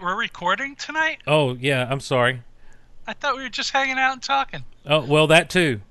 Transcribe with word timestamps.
Wait, 0.00 0.06
we're 0.06 0.16
recording 0.16 0.76
tonight? 0.76 1.18
Oh 1.26 1.54
yeah, 1.54 1.86
I'm 1.90 2.00
sorry. 2.00 2.42
I 3.06 3.12
thought 3.12 3.36
we 3.36 3.42
were 3.42 3.50
just 3.50 3.72
hanging 3.72 3.98
out 3.98 4.14
and 4.14 4.22
talking. 4.22 4.64
Oh 4.86 5.04
well, 5.04 5.26
that 5.26 5.50
too. 5.50 5.82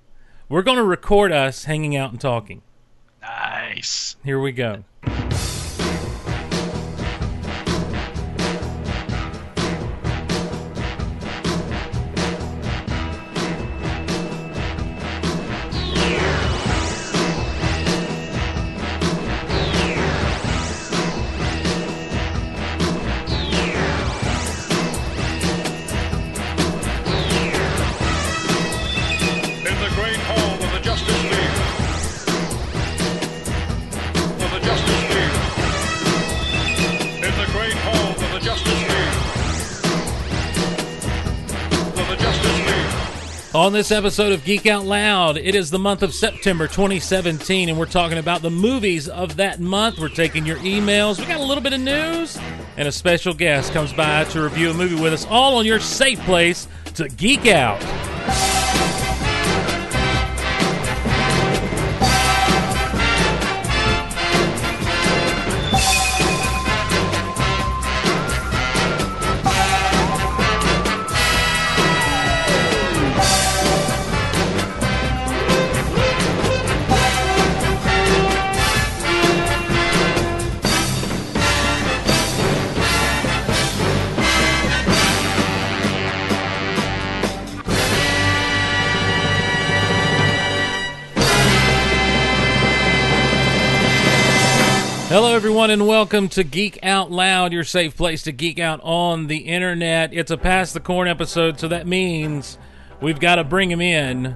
We're 0.48 0.64
going 0.64 0.78
to 0.78 0.84
record 0.84 1.32
us 1.32 1.66
hanging 1.66 1.96
out 1.96 2.12
and 2.12 2.20
talking. 2.20 2.64
Nice. 3.22 4.16
Here 4.24 4.40
we 4.40 4.52
go. 4.52 4.84
On 43.70 43.74
this 43.74 43.92
episode 43.92 44.32
of 44.32 44.44
Geek 44.44 44.66
Out 44.66 44.84
Loud, 44.84 45.38
it 45.38 45.54
is 45.54 45.70
the 45.70 45.78
month 45.78 46.02
of 46.02 46.12
September 46.12 46.66
2017, 46.68 47.70
and 47.70 47.78
we're 47.78 47.86
talking 47.86 48.18
about 48.18 48.42
the 48.42 48.50
movies 48.50 49.08
of 49.08 49.36
that 49.36 49.60
month. 49.60 50.00
We're 50.00 50.10
taking 50.10 50.44
your 50.44 50.58
emails. 50.58 51.20
We 51.20 51.28
got 51.28 51.40
a 51.40 51.44
little 51.44 51.62
bit 51.62 51.74
of 51.74 51.80
news, 51.80 52.36
and 52.78 52.88
a 52.88 52.92
special 52.92 53.32
guest 53.32 53.72
comes 53.72 53.94
by 53.94 54.24
to 54.24 54.42
review 54.42 54.72
a 54.72 54.74
movie 54.74 55.00
with 55.00 55.14
us, 55.14 55.28
all 55.30 55.58
on 55.58 55.68
your 55.68 55.80
safe 55.80 56.20
place 56.22 56.68
to 56.96 57.10
geek 57.10 57.46
out. 57.46 57.80
Everyone, 95.40 95.72
and 95.72 95.88
welcome 95.88 96.28
to 96.28 96.44
Geek 96.44 96.80
Out 96.84 97.12
Loud, 97.12 97.54
your 97.54 97.64
safe 97.64 97.96
place 97.96 98.24
to 98.24 98.34
geek 98.34 98.60
out 98.60 98.82
on 98.84 99.28
the 99.28 99.38
internet. 99.38 100.14
It's 100.14 100.32
a 100.32 100.38
Pass 100.38 100.74
the 100.74 100.82
Corn 100.82 101.08
episode, 101.08 101.62
so 101.62 101.70
that 101.70 101.88
means 101.88 102.58
we've 103.00 103.22
got 103.22 103.36
to 103.36 103.46
bring 103.46 103.72
him 103.72 103.80
in. 103.80 104.36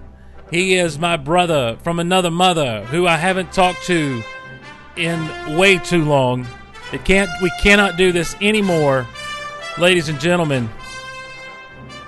He 0.49 0.75
is 0.75 0.97
my 0.97 1.17
brother 1.17 1.77
from 1.83 1.99
another 1.99 2.31
mother 2.31 2.85
who 2.85 3.05
I 3.05 3.17
haven't 3.17 3.51
talked 3.51 3.83
to 3.87 4.23
in 4.95 5.57
way 5.57 5.77
too 5.77 6.05
long. 6.05 6.47
It 6.93 7.03
can't. 7.03 7.29
We 7.41 7.51
cannot 7.59 7.97
do 7.97 8.13
this 8.13 8.37
anymore, 8.39 9.05
ladies 9.77 10.07
and 10.07 10.21
gentlemen. 10.21 10.69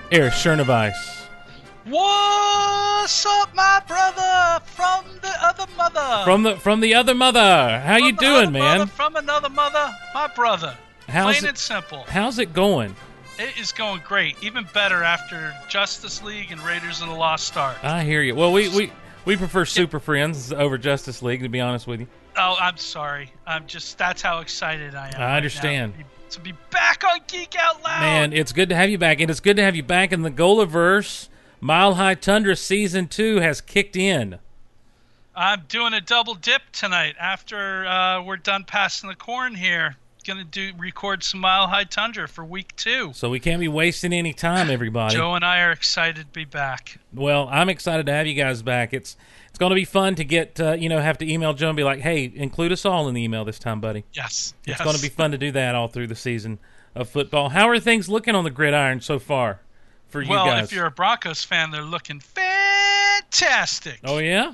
Erich 0.09 0.31
Chernovice. 0.35 1.14
What's 1.87 3.25
up, 3.27 3.53
my 3.53 3.79
brother 3.87 4.63
from 4.65 5.05
the 5.21 5.31
other 5.41 5.65
mother? 5.77 6.23
from 6.23 6.41
the 6.43 6.55
from 6.57 6.79
the 6.79 6.95
other 6.95 7.13
mother. 7.13 7.79
How 7.85 7.97
you 7.97 8.07
From 8.07 8.15
the 8.15 8.21
doing, 8.21 8.51
man? 8.51 8.77
mother, 8.79 8.85
from 8.91 9.15
another 9.15 9.49
mother, 9.49 9.91
my 10.15 10.27
brother. 10.27 10.75
How's 11.07 11.35
Plain 11.37 11.45
it- 11.45 11.49
and 11.49 11.57
simple. 11.57 12.03
How's 12.09 12.39
it 12.39 12.53
going? 12.53 12.95
It 13.37 13.57
is 13.59 13.71
going 13.71 14.01
great. 14.03 14.35
Even 14.41 14.65
better 14.73 15.03
after 15.03 15.53
Justice 15.69 16.23
League 16.23 16.51
and 16.51 16.59
Raiders 16.61 17.01
of 17.01 17.07
the 17.09 17.13
Lost 17.13 17.55
Ark. 17.55 17.77
I 17.83 18.03
hear 18.03 18.21
you. 18.23 18.33
Well, 18.33 18.51
we 18.51 18.67
we 18.69 18.91
we 19.25 19.35
prefer 19.37 19.65
Super 19.65 19.99
Friends 19.99 20.51
over 20.51 20.79
Justice 20.79 21.21
League, 21.21 21.41
to 21.43 21.49
be 21.49 21.61
honest 21.61 21.85
with 21.85 21.99
you. 21.99 22.07
oh, 22.35 22.57
I'm 22.59 22.77
sorry. 22.77 23.31
I'm 23.45 23.67
just 23.67 23.95
that's 23.99 24.23
how 24.23 24.39
excited 24.39 24.95
I 24.95 25.09
am. 25.09 25.13
I 25.17 25.19
right 25.19 25.37
understand. 25.37 25.93
To 25.93 25.97
be, 25.99 26.05
to 26.31 26.39
be 26.39 26.53
back 26.71 27.03
on 27.03 27.19
Geek 27.27 27.55
Out 27.59 27.83
Loud. 27.83 28.01
Man, 28.01 28.33
it's 28.33 28.53
good 28.53 28.69
to 28.69 28.75
have 28.75 28.89
you 28.89 28.97
back, 28.97 29.19
and 29.19 29.29
it's 29.29 29.39
good 29.39 29.57
to 29.57 29.63
have 29.63 29.75
you 29.75 29.83
back 29.83 30.11
in 30.11 30.23
the 30.23 30.31
Golaverse. 30.31 31.27
Mile 31.61 31.95
High 31.95 32.15
Tundra 32.15 32.55
season 32.55 33.07
two 33.07 33.37
has 33.39 33.61
kicked 33.61 33.95
in. 33.95 34.39
I'm 35.35 35.63
doing 35.67 35.93
a 35.93 36.01
double 36.01 36.35
dip 36.35 36.61
tonight 36.71 37.15
after 37.19 37.85
uh, 37.85 38.23
we're 38.23 38.37
done 38.37 38.63
passing 38.63 39.09
the 39.09 39.15
corn 39.15 39.55
here. 39.55 39.95
Gonna 40.25 40.43
do 40.43 40.71
record 40.79 41.23
some 41.23 41.39
Mile 41.39 41.67
High 41.67 41.83
Tundra 41.83 42.27
for 42.27 42.43
week 42.43 42.75
two. 42.75 43.11
So 43.13 43.29
we 43.29 43.39
can't 43.39 43.59
be 43.59 43.67
wasting 43.67 44.11
any 44.11 44.33
time, 44.33 44.71
everybody. 44.71 45.13
Joe 45.15 45.35
and 45.35 45.45
I 45.45 45.61
are 45.61 45.71
excited 45.71 46.21
to 46.21 46.31
be 46.31 46.45
back. 46.45 46.97
Well, 47.13 47.47
I'm 47.51 47.69
excited 47.69 48.07
to 48.07 48.11
have 48.11 48.25
you 48.25 48.33
guys 48.33 48.63
back. 48.63 48.91
It's 48.91 49.17
it's 49.49 49.59
going 49.59 49.69
to 49.69 49.75
be 49.75 49.85
fun 49.85 50.15
to 50.15 50.23
get 50.23 50.59
uh, 50.59 50.71
you 50.73 50.89
know 50.89 50.99
have 50.99 51.19
to 51.19 51.31
email 51.31 51.53
Joe 51.53 51.69
and 51.69 51.77
be 51.77 51.83
like, 51.83 51.99
hey, 51.99 52.31
include 52.33 52.71
us 52.71 52.85
all 52.85 53.07
in 53.07 53.13
the 53.13 53.23
email 53.23 53.45
this 53.45 53.59
time, 53.59 53.79
buddy. 53.79 54.03
Yes, 54.13 54.55
It's 54.61 54.69
yes. 54.79 54.83
going 54.83 54.95
to 54.95 55.01
be 55.01 55.09
fun 55.09 55.29
to 55.31 55.37
do 55.37 55.51
that 55.51 55.75
all 55.75 55.87
through 55.89 56.07
the 56.07 56.15
season 56.15 56.57
of 56.95 57.07
football. 57.07 57.49
How 57.49 57.69
are 57.69 57.79
things 57.79 58.09
looking 58.09 58.33
on 58.33 58.43
the 58.45 58.49
gridiron 58.49 59.01
so 59.01 59.19
far 59.19 59.59
for 60.15 60.21
you 60.21 60.29
well. 60.29 60.45
guys? 60.45 60.65
If 60.65 60.71
you're 60.73 60.85
a 60.85 60.91
Broncos 60.91 61.43
fan, 61.43 61.71
they're 61.71 61.81
looking 61.81 62.21
fantastic. 62.21 63.99
oh 64.05 64.19
yeah, 64.19 64.53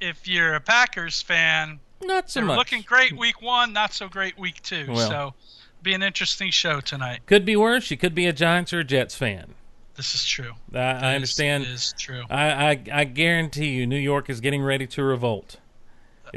If 0.00 0.28
you're 0.28 0.54
a 0.54 0.60
Packers 0.60 1.22
fan, 1.22 1.80
not 2.02 2.30
so 2.30 2.40
they're 2.40 2.46
much. 2.46 2.58
looking 2.58 2.82
great 2.82 3.16
week 3.16 3.40
one, 3.40 3.72
not 3.72 3.94
so 3.94 4.06
great 4.08 4.38
week 4.38 4.62
two. 4.62 4.86
Well. 4.88 5.08
so, 5.08 5.34
be 5.82 5.94
an 5.94 6.02
interesting 6.02 6.50
show 6.50 6.80
tonight. 6.80 7.20
Could 7.26 7.44
be 7.46 7.56
worse. 7.56 7.90
You 7.90 7.96
could 7.96 8.14
be 8.14 8.26
a 8.26 8.32
Giants 8.32 8.72
or 8.72 8.80
a 8.80 8.84
Jets 8.84 9.14
fan. 9.14 9.54
This 9.96 10.14
is 10.14 10.24
true. 10.26 10.52
I, 10.74 10.78
I 10.78 11.14
understand. 11.14 11.64
This 11.64 11.86
is 11.86 11.94
true. 11.98 12.22
I, 12.30 12.70
I 12.70 12.82
I 12.92 13.04
guarantee 13.04 13.68
you, 13.70 13.86
New 13.86 13.96
York 13.98 14.28
is 14.28 14.40
getting 14.40 14.62
ready 14.62 14.86
to 14.88 15.02
revolt. 15.02 15.56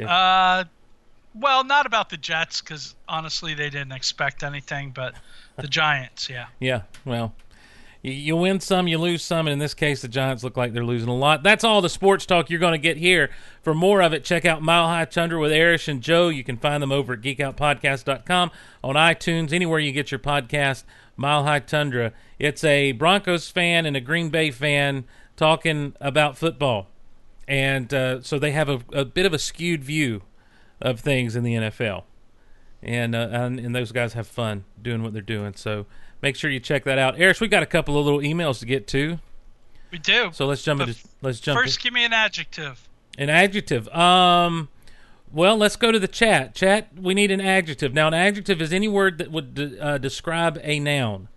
Uh, 0.02 0.64
well, 1.34 1.62
not 1.62 1.84
about 1.84 2.08
the 2.08 2.16
Jets 2.16 2.62
because 2.62 2.94
honestly, 3.06 3.52
they 3.54 3.68
didn't 3.68 3.92
expect 3.92 4.42
anything, 4.42 4.90
but 4.90 5.14
the 5.56 5.68
Giants, 5.68 6.30
yeah. 6.30 6.46
Yeah, 6.58 6.82
well, 7.04 7.34
you, 8.02 8.12
you 8.12 8.36
win 8.36 8.60
some, 8.60 8.88
you 8.88 8.98
lose 8.98 9.22
some, 9.22 9.46
and 9.46 9.52
in 9.52 9.58
this 9.58 9.74
case, 9.74 10.02
the 10.02 10.08
Giants 10.08 10.44
look 10.44 10.56
like 10.56 10.72
they're 10.72 10.84
losing 10.84 11.08
a 11.08 11.16
lot. 11.16 11.42
That's 11.42 11.64
all 11.64 11.80
the 11.80 11.88
sports 11.88 12.26
talk 12.26 12.50
you're 12.50 12.60
going 12.60 12.72
to 12.72 12.78
get 12.78 12.96
here. 12.96 13.30
For 13.62 13.74
more 13.74 14.02
of 14.02 14.12
it, 14.12 14.24
check 14.24 14.44
out 14.44 14.62
Mile 14.62 14.88
High 14.88 15.04
Tundra 15.04 15.40
with 15.40 15.52
Erich 15.52 15.88
and 15.88 16.02
Joe. 16.02 16.28
You 16.28 16.44
can 16.44 16.56
find 16.56 16.82
them 16.82 16.92
over 16.92 17.14
at 17.14 17.20
geekoutpodcast.com, 17.20 18.50
on 18.84 18.94
iTunes, 18.96 19.52
anywhere 19.52 19.78
you 19.78 19.92
get 19.92 20.10
your 20.10 20.20
podcast. 20.20 20.84
Mile 21.16 21.44
High 21.44 21.60
Tundra. 21.60 22.12
It's 22.38 22.64
a 22.64 22.92
Broncos 22.92 23.48
fan 23.48 23.86
and 23.86 23.96
a 23.96 24.00
Green 24.00 24.30
Bay 24.30 24.50
fan 24.50 25.04
talking 25.36 25.94
about 26.00 26.36
football, 26.36 26.88
and 27.46 27.92
uh, 27.92 28.22
so 28.22 28.38
they 28.38 28.52
have 28.52 28.68
a, 28.68 28.80
a 28.92 29.04
bit 29.04 29.26
of 29.26 29.32
a 29.32 29.38
skewed 29.38 29.84
view 29.84 30.22
of 30.80 31.00
things 31.00 31.36
in 31.36 31.44
the 31.44 31.54
NFL 31.54 32.04
and, 32.82 33.14
uh, 33.14 33.28
and 33.30 33.60
and 33.60 33.74
those 33.74 33.92
guys 33.92 34.14
have 34.14 34.26
fun 34.26 34.64
doing 34.80 35.02
what 35.02 35.12
they're 35.12 35.22
doing. 35.22 35.54
So 35.54 35.86
make 36.22 36.36
sure 36.36 36.50
you 36.50 36.60
check 36.60 36.84
that 36.84 36.98
out. 36.98 37.20
Erich, 37.20 37.40
we 37.40 37.48
got 37.48 37.62
a 37.62 37.66
couple 37.66 37.98
of 37.98 38.04
little 38.04 38.20
emails 38.20 38.60
to 38.60 38.66
get 38.66 38.86
to, 38.88 39.18
We 39.90 39.98
do. 39.98 40.30
so 40.32 40.46
let's 40.46 40.62
jump 40.62 40.80
into 40.80 40.94
let's 41.20 41.40
jump 41.40 41.58
First, 41.60 41.82
give 41.82 41.92
me 41.92 42.04
an 42.04 42.12
adjective. 42.12 42.88
an 43.18 43.28
adjective. 43.28 43.88
Um, 43.88 44.68
well, 45.32 45.56
let's 45.56 45.76
go 45.76 45.90
to 45.90 45.98
the 45.98 46.08
chat. 46.08 46.54
Chat, 46.54 46.88
we 46.96 47.14
need 47.14 47.30
an 47.30 47.40
adjective. 47.40 47.92
Now, 47.94 48.06
an 48.08 48.14
adjective 48.14 48.60
is 48.62 48.72
any 48.72 48.88
word 48.88 49.18
that 49.18 49.30
would 49.30 49.54
de- 49.54 49.80
uh, 49.82 49.98
describe 49.98 50.58
a 50.62 50.78
noun. 50.78 51.28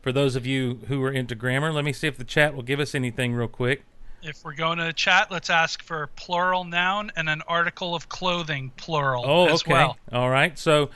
For 0.00 0.12
those 0.12 0.36
of 0.36 0.44
you 0.46 0.80
who 0.88 1.02
are 1.02 1.10
into 1.12 1.34
grammar, 1.34 1.72
let 1.72 1.84
me 1.84 1.92
see 1.92 2.06
if 2.06 2.16
the 2.18 2.24
chat 2.24 2.54
will 2.54 2.62
give 2.62 2.80
us 2.80 2.94
anything 2.94 3.34
real 3.34 3.48
quick. 3.48 3.84
If 4.22 4.42
we're 4.44 4.54
going 4.54 4.78
to 4.78 4.92
chat, 4.94 5.30
let's 5.30 5.50
ask 5.50 5.82
for 5.82 6.06
plural 6.16 6.64
noun 6.64 7.12
and 7.16 7.28
an 7.28 7.42
article 7.46 7.94
of 7.94 8.08
clothing 8.08 8.72
plural 8.76 9.24
Oh, 9.26 9.46
as 9.48 9.62
okay. 9.62 9.72
well. 9.72 9.98
All 10.12 10.30
right. 10.30 10.58
So, 10.58 10.88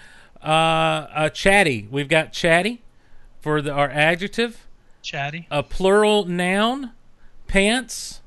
uh, 0.43 0.47
uh, 0.47 1.29
chatty. 1.31 1.87
We've 1.91 2.09
got 2.09 2.33
chatty 2.33 2.83
for 3.41 3.63
the, 3.63 3.73
our 3.73 3.89
adjective. 3.91 4.67
Chatty. 5.03 5.47
a 5.51 5.63
plural 5.63 6.25
noun, 6.27 6.93
pants. 7.47 8.21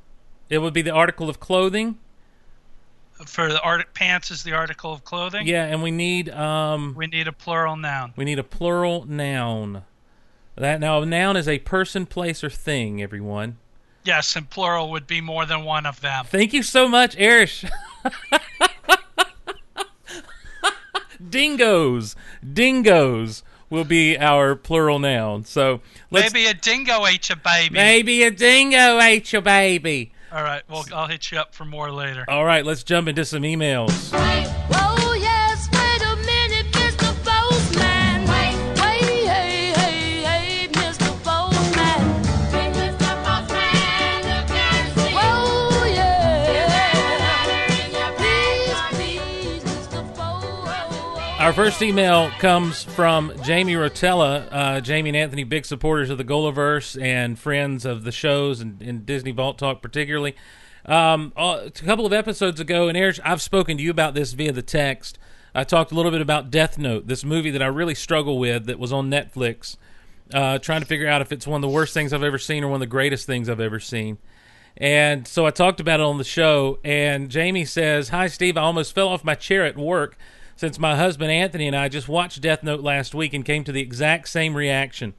It 0.50 0.60
would 0.60 0.74
be 0.74 0.82
the 0.82 0.92
article 0.92 1.30
of 1.30 1.40
clothing. 1.40 2.00
For 3.26 3.52
the 3.52 3.62
art 3.62 3.94
pants 3.94 4.32
is 4.32 4.42
the 4.44 4.54
article 4.54 4.92
of 4.92 5.04
clothing. 5.04 5.46
Yeah, 5.46 5.66
and 5.66 5.84
we 5.84 5.92
need 5.92 6.30
um 6.30 6.96
We 6.96 7.06
need 7.08 7.28
a 7.28 7.32
plural 7.32 7.76
noun. 7.76 8.14
we 8.16 8.26
need 8.26 8.40
a 8.40 8.44
plural 8.44 9.06
noun. 9.06 9.84
That 10.56 10.80
now 10.80 11.02
a 11.02 11.06
noun 11.06 11.38
is 11.38 11.48
a 11.48 11.60
person, 11.60 12.06
place, 12.08 12.44
or 12.44 12.50
thing. 12.50 13.02
Everyone. 13.02 13.58
Yes, 14.04 14.36
and 14.36 14.50
plural 14.50 14.90
would 14.92 15.06
be 15.06 15.22
more 15.22 15.46
than 15.46 15.64
one 15.64 15.86
of 15.86 16.02
them. 16.02 16.26
Thank 16.26 16.54
you 16.54 16.64
so 16.64 16.88
much, 16.88 17.16
Erich. 17.18 17.64
dingoes, 21.30 22.16
dingoes. 22.54 23.44
Will 23.72 23.86
be 23.86 24.18
our 24.20 24.56
plural 24.56 25.00
noun. 25.00 25.46
So 25.46 25.82
let's 26.12 26.32
Maybe 26.32 26.46
a 26.46 26.54
dingo 26.54 27.08
ate 27.08 27.30
your 27.30 27.38
baby. 27.38 27.74
maybe 27.74 28.22
a 28.24 28.30
dingo 28.30 29.00
ate 29.00 29.34
your 29.34 29.42
baby. 29.42 30.12
All 30.32 30.44
right, 30.44 30.62
well, 30.70 30.86
I'll 30.94 31.08
hit 31.08 31.32
you 31.32 31.40
up 31.40 31.56
for 31.56 31.66
more 31.66 31.92
later. 31.92 32.24
All 32.28 32.46
right, 32.46 32.64
let's 32.66 32.84
jump 32.84 33.08
into 33.08 33.26
some 33.26 33.42
emails. 33.42 34.71
Our 51.42 51.54
first 51.54 51.82
email 51.82 52.30
comes 52.38 52.84
from 52.84 53.34
Jamie 53.44 53.74
Rotella. 53.74 54.48
Uh, 54.52 54.80
Jamie 54.80 55.10
and 55.10 55.18
Anthony, 55.18 55.44
big 55.44 55.66
supporters 55.66 56.12
of 56.12 56.20
the 56.20 56.24
Golaverse 56.24 57.02
and 57.02 57.38
friends 57.38 57.84
of 57.84 58.04
the 58.04 58.12
shows 58.12 58.62
and, 58.62 58.80
and 58.80 59.08
Disney 59.08 59.32
Vault 59.32 59.58
Talk, 59.58 59.82
particularly. 59.82 60.36
Um, 60.86 61.34
a 61.36 61.72
couple 61.74 62.06
of 62.06 62.14
episodes 62.14 62.60
ago, 62.60 62.90
and 62.90 62.96
Erich, 62.96 63.20
I've 63.26 63.42
spoken 63.42 63.78
to 63.78 63.84
you 63.84 63.90
about 63.90 64.14
this 64.14 64.34
via 64.34 64.52
the 64.52 64.62
text. 64.62 65.18
I 65.56 65.64
talked 65.64 65.92
a 65.92 65.96
little 65.96 66.12
bit 66.12 66.22
about 66.22 66.52
Death 66.52 66.78
Note, 66.78 67.08
this 67.08 67.26
movie 67.26 67.50
that 67.50 67.64
I 67.64 67.68
really 67.68 67.96
struggle 67.96 68.38
with 68.38 68.68
that 68.68 68.78
was 68.78 68.94
on 68.94 69.10
Netflix. 69.10 69.78
Uh, 70.32 70.60
trying 70.60 70.82
to 70.82 70.88
figure 70.88 71.08
out 71.08 71.22
if 71.22 71.32
it's 71.32 71.48
one 71.48 71.64
of 71.64 71.68
the 71.68 71.76
worst 71.76 71.96
things 71.96 72.14
I've 72.14 72.24
ever 72.24 72.38
seen 72.38 72.64
or 72.64 72.68
one 72.68 72.76
of 72.76 72.82
the 72.82 72.86
greatest 72.86 73.26
things 73.26 73.50
I've 73.50 73.60
ever 73.60 73.80
seen. 73.80 74.20
And 74.78 75.28
so 75.28 75.48
I 75.48 75.50
talked 75.50 75.80
about 75.80 76.02
it 76.02 76.04
on 76.04 76.20
the 76.20 76.24
show, 76.24 76.78
and 76.84 77.32
Jamie 77.32 77.66
says, 77.66 78.10
Hi, 78.10 78.28
Steve. 78.28 78.58
I 78.58 78.62
almost 78.62 78.94
fell 78.94 79.08
off 79.08 79.24
my 79.24 79.34
chair 79.36 79.66
at 79.66 79.76
work 79.76 80.20
since 80.56 80.80
my 80.80 80.96
husband 80.96 81.32
Anthony 81.32 81.68
and 81.68 81.76
I 81.76 81.90
just 81.90 82.08
watched 82.08 82.42
Death 82.42 82.64
Note 82.64 82.82
last 82.82 83.16
week 83.16 83.34
and 83.34 83.46
came 83.46 83.64
to 83.64 83.72
the 83.72 83.82
exact 83.82 84.30
same 84.30 84.56
reaction. 84.56 85.14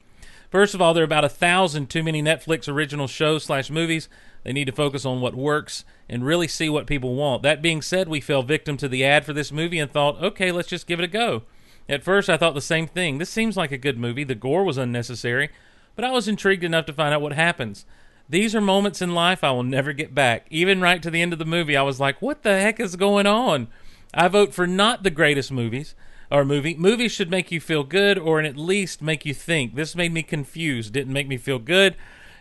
First 0.49 0.75
of 0.75 0.81
all, 0.81 0.93
there 0.93 1.03
are 1.03 1.05
about 1.05 1.25
a 1.25 1.29
thousand 1.29 1.89
too 1.89 2.03
many 2.03 2.21
Netflix 2.21 2.67
original 2.67 3.07
shows 3.07 3.43
slash 3.43 3.71
movies. 3.71 4.07
They 4.43 4.53
need 4.53 4.65
to 4.65 4.71
focus 4.71 5.03
on 5.03 5.19
what 5.19 5.33
works 5.33 5.83
and 6.07 6.25
really 6.25 6.47
see 6.47 6.69
what 6.69 6.85
people 6.85 7.15
want. 7.15 7.41
That 7.41 7.61
being 7.61 7.81
said, 7.81 8.07
we 8.07 8.21
fell 8.21 8.43
victim 8.43 8.77
to 8.77 8.87
the 8.87 9.03
ad 9.03 9.25
for 9.25 9.33
this 9.33 9.51
movie 9.51 9.79
and 9.79 9.91
thought, 9.91 10.21
okay, 10.21 10.51
let's 10.51 10.67
just 10.67 10.85
give 10.85 10.99
it 10.99 11.05
a 11.05 11.07
go. 11.07 11.43
At 11.89 12.03
first, 12.03 12.29
I 12.29 12.37
thought 12.37 12.53
the 12.53 12.61
same 12.61 12.87
thing. 12.87 13.17
This 13.17 13.29
seems 13.29 13.57
like 13.57 13.71
a 13.71 13.77
good 13.77 13.97
movie. 13.97 14.23
The 14.23 14.35
gore 14.35 14.63
was 14.63 14.77
unnecessary, 14.77 15.49
but 15.95 16.05
I 16.05 16.11
was 16.11 16.27
intrigued 16.27 16.63
enough 16.63 16.85
to 16.85 16.93
find 16.93 17.13
out 17.13 17.21
what 17.21 17.33
happens. 17.33 17.85
These 18.29 18.55
are 18.55 18.61
moments 18.61 19.01
in 19.01 19.13
life 19.13 19.43
I 19.43 19.51
will 19.51 19.63
never 19.63 19.91
get 19.91 20.15
back. 20.15 20.47
Even 20.49 20.81
right 20.81 21.01
to 21.03 21.11
the 21.11 21.21
end 21.21 21.33
of 21.33 21.39
the 21.39 21.45
movie, 21.45 21.75
I 21.75 21.81
was 21.81 21.99
like, 21.99 22.21
what 22.21 22.43
the 22.43 22.59
heck 22.59 22.79
is 22.79 22.95
going 22.95 23.25
on? 23.27 23.67
I 24.13 24.27
vote 24.27 24.53
for 24.53 24.67
not 24.67 25.03
the 25.03 25.09
greatest 25.09 25.51
movies 25.51 25.95
or 26.29 26.45
movie. 26.45 26.75
Movies 26.75 27.11
should 27.11 27.29
make 27.29 27.51
you 27.51 27.59
feel 27.59 27.83
good 27.83 28.17
or 28.17 28.41
at 28.41 28.57
least 28.57 29.01
make 29.01 29.25
you 29.25 29.33
think. 29.33 29.75
This 29.75 29.95
made 29.95 30.13
me 30.13 30.23
confused. 30.23 30.93
Didn't 30.93 31.13
make 31.13 31.27
me 31.27 31.37
feel 31.37 31.59
good 31.59 31.95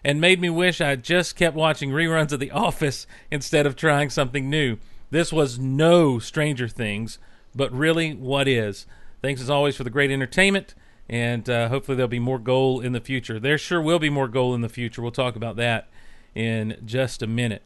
and 0.04 0.20
made 0.20 0.40
me 0.40 0.50
wish 0.50 0.80
I 0.80 0.96
just 0.96 1.36
kept 1.36 1.56
watching 1.56 1.90
reruns 1.90 2.32
of 2.32 2.40
The 2.40 2.50
Office 2.50 3.06
instead 3.30 3.66
of 3.66 3.76
trying 3.76 4.10
something 4.10 4.50
new. 4.50 4.78
This 5.10 5.32
was 5.32 5.58
no 5.58 6.18
Stranger 6.18 6.68
Things, 6.68 7.18
but 7.54 7.72
really 7.72 8.14
what 8.14 8.48
is. 8.48 8.86
Thanks 9.20 9.40
as 9.40 9.50
always 9.50 9.76
for 9.76 9.84
the 9.84 9.90
great 9.90 10.10
entertainment, 10.10 10.74
and 11.08 11.48
uh, 11.48 11.68
hopefully 11.68 11.96
there'll 11.96 12.08
be 12.08 12.18
more 12.18 12.38
goal 12.38 12.80
in 12.80 12.92
the 12.92 13.00
future. 13.00 13.38
There 13.38 13.58
sure 13.58 13.80
will 13.80 13.98
be 13.98 14.10
more 14.10 14.28
goal 14.28 14.54
in 14.54 14.62
the 14.62 14.68
future. 14.68 15.02
We'll 15.02 15.12
talk 15.12 15.36
about 15.36 15.56
that 15.56 15.88
in 16.34 16.76
just 16.84 17.22
a 17.22 17.26
minute. 17.26 17.62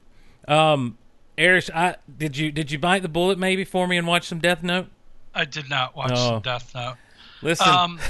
Um, 0.46 0.98
Erich, 1.38 1.70
I 1.74 1.96
did 2.18 2.36
you 2.36 2.50
did 2.50 2.70
you 2.70 2.78
bite 2.78 3.02
the 3.02 3.08
bullet 3.08 3.38
maybe 3.38 3.64
for 3.64 3.86
me 3.86 3.96
and 3.96 4.06
watch 4.06 4.26
some 4.26 4.38
Death 4.38 4.62
Note? 4.62 4.86
I 5.34 5.44
did 5.44 5.68
not 5.68 5.94
watch 5.94 6.12
Oh. 6.14 6.40
Death 6.40 6.74
Note. 6.74 6.96
Listen, 7.42 7.68
Um, 7.68 8.00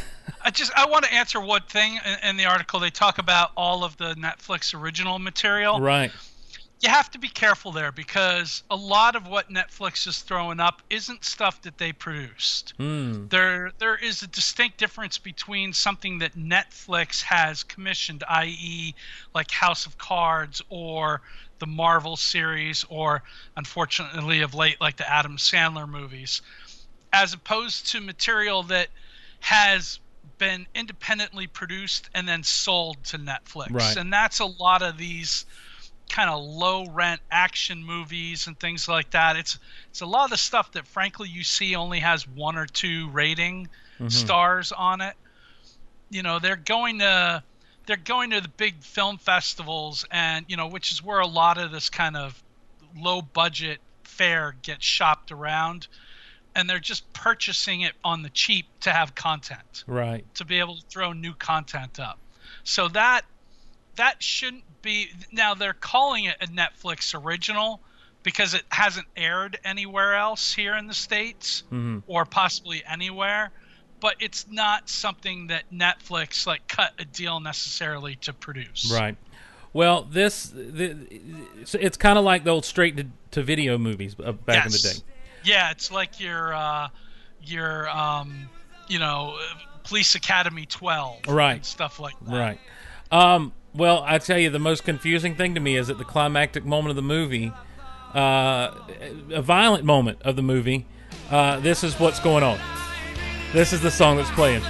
I 0.44 0.50
just 0.50 0.72
I 0.76 0.86
want 0.86 1.04
to 1.04 1.12
answer 1.12 1.40
one 1.40 1.62
thing 1.62 1.98
in, 2.22 2.28
in 2.30 2.36
the 2.36 2.44
article. 2.46 2.78
They 2.78 2.90
talk 2.90 3.18
about 3.18 3.50
all 3.56 3.82
of 3.84 3.96
the 3.96 4.14
Netflix 4.14 4.72
original 4.78 5.18
material. 5.18 5.80
right, 5.80 6.12
You 6.80 6.88
have 6.90 7.10
to 7.10 7.18
be 7.18 7.26
careful 7.28 7.72
there 7.72 7.90
because 7.90 8.62
a 8.70 8.76
lot 8.76 9.16
of 9.16 9.26
what 9.26 9.50
Netflix 9.50 10.06
is 10.06 10.20
throwing 10.20 10.60
up 10.60 10.82
isn't 10.90 11.24
stuff 11.24 11.62
that 11.62 11.78
they 11.78 11.92
produced. 11.92 12.74
Hmm. 12.76 13.26
There 13.26 13.72
there 13.78 13.96
is 13.96 14.22
a 14.22 14.28
distinct 14.28 14.78
difference 14.78 15.18
between 15.18 15.72
something 15.72 16.18
that 16.20 16.36
Netflix 16.36 17.22
has 17.22 17.64
commissioned, 17.64 18.22
i.e., 18.28 18.94
like 19.34 19.50
House 19.50 19.84
of 19.86 19.98
Cards 19.98 20.62
or 20.68 21.22
the 21.58 21.66
Marvel 21.66 22.16
series, 22.16 22.84
or 22.88 23.22
unfortunately 23.56 24.40
of 24.40 24.54
late, 24.54 24.80
like 24.80 24.96
the 24.96 25.10
Adam 25.10 25.36
Sandler 25.36 25.88
movies, 25.88 26.42
as 27.12 27.32
opposed 27.32 27.86
to 27.92 28.00
material 28.00 28.62
that 28.64 28.88
has 29.40 30.00
been 30.38 30.66
independently 30.74 31.46
produced 31.46 32.10
and 32.14 32.28
then 32.28 32.42
sold 32.42 33.02
to 33.04 33.18
Netflix. 33.18 33.72
Right. 33.72 33.96
And 33.96 34.12
that's 34.12 34.40
a 34.40 34.46
lot 34.46 34.82
of 34.82 34.98
these 34.98 35.46
kind 36.08 36.30
of 36.30 36.42
low 36.42 36.86
rent 36.90 37.20
action 37.30 37.84
movies 37.84 38.46
and 38.46 38.58
things 38.58 38.88
like 38.88 39.10
that. 39.10 39.36
It's 39.36 39.58
it's 39.90 40.00
a 40.00 40.06
lot 40.06 40.24
of 40.24 40.30
the 40.30 40.36
stuff 40.36 40.72
that 40.72 40.86
frankly 40.86 41.28
you 41.28 41.42
see 41.42 41.74
only 41.74 42.00
has 42.00 42.28
one 42.28 42.56
or 42.56 42.66
two 42.66 43.08
rating 43.10 43.68
mm-hmm. 43.94 44.08
stars 44.08 44.72
on 44.72 45.00
it. 45.00 45.14
You 46.10 46.22
know, 46.22 46.38
they're 46.38 46.56
going 46.56 47.00
to 47.00 47.42
they're 47.86 47.96
going 47.96 48.30
to 48.30 48.40
the 48.40 48.48
big 48.48 48.82
film 48.82 49.16
festivals 49.16 50.04
and 50.10 50.44
you 50.48 50.56
know, 50.56 50.66
which 50.66 50.92
is 50.92 51.02
where 51.02 51.20
a 51.20 51.26
lot 51.26 51.58
of 51.58 51.70
this 51.70 51.88
kind 51.88 52.16
of 52.16 52.42
low 52.96 53.22
budget 53.22 53.78
fare 54.02 54.56
gets 54.62 54.84
shopped 54.84 55.30
around 55.32 55.88
and 56.54 56.68
they're 56.68 56.78
just 56.78 57.10
purchasing 57.12 57.82
it 57.82 57.92
on 58.02 58.22
the 58.22 58.30
cheap 58.30 58.66
to 58.80 58.90
have 58.90 59.14
content 59.14 59.84
right, 59.86 60.24
to 60.34 60.44
be 60.44 60.58
able 60.58 60.76
to 60.76 60.82
throw 60.88 61.12
new 61.12 61.34
content 61.34 62.00
up. 62.00 62.18
So 62.64 62.88
that 62.88 63.22
that 63.96 64.22
shouldn't 64.22 64.64
be 64.82 65.08
now 65.32 65.54
they're 65.54 65.72
calling 65.72 66.24
it 66.24 66.36
a 66.40 66.46
Netflix 66.46 67.14
original 67.14 67.80
because 68.22 68.54
it 68.54 68.62
hasn't 68.70 69.06
aired 69.16 69.58
anywhere 69.64 70.14
else 70.14 70.52
here 70.52 70.76
in 70.76 70.86
the 70.86 70.94
states 70.94 71.62
Mhm. 71.70 72.02
or 72.06 72.24
possibly 72.24 72.84
anywhere 72.84 73.52
but 74.00 74.14
it's 74.20 74.46
not 74.50 74.88
something 74.88 75.46
that 75.48 75.64
Netflix 75.72 76.46
like 76.46 76.66
cut 76.68 76.92
a 76.98 77.04
deal 77.04 77.40
necessarily 77.40 78.16
to 78.16 78.32
produce. 78.32 78.90
right. 78.92 79.16
Well, 79.72 80.04
this 80.04 80.44
the, 80.54 80.96
it's, 81.74 81.98
kind 81.98 82.18
of 82.18 82.24
like 82.24 82.44
the 82.44 82.50
old 82.50 82.64
straight 82.64 82.96
to, 82.96 83.06
to 83.32 83.42
video 83.42 83.76
movies 83.76 84.16
uh, 84.24 84.32
back 84.32 84.64
in 84.64 84.72
the 84.72 84.78
Yes. 84.82 84.98
day. 84.98 85.04
Yeah, 85.44 85.70
it's 85.70 85.92
like 85.92 86.18
your 86.18 86.54
uh 86.54 86.88
your 87.42 87.88
um 87.90 88.48
you 88.88 88.98
know 88.98 89.38
Police 89.84 90.14
Academy 90.14 90.66
12 90.66 91.28
Right. 91.28 91.56
and 91.56 91.64
stuff 91.64 92.00
like 92.00 92.14
that. 92.26 92.34
Right. 92.38 92.60
Um, 93.12 93.52
well, 93.74 94.02
I 94.06 94.18
tell 94.18 94.38
you, 94.38 94.48
the 94.50 94.58
most 94.58 94.84
confusing 94.84 95.36
thing 95.36 95.54
to 95.54 95.60
me 95.60 95.76
is 95.76 95.90
at 95.90 95.98
the 95.98 96.04
climactic 96.04 96.64
moment 96.64 96.90
of 96.90 96.96
the 96.96 97.02
movie, 97.02 97.52
uh, 98.14 98.72
a 99.30 99.42
violent 99.42 99.84
moment 99.84 100.22
of 100.22 100.34
the 100.36 100.42
movie. 100.42 100.86
Uh, 101.30 101.60
this 101.60 101.84
is 101.84 102.00
what's 102.00 102.18
going 102.18 102.42
on. 102.42 102.58
This 103.52 103.72
is 103.72 103.80
the 103.80 103.90
song 103.90 104.16
that's 104.16 104.30
playing. 104.32 104.62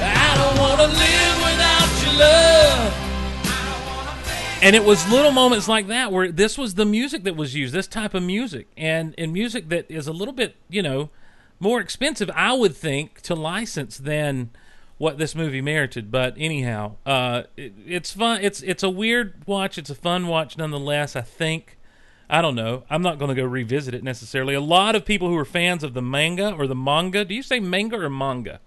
I 0.00 0.34
don't 0.36 0.58
want 0.58 0.80
to 0.80 0.86
live 0.88 1.36
without 1.44 2.02
your 2.02 2.14
love. 2.18 2.92
And 4.62 4.74
it 4.74 4.84
was 4.84 5.08
little 5.10 5.32
moments 5.32 5.68
like 5.68 5.88
that 5.88 6.10
where 6.12 6.30
this 6.32 6.56
was 6.56 6.74
the 6.74 6.84
music 6.84 7.24
that 7.24 7.36
was 7.36 7.54
used, 7.54 7.74
this 7.74 7.86
type 7.86 8.14
of 8.14 8.22
music, 8.22 8.68
and 8.76 9.14
and 9.18 9.32
music 9.32 9.68
that 9.68 9.90
is 9.90 10.06
a 10.06 10.12
little 10.12 10.32
bit, 10.32 10.56
you 10.68 10.82
know, 10.82 11.10
more 11.60 11.80
expensive, 11.80 12.30
I 12.34 12.52
would 12.54 12.74
think, 12.74 13.20
to 13.22 13.34
license 13.34 13.98
than 13.98 14.50
what 14.98 15.18
this 15.18 15.34
movie 15.34 15.60
merited. 15.60 16.10
But 16.10 16.34
anyhow, 16.38 16.96
uh, 17.04 17.42
it, 17.56 17.74
it's 17.86 18.12
fun. 18.12 18.40
It's 18.42 18.62
it's 18.62 18.82
a 18.82 18.90
weird 18.90 19.34
watch. 19.46 19.78
It's 19.78 19.90
a 19.90 19.94
fun 19.94 20.26
watch 20.26 20.56
nonetheless. 20.56 21.16
I 21.16 21.22
think. 21.22 21.76
I 22.32 22.40
don't 22.40 22.54
know. 22.54 22.84
I'm 22.88 23.02
not 23.02 23.18
going 23.18 23.28
to 23.28 23.34
go 23.34 23.44
revisit 23.44 23.92
it 23.92 24.02
necessarily. 24.02 24.54
A 24.54 24.60
lot 24.60 24.96
of 24.96 25.04
people 25.04 25.28
who 25.28 25.36
are 25.36 25.44
fans 25.44 25.84
of 25.84 25.92
the 25.92 26.00
manga 26.00 26.54
or 26.54 26.66
the 26.66 26.74
manga. 26.74 27.26
Do 27.26 27.34
you 27.34 27.42
say 27.42 27.60
manga 27.60 28.00
or 28.00 28.08
manga? 28.08 28.58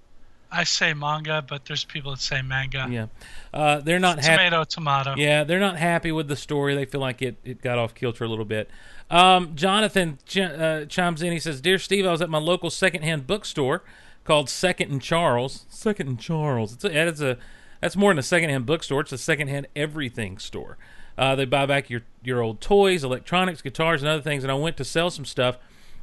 I 0.51 0.63
say 0.65 0.93
manga, 0.93 1.43
but 1.45 1.65
there's 1.65 1.83
people 1.83 2.11
that 2.11 2.21
say 2.21 2.43
manga. 2.43 2.87
Yeah, 2.89 3.07
uh, 3.51 3.79
they're 3.79 3.99
not 3.99 4.19
happy. 4.19 4.43
Tomato, 4.43 4.63
tomato. 4.65 5.15
Yeah, 5.17 5.43
they're 5.43 5.59
not 5.59 5.77
happy 5.77 6.11
with 6.11 6.27
the 6.27 6.35
story. 6.35 6.75
They 6.75 6.85
feel 6.85 7.01
like 7.01 7.23
it, 7.23 7.37
it 7.43 7.61
got 7.63 7.79
off 7.79 7.95
kilter 7.95 8.23
a 8.23 8.27
little 8.27 8.45
bit. 8.45 8.69
Um, 9.09 9.55
Jonathan 9.55 10.19
ch- 10.25 10.37
uh, 10.37 10.85
chimes 10.85 11.23
in. 11.23 11.31
He 11.33 11.39
says, 11.39 11.59
"Dear 11.59 11.79
Steve, 11.79 12.05
I 12.05 12.11
was 12.11 12.21
at 12.21 12.29
my 12.29 12.37
local 12.37 12.69
secondhand 12.69 13.25
bookstore 13.25 13.81
called 14.23 14.47
Second 14.47 14.91
and 14.91 15.01
Charles. 15.01 15.65
Second 15.69 16.07
and 16.07 16.19
Charles. 16.19 16.73
It's 16.73 16.85
a, 16.85 17.07
it's 17.07 17.21
a 17.21 17.37
that's 17.81 17.95
more 17.97 18.11
than 18.11 18.19
a 18.19 18.23
secondhand 18.23 18.67
bookstore. 18.67 19.01
It's 19.01 19.11
a 19.11 19.17
secondhand 19.17 19.67
everything 19.75 20.37
store. 20.37 20.77
Uh, 21.17 21.35
they 21.35 21.45
buy 21.45 21.65
back 21.65 21.89
your 21.89 22.01
your 22.23 22.41
old 22.41 22.61
toys, 22.61 23.03
electronics, 23.03 23.61
guitars, 23.61 24.01
and 24.01 24.09
other 24.09 24.21
things. 24.21 24.43
And 24.43 24.51
I 24.51 24.55
went 24.55 24.77
to 24.77 24.85
sell 24.85 25.09
some 25.09 25.25
stuff 25.25 25.57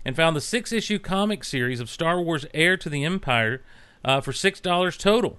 and 0.04 0.16
found 0.16 0.34
the 0.34 0.40
six 0.40 0.72
issue 0.72 0.98
comic 0.98 1.44
series 1.44 1.80
of 1.80 1.90
Star 1.90 2.20
Wars: 2.20 2.46
Heir 2.54 2.76
to 2.78 2.88
the 2.88 3.04
Empire 3.04 3.62
uh, 4.04 4.20
for 4.20 4.32
six 4.32 4.60
dollars 4.60 4.96
total." 4.96 5.38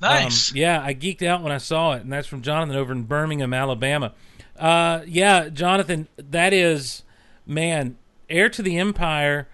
Nice. 0.00 0.52
Um, 0.52 0.56
yeah, 0.56 0.80
I 0.82 0.94
geeked 0.94 1.22
out 1.22 1.42
when 1.42 1.50
I 1.50 1.58
saw 1.58 1.92
it, 1.94 2.02
and 2.02 2.12
that's 2.12 2.28
from 2.28 2.42
Jonathan 2.42 2.76
over 2.76 2.92
in 2.92 3.02
Birmingham, 3.02 3.52
Alabama. 3.52 4.14
Uh, 4.56 5.00
yeah, 5.06 5.48
Jonathan, 5.48 6.06
that 6.16 6.52
is, 6.52 7.02
man, 7.44 7.96
Heir 8.30 8.48
to 8.50 8.62
the 8.62 8.78
Empire. 8.78 9.48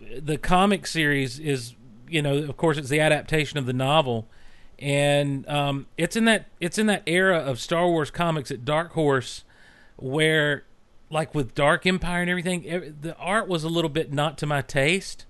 The 0.00 0.38
comic 0.38 0.88
series 0.88 1.38
is 1.38 1.74
you 2.10 2.20
know, 2.20 2.36
of 2.36 2.56
course, 2.56 2.76
it's 2.76 2.88
the 2.88 3.00
adaptation 3.00 3.58
of 3.58 3.66
the 3.66 3.72
novel, 3.72 4.28
and 4.80 5.46
um, 5.48 5.86
it's 5.96 6.16
in 6.16 6.24
that 6.24 6.46
it's 6.58 6.78
in 6.78 6.86
that 6.86 7.02
era 7.06 7.38
of 7.38 7.60
Star 7.60 7.86
Wars 7.86 8.10
comics 8.10 8.50
at 8.50 8.64
Dark 8.64 8.92
Horse, 8.92 9.44
where, 9.96 10.64
like 11.10 11.34
with 11.34 11.54
Dark 11.54 11.86
Empire 11.86 12.22
and 12.22 12.30
everything, 12.30 12.66
ev- 12.66 13.02
the 13.02 13.16
art 13.16 13.48
was 13.48 13.64
a 13.64 13.68
little 13.68 13.90
bit 13.90 14.12
not 14.12 14.38
to 14.38 14.46
my 14.46 14.62
taste. 14.62 15.26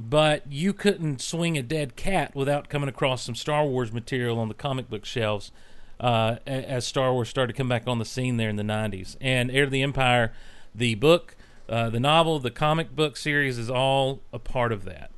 But 0.00 0.44
you 0.48 0.72
couldn't 0.72 1.20
swing 1.20 1.58
a 1.58 1.62
dead 1.62 1.96
cat 1.96 2.32
without 2.36 2.68
coming 2.68 2.88
across 2.88 3.24
some 3.24 3.34
Star 3.34 3.66
Wars 3.66 3.90
material 3.90 4.38
on 4.38 4.46
the 4.46 4.54
comic 4.54 4.88
book 4.88 5.04
shelves 5.04 5.50
uh, 5.98 6.36
as 6.46 6.86
Star 6.86 7.12
Wars 7.12 7.28
started 7.28 7.52
to 7.52 7.56
come 7.56 7.68
back 7.68 7.88
on 7.88 7.98
the 7.98 8.04
scene 8.04 8.36
there 8.36 8.48
in 8.48 8.56
the 8.56 8.62
90s. 8.62 9.16
And 9.20 9.50
Heir 9.50 9.64
to 9.64 9.70
the 9.70 9.82
Empire, 9.82 10.32
the 10.74 10.94
book, 10.94 11.34
uh, 11.68 11.90
the 11.90 12.00
novel, 12.00 12.38
the 12.38 12.50
comic 12.50 12.94
book 12.94 13.16
series 13.16 13.58
is 13.58 13.68
all 13.68 14.20
a 14.32 14.38
part 14.38 14.70
of 14.70 14.84
that. 14.84 15.10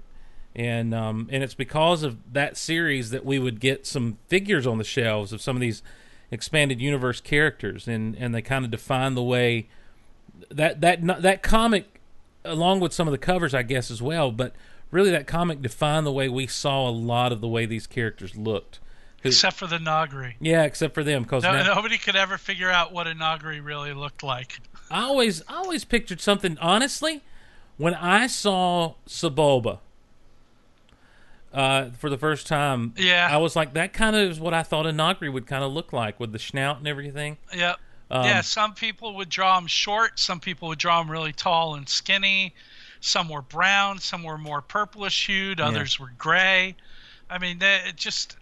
And 0.55 0.93
um, 0.93 1.29
and 1.31 1.43
it's 1.45 1.55
because 1.55 2.03
of 2.03 2.33
that 2.33 2.57
series 2.57 3.11
that 3.11 3.25
we 3.25 3.39
would 3.39 3.61
get 3.61 3.87
some 3.87 4.19
figures 4.27 4.67
on 4.67 4.79
the 4.79 4.85
shelves 4.85 5.33
of 5.33 5.41
some 5.41 5.57
of 5.57 5.61
these 5.61 5.83
expanded 6.31 6.81
universe 6.81 7.21
characters, 7.21 7.87
and, 7.87 8.17
and 8.17 8.35
they 8.35 8.43
kind 8.43 8.65
of 8.65 8.71
define 8.71 9.15
the 9.15 9.23
way 9.23 9.69
that 10.51 10.81
that 10.81 11.07
that 11.23 11.43
comic, 11.43 12.01
along 12.45 12.81
with 12.81 12.93
some 12.93 13.07
of 13.07 13.13
the 13.13 13.19
covers, 13.19 13.55
I 13.55 13.63
guess 13.63 13.91
as 13.91 14.03
well. 14.03 14.33
But 14.33 14.55
really, 14.91 15.11
that 15.11 15.27
comic 15.27 15.63
defined 15.63 16.07
the 16.07 16.13
way 16.13 16.29
we 16.29 16.47
saw 16.47 16.89
a 16.89 16.91
lot 16.91 17.33
of 17.33 17.41
the 17.41 17.49
way 17.49 17.67
these 17.67 17.87
characters 17.87 18.37
looked. 18.37 18.81
Except 19.23 19.57
for 19.57 19.67
the 19.67 19.77
Noghri. 19.77 20.35
Yeah, 20.41 20.63
except 20.63 20.95
for 20.95 21.05
them, 21.05 21.25
because 21.25 21.43
No, 21.43 21.63
nobody 21.63 21.99
could 21.99 22.17
ever 22.17 22.39
figure 22.39 22.71
out 22.71 22.91
what 22.91 23.07
a 23.07 23.11
Noghri 23.13 23.63
really 23.63 23.93
looked 23.93 24.23
like. 24.23 24.61
I 24.91 25.03
always 25.03 25.43
I 25.47 25.57
always 25.57 25.85
pictured 25.85 26.21
something. 26.21 26.57
Honestly, 26.59 27.23
when 27.77 27.95
I 27.95 28.27
saw 28.27 28.95
Sebulba 29.07 29.79
uh, 31.53 31.91
for 31.99 32.11
the 32.11 32.19
first 32.19 32.47
time, 32.47 32.95
Yeah. 32.97 33.29
I 33.31 33.37
was 33.39 33.57
like, 33.57 33.75
that 33.75 33.93
kind 33.93 34.17
of 34.17 34.31
is 34.31 34.41
what 34.41 34.55
I 34.55 34.63
thought 34.63 34.87
a 34.87 34.91
Noghri 34.91 35.33
would 35.33 35.47
kind 35.47 35.65
of 35.65 35.73
look 35.73 35.93
like 35.93 36.21
with 36.21 36.33
the 36.33 36.39
snout 36.39 36.79
and 36.79 36.87
everything. 36.87 37.39
Yep. 37.55 37.79
Um, 38.13 38.25
yeah, 38.25 38.41
some 38.41 38.75
people 38.75 39.15
would 39.17 39.29
draw 39.29 39.57
them 39.59 39.69
short. 39.69 40.19
Some 40.19 40.41
people 40.41 40.69
would 40.69 40.79
draw 40.79 41.01
them 41.01 41.11
really 41.11 41.33
tall 41.33 41.77
and 41.77 41.89
skinny. 41.89 42.55
Some 43.01 43.29
were 43.29 43.43
brown. 43.43 43.99
Some 43.99 44.25
were 44.25 44.37
more 44.39 44.61
purplish 44.61 45.27
hued. 45.27 45.61
Others 45.61 45.99
were 46.01 46.13
gray. 46.19 46.75
I 47.31 47.39
mean, 47.39 47.59
they, 47.61 47.81
it 47.87 47.97
just. 47.97 48.37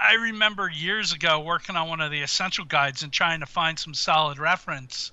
I 0.00 0.14
remember 0.14 0.70
years 0.70 1.12
ago 1.12 1.40
working 1.40 1.74
on 1.74 1.88
one 1.88 2.00
of 2.00 2.12
the 2.12 2.20
essential 2.22 2.64
guides 2.64 3.02
and 3.02 3.12
trying 3.12 3.40
to 3.40 3.46
find 3.46 3.76
some 3.76 3.94
solid 3.94 4.38
reference 4.38 5.10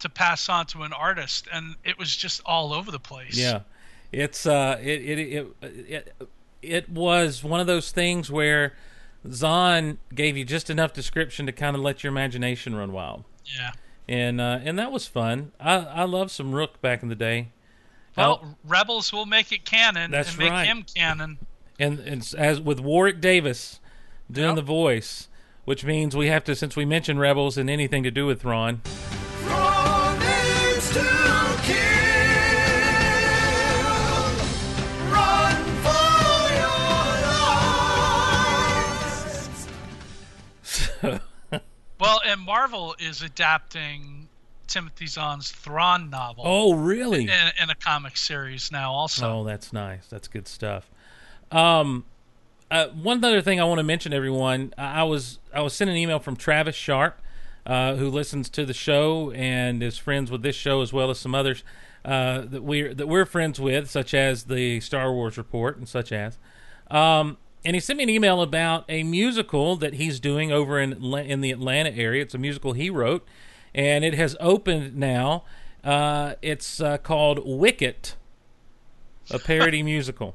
to 0.00 0.10
pass 0.10 0.50
on 0.50 0.66
to 0.66 0.82
an 0.82 0.92
artist, 0.92 1.48
and 1.50 1.74
it 1.84 1.98
was 1.98 2.14
just 2.14 2.42
all 2.44 2.74
over 2.74 2.90
the 2.90 3.00
place. 3.00 3.36
Yeah, 3.36 3.60
it's 4.12 4.46
uh, 4.46 4.78
it 4.80 5.00
it 5.02 5.18
it 5.18 5.46
it, 5.62 6.14
it 6.62 6.88
was 6.88 7.42
one 7.44 7.60
of 7.60 7.66
those 7.66 7.90
things 7.92 8.30
where 8.30 8.74
Zahn 9.30 9.98
gave 10.14 10.36
you 10.36 10.44
just 10.44 10.70
enough 10.70 10.92
description 10.92 11.46
to 11.46 11.52
kind 11.52 11.76
of 11.76 11.82
let 11.82 12.02
your 12.02 12.10
imagination 12.10 12.74
run 12.74 12.92
wild, 12.92 13.24
Yeah. 13.44 13.72
and 14.08 14.40
uh, 14.40 14.60
and 14.64 14.78
that 14.78 14.90
was 14.92 15.06
fun. 15.06 15.52
I 15.60 15.76
I 15.76 16.04
loved 16.04 16.30
some 16.30 16.52
Rukh 16.52 16.80
back 16.80 17.02
in 17.02 17.08
the 17.08 17.14
day. 17.14 17.48
Well, 18.16 18.56
Rebels 18.64 19.12
will 19.12 19.24
make 19.26 19.52
it 19.52 19.64
canon 19.64 20.10
That's 20.10 20.30
and 20.30 20.38
make 20.38 20.50
right. 20.50 20.66
him 20.66 20.82
canon. 20.82 21.38
and, 21.78 22.00
and 22.00 22.34
as 22.36 22.60
with 22.60 22.80
Warwick 22.80 23.20
Davis 23.20 23.78
doing 24.30 24.48
Yep. 24.48 24.56
the 24.56 24.62
voice, 24.62 25.28
which 25.64 25.84
means 25.84 26.16
we 26.16 26.26
have 26.26 26.44
to, 26.44 26.54
since 26.56 26.74
we 26.76 26.84
mentioned 26.84 27.20
Rebels 27.20 27.56
and 27.56 27.70
anything 27.70 28.02
to 28.02 28.10
do 28.10 28.26
with 28.26 28.42
Thrawn 28.42 28.82
Well, 42.00 42.20
and 42.24 42.40
Marvel 42.40 42.94
is 42.98 43.22
adapting 43.22 44.28
Timothy 44.66 45.06
Zahn's 45.06 45.50
Thrawn 45.50 46.10
novel 46.10 46.44
oh 46.46 46.74
really? 46.74 47.24
in, 47.24 47.52
in 47.62 47.70
a 47.70 47.74
comic 47.74 48.16
series 48.16 48.70
now. 48.72 48.92
Also, 48.92 49.40
Oh, 49.40 49.44
that's 49.44 49.72
nice. 49.72 50.06
That's 50.06 50.28
good 50.28 50.48
stuff. 50.48 50.90
Um, 51.50 52.04
uh, 52.70 52.86
one 52.88 53.22
other 53.24 53.42
thing 53.42 53.60
I 53.60 53.64
want 53.64 53.78
to 53.78 53.84
mention, 53.84 54.12
everyone. 54.12 54.72
I 54.78 55.00
I 55.00 55.02
was 55.02 55.40
I 55.52 55.60
was 55.60 55.74
sent 55.74 55.90
an 55.90 55.96
email 55.96 56.20
from 56.20 56.36
Travis 56.36 56.76
Sharp, 56.76 57.20
uh, 57.66 57.96
who 57.96 58.08
listens 58.08 58.48
to 58.50 58.64
the 58.64 58.74
show 58.74 59.32
and 59.32 59.82
is 59.82 59.98
friends 59.98 60.30
with 60.30 60.42
this 60.42 60.56
show 60.56 60.80
as 60.80 60.92
well 60.92 61.10
as 61.10 61.18
some 61.18 61.34
others 61.34 61.64
uh, 62.04 62.42
that 62.42 62.62
we're 62.62 62.94
that 62.94 63.08
we're 63.08 63.26
friends 63.26 63.60
with, 63.60 63.90
such 63.90 64.14
as 64.14 64.44
the 64.44 64.80
Star 64.80 65.12
Wars 65.12 65.36
Report 65.36 65.76
and 65.76 65.88
such 65.88 66.12
as. 66.12 66.38
Um, 66.90 67.38
and 67.64 67.76
he 67.76 67.80
sent 67.80 67.98
me 67.98 68.04
an 68.04 68.10
email 68.10 68.40
about 68.40 68.84
a 68.88 69.02
musical 69.02 69.76
that 69.76 69.94
he's 69.94 70.18
doing 70.20 70.50
over 70.50 70.80
in 70.80 70.92
in 71.14 71.40
the 71.40 71.50
Atlanta 71.50 71.90
area. 71.90 72.22
It's 72.22 72.34
a 72.34 72.38
musical 72.38 72.72
he 72.72 72.90
wrote, 72.90 73.26
and 73.74 74.04
it 74.04 74.14
has 74.14 74.36
opened 74.40 74.96
now. 74.96 75.44
Uh, 75.84 76.34
it's 76.42 76.80
uh, 76.80 76.98
called 76.98 77.40
Wicket, 77.44 78.16
a 79.30 79.38
parody 79.38 79.82
musical, 79.84 80.34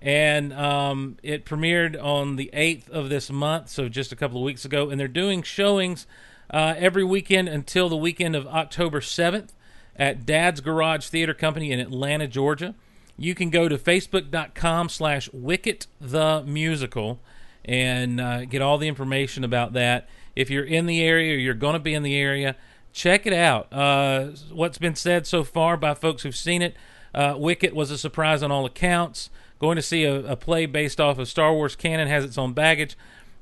and 0.00 0.52
um, 0.52 1.16
it 1.22 1.44
premiered 1.44 2.02
on 2.02 2.36
the 2.36 2.50
eighth 2.52 2.88
of 2.90 3.08
this 3.08 3.30
month, 3.30 3.68
so 3.68 3.88
just 3.88 4.12
a 4.12 4.16
couple 4.16 4.38
of 4.38 4.44
weeks 4.44 4.64
ago. 4.64 4.90
And 4.90 5.00
they're 5.00 5.08
doing 5.08 5.42
showings 5.42 6.06
uh, 6.50 6.74
every 6.76 7.04
weekend 7.04 7.48
until 7.48 7.88
the 7.88 7.96
weekend 7.96 8.36
of 8.36 8.46
October 8.46 9.00
seventh 9.00 9.54
at 9.96 10.26
Dad's 10.26 10.60
Garage 10.60 11.06
Theater 11.08 11.34
Company 11.34 11.72
in 11.72 11.80
Atlanta, 11.80 12.26
Georgia. 12.26 12.74
You 13.20 13.34
can 13.34 13.50
go 13.50 13.68
to 13.68 13.76
facebook.com 13.76 14.88
slash 14.88 15.28
Wicket 15.30 15.86
the 16.00 16.42
Musical 16.46 17.20
and 17.66 18.18
uh, 18.18 18.46
get 18.46 18.62
all 18.62 18.78
the 18.78 18.88
information 18.88 19.44
about 19.44 19.74
that. 19.74 20.08
If 20.34 20.48
you're 20.48 20.64
in 20.64 20.86
the 20.86 21.02
area 21.02 21.34
or 21.34 21.38
you're 21.38 21.52
going 21.52 21.74
to 21.74 21.80
be 21.80 21.92
in 21.92 22.02
the 22.02 22.16
area, 22.16 22.56
check 22.94 23.26
it 23.26 23.34
out. 23.34 23.70
Uh, 23.70 24.28
what's 24.50 24.78
been 24.78 24.94
said 24.94 25.26
so 25.26 25.44
far 25.44 25.76
by 25.76 25.92
folks 25.92 26.22
who've 26.22 26.34
seen 26.34 26.62
it, 26.62 26.74
uh, 27.14 27.34
Wicket 27.36 27.74
was 27.74 27.90
a 27.90 27.98
surprise 27.98 28.42
on 28.42 28.50
all 28.50 28.64
accounts. 28.64 29.28
Going 29.58 29.76
to 29.76 29.82
see 29.82 30.04
a, 30.04 30.24
a 30.24 30.34
play 30.34 30.64
based 30.64 30.98
off 30.98 31.18
of 31.18 31.28
Star 31.28 31.52
Wars 31.52 31.76
canon 31.76 32.08
has 32.08 32.24
its 32.24 32.38
own 32.38 32.54
baggage. 32.54 32.96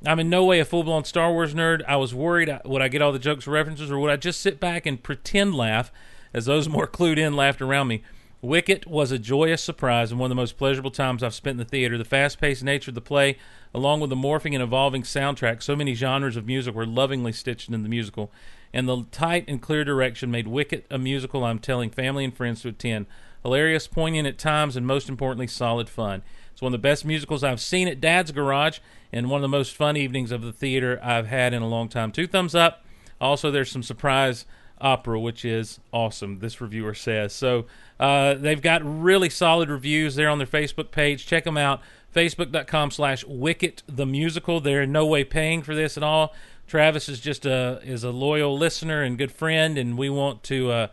I'm 0.04 0.18
in 0.18 0.28
no 0.28 0.44
way 0.44 0.58
a 0.58 0.64
full 0.64 0.82
blown 0.82 1.04
Star 1.04 1.30
Wars 1.30 1.54
nerd. 1.54 1.82
I 1.87 1.94
was 1.94 2.12
worried 2.12 2.49
uh, 2.49 2.58
would 2.64 2.82
I 2.82 2.88
get 2.88 3.00
all 3.00 3.12
the 3.12 3.20
jokes 3.20 3.47
references, 3.47 3.92
or 3.92 4.00
would 4.00 4.11
I 4.11 4.16
just 4.16 4.40
sit 4.40 4.58
back 4.58 4.87
and 4.87 5.00
pretend 5.00 5.54
laugh 5.54 5.92
as 6.35 6.47
those 6.47 6.68
more 6.68 6.87
clued 6.88 7.16
in 7.16 7.37
laughed 7.37 7.62
around 7.62 7.87
me? 7.87 8.02
Wicket 8.40 8.87
was 8.87 9.11
a 9.11 9.18
joyous 9.18 9.61
surprise 9.61 10.12
and 10.12 10.21
one 10.21 10.30
of 10.30 10.37
the 10.37 10.40
most 10.40 10.57
pleasurable 10.57 10.92
times 10.92 11.25
I've 11.25 11.35
spent 11.35 11.54
in 11.54 11.59
the 11.59 11.64
theater. 11.64 11.99
The 11.99 12.04
fast 12.04 12.40
paced 12.40 12.62
nature 12.62 12.92
of 12.92 12.95
the 12.95 13.00
play, 13.00 13.37
along 13.75 13.99
with 13.99 14.11
the 14.11 14.16
morphing 14.16 14.54
and 14.54 14.62
evolving 14.62 15.02
soundtrack, 15.02 15.61
so 15.61 15.75
many 15.75 15.95
genres 15.95 16.37
of 16.37 16.47
music 16.47 16.73
were 16.75 16.87
lovingly 16.87 17.33
stitched 17.33 17.68
into 17.68 17.83
the 17.83 17.88
musical, 17.88 18.30
and 18.73 18.88
the 18.88 19.07
tight 19.11 19.45
and 19.49 19.61
clear 19.61 19.83
direction 19.83 20.30
made 20.30 20.47
Wicket 20.47 20.87
a 20.88 20.99
musical 20.99 21.45
I'm 21.45 21.59
telling 21.59 21.90
family 21.90 22.25
and 22.25 22.37
friends 22.37 22.62
to 22.62 22.68
attend. 22.68 23.07
Hilarious, 23.42 23.88
poignant 23.88 24.28
at 24.28 24.38
times, 24.38 24.76
and 24.76 24.87
most 24.87 25.09
importantly, 25.09 25.49
solid 25.49 25.88
fun. 25.88 26.23
It's 26.52 26.62
one 26.62 26.73
of 26.73 26.80
the 26.80 26.88
best 26.88 27.04
musicals 27.04 27.42
I've 27.42 27.61
seen 27.61 27.88
at 27.88 28.00
Dad's 28.00 28.30
Garage, 28.30 28.78
and 29.12 29.28
one 29.28 29.38
of 29.38 29.42
the 29.42 29.57
most 29.57 29.75
fun 29.75 29.97
evenings 29.97 30.30
of 30.30 30.42
the 30.42 30.52
theater 30.52 31.00
I've 31.02 31.26
had 31.26 31.52
in 31.52 31.62
a 31.62 31.68
long 31.68 31.88
time. 31.88 32.12
Two 32.12 32.28
thumbs 32.28 32.54
up. 32.54 32.85
Also, 33.21 33.50
there's 33.50 33.71
some 33.71 33.83
surprise 33.83 34.45
opera, 34.80 35.18
which 35.18 35.44
is 35.44 35.80
awesome. 35.92 36.38
This 36.40 36.61
reviewer 36.61 36.94
says 36.94 37.32
so. 37.32 37.66
Uh, 37.99 38.35
they've 38.35 38.62
got 38.62 38.82
really 38.85 39.28
solid 39.28 39.68
reviews 39.68 40.14
there 40.14 40.28
on 40.28 40.38
their 40.38 40.47
Facebook 40.47 40.90
page. 40.90 41.26
Check 41.26 41.44
them 41.44 41.56
out. 41.56 41.80
Facebook.com 42.14 42.90
slash 42.90 43.25
Wicket 43.25 43.82
the 43.87 44.06
Musical. 44.06 44.61
They're 44.61 44.82
in 44.82 44.92
no 44.92 45.06
way 45.06 45.25
paying 45.25 45.62
for 45.62 45.75
this 45.75 45.97
at 45.97 46.02
all. 46.02 46.35
Travis 46.66 47.08
is 47.08 47.20
just 47.20 47.47
a 47.47 47.80
is 47.82 48.04
a 48.04 48.11
loyal 48.11 48.56
listener 48.56 49.02
and 49.02 49.16
good 49.16 49.32
friend, 49.32 49.78
and 49.78 49.97
we 49.97 50.11
want 50.11 50.42
to 50.44 50.70
uh, 50.70 50.87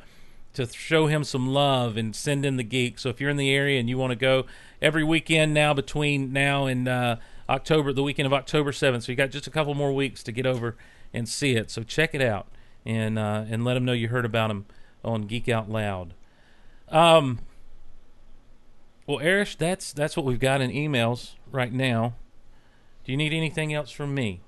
to 0.53 0.67
show 0.67 1.07
him 1.07 1.23
some 1.23 1.47
love 1.47 1.97
and 1.97 2.15
send 2.15 2.45
in 2.45 2.57
the 2.57 2.63
geek. 2.63 2.97
So 2.97 3.09
if 3.09 3.19
you're 3.19 3.29
in 3.29 3.37
the 3.37 3.51
area 3.51 3.79
and 3.79 3.89
you 3.89 3.97
want 3.97 4.11
to 4.11 4.15
go 4.15 4.45
every 4.81 5.03
weekend 5.03 5.53
now 5.53 5.73
between 5.73 6.31
now 6.31 6.65
and 6.65 6.87
uh, 6.87 7.17
October, 7.49 7.91
the 7.93 8.03
weekend 8.03 8.25
of 8.25 8.33
October 8.33 8.71
7th, 8.71 9.03
so 9.03 9.11
you 9.11 9.15
got 9.15 9.31
just 9.31 9.47
a 9.47 9.51
couple 9.51 9.73
more 9.73 9.93
weeks 9.93 10.23
to 10.23 10.31
get 10.31 10.45
over 10.45 10.75
and 11.13 11.27
see 11.27 11.55
it. 11.55 11.69
So 11.69 11.83
check 11.83 12.15
it 12.15 12.21
out 12.21 12.47
and 12.85 13.17
uh, 13.19 13.45
and 13.49 13.63
let 13.65 13.73
them 13.75 13.85
know 13.85 13.93
you 13.93 14.07
heard 14.09 14.25
about 14.25 14.51
him 14.51 14.65
on 15.03 15.23
Geek 15.23 15.49
Out 15.49 15.69
Loud. 15.69 16.13
Um. 16.89 17.39
Well, 19.07 19.19
Erich, 19.19 19.57
that's 19.57 19.93
that's 19.93 20.17
what 20.17 20.25
we've 20.25 20.39
got 20.39 20.61
in 20.61 20.71
emails 20.71 21.33
right 21.51 21.71
now. 21.71 22.15
Do 23.03 23.11
you 23.11 23.17
need 23.17 23.33
anything 23.33 23.73
else 23.73 23.91
from 23.91 24.15
me? 24.15 24.41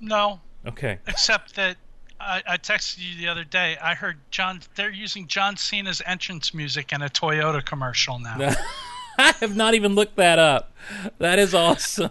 no, 0.00 0.40
Okay. 0.66 0.98
except 1.06 1.54
that 1.56 1.76
I, 2.18 2.42
I 2.46 2.56
texted 2.56 2.98
you 2.98 3.16
the 3.16 3.28
other 3.28 3.44
day. 3.44 3.76
I 3.82 3.94
heard 3.94 4.18
John. 4.30 4.60
They're 4.76 4.90
using 4.90 5.26
John 5.26 5.56
Cena's 5.56 6.00
entrance 6.06 6.54
music 6.54 6.92
in 6.92 7.02
a 7.02 7.08
Toyota 7.08 7.64
commercial 7.64 8.18
now. 8.18 8.36
I 9.18 9.32
have 9.40 9.54
not 9.56 9.74
even 9.74 9.94
looked 9.94 10.16
that 10.16 10.38
up. 10.38 10.72
That 11.18 11.38
is 11.38 11.54
awesome. 11.54 12.10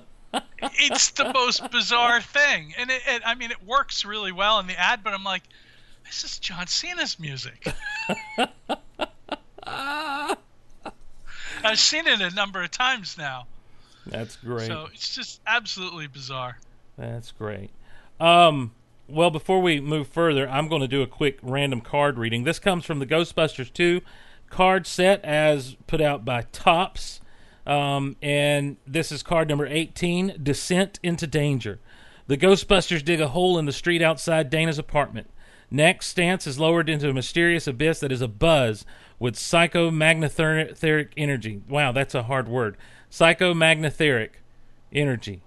It's 0.64 1.12
the 1.12 1.32
most 1.34 1.72
bizarre 1.72 2.22
thing, 2.22 2.74
and 2.78 2.90
it, 2.90 3.02
it. 3.08 3.22
I 3.26 3.36
mean, 3.36 3.52
it 3.52 3.64
works 3.66 4.06
really 4.06 4.32
well 4.32 4.60
in 4.60 4.68
the 4.68 4.80
ad, 4.80 5.04
but 5.04 5.14
I'm 5.14 5.24
like, 5.24 5.44
this 6.06 6.24
is 6.24 6.40
John 6.40 6.68
Cena's 6.68 7.20
music. 7.20 7.68
I've 9.66 10.38
seen 11.76 12.08
it 12.08 12.22
a 12.22 12.30
number 12.32 12.62
of 12.62 12.72
times 12.72 13.18
now. 13.18 13.48
That's 14.06 14.36
great. 14.36 14.68
So 14.68 14.88
it's 14.94 15.14
just 15.16 15.42
absolutely 15.46 16.08
bizarre. 16.08 16.58
That's 16.98 17.32
great. 17.32 17.70
Um, 18.20 18.72
well, 19.08 19.30
before 19.30 19.62
we 19.62 19.80
move 19.80 20.08
further, 20.08 20.50
I'm 20.50 20.68
going 20.68 20.82
to 20.82 20.88
do 20.88 21.02
a 21.02 21.08
quick 21.08 21.40
random 21.42 21.82
card 21.82 22.18
reading. 22.18 22.44
This 22.44 22.60
comes 22.60 22.86
from 22.86 23.00
the 23.00 23.06
Ghostbusters 23.06 23.72
2 23.74 24.02
card 24.50 24.86
set 24.86 25.24
as 25.24 25.76
put 25.88 26.02
out 26.02 26.26
by 26.26 26.44
Topps. 26.52 27.21
Um, 27.72 28.18
and 28.22 28.78
this 28.86 29.12
is 29.12 29.24
card 29.24 29.48
number 29.48 29.66
18 29.66 30.40
Descent 30.42 31.00
into 31.02 31.28
Danger. 31.28 31.80
The 32.28 32.38
Ghostbusters 32.38 33.04
dig 33.04 33.22
a 33.22 33.30
hole 33.30 33.58
in 33.58 33.66
the 33.66 33.72
street 33.72 34.02
outside 34.02 34.50
Dana's 34.50 34.80
apartment. 34.80 35.30
Next, 35.70 36.16
Stantz 36.16 36.48
is 36.48 36.60
lowered 36.60 36.90
into 36.90 37.10
a 37.10 37.14
mysterious 37.14 37.68
abyss 37.68 38.02
that 38.02 38.12
is 38.12 38.22
abuzz 38.22 38.84
with 39.20 39.36
psychomagnetheric 39.36 41.10
energy. 41.16 41.62
Wow, 41.70 41.94
that's 41.94 42.16
a 42.16 42.24
hard 42.24 42.50
word. 42.50 42.76
Psychomagnetheric 43.10 44.32
energy 44.92 45.42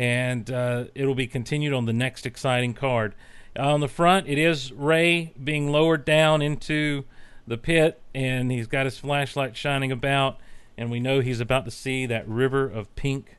and 0.00 0.50
uh, 0.50 0.84
it'll 0.94 1.14
be 1.14 1.26
continued 1.26 1.74
on 1.74 1.84
the 1.84 1.92
next 1.92 2.24
exciting 2.24 2.72
card. 2.72 3.14
on 3.54 3.80
the 3.80 3.88
front, 3.88 4.26
it 4.26 4.38
is 4.38 4.72
Ray 4.72 5.34
being 5.42 5.70
lowered 5.70 6.06
down 6.06 6.40
into 6.40 7.04
the 7.46 7.58
pit, 7.58 8.00
and 8.14 8.50
he's 8.50 8.66
got 8.66 8.86
his 8.86 8.98
flashlight 8.98 9.58
shining 9.58 9.92
about, 9.92 10.38
and 10.80 10.90
we 10.90 10.98
know 10.98 11.20
he's 11.20 11.40
about 11.40 11.66
to 11.66 11.70
see 11.70 12.06
that 12.06 12.26
river 12.26 12.64
of 12.66 12.92
pink 12.96 13.36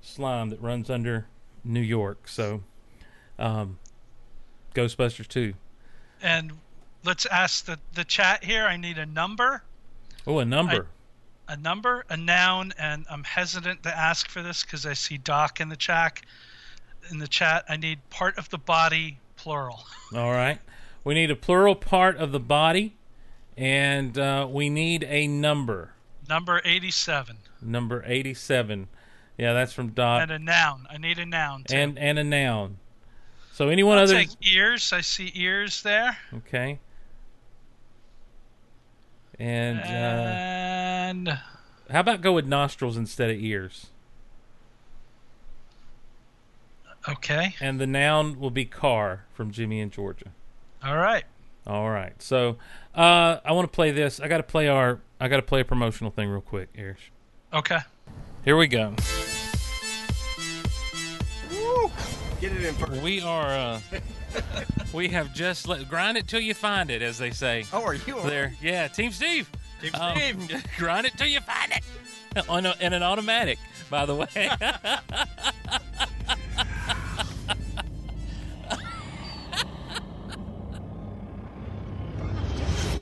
slime 0.00 0.50
that 0.50 0.62
runs 0.62 0.88
under 0.88 1.26
New 1.64 1.80
York. 1.80 2.28
So, 2.28 2.62
um, 3.36 3.80
Ghostbusters 4.76 5.26
2. 5.26 5.54
And 6.22 6.52
let's 7.04 7.26
ask 7.26 7.64
the, 7.64 7.80
the 7.94 8.04
chat 8.04 8.44
here. 8.44 8.64
I 8.64 8.76
need 8.76 8.96
a 8.96 9.06
number, 9.06 9.64
Oh, 10.24 10.38
a 10.38 10.44
number. 10.44 10.86
a 11.48 11.56
number, 11.56 12.04
a 12.08 12.16
noun, 12.16 12.72
and 12.78 13.04
I'm 13.10 13.24
hesitant 13.24 13.82
to 13.82 13.94
ask 13.96 14.28
for 14.28 14.40
this 14.40 14.62
because 14.62 14.86
I 14.86 14.92
see 14.92 15.18
Doc 15.18 15.60
in 15.60 15.68
the 15.70 15.76
chat. 15.76 16.20
In 17.10 17.18
the 17.18 17.26
chat, 17.28 17.64
I 17.68 17.76
need 17.76 18.08
part 18.08 18.38
of 18.38 18.48
the 18.50 18.58
body, 18.58 19.18
plural. 19.34 19.84
All 20.14 20.30
right. 20.30 20.60
We 21.02 21.14
need 21.14 21.32
a 21.32 21.36
plural 21.36 21.74
part 21.74 22.16
of 22.18 22.30
the 22.30 22.38
body, 22.40 22.94
and 23.56 24.16
uh, 24.16 24.46
we 24.48 24.70
need 24.70 25.02
a 25.08 25.26
number. 25.26 25.90
Number 26.28 26.60
87. 26.64 27.36
Number 27.62 28.02
87. 28.06 28.88
Yeah, 29.36 29.52
that's 29.52 29.72
from 29.72 29.88
Dot. 29.90 30.22
And 30.22 30.30
a 30.30 30.38
noun. 30.38 30.86
I 30.90 30.96
need 30.98 31.18
a 31.18 31.26
noun 31.26 31.64
too. 31.64 31.76
and 31.76 31.98
and 31.98 32.18
a 32.18 32.24
noun. 32.24 32.78
So 33.52 33.68
anyone 33.68 33.98
I'll 33.98 34.04
other 34.04 34.14
take 34.14 34.30
ears. 34.42 34.92
I 34.92 35.00
see 35.00 35.30
ears 35.34 35.82
there. 35.82 36.16
okay. 36.38 36.78
And 39.38 39.78
uh, 39.80 39.82
And 39.82 41.28
how 41.90 42.00
about 42.00 42.20
go 42.20 42.32
with 42.32 42.46
nostrils 42.46 42.96
instead 42.96 43.30
of 43.30 43.36
ears? 43.38 43.86
okay. 47.08 47.54
And 47.60 47.80
the 47.80 47.86
noun 47.86 48.38
will 48.38 48.50
be 48.50 48.64
car 48.64 49.24
from 49.34 49.50
Jimmy 49.50 49.80
in 49.80 49.90
Georgia. 49.90 50.32
All 50.82 50.96
right. 50.96 51.24
All 51.66 51.90
right. 51.90 52.20
So 52.22 52.56
uh, 52.94 53.38
I 53.44 53.52
want 53.52 53.70
to 53.70 53.74
play 53.74 53.90
this. 53.90 54.20
I 54.20 54.28
got 54.28 54.36
to 54.38 54.42
play 54.42 54.68
our. 54.68 55.00
I 55.24 55.28
got 55.28 55.36
to 55.36 55.42
play 55.42 55.60
a 55.60 55.64
promotional 55.64 56.10
thing 56.10 56.28
real 56.28 56.42
quick, 56.42 56.68
Erich. 56.76 57.10
Okay. 57.50 57.78
Here 58.44 58.58
we 58.58 58.66
go. 58.66 58.90
Woo! 61.50 61.90
Get 62.42 62.52
it 62.52 62.62
in 62.62 62.74
first. 62.74 63.00
We 63.00 63.22
are. 63.22 63.46
Uh, 63.46 63.80
we 64.92 65.08
have 65.08 65.32
just 65.32 65.66
let, 65.66 65.88
grind 65.88 66.18
it 66.18 66.28
till 66.28 66.40
you 66.40 66.52
find 66.52 66.90
it, 66.90 67.00
as 67.00 67.16
they 67.16 67.30
say. 67.30 67.64
Oh, 67.72 67.82
are 67.84 67.94
you? 67.94 68.20
There, 68.20 68.52
yeah, 68.60 68.86
Team 68.88 69.12
Steve. 69.12 69.48
Team 69.80 69.92
Um, 69.98 70.14
Steve. 70.14 70.62
grind 70.76 71.06
it 71.06 71.14
till 71.16 71.28
you 71.28 71.40
find 71.40 71.72
it. 71.72 71.82
On 72.50 72.66
a, 72.66 72.74
in 72.80 72.92
an 72.92 73.02
automatic, 73.02 73.58
by 73.88 74.04
the 74.04 74.14
way. 74.14 74.26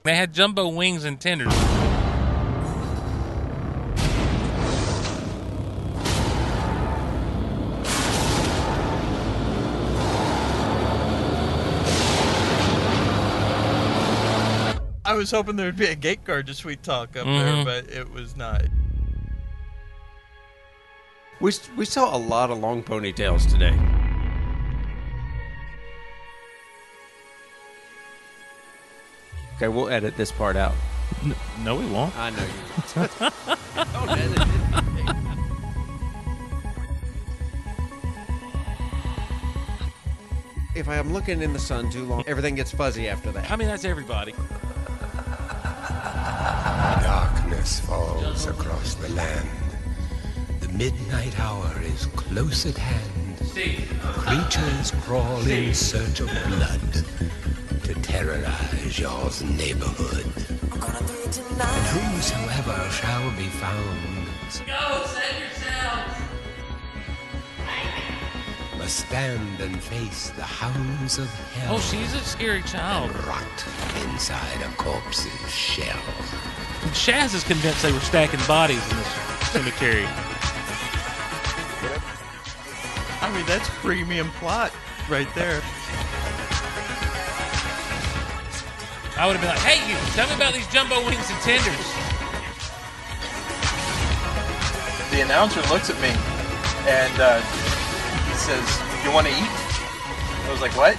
they 0.05 0.14
had 0.14 0.33
jumbo 0.33 0.68
wings 0.68 1.05
and 1.05 1.20
tenders. 1.20 1.82
I 15.12 15.14
was 15.14 15.31
hoping 15.31 15.57
there 15.57 15.66
would 15.66 15.77
be 15.77 15.85
a 15.88 15.94
gate 15.94 16.25
guard 16.25 16.46
to 16.46 16.55
Sweet 16.55 16.83
Talk 16.83 17.18
up 17.18 17.27
Mhm. 17.27 17.44
there, 17.44 17.64
but 17.66 17.90
it 17.94 18.11
was 18.14 18.35
not. 18.35 18.62
We, 21.38 21.53
we 21.77 21.85
saw 21.85 22.16
a 22.16 22.18
lot 22.18 22.51
of 22.51 22.57
long 22.61 22.83
ponytails 22.83 23.46
today. 23.46 23.79
Okay, 29.57 29.68
we'll 29.68 29.90
edit 29.90 30.16
this 30.16 30.33
part 30.33 30.57
out. 30.57 30.72
No, 31.62 31.77
we 31.77 31.85
won't. 31.87 32.16
I 32.16 32.31
know 32.31 32.42
you. 32.42 33.09
Don't 33.92 34.11
edit 34.11 34.38
it. 34.38 35.16
If 40.75 40.88
I 40.88 40.96
am 40.96 41.12
looking 41.12 41.42
in 41.42 41.53
the 41.53 41.59
sun 41.59 41.90
too 41.90 42.05
long, 42.05 42.25
everything 42.27 42.55
gets 42.55 42.70
fuzzy 42.72 43.09
after 43.09 43.31
that. 43.33 43.51
I 43.51 43.57
mean, 43.57 43.68
that's 43.68 43.85
everybody. 43.85 44.35
Darkness 46.42 47.81
falls 47.81 48.46
across 48.46 48.94
the 48.94 49.09
land. 49.11 49.48
The 50.61 50.68
midnight 50.70 51.38
hour 51.38 51.72
is 51.83 52.07
close 52.07 52.66
at 52.66 52.76
hand. 52.76 53.37
Creatures 54.02 54.90
crawl 55.02 55.46
in 55.46 55.72
search 55.72 56.20
of 56.20 56.28
blood 56.48 56.81
to 57.85 57.94
terrorize 58.02 58.98
y'all's 58.98 59.42
neighborhood. 59.42 60.26
And 61.61 61.87
whosoever 61.94 62.90
shall 62.90 63.31
be 63.37 63.48
found 63.62 64.22
Go, 64.66 65.05
save 65.07 65.40
yourselves. 65.40 66.21
Must 68.83 69.07
stand 69.07 69.61
and 69.61 69.81
face 69.81 70.31
the 70.31 70.42
hounds 70.42 71.16
of 71.16 71.33
hell. 71.55 71.77
Oh, 71.77 71.79
she's 71.79 72.14
a 72.14 72.18
scary 72.18 72.62
child. 72.62 73.14
rot 73.25 73.47
inside 74.11 74.61
a 74.61 74.68
corpse's 74.75 75.55
shell. 75.55 76.03
Shaz 76.90 77.33
is 77.33 77.45
convinced 77.45 77.81
they 77.83 77.92
were 77.92 78.01
stacking 78.01 78.40
bodies 78.49 78.83
in 78.90 78.97
this 78.97 79.07
cemetery. 79.53 80.05
I 83.23 83.33
mean, 83.33 83.47
that's 83.47 83.68
premium 83.79 84.31
plot 84.40 84.73
right 85.09 85.33
there. 85.37 85.62
I 89.16 89.29
would 89.29 89.37
have 89.37 89.40
been 89.40 89.55
like, 89.55 89.62
hey, 89.62 89.79
you, 89.87 89.97
tell 90.16 90.27
me 90.27 90.35
about 90.35 90.55
these 90.55 90.66
jumbo 90.75 90.99
wings 91.07 91.31
and 91.31 91.38
tenders. 91.42 91.87
the 95.12 95.21
announcer 95.23 95.61
looks 95.73 95.88
at 95.88 96.01
me 96.03 96.11
and 96.90 97.21
uh, 97.21 97.40
he 97.40 97.82
says, 98.42 98.66
"You 99.05 99.12
want 99.12 99.26
to 99.26 99.33
eat?" 99.33 99.50
I 100.46 100.50
was 100.50 100.61
like, 100.61 100.74
"What?" 100.76 100.98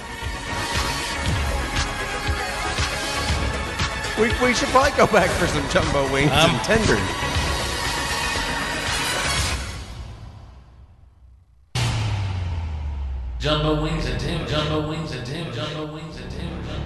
We, 4.18 4.30
we 4.40 4.54
should 4.54 4.68
probably 4.68 4.92
go 4.92 5.06
back 5.08 5.28
for 5.30 5.46
some 5.48 5.68
jumbo 5.70 6.10
wings 6.12 6.30
Um, 6.32 6.50
and 6.50 6.64
tenders. 6.64 7.00
Jumbo 13.40 13.82
wings 13.82 14.06
and 14.06 14.18
Tim, 14.18 14.46
jumbo 14.46 14.88
wings 14.88 15.12
and 15.12 15.26
Tim, 15.26 15.52
jumbo 15.52 15.92
wings 15.92 16.16
and 16.16 16.30
Tim, 16.30 16.48
jumbo 16.64 16.83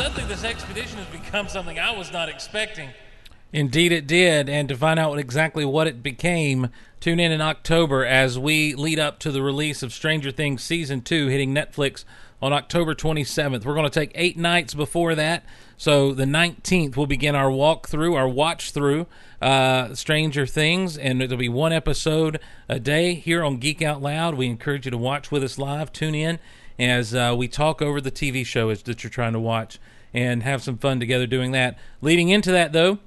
suddenly, 0.00 0.24
this 0.24 0.44
expedition 0.44 0.96
has 0.96 1.06
become 1.08 1.46
something 1.46 1.78
I 1.78 1.94
was 1.94 2.10
not 2.10 2.30
expecting. 2.30 2.88
Indeed, 3.52 3.92
it 3.92 4.06
did. 4.06 4.48
And 4.48 4.66
to 4.70 4.76
find 4.76 4.98
out 4.98 5.18
exactly 5.18 5.62
what 5.62 5.86
it 5.86 6.02
became, 6.02 6.70
tune 7.00 7.20
in 7.20 7.30
in 7.32 7.42
October 7.42 8.06
as 8.06 8.38
we 8.38 8.74
lead 8.74 8.98
up 8.98 9.18
to 9.18 9.30
the 9.30 9.42
release 9.42 9.82
of 9.82 9.92
Stranger 9.92 10.30
Things 10.30 10.62
Season 10.62 11.02
2 11.02 11.26
hitting 11.26 11.54
Netflix 11.54 12.06
on 12.40 12.54
October 12.54 12.94
27th. 12.94 13.66
We're 13.66 13.74
going 13.74 13.84
to 13.84 13.90
take 13.90 14.12
eight 14.14 14.38
nights 14.38 14.72
before 14.72 15.14
that. 15.16 15.44
So 15.76 16.14
the 16.14 16.24
19th, 16.24 16.96
we'll 16.96 17.04
begin 17.04 17.34
our 17.34 17.50
walkthrough, 17.50 18.16
our 18.16 18.28
watch 18.28 18.70
through 18.70 19.06
uh, 19.42 19.94
Stranger 19.94 20.46
Things, 20.46 20.96
and 20.96 21.20
it'll 21.20 21.36
be 21.36 21.50
one 21.50 21.74
episode 21.74 22.40
a 22.70 22.80
day 22.80 23.12
here 23.12 23.44
on 23.44 23.58
Geek 23.58 23.82
Out 23.82 24.00
Loud. 24.00 24.34
We 24.36 24.46
encourage 24.46 24.86
you 24.86 24.92
to 24.92 24.98
watch 24.98 25.30
with 25.30 25.44
us 25.44 25.58
live. 25.58 25.92
Tune 25.92 26.14
in 26.14 26.38
as 26.80 27.14
uh, 27.14 27.34
we 27.36 27.48
talk 27.48 27.82
over 27.82 28.00
the 28.00 28.10
TV 28.10 28.44
show 28.44 28.74
that 28.74 29.04
you're 29.04 29.10
trying 29.10 29.34
to 29.34 29.40
watch 29.40 29.78
and 30.14 30.42
have 30.42 30.62
some 30.62 30.78
fun 30.78 30.98
together 30.98 31.26
doing 31.26 31.52
that. 31.52 31.78
Leading 32.00 32.28
into 32.30 32.50
that, 32.52 32.72
though, 32.72 32.98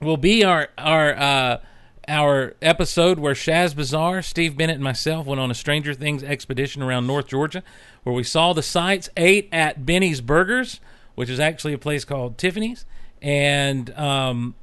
will 0.00 0.16
be 0.16 0.44
our 0.44 0.68
our 0.76 1.14
uh, 1.14 1.60
our 2.08 2.54
episode 2.62 3.18
where 3.18 3.34
Shaz 3.34 3.76
Bazaar, 3.76 4.22
Steve 4.22 4.56
Bennett, 4.56 4.76
and 4.76 4.84
myself 4.84 5.26
went 5.26 5.40
on 5.40 5.50
a 5.50 5.54
Stranger 5.54 5.94
Things 5.94 6.22
expedition 6.22 6.82
around 6.82 7.06
North 7.06 7.28
Georgia, 7.28 7.62
where 8.02 8.14
we 8.14 8.24
saw 8.24 8.52
the 8.52 8.62
sights, 8.62 9.10
ate 9.16 9.48
at 9.52 9.84
Benny's 9.84 10.20
Burgers, 10.20 10.80
which 11.14 11.28
is 11.28 11.38
actually 11.38 11.74
a 11.74 11.78
place 11.78 12.04
called 12.04 12.38
Tiffany's, 12.38 12.84
and 13.22 13.90
um, 13.96 14.54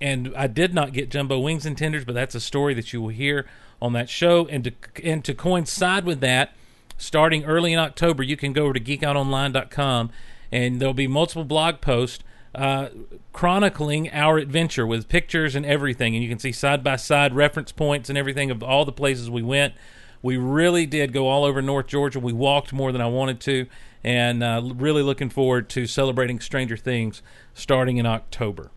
and 0.00 0.32
I 0.36 0.46
did 0.46 0.74
not 0.74 0.92
get 0.92 1.10
jumbo 1.10 1.38
wings 1.38 1.66
and 1.66 1.76
tenders, 1.76 2.04
but 2.04 2.14
that's 2.14 2.34
a 2.34 2.40
story 2.40 2.74
that 2.74 2.92
you 2.92 3.02
will 3.02 3.08
hear 3.08 3.46
on 3.80 3.92
that 3.92 4.08
show. 4.08 4.46
And 4.46 4.64
to 4.64 4.72
and 5.04 5.24
to 5.24 5.34
coincide 5.34 6.04
with 6.04 6.20
that, 6.20 6.54
starting 7.02 7.44
early 7.44 7.72
in 7.72 7.78
October, 7.78 8.22
you 8.22 8.36
can 8.36 8.52
go 8.52 8.64
over 8.64 8.74
to 8.74 8.80
geekoutonline.com 8.80 10.10
and 10.52 10.80
there'll 10.80 10.94
be 10.94 11.08
multiple 11.08 11.44
blog 11.44 11.80
posts 11.80 12.22
uh, 12.54 12.88
chronicling 13.32 14.10
our 14.10 14.38
adventure 14.38 14.86
with 14.86 15.08
pictures 15.08 15.54
and 15.54 15.66
everything. 15.66 16.14
And 16.14 16.22
you 16.22 16.28
can 16.28 16.38
see 16.38 16.52
side 16.52 16.84
by 16.84 16.96
side 16.96 17.34
reference 17.34 17.72
points 17.72 18.08
and 18.08 18.16
everything 18.16 18.50
of 18.50 18.62
all 18.62 18.84
the 18.84 18.92
places 18.92 19.30
we 19.30 19.42
went. 19.42 19.74
We 20.20 20.36
really 20.36 20.86
did 20.86 21.12
go 21.12 21.28
all 21.28 21.44
over 21.44 21.60
North 21.60 21.88
Georgia. 21.88 22.20
We 22.20 22.32
walked 22.32 22.72
more 22.72 22.92
than 22.92 23.00
I 23.00 23.08
wanted 23.08 23.40
to, 23.40 23.66
and 24.04 24.44
uh, 24.44 24.62
really 24.76 25.02
looking 25.02 25.30
forward 25.30 25.68
to 25.70 25.86
celebrating 25.88 26.38
Stranger 26.38 26.76
Things 26.76 27.22
starting 27.54 27.96
in 27.96 28.06
October. 28.06 28.70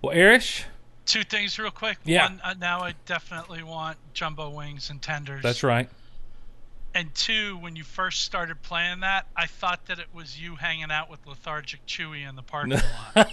Well, 0.00 0.12
Erich, 0.12 0.66
Two 1.06 1.24
things 1.24 1.58
real 1.58 1.72
quick. 1.72 1.98
Yeah. 2.04 2.28
One, 2.28 2.40
uh, 2.44 2.54
now 2.60 2.82
I 2.82 2.94
definitely 3.06 3.64
want 3.64 3.98
jumbo 4.14 4.50
wings 4.50 4.90
and 4.90 5.02
tenders. 5.02 5.42
that's 5.42 5.64
right. 5.64 5.88
And 6.94 7.14
two, 7.14 7.56
when 7.58 7.76
you 7.76 7.84
first 7.84 8.24
started 8.24 8.62
playing 8.62 9.00
that, 9.00 9.26
I 9.36 9.46
thought 9.46 9.86
that 9.86 10.00
it 10.00 10.08
was 10.12 10.40
you 10.40 10.56
hanging 10.56 10.90
out 10.90 11.08
with 11.08 11.24
lethargic 11.26 11.86
Chewy 11.86 12.28
in 12.28 12.34
the 12.34 12.42
parking 12.42 12.80
lot. 13.14 13.30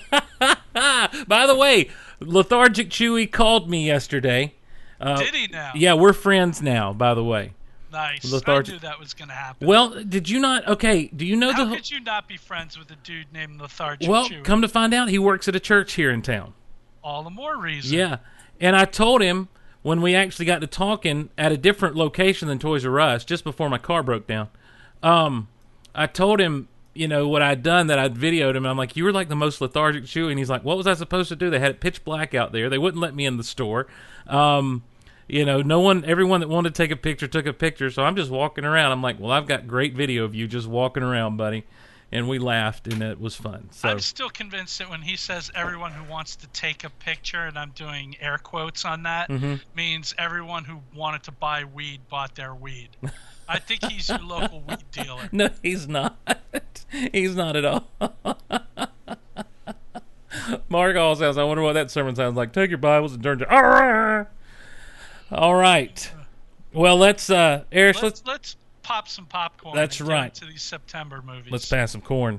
By 1.28 1.48
the 1.48 1.56
way, 1.56 1.90
lethargic 2.20 2.90
Chewy 2.90 3.32
called 3.32 3.68
me 3.70 3.86
yesterday. 3.86 4.54
Uh, 5.02 5.18
Did 5.18 5.34
he 5.34 5.48
now? 5.48 5.72
Yeah, 5.76 5.94
we're 5.96 6.14
friends 6.14 6.62
now. 6.62 6.94
By 6.94 7.14
the 7.16 7.24
way. 7.24 7.54
Nice. 7.92 8.32
Lethargic- 8.32 8.74
I 8.74 8.76
knew 8.76 8.80
that 8.82 9.00
was 9.00 9.14
going 9.14 9.30
to 9.30 9.34
happen. 9.34 9.68
Well, 9.68 10.04
did 10.04 10.30
you 10.30 10.40
not? 10.40 10.68
Okay, 10.68 11.08
do 11.08 11.26
you 11.26 11.36
know 11.36 11.52
How 11.52 11.66
the? 11.66 11.76
could 11.76 11.90
you 11.90 12.00
not 12.00 12.28
be 12.28 12.38
friends 12.38 12.78
with 12.78 12.92
a 12.92 12.96
dude 12.98 13.32
named 13.34 13.60
lethargic 13.62 14.10
well, 14.10 14.30
Chewy? 14.30 14.44
come 14.44 14.62
to 14.62 14.68
find 14.68 14.94
out, 14.94 15.10
he 15.10 15.18
works 15.18 15.48
at 15.48 15.56
a 15.56 15.60
church 15.60 15.94
here 15.94 16.12
in 16.12 16.22
town. 16.22 16.54
All 17.04 17.24
the 17.24 17.30
more 17.30 17.58
reason. 17.58 17.98
Yeah, 17.98 18.18
and 18.60 18.76
I 18.76 18.86
told 18.86 19.22
him 19.22 19.48
when 19.88 20.02
we 20.02 20.14
actually 20.14 20.46
got 20.46 20.60
to 20.60 20.68
talking 20.68 21.30
at 21.38 21.54
a 21.54 21.58
different 21.58 21.96
location 21.96 22.50
than 22.50 22.60
Toys 22.60 22.86
R 22.86 23.00
Us, 23.00 23.24
just 23.24 23.46
before 23.46 23.70
my 23.70 23.78
car 23.78 24.04
broke 24.04 24.28
down. 24.28 24.50
Um, 25.02 25.48
I 25.96 26.08
told 26.08 26.42
him, 26.42 26.68
you 26.94 27.08
know, 27.08 27.26
what 27.30 27.42
I'd 27.42 27.64
done 27.64 27.88
that 27.88 27.98
I'd 27.98 28.16
videoed 28.16 28.58
him. 28.58 28.66
I'm 28.66 28.78
like, 28.78 28.98
you 28.98 29.06
were 29.06 29.14
like 29.14 29.30
the 29.30 29.36
most 29.36 29.62
lethargic 29.62 30.04
Chewy, 30.04 30.32
and 30.32 30.40
he's 30.40 30.50
like, 30.50 30.66
what 30.66 30.76
was 30.76 30.88
I 30.88 30.94
supposed 30.94 31.30
to 31.30 31.38
do? 31.38 31.50
They 31.50 31.60
had 31.60 31.72
it 31.72 31.80
pitch 31.80 32.04
black 32.04 32.36
out 32.36 32.52
there. 32.52 32.70
They 32.70 32.78
wouldn't 32.78 33.02
let 33.02 33.16
me 33.16 33.26
in 33.26 33.38
the 33.38 33.46
store. 33.46 33.88
Um, 34.28 34.84
you 35.30 35.46
know, 35.46 35.62
no 35.62 35.80
one, 35.80 36.04
everyone 36.04 36.42
that 36.42 36.50
wanted 36.50 36.76
to 36.76 36.84
take 36.84 36.92
a 36.92 36.98
picture 36.98 37.28
took 37.30 37.46
a 37.46 37.54
picture. 37.54 37.90
So 37.90 38.04
I'm 38.04 38.18
just 38.18 38.30
walking 38.30 38.66
around. 38.66 38.92
I'm 38.92 39.02
like, 39.02 39.22
well, 39.22 39.32
I've 39.32 39.48
got 39.48 39.68
great 39.68 39.96
video 39.96 40.26
of 40.26 40.36
you 40.36 40.50
just 40.50 40.68
walking 40.68 41.02
around, 41.02 41.38
buddy. 41.38 41.64
And 42.12 42.30
we 42.30 42.40
laughed, 42.40 42.88
and 42.88 43.02
it 43.04 43.20
was 43.20 43.36
fun. 43.36 43.68
So 43.72 43.90
I'm 43.90 44.00
still 44.00 44.30
convinced 44.30 44.80
that 44.80 44.90
when 44.90 45.02
he 45.02 45.18
says 45.18 45.52
everyone 45.54 45.92
who 45.92 46.10
wants 46.10 46.38
to 46.38 46.48
take 46.48 46.86
a 46.86 46.90
picture, 46.90 47.44
and 47.44 47.60
I'm 47.60 47.72
doing 47.72 48.16
air 48.22 48.38
quotes 48.38 48.86
on 48.86 49.04
that, 49.04 49.28
Mm-hmm. 49.30 49.56
means 49.76 50.16
everyone 50.18 50.64
who 50.64 50.80
wanted 50.96 51.24
to 51.24 51.32
buy 51.34 51.66
weed 51.66 52.00
bought 52.10 52.34
their 52.36 52.56
weed. 52.56 52.90
I 53.50 53.60
think 53.60 53.84
he's 53.92 54.08
your 54.08 54.20
local 54.20 54.62
weed 54.62 54.84
dealer. 54.92 55.28
No, 55.34 55.50
he's 55.62 55.88
not. 55.88 56.18
he's 57.12 57.36
not 57.36 57.56
at 57.58 57.66
all. 57.66 57.88
Mark 60.70 60.96
all 60.96 61.16
sounds. 61.16 61.38
I 61.38 61.44
wonder 61.44 61.64
what 61.64 61.74
that 61.74 61.92
sermon 61.92 62.16
sounds 62.16 62.36
like. 62.38 62.54
Take 62.54 62.70
your 62.70 62.78
Bibles 62.78 63.14
and 63.14 63.24
turn 63.24 63.40
to. 63.40 63.54
All 65.32 65.56
right. 65.56 66.10
Well, 66.74 66.96
let's 66.98 67.30
uh, 67.30 67.64
Erich, 67.72 68.02
Let's, 68.02 68.24
let's 68.26 68.26
let's 68.26 68.56
pop 68.88 69.10
some 69.10 69.26
popcorn. 69.26 69.76
That's 69.76 70.00
and 70.00 70.08
get 70.08 70.14
right. 70.14 70.26
into 70.42 70.46
these 70.46 70.62
September 70.62 71.22
movies. 71.22 71.52
let's 71.52 71.68
pass 71.68 71.92
some 71.92 72.00
corn. 72.02 72.38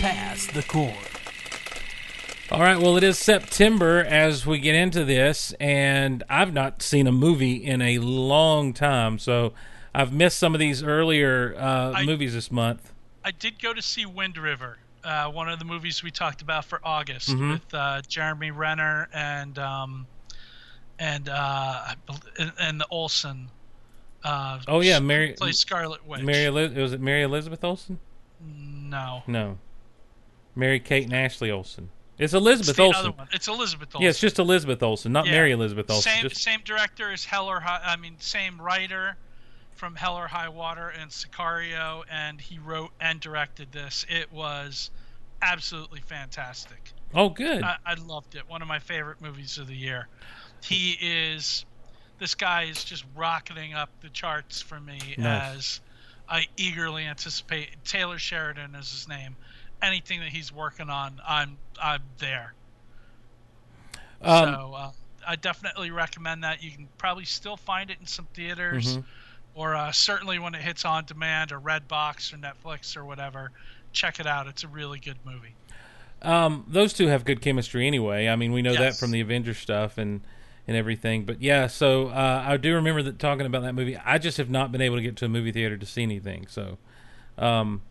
Pass 0.00 0.46
the 0.46 0.62
corn. 0.66 1.13
All 2.54 2.60
right. 2.60 2.78
Well, 2.78 2.96
it 2.96 3.02
is 3.02 3.18
September 3.18 3.98
as 3.98 4.46
we 4.46 4.60
get 4.60 4.76
into 4.76 5.04
this, 5.04 5.52
and 5.58 6.22
I've 6.28 6.52
not 6.52 6.82
seen 6.82 7.08
a 7.08 7.12
movie 7.12 7.54
in 7.56 7.82
a 7.82 7.98
long 7.98 8.72
time, 8.72 9.18
so 9.18 9.52
I've 9.92 10.12
missed 10.12 10.38
some 10.38 10.54
of 10.54 10.60
these 10.60 10.80
earlier 10.80 11.56
uh, 11.58 11.94
I- 11.96 12.04
movies 12.06 12.32
this 12.32 12.52
month. 12.52 12.92
I 13.24 13.32
did 13.32 13.60
go 13.60 13.74
to 13.74 13.82
see 13.82 14.06
Wind 14.06 14.38
River, 14.38 14.78
uh, 15.02 15.32
one 15.32 15.48
of 15.48 15.58
the 15.58 15.64
movies 15.64 16.04
we 16.04 16.12
talked 16.12 16.42
about 16.42 16.64
for 16.64 16.78
August 16.84 17.30
Mm-hmm. 17.30 17.50
with 17.54 17.74
uh, 17.74 18.02
Jeremy 18.06 18.52
Renner 18.52 19.08
and 19.12 19.58
um, 19.58 20.06
and 21.00 21.28
uh, 21.28 21.94
and, 22.60 22.80
the 22.80 22.86
Olsen. 22.88 23.48
Uh, 24.22 24.60
Oh 24.68 24.80
yeah, 24.80 25.00
Mary 25.00 25.32
plays 25.32 25.58
Scarlet 25.58 26.06
Witch. 26.06 26.22
Mary 26.22 26.48
was 26.50 26.92
it 26.92 27.00
Mary 27.00 27.22
Elizabeth 27.22 27.64
Olsen? 27.64 27.98
No, 28.40 29.24
No. 29.26 29.58
Mary 30.54 30.78
Kate 30.78 31.02
and 31.04 31.12
Ashley 31.14 31.50
Olsen. 31.50 31.88
It's 32.16 32.32
it's 32.32 32.34
Elizabeth 32.34 32.76
the 32.76 32.82
Olsen. 32.82 33.14
It's 33.32 33.48
Elizabeth 33.48 33.88
Olsen. 33.94 34.02
Yeah, 34.02 34.10
it's 34.10 34.20
just 34.20 34.38
Elizabeth 34.38 34.82
Olsen, 34.82 35.12
not 35.12 35.26
Yeah. 35.26 35.32
Mary 35.32 35.52
Elizabeth 35.52 35.90
Olsen. 35.90 36.12
Same 36.12 36.28
Just- 36.28 36.42
same 36.42 36.60
director 36.64 37.10
as 37.12 37.24
Hell 37.24 37.46
or 37.46 37.60
High. 37.60 37.80
I 37.84 37.96
mean, 37.96 38.16
same 38.20 38.60
writer 38.60 39.16
from 39.72 39.96
Hell 39.96 40.16
or 40.16 40.28
High 40.28 40.48
Water 40.48 40.88
and 40.90 41.10
Sicario, 41.10 42.04
and 42.10 42.40
he 42.40 42.58
wrote 42.58 42.92
and 43.00 43.18
directed 43.20 43.72
this. 43.72 44.06
It 44.08 44.32
was 44.32 44.90
absolutely 45.42 46.00
fantastic. 46.00 46.92
oh, 47.14 47.28
good. 47.28 47.62
I, 47.62 47.76
I 47.84 47.94
loved 47.94 48.34
it. 48.34 48.48
One 48.48 48.62
of 48.62 48.68
my 48.68 48.78
favorite 48.78 49.20
movies 49.20 49.58
of 49.58 49.66
the 49.66 49.74
year. 49.76 50.08
He 50.62 50.92
is. 51.00 51.64
This 52.20 52.34
guy 52.36 52.62
is 52.64 52.84
just 52.84 53.04
rocketing 53.16 53.74
up 53.74 53.90
the 54.00 54.08
charts 54.08 54.62
for 54.62 54.78
me 54.80 54.98
Nice. 55.18 55.56
as 55.56 55.80
I 56.28 56.46
eagerly 56.56 57.04
anticipate. 57.04 57.70
Taylor 57.84 58.18
Sheridan 58.18 58.74
is 58.76 58.90
his 58.90 59.08
name. 59.08 59.36
Anything 59.82 60.20
that 60.20 60.30
he's 60.30 60.52
working 60.52 60.88
on, 60.88 61.20
I'm 61.26 61.58
I'm 61.82 62.00
there. 62.18 62.54
um, 64.22 64.54
so 64.54 64.74
uh, 64.74 64.90
I 65.26 65.36
definitely 65.36 65.90
recommend 65.90 66.44
that. 66.44 66.62
You 66.62 66.70
can 66.70 66.88
probably 66.98 67.24
still 67.24 67.56
find 67.56 67.90
it 67.90 67.98
in 68.00 68.06
some 68.06 68.26
theaters, 68.34 68.96
Mhm. 68.98 69.04
or 69.54 69.74
uh, 69.74 69.92
certainly 69.92 70.38
when 70.38 70.54
it 70.54 70.62
hits 70.62 70.84
on 70.84 71.04
demand 71.04 71.52
or 71.52 71.60
Redbox 71.60 72.32
or 72.32 72.36
Netflix 72.38 72.96
or 72.96 73.04
whatever. 73.04 73.50
Check 73.92 74.18
it 74.20 74.26
out. 74.26 74.46
It's 74.46 74.64
a 74.64 74.68
really 74.68 74.98
good 74.98 75.18
movie. 75.24 75.54
um, 76.22 76.64
those 76.66 76.94
two 76.94 77.08
have 77.08 77.24
good 77.26 77.42
chemistry 77.42 77.86
anyway. 77.86 78.28
I 78.28 78.36
mean, 78.36 78.52
we 78.52 78.62
know 78.62 78.74
that 78.74 78.96
from 78.96 79.10
the 79.10 79.20
Avengers 79.20 79.58
stuff 79.58 79.98
and 79.98 80.22
and 80.66 80.74
everything. 80.74 81.24
But 81.26 81.42
yeah, 81.42 81.66
so 81.66 82.08
uh, 82.08 82.42
I 82.46 82.56
do 82.56 82.74
remember 82.74 83.02
that 83.02 83.18
talking 83.18 83.44
about 83.44 83.60
that 83.64 83.74
movie. 83.74 83.98
I 83.98 84.16
just 84.16 84.38
have 84.38 84.48
not 84.48 84.72
been 84.72 84.80
able 84.80 84.96
to 84.96 85.02
get 85.02 85.16
to 85.16 85.26
a 85.26 85.28
movie 85.28 85.52
theater 85.52 85.76
to 85.76 85.84
see 85.84 86.02
anything. 86.02 86.46
So, 86.48 86.78
um, 87.36 87.82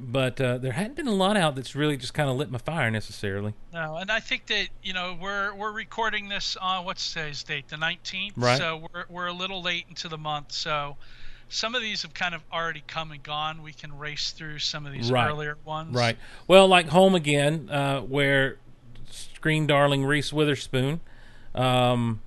but 0.00 0.40
uh, 0.40 0.58
there 0.58 0.72
hadn't 0.72 0.96
been 0.96 1.06
a 1.06 1.12
lot 1.14 1.36
out 1.36 1.54
that's 1.54 1.74
really 1.76 1.96
just 1.96 2.14
kind 2.14 2.28
of 2.30 2.36
lit 2.36 2.50
my 2.50 2.58
fire 2.58 2.90
necessarily. 2.90 3.54
No, 3.72 3.96
and 3.96 4.10
I 4.10 4.20
think 4.20 4.46
that 4.46 4.68
you 4.82 4.92
know 4.92 5.16
we're 5.20 5.54
we're 5.54 5.72
recording 5.72 6.28
this 6.28 6.56
on 6.56 6.84
what's 6.84 7.12
today's 7.12 7.42
date, 7.42 7.68
the 7.68 7.76
nineteenth. 7.76 8.34
Right. 8.36 8.58
So 8.58 8.88
we're 8.92 9.04
we're 9.08 9.26
a 9.26 9.32
little 9.32 9.62
late 9.62 9.86
into 9.88 10.08
the 10.08 10.18
month. 10.18 10.52
So 10.52 10.96
some 11.48 11.74
of 11.74 11.82
these 11.82 12.02
have 12.02 12.14
kind 12.14 12.34
of 12.34 12.42
already 12.52 12.82
come 12.86 13.10
and 13.12 13.22
gone. 13.22 13.62
We 13.62 13.72
can 13.72 13.98
race 13.98 14.30
through 14.32 14.60
some 14.60 14.86
of 14.86 14.92
these 14.92 15.10
Right. 15.10 15.28
earlier 15.28 15.56
ones. 15.64 15.94
Right. 15.94 16.16
Well, 16.46 16.66
like 16.68 16.88
Home 16.88 17.14
Again, 17.14 17.68
uh, 17.70 18.00
where 18.00 18.56
screen 19.10 19.66
darling 19.66 20.04
Reese 20.04 20.32
Witherspoon, 20.32 21.00
um, 21.54 22.20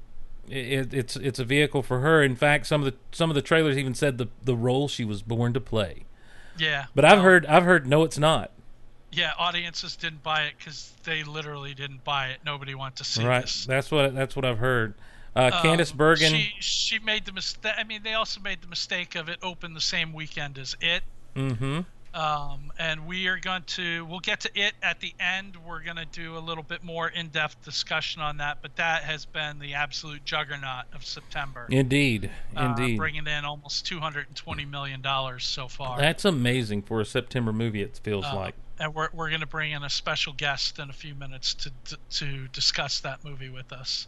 it, 0.50 0.94
it's 0.94 1.16
it's 1.16 1.40
a 1.40 1.46
vehicle 1.46 1.82
for 1.84 2.02
her. 2.02 2.22
In 2.22 2.36
fact, 2.36 2.68
some 2.68 2.84
of 2.84 2.92
the 2.92 2.98
some 3.12 3.30
of 3.32 3.36
the 3.36 3.42
trailers 3.42 3.78
even 3.78 3.94
said 3.94 4.18
the 4.18 4.28
the 4.44 4.56
role 4.56 4.88
she 4.88 5.06
was 5.06 5.22
born 5.22 5.54
to 5.54 5.62
play. 5.62 6.04
Yeah. 6.58 6.86
But 6.96 7.06
I've 7.06 7.22
heard 7.22 7.46
I've 7.46 7.64
heard 7.64 7.88
no, 7.88 8.04
it's 8.04 8.18
not. 8.18 8.52
Yeah, 9.12 9.32
audiences 9.38 9.96
didn't 9.96 10.24
buy 10.24 10.44
it 10.44 10.54
because 10.58 10.92
they 11.04 11.24
literally 11.24 11.74
didn't 11.74 12.04
buy 12.04 12.30
it. 12.30 12.40
Nobody 12.46 12.74
wanted 12.74 12.98
to 12.98 13.04
see 13.04 13.24
it. 13.24 13.28
right. 13.28 13.42
this. 13.44 13.66
That's 13.66 13.92
what 13.92 14.14
that's 14.16 14.36
what 14.36 14.46
I've 14.46 14.58
heard. 14.58 14.96
Uh, 15.36 15.52
Um, 15.52 15.52
Candice 15.52 15.94
Bergen. 15.94 16.32
She 16.32 16.54
she 16.60 17.00
made 17.00 17.26
the 17.26 17.32
mistake. 17.32 17.74
I 17.78 17.84
mean, 17.84 18.02
they 18.04 18.14
also 18.14 18.40
made 18.42 18.62
the 18.62 18.68
mistake 18.68 19.16
of 19.16 19.30
it 19.30 19.40
open 19.44 19.74
the 19.74 19.82
same 19.82 20.14
weekend 20.14 20.58
as 20.58 20.76
it. 20.82 21.04
mm-hmm. 21.36 21.82
Um, 22.14 22.72
and 22.78 23.08
we 23.08 23.26
are 23.28 23.40
going 23.40 23.64
to 23.64 24.06
we'll 24.06 24.20
get 24.20 24.42
to 24.42 24.52
it 24.60 24.74
at 24.84 25.00
the 25.00 25.16
end. 25.20 25.58
We're 25.68 25.82
going 25.84 25.96
to 25.98 26.06
do 26.06 26.38
a 26.38 26.40
little 26.40 26.64
bit 26.64 26.84
more 26.84 27.08
in-depth 27.10 27.64
discussion 27.66 28.22
on 28.22 28.38
that, 28.38 28.60
but 28.62 28.76
that 28.76 29.04
has 29.04 29.26
been 29.26 29.58
the 29.58 29.74
absolute 29.74 30.24
juggernaut 30.24 30.86
of 30.94 31.04
September. 31.04 31.66
Indeed, 31.72 32.30
Uh, 32.56 32.76
indeed. 32.78 32.98
bringing 32.98 33.26
in 33.26 33.46
almost 33.46 33.88
220 33.88 34.66
million 34.66 35.02
dollars 35.02 35.44
so 35.44 35.68
far. 35.68 35.98
That's 36.00 36.24
amazing 36.24 36.84
for 36.84 37.02
a 37.02 37.06
September 37.06 37.52
movie. 37.52 37.82
It 37.82 38.00
feels 38.04 38.26
Uh, 38.26 38.36
like. 38.36 38.56
and 38.80 38.94
we're 38.94 39.10
we're 39.12 39.30
going 39.30 39.42
to 39.42 39.48
bring 39.48 39.72
in 39.72 39.82
a 39.84 39.90
special 39.90 40.34
guest 40.34 40.78
in 40.78 40.92
a 40.92 40.94
few 40.94 41.16
minutes 41.16 41.56
to 41.56 41.72
to, 41.86 41.98
to 42.12 42.48
discuss 42.50 43.00
that 43.00 43.24
movie 43.24 43.50
with 43.50 43.74
us. 43.74 44.08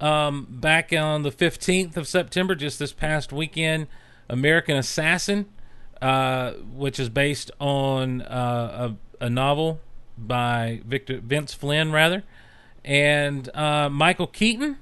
Um, 0.00 0.46
back 0.48 0.92
on 0.94 1.22
the 1.22 1.30
15th 1.30 1.96
of 1.98 2.08
September, 2.08 2.54
just 2.54 2.78
this 2.78 2.92
past 2.92 3.32
weekend, 3.32 3.86
American 4.28 4.76
Assassin, 4.76 5.46
uh, 6.04 6.52
which 6.74 7.00
is 7.00 7.08
based 7.08 7.50
on 7.58 8.20
uh, 8.22 8.94
a, 9.20 9.24
a 9.24 9.30
novel 9.30 9.80
by 10.18 10.82
Victor 10.84 11.18
Vince 11.18 11.54
Flynn, 11.54 11.92
rather, 11.92 12.24
and 12.84 13.48
uh, 13.56 13.88
Michael 13.88 14.26
Keaton 14.26 14.76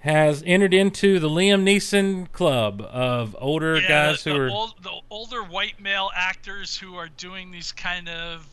has 0.00 0.42
entered 0.46 0.72
into 0.72 1.18
the 1.18 1.28
Liam 1.28 1.64
Neeson 1.64 2.32
club 2.32 2.80
of 2.80 3.36
older 3.38 3.78
Yeah, 3.78 3.88
guys 3.88 4.24
the, 4.24 4.30
who 4.30 4.36
the 4.38 4.44
are 4.44 4.50
old, 4.50 4.74
the 4.82 5.00
older 5.10 5.42
white 5.42 5.78
male 5.78 6.10
actors 6.16 6.78
who 6.78 6.96
are 6.96 7.08
doing 7.08 7.50
these 7.50 7.70
kind 7.70 8.08
of 8.08 8.46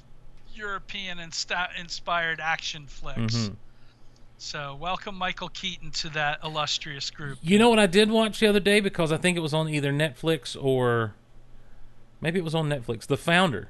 European 0.54 1.18
inspired 1.18 2.42
action 2.42 2.88
flicks. 2.88 3.36
Mhm. 3.36 3.56
So 4.38 4.76
welcome 4.76 5.16
Michael 5.16 5.50
Keaton 5.50 5.92
to 5.92 6.10
that 6.10 6.40
illustrious 6.44 7.10
group. 7.10 7.40
You 7.42 7.58
know 7.58 7.70
what 7.70 7.80
I 7.80 7.88
did 7.88 8.12
watch 8.12 8.40
the 8.40 8.48
other 8.48 8.60
day 8.60 8.82
because 8.82 9.14
I 9.14 9.18
think 9.18 9.38
it 9.38 9.42
was 9.42 9.54
on 9.54 9.70
either 9.70 9.94
Netflix 9.94 10.62
or 10.62 11.14
maybe 12.22 12.40
it 12.40 12.44
was 12.44 12.56
on 12.56 12.70
Netflix. 12.70 13.08
The 13.08 13.18
Founder 13.18 13.70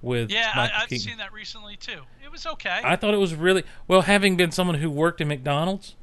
with 0.00 0.30
Yeah, 0.30 0.50
I, 0.52 0.56
Michael 0.56 0.80
Keaton. 0.88 0.98
seen 0.98 1.18
that 1.18 1.32
recently 1.32 1.76
too. 1.76 2.02
It 2.24 2.30
was 2.30 2.46
okay. 2.46 2.80
I 2.84 2.96
thought 2.96 3.14
it 3.14 3.18
was 3.18 3.34
really 3.34 3.64
well. 3.86 4.02
Having 4.02 4.36
been 4.36 4.50
someone 4.52 4.76
who 4.76 4.90
worked 4.90 5.20
in 5.20 5.28
McDonald's, 5.28 5.94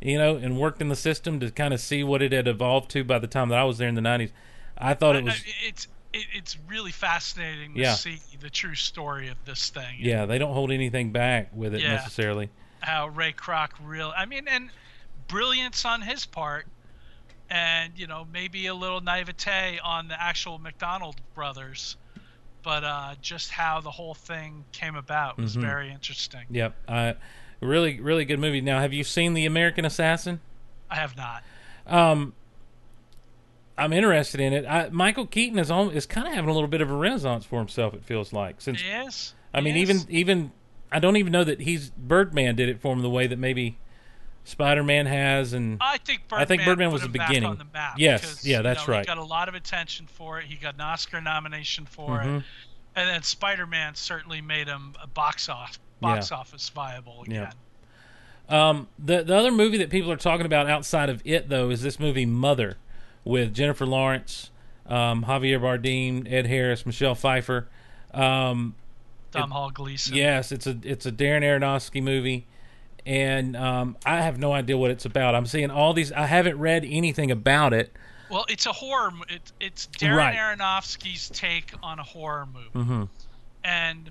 you 0.00 0.18
know, 0.18 0.36
and 0.36 0.58
worked 0.58 0.80
in 0.80 0.88
the 0.88 0.96
system 0.96 1.40
to 1.40 1.50
kind 1.50 1.74
of 1.74 1.80
see 1.80 2.04
what 2.04 2.22
it 2.22 2.32
had 2.32 2.46
evolved 2.48 2.90
to 2.92 3.04
by 3.04 3.18
the 3.18 3.26
time 3.26 3.48
that 3.48 3.58
I 3.58 3.64
was 3.64 3.78
there 3.78 3.88
in 3.88 3.94
the 3.96 4.00
'90s, 4.00 4.30
I 4.78 4.94
thought 4.94 5.16
it 5.16 5.24
was. 5.24 5.34
I- 5.34 5.66
it's 5.68 5.88
it, 6.12 6.26
it's 6.32 6.56
really 6.66 6.90
fascinating 6.90 7.74
to 7.74 7.80
Yeah. 7.80 7.94
see 7.94 8.18
the 8.40 8.50
true 8.50 8.74
story 8.74 9.28
of 9.28 9.36
this 9.44 9.70
thing. 9.70 9.96
yeah, 10.00 10.26
they 10.26 10.38
don't 10.38 10.52
hold 10.54 10.72
anything 10.72 11.12
back 11.12 11.50
with 11.54 11.72
it 11.74 11.82
Yeah. 11.82 11.92
necessarily. 11.94 12.50
how 12.80 13.08
Ray 13.08 13.32
Kroc 13.32 13.68
real 13.84 14.12
I 14.16 14.24
mean 14.26 14.48
and 14.48 14.70
brilliance 15.28 15.84
on 15.84 16.00
his 16.00 16.24
part 16.26 16.66
and 17.50 17.92
you 17.96 18.06
know 18.06 18.26
maybe 18.32 18.66
a 18.66 18.74
little 18.74 19.00
naivete 19.00 19.78
on 19.82 20.08
the 20.08 20.20
actual 20.22 20.58
McDonald 20.58 21.16
brothers 21.34 21.96
but 22.62 22.84
uh, 22.84 23.14
just 23.22 23.50
how 23.50 23.80
the 23.80 23.90
whole 23.90 24.12
thing 24.14 24.64
came 24.72 24.94
about 24.94 25.38
was 25.38 25.56
Mhm. 25.56 25.60
very 25.62 25.90
interesting. 25.90 26.42
Yep, 26.50 26.76
uh, 26.88 27.12
really, 27.62 27.98
really 28.00 28.26
good 28.26 28.38
movie. 28.38 28.60
Now, 28.60 28.80
have 28.80 28.92
you 28.92 29.02
seen 29.02 29.32
The 29.32 29.46
American 29.46 29.86
Assassin? 29.86 30.40
I 30.90 30.96
have 30.96 31.16
not. 31.16 31.42
Um, 31.86 32.34
I'm 33.78 33.94
interested 33.94 34.40
in 34.40 34.52
it. 34.52 34.66
I, 34.66 34.90
Michael 34.90 35.26
Keaton 35.26 35.58
is 35.58 35.70
on, 35.70 35.90
is 35.92 36.04
kind 36.04 36.26
of 36.28 36.34
having 36.34 36.50
a 36.50 36.52
little 36.52 36.68
bit 36.68 36.82
of 36.82 36.90
a 36.90 36.94
renaissance 36.94 37.46
for 37.46 37.58
himself. 37.60 37.94
It 37.94 38.04
feels 38.04 38.30
like 38.32 38.60
since 38.60 38.82
Yes. 38.84 39.34
I 39.54 39.62
mean, 39.62 39.74
yes. 39.76 39.88
even 39.88 40.06
even 40.10 40.52
I 40.92 40.98
don't 40.98 41.16
even 41.16 41.32
know 41.32 41.44
that 41.44 41.60
he's 41.62 41.88
Birdman 41.90 42.56
did 42.56 42.68
it 42.68 42.78
for 42.82 42.92
him 42.92 43.00
the 43.00 43.08
way 43.08 43.26
that 43.26 43.38
maybe 43.38 43.78
Spider 44.50 44.82
Man 44.84 45.06
has, 45.06 45.52
and 45.52 45.78
I 45.80 45.98
think 45.98 46.28
Birdman, 46.28 46.42
I 46.42 46.44
think 46.44 46.64
Birdman 46.64 46.92
was 46.92 47.02
the 47.02 47.08
beginning. 47.08 47.54
the 47.54 47.66
Yes, 47.96 48.20
because, 48.20 48.46
yeah, 48.46 48.58
you 48.58 48.62
that's 48.62 48.86
know, 48.86 48.92
right. 48.94 49.00
He 49.00 49.06
got 49.06 49.18
a 49.18 49.24
lot 49.24 49.48
of 49.48 49.54
attention 49.54 50.06
for 50.06 50.38
it. 50.38 50.46
He 50.46 50.56
got 50.56 50.74
an 50.74 50.80
Oscar 50.82 51.20
nomination 51.20 51.86
for 51.86 52.18
Mhm. 52.20 52.38
it, 52.40 52.44
and 52.96 53.08
then 53.08 53.22
Spider-Man 53.22 53.94
certainly 53.94 54.40
made 54.40 54.66
him 54.68 54.94
a 55.02 55.06
box 55.06 55.48
off 55.48 55.78
box 56.00 56.30
Yeah. 56.30 56.36
office 56.38 56.68
viable 56.70 57.24
Yeah. 57.28 57.42
again. 57.42 57.52
Um, 58.48 58.88
the 58.98 59.22
the 59.22 59.36
other 59.36 59.50
movie 59.52 59.78
that 59.78 59.90
people 59.90 60.10
are 60.10 60.16
talking 60.16 60.46
about 60.46 60.68
outside 60.68 61.08
of 61.08 61.22
it 61.24 61.48
though 61.48 61.70
is 61.70 61.82
this 61.82 62.00
movie 62.00 62.26
Mother, 62.26 62.78
with 63.24 63.54
Jennifer 63.54 63.86
Lawrence, 63.86 64.50
um, 64.86 65.24
Javier 65.24 65.60
Bardem, 65.60 66.30
Ed 66.30 66.46
Harris, 66.46 66.84
Michelle 66.84 67.14
Pfeiffer. 67.14 67.68
Um, 68.12 68.74
Domhnall 69.30 69.70
Gleeson. 69.70 70.16
yes, 70.16 70.50
it's 70.50 70.66
a 70.66 70.76
it's 70.82 71.06
a 71.06 71.12
Darren 71.12 71.42
Aronofsky 71.42 72.02
movie, 72.02 72.46
and 73.06 73.56
um, 73.56 73.96
I 74.04 74.20
have 74.20 74.38
no 74.38 74.52
idea 74.52 74.76
what 74.76 74.90
it's 74.90 75.04
about. 75.04 75.34
I'm 75.34 75.46
seeing 75.46 75.70
all 75.70 75.92
these. 75.92 76.12
I 76.12 76.26
haven't 76.26 76.58
read 76.58 76.84
anything 76.84 77.30
about 77.30 77.72
it. 77.72 77.92
Well, 78.30 78.44
it's 78.48 78.66
a 78.66 78.72
horror. 78.72 79.10
It, 79.28 79.52
it's 79.60 79.86
Darren 79.86 80.16
Right. 80.16 80.36
Aronofsky's 80.36 81.28
take 81.30 81.72
on 81.82 81.98
a 81.98 82.02
horror 82.02 82.46
movie, 82.52 82.68
mm-hmm. 82.74 83.04
and 83.64 84.10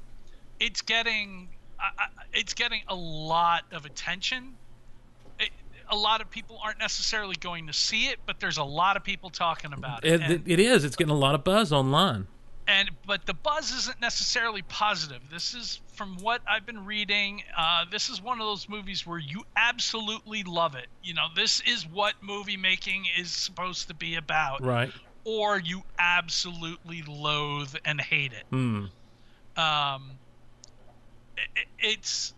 it's 0.59 0.81
getting 0.81 1.49
it's 2.33 2.53
getting 2.53 2.81
a 2.87 2.95
lot 2.95 3.63
of 3.71 3.85
attention. 3.85 4.55
It, 5.39 5.49
a 5.89 5.95
lot 5.95 6.21
of 6.21 6.29
people 6.29 6.59
aren't 6.63 6.79
necessarily 6.79 7.35
going 7.35 7.67
to 7.67 7.73
see 7.73 8.07
it, 8.07 8.19
but 8.25 8.39
there's 8.39 8.57
a 8.57 8.63
lot 8.63 8.97
of 8.97 9.03
people 9.03 9.29
talking 9.29 9.73
about 9.73 10.05
it. 10.05 10.13
It, 10.13 10.21
and, 10.21 10.47
it 10.47 10.59
is. 10.59 10.83
It's 10.83 10.95
getting 10.95 11.13
a 11.13 11.17
lot 11.17 11.35
of 11.35 11.43
buzz 11.43 11.71
online. 11.71 12.27
And 12.69 12.91
but 13.07 13.25
the 13.25 13.33
buzz 13.33 13.71
isn't 13.71 13.99
necessarily 13.99 14.61
positive. 14.61 15.21
This 15.31 15.55
is 15.55 15.81
from 15.93 16.17
what 16.21 16.41
I've 16.47 16.67
been 16.67 16.85
reading. 16.85 17.41
Uh, 17.57 17.85
this 17.91 18.09
is 18.09 18.21
one 18.21 18.39
of 18.39 18.45
those 18.45 18.69
movies 18.69 19.07
where 19.07 19.17
you 19.17 19.43
absolutely 19.57 20.43
love 20.43 20.75
it. 20.75 20.85
You 21.03 21.15
know, 21.15 21.25
this 21.35 21.61
is 21.65 21.87
what 21.87 22.13
movie 22.21 22.57
making 22.57 23.05
is 23.17 23.31
supposed 23.31 23.87
to 23.87 23.95
be 23.95 24.15
about. 24.15 24.63
Right. 24.63 24.91
Or 25.25 25.59
you 25.59 25.81
absolutely 25.97 27.01
loathe 27.07 27.75
and 27.83 27.99
hate 27.99 28.33
it. 28.33 28.45
Hmm. 28.51 28.85
Um, 29.57 30.11
it, 31.37 31.67
it's 31.79 32.33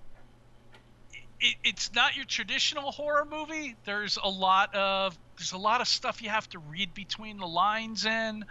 it, 1.41 1.55
it's 1.65 1.93
not 1.93 2.15
your 2.15 2.25
traditional 2.25 2.91
horror 2.91 3.27
movie. 3.29 3.75
There's 3.83 4.17
a 4.23 4.29
lot 4.29 4.73
of 4.75 5.17
there's 5.37 5.51
a 5.51 5.57
lot 5.57 5.81
of 5.81 5.89
stuff 5.89 6.21
you 6.21 6.29
have 6.29 6.47
to 6.49 6.59
read 6.59 6.93
between 6.93 7.37
the 7.37 7.47
lines 7.47 8.05
in. 8.05 8.45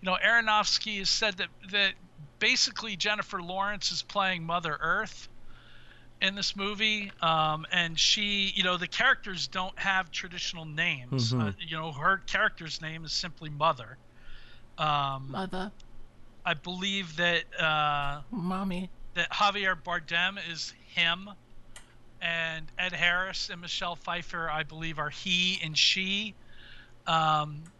You 0.00 0.06
know, 0.10 0.16
Aronofsky 0.24 0.98
has 0.98 1.10
said 1.10 1.36
that 1.38 1.48
that 1.72 1.94
basically 2.38 2.96
Jennifer 2.96 3.42
Lawrence 3.42 3.92
is 3.92 4.02
playing 4.02 4.44
Mother 4.44 4.76
Earth 4.80 5.28
in 6.20 6.34
this 6.34 6.54
movie, 6.56 7.10
um, 7.22 7.66
and 7.72 7.98
she, 7.98 8.52
you 8.54 8.62
know, 8.62 8.76
the 8.76 8.88
characters 8.88 9.48
don't 9.48 9.78
have 9.78 10.10
traditional 10.10 10.64
names. 10.66 11.32
Mhm. 11.32 11.48
Uh, 11.48 11.52
you 11.58 11.76
know, 11.76 11.92
her 11.92 12.18
character's 12.18 12.80
name 12.80 13.04
is 13.04 13.12
simply 13.12 13.50
Mother. 13.50 13.98
Um, 14.78 15.30
Mother, 15.32 15.72
I 16.44 16.54
believe 16.54 17.16
that 17.16 17.44
uh, 17.58 18.22
mommy. 18.30 18.90
that 19.14 19.30
Javier 19.30 19.82
Bardem 19.82 20.38
is 20.50 20.72
him, 20.94 21.28
and 22.20 22.70
Ed 22.78 22.92
Harris 22.92 23.48
and 23.50 23.60
Michelle 23.60 23.96
Pfeiffer, 23.96 24.48
I 24.50 24.62
believe, 24.62 24.98
are 24.98 25.10
he 25.10 25.60
and 25.62 25.76
she. 25.76 26.36
Um, 27.06 27.64
y- 27.64 27.70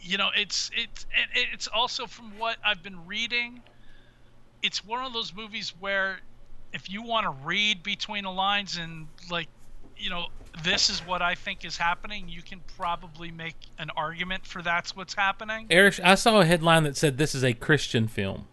you 0.00 0.18
know, 0.18 0.30
it's 0.36 0.70
it's 0.76 1.06
and 1.16 1.30
it's 1.52 1.68
also 1.68 2.06
from 2.06 2.38
what 2.38 2.56
I've 2.64 2.82
been 2.82 3.06
reading. 3.06 3.62
It's 4.62 4.84
one 4.84 5.04
of 5.04 5.12
those 5.12 5.32
movies 5.34 5.72
where, 5.78 6.18
if 6.72 6.90
you 6.90 7.02
want 7.02 7.24
to 7.26 7.46
read 7.46 7.82
between 7.82 8.24
the 8.24 8.32
lines 8.32 8.76
and 8.76 9.06
like, 9.30 9.48
you 9.96 10.10
know, 10.10 10.26
this 10.64 10.90
is 10.90 11.00
what 11.00 11.22
I 11.22 11.34
think 11.36 11.64
is 11.64 11.76
happening, 11.76 12.28
you 12.28 12.42
can 12.42 12.60
probably 12.76 13.30
make 13.30 13.56
an 13.78 13.90
argument 13.96 14.44
for 14.44 14.62
that's 14.62 14.96
what's 14.96 15.14
happening. 15.14 15.66
Erich, 15.70 16.00
I 16.02 16.16
saw 16.16 16.40
a 16.40 16.44
headline 16.44 16.82
that 16.84 16.96
said 16.96 17.18
this 17.18 17.34
is 17.34 17.44
a 17.44 17.52
Christian 17.54 18.08
film. 18.08 18.46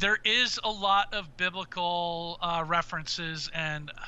there 0.00 0.18
is 0.24 0.60
a 0.62 0.70
lot 0.70 1.12
of 1.14 1.36
biblical 1.36 2.38
uh, 2.40 2.64
references 2.66 3.50
and 3.54 3.90
uh, 3.90 4.02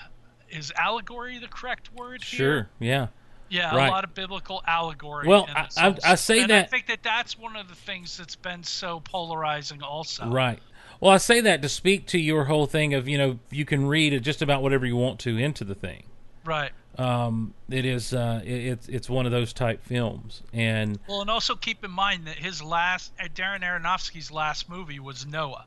is 0.50 0.72
allegory 0.76 1.38
the 1.38 1.48
correct 1.48 1.92
word 1.94 2.22
here? 2.22 2.38
Sure. 2.38 2.68
Yeah. 2.78 3.06
Yeah, 3.48 3.74
Right. 3.74 3.88
a 3.88 3.90
lot 3.90 4.04
of 4.04 4.14
biblical 4.14 4.62
allegory. 4.66 5.26
Well, 5.26 5.44
in 5.46 5.56
I- 5.56 5.68
I- 5.76 5.96
I 6.04 6.14
say 6.16 6.40
and 6.40 6.52
I 6.52 6.62
think 6.64 6.86
that 6.88 7.02
that's 7.02 7.38
one 7.38 7.56
of 7.56 7.68
the 7.68 7.74
things 7.74 8.16
that's 8.16 8.36
been 8.36 8.62
so 8.64 9.00
polarizing. 9.00 9.82
Also, 9.82 10.26
Right. 10.26 10.60
Well, 11.00 11.12
I 11.12 11.18
say 11.18 11.40
that 11.42 11.62
to 11.62 11.68
speak 11.68 12.06
to 12.08 12.18
your 12.18 12.46
whole 12.46 12.66
thing 12.66 12.92
of 12.94 13.08
you 13.08 13.16
know 13.18 13.38
you 13.50 13.64
can 13.64 13.86
read 13.86 14.20
just 14.22 14.42
about 14.42 14.62
whatever 14.62 14.84
you 14.84 14.96
want 14.96 15.18
to 15.20 15.38
into 15.38 15.64
the 15.64 15.74
thing. 15.74 16.04
Right. 16.44 16.72
Um, 16.98 17.54
it 17.70 17.84
is 17.84 18.12
uh, 18.12 18.40
it, 18.44 18.50
it's 18.52 18.88
it's 18.88 19.08
one 19.08 19.24
of 19.24 19.30
those 19.32 19.52
type 19.52 19.84
films, 19.84 20.42
and 20.52 20.98
Well, 21.08 21.20
and 21.20 21.30
also 21.30 21.54
keep 21.54 21.84
in 21.84 21.92
mind 21.92 22.26
that 22.26 22.36
his 22.36 22.60
last, 22.60 23.12
uh, 23.20 23.28
Darren 23.28 23.60
Aronofsky's 23.62 24.30
last 24.32 24.68
movie 24.68 24.98
was 24.98 25.24
Noah. 25.24 25.64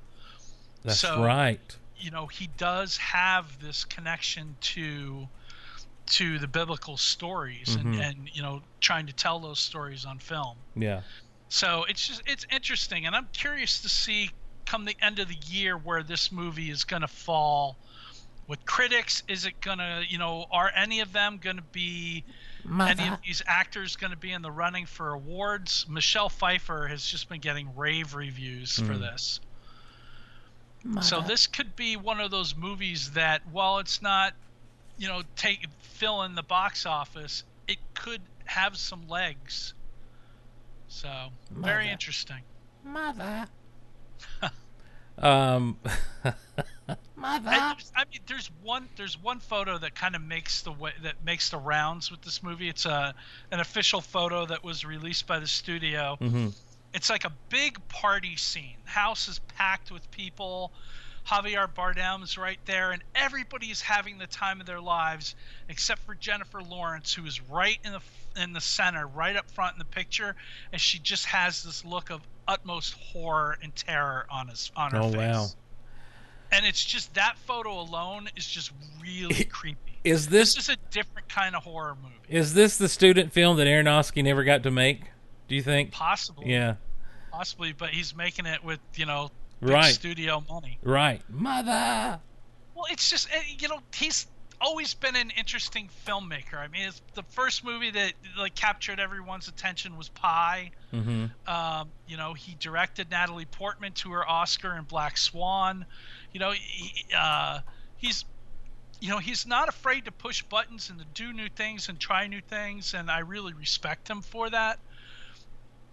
that's 0.84 1.00
So- 1.00 1.24
right. 1.24 1.78
You 1.98 2.10
know, 2.12 2.26
he 2.26 2.48
does 2.58 2.98
have 2.98 3.60
this 3.62 3.86
connection 3.86 4.56
to 4.62 5.30
to 6.12 6.40
the 6.40 6.48
biblical 6.48 6.98
stories 6.98 7.76
and, 7.76 7.96
Mhm. 7.96 8.02
and 8.02 8.30
you 8.34 8.42
know 8.42 8.62
trying 8.80 9.08
to 9.08 9.14
tell 9.14 9.40
those 9.40 9.60
stories 9.60 10.06
on 10.06 10.20
film. 10.20 10.58
Yeah. 10.76 11.02
So 11.50 11.86
it's 11.86 12.08
just 12.08 12.22
it's 12.26 12.46
interesting, 12.52 13.06
and 13.06 13.16
I'm 13.16 13.28
curious 13.34 13.82
to 13.82 13.90
see 13.90 14.32
come 14.66 14.86
the 14.86 14.96
end 15.02 15.20
of 15.20 15.28
the 15.28 15.38
year 15.48 15.78
where 15.78 16.04
this 16.04 16.32
movie 16.32 16.70
is 16.70 16.84
going 16.84 17.02
to 17.02 17.08
fall 17.08 17.78
with 18.48 18.64
critics. 18.66 19.24
Is 19.28 19.46
it 19.46 19.60
going 19.62 19.80
to, 19.80 20.04
you 20.08 20.18
know, 20.18 20.46
are 20.52 20.72
any 20.76 21.00
of 21.00 21.14
them 21.14 21.38
going 21.38 21.58
to 21.58 21.62
be 21.62 22.24
any 22.80 23.08
of 23.08 23.20
these 23.26 23.42
actors 23.48 23.96
going 23.96 24.12
to 24.12 24.18
be 24.18 24.32
in 24.32 24.42
the 24.42 24.52
running 24.52 24.86
for 24.86 25.14
awards. 25.14 25.86
Michelle 25.90 26.30
Pfeiffer 26.30 26.88
has 26.88 27.06
just 27.06 27.28
been 27.28 27.40
getting 27.40 27.76
rave 27.76 28.14
reviews 28.14 28.80
for 28.80 28.98
this. 28.98 29.40
So 31.02 31.22
this 31.22 31.48
could 31.48 31.76
be 31.76 31.96
one 31.96 32.20
of 32.20 32.32
those 32.32 32.56
movies 32.56 33.12
that, 33.12 33.46
while 33.48 33.80
it's 33.80 34.02
not, 34.02 34.34
you 35.02 35.08
know, 35.08 35.24
take 35.36 35.66
fill 35.80 36.22
in 36.22 36.36
the 36.36 36.44
box 36.44 36.86
office, 36.86 37.44
it 37.68 37.80
could 37.96 38.22
have 38.46 38.78
some 38.78 39.08
legs. 39.08 39.74
So 40.90 41.10
very 41.50 41.90
interesting. 41.90 42.42
Mother. 42.86 43.48
um, 45.18 45.80
I, 46.24 47.76
I 47.96 48.04
mean, 48.12 48.20
there's 48.28 48.52
one 48.62 48.88
there's 48.96 49.18
one 49.18 49.40
photo 49.40 49.80
that 49.80 49.96
kind 49.96 50.16
of 50.16 50.22
makes 50.22 50.62
the 50.62 50.72
way 50.72 50.92
that 51.02 51.26
makes 51.26 51.50
the 51.50 51.58
rounds 51.58 52.12
with 52.12 52.22
this 52.22 52.44
movie. 52.44 52.70
It's 52.70 52.86
a 52.86 53.16
an 53.52 53.60
official 53.60 54.02
photo 54.02 54.46
that 54.46 54.64
was 54.64 54.86
released 54.86 55.26
by 55.26 55.40
the 55.40 55.48
studio. 55.48 56.16
mhm. 56.22 56.54
It's 56.94 57.10
like 57.10 57.26
a 57.26 57.32
big 57.50 57.80
party 57.88 58.36
scene. 58.36 58.76
House 58.84 59.28
is 59.28 59.40
packed 59.58 59.92
with 59.92 60.12
people. 60.12 60.72
Javier 61.28 61.68
Bardem's 61.74 62.38
right 62.38 62.60
there, 62.66 62.92
and 62.92 63.02
everybody 63.16 63.68
is 63.68 63.82
having 63.82 64.18
the 64.18 64.28
time 64.28 64.60
of 64.60 64.66
their 64.66 64.82
lives, 64.82 65.36
except 65.70 66.02
for 66.02 66.16
Jennifer 66.16 66.62
Lawrence, 66.62 67.14
who 67.14 67.26
is 67.26 67.40
right 67.50 67.78
in 67.86 67.92
the 67.94 68.02
in 68.42 68.54
the 68.54 68.62
center, 68.62 69.06
right 69.08 69.36
up 69.36 69.50
front 69.52 69.74
in 69.74 69.80
the 69.80 69.86
picture, 69.86 70.36
and 70.72 70.82
she 70.82 71.00
just 71.00 71.26
has 71.26 71.64
this 71.64 71.84
look 71.86 72.10
of 72.10 72.22
utmost 72.48 72.94
horror 72.94 73.58
and 73.62 73.76
terror 73.76 74.26
on 74.30 74.48
his 74.48 74.72
on 74.76 74.92
her 74.92 75.00
Oh, 75.00 75.10
face. 75.12 75.18
wow. 75.18 75.48
And 76.54 76.66
it's 76.66 76.84
just 76.84 77.14
that 77.14 77.38
photo 77.46 77.80
alone 77.80 78.28
is 78.36 78.46
just 78.46 78.72
really 79.02 79.46
creepy. 79.46 79.78
Is 80.04 80.28
This 80.28 80.56
this 80.56 80.64
is 80.66 80.70
a 80.70 80.78
different 80.90 81.30
kind 81.30 81.56
of 81.56 81.64
horror 81.64 81.96
movie, 82.02 82.16
is 82.28 82.54
this 82.54 82.78
the 82.78 82.90
student 82.90 83.32
film 83.32 83.58
that 83.58 83.68
Aronofsky 83.68 84.24
never 84.24 84.44
got 84.44 84.64
to 84.64 84.72
make? 84.72 85.04
Do 85.48 85.56
you 85.56 85.62
think? 85.62 85.92
possibly. 85.92 86.52
Yeah. 86.52 86.76
possibly, 87.32 87.74
but 87.74 87.90
he's 87.92 88.16
making 88.16 88.48
it 88.48 88.64
with 88.64 88.80
you 88.96 89.06
know 89.06 89.30
big 89.62 89.70
Right. 89.70 89.94
studio 89.94 90.44
money. 90.50 90.78
Right. 90.84 91.22
Mother. 91.30 92.20
Well, 92.76 92.86
it's 92.90 93.10
just 93.10 93.30
eh, 93.34 93.42
you 93.60 93.68
know 93.68 93.80
he's 93.96 94.28
always 94.60 94.94
been 94.94 95.16
an 95.16 95.32
interesting 95.32 95.90
filmmaker. 96.06 96.56
I 96.56 96.68
mean, 96.68 96.88
it's 96.88 97.02
the 97.16 97.24
first 97.24 97.64
movie 97.66 97.92
that 97.92 98.14
like 98.38 98.56
captured 98.56 99.00
everyone's 99.00 99.48
attention 99.48 99.98
was 99.98 100.10
Pi. 100.10 100.72
Mm-hmm. 100.94 101.26
Um, 101.52 101.90
you 102.08 102.16
know, 102.18 102.34
he 102.34 102.56
directed 102.60 103.10
Natalie 103.10 103.46
Portman 103.46 103.94
to 103.94 104.12
her 104.12 104.28
Oscar 104.28 104.76
in 104.78 104.84
Black 104.84 105.18
Swan. 105.18 105.86
You 106.32 106.40
know, 106.40 106.52
he, 106.52 107.06
uh, 107.18 107.60
he's 107.98 108.24
you 109.00 109.10
know 109.10 109.18
he's 109.18 109.48
not 109.48 109.68
afraid 109.68 110.06
to 110.06 110.12
push 110.12 110.44
buttons 110.44 110.90
and 110.90 111.00
to 111.00 111.06
do 111.14 111.34
new 111.34 111.50
things 111.50 111.90
and 111.90 112.00
try 112.00 112.28
new 112.28 112.42
things, 112.42 112.94
and 112.94 113.10
I 113.10 113.20
really 113.20 113.54
respect 113.54 114.08
him 114.08 114.22
for 114.22 114.50
that. 114.50 114.80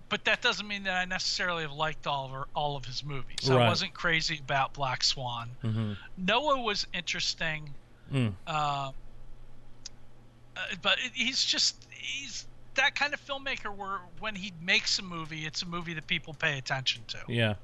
But 0.09 0.25
that 0.25 0.41
doesn't 0.41 0.67
mean 0.67 0.85
that 0.85 0.97
I 0.97 1.05
necessarily 1.05 1.63
have 1.63 1.73
liked 1.73 2.07
all 2.07 2.25
of 2.27 2.31
her, 2.31 2.45
all 2.55 2.77
of 2.77 2.85
his 2.87 3.05
movies. 3.05 3.49
I 3.51 3.55
wasn't 3.69 3.93
crazy 3.93 4.39
about 4.43 4.73
Black 4.73 5.05
Swan. 5.05 5.51
Mm-hmm. 5.63 5.93
Noah 6.17 6.61
was 6.63 6.87
interesting, 6.95 7.75
Mm. 8.13 8.33
uh, 8.47 8.91
uh, 10.57 10.61
but 10.81 10.99
he's 11.13 11.45
just 11.45 11.87
he's 11.91 12.47
that 12.75 12.95
kind 12.95 13.13
of 13.13 13.21
filmmaker 13.27 13.75
where 13.75 13.99
when 14.19 14.35
he 14.35 14.53
makes 14.63 14.99
a 14.99 15.03
movie, 15.03 15.45
it's 15.45 15.61
a 15.63 15.67
movie 15.67 15.93
that 15.95 16.07
people 16.07 16.33
pay 16.33 16.57
attention 16.57 17.03
to. 17.09 17.19
Yeah. 17.29 17.55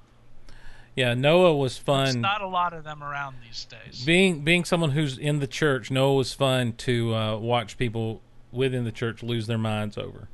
Yeah. 0.97 1.15
Noah 1.15 1.57
was 1.57 1.79
There's 1.79 2.13
fun. 2.13 2.21
not 2.21 2.43
a 2.43 2.47
lot 2.47 2.73
of 2.75 2.85
them 2.85 3.03
around 3.03 3.37
these 3.47 3.65
days. 3.65 4.05
being 4.05 4.41
being 4.43 4.65
someone 4.67 4.91
who's 4.91 5.17
in 5.17 5.39
the 5.39 5.47
church, 5.47 5.91
Noah 5.91 6.15
was 6.15 6.35
fun 6.35 6.75
to 6.75 7.15
uh, 7.15 7.37
watch 7.39 7.79
people 7.79 8.21
within 8.53 8.85
the 8.85 8.93
church 8.93 9.23
lose 9.23 9.47
their 9.47 9.57
minds 9.59 9.97
over. 9.97 10.29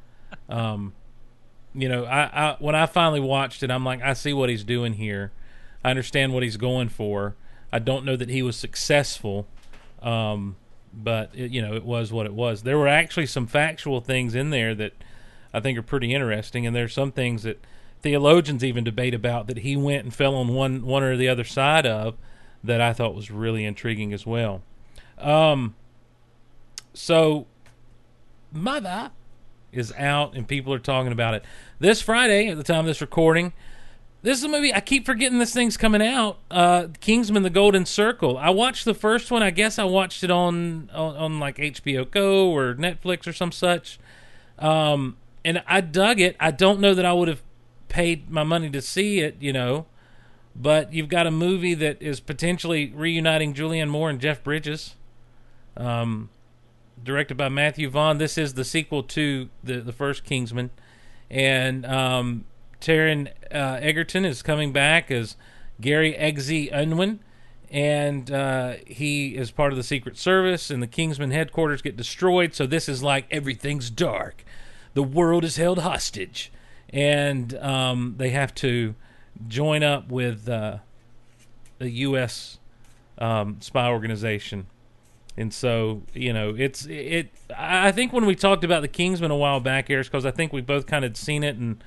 um, 0.48 0.94
you 1.76 1.88
know, 1.88 2.04
I, 2.04 2.22
I 2.32 2.56
when 2.58 2.74
I 2.74 2.86
finally 2.86 3.20
watched 3.20 3.62
it, 3.62 3.70
I'm 3.70 3.84
like, 3.84 4.02
I 4.02 4.14
see 4.14 4.32
what 4.32 4.48
he's 4.48 4.64
doing 4.64 4.94
here. 4.94 5.32
I 5.84 5.90
understand 5.90 6.32
what 6.32 6.42
he's 6.42 6.56
going 6.56 6.88
for. 6.88 7.36
I 7.72 7.78
don't 7.78 8.04
know 8.04 8.16
that 8.16 8.30
he 8.30 8.42
was 8.42 8.56
successful, 8.56 9.46
um, 10.00 10.56
but 10.92 11.30
it, 11.34 11.50
you 11.50 11.60
know, 11.60 11.74
it 11.74 11.84
was 11.84 12.12
what 12.12 12.26
it 12.26 12.32
was. 12.32 12.62
There 12.62 12.78
were 12.78 12.88
actually 12.88 13.26
some 13.26 13.46
factual 13.46 14.00
things 14.00 14.34
in 14.34 14.50
there 14.50 14.74
that 14.74 14.94
I 15.52 15.60
think 15.60 15.78
are 15.78 15.82
pretty 15.82 16.14
interesting, 16.14 16.66
and 16.66 16.74
there's 16.74 16.94
some 16.94 17.12
things 17.12 17.42
that 17.42 17.62
theologians 18.00 18.64
even 18.64 18.84
debate 18.84 19.14
about 19.14 19.46
that 19.48 19.58
he 19.58 19.76
went 19.76 20.04
and 20.04 20.14
fell 20.14 20.34
on 20.34 20.48
one 20.48 20.84
one 20.86 21.02
or 21.02 21.16
the 21.16 21.28
other 21.28 21.44
side 21.44 21.86
of 21.86 22.16
that 22.64 22.80
I 22.80 22.92
thought 22.92 23.14
was 23.14 23.30
really 23.30 23.64
intriguing 23.64 24.12
as 24.12 24.26
well. 24.26 24.62
Um, 25.18 25.74
so, 26.94 27.46
Mother 28.52 29.10
is 29.78 29.92
out, 29.92 30.34
and 30.34 30.46
people 30.46 30.72
are 30.72 30.78
talking 30.78 31.12
about 31.12 31.34
it 31.34 31.44
this 31.78 32.00
Friday 32.00 32.48
at 32.48 32.56
the 32.56 32.62
time 32.62 32.80
of 32.80 32.86
this 32.86 33.00
recording. 33.00 33.52
This 34.22 34.38
is 34.38 34.44
a 34.44 34.48
movie 34.48 34.74
I 34.74 34.80
keep 34.80 35.06
forgetting 35.06 35.38
this 35.38 35.52
thing's 35.52 35.76
coming 35.76 36.02
out. 36.02 36.38
Uh, 36.50 36.88
Kingsman: 37.00 37.42
The 37.42 37.50
Golden 37.50 37.86
Circle. 37.86 38.36
I 38.38 38.50
watched 38.50 38.84
the 38.84 38.94
first 38.94 39.30
one. 39.30 39.42
I 39.42 39.50
guess 39.50 39.78
I 39.78 39.84
watched 39.84 40.24
it 40.24 40.30
on 40.30 40.90
on, 40.92 41.16
on 41.16 41.38
like 41.38 41.56
HBO 41.56 42.10
Go 42.10 42.50
or 42.50 42.74
Netflix 42.74 43.26
or 43.26 43.32
some 43.32 43.52
such. 43.52 43.98
Um, 44.58 45.16
and 45.44 45.62
I 45.66 45.80
dug 45.80 46.20
it. 46.20 46.34
I 46.40 46.50
don't 46.50 46.80
know 46.80 46.94
that 46.94 47.04
I 47.04 47.12
would 47.12 47.28
have 47.28 47.42
paid 47.88 48.30
my 48.30 48.42
money 48.42 48.68
to 48.70 48.82
see 48.82 49.20
it, 49.20 49.36
you 49.38 49.52
know. 49.52 49.86
But 50.56 50.92
you've 50.92 51.08
got 51.08 51.26
a 51.26 51.30
movie 51.30 51.74
that 51.74 52.00
is 52.00 52.18
potentially 52.18 52.92
reuniting 52.94 53.54
Julianne 53.54 53.88
Moore 53.88 54.10
and 54.10 54.20
Jeff 54.20 54.42
Bridges. 54.42 54.94
Um, 55.76 56.30
directed 57.02 57.36
by 57.36 57.48
Matthew 57.48 57.88
Vaughn. 57.88 58.18
This 58.18 58.38
is 58.38 58.54
the 58.54 58.64
sequel 58.64 59.02
to 59.04 59.48
the 59.62 59.80
the 59.80 59.92
first 59.92 60.24
Kingsman, 60.24 60.70
and 61.30 61.84
um, 61.86 62.44
Taron 62.80 63.28
uh, 63.52 63.78
Egerton 63.80 64.24
is 64.24 64.42
coming 64.42 64.72
back 64.72 65.10
as 65.10 65.36
Gary 65.80 66.14
Eggsy 66.14 66.70
Unwin, 66.72 67.20
and 67.70 68.30
uh, 68.30 68.74
he 68.86 69.36
is 69.36 69.50
part 69.50 69.72
of 69.72 69.76
the 69.76 69.82
Secret 69.82 70.16
Service. 70.16 70.70
And 70.70 70.82
the 70.82 70.86
Kingsman 70.86 71.30
headquarters 71.30 71.82
get 71.82 71.96
destroyed. 71.96 72.54
So 72.54 72.66
this 72.66 72.88
is 72.88 73.02
like 73.02 73.26
everything's 73.30 73.90
dark, 73.90 74.44
the 74.94 75.02
world 75.02 75.44
is 75.44 75.56
held 75.56 75.78
hostage, 75.80 76.52
and 76.90 77.54
um, 77.58 78.14
they 78.18 78.30
have 78.30 78.54
to 78.56 78.94
join 79.48 79.82
up 79.82 80.10
with 80.10 80.48
uh, 80.48 80.78
the 81.78 81.90
U.S. 81.90 82.58
Um, 83.18 83.58
spy 83.60 83.88
organization. 83.88 84.66
And 85.38 85.52
so, 85.52 86.02
you 86.14 86.32
know, 86.32 86.54
it's 86.56 86.86
it. 86.86 87.30
I 87.56 87.92
think 87.92 88.12
when 88.12 88.24
we 88.24 88.34
talked 88.34 88.64
about 88.64 88.80
the 88.82 88.88
Kingsman 88.88 89.30
a 89.30 89.36
while 89.36 89.60
back, 89.60 89.90
Erich, 89.90 90.06
because 90.06 90.24
I 90.24 90.30
think 90.30 90.52
we 90.52 90.62
both 90.62 90.86
kind 90.86 91.04
of 91.04 91.16
seen 91.16 91.44
it 91.44 91.56
and, 91.56 91.84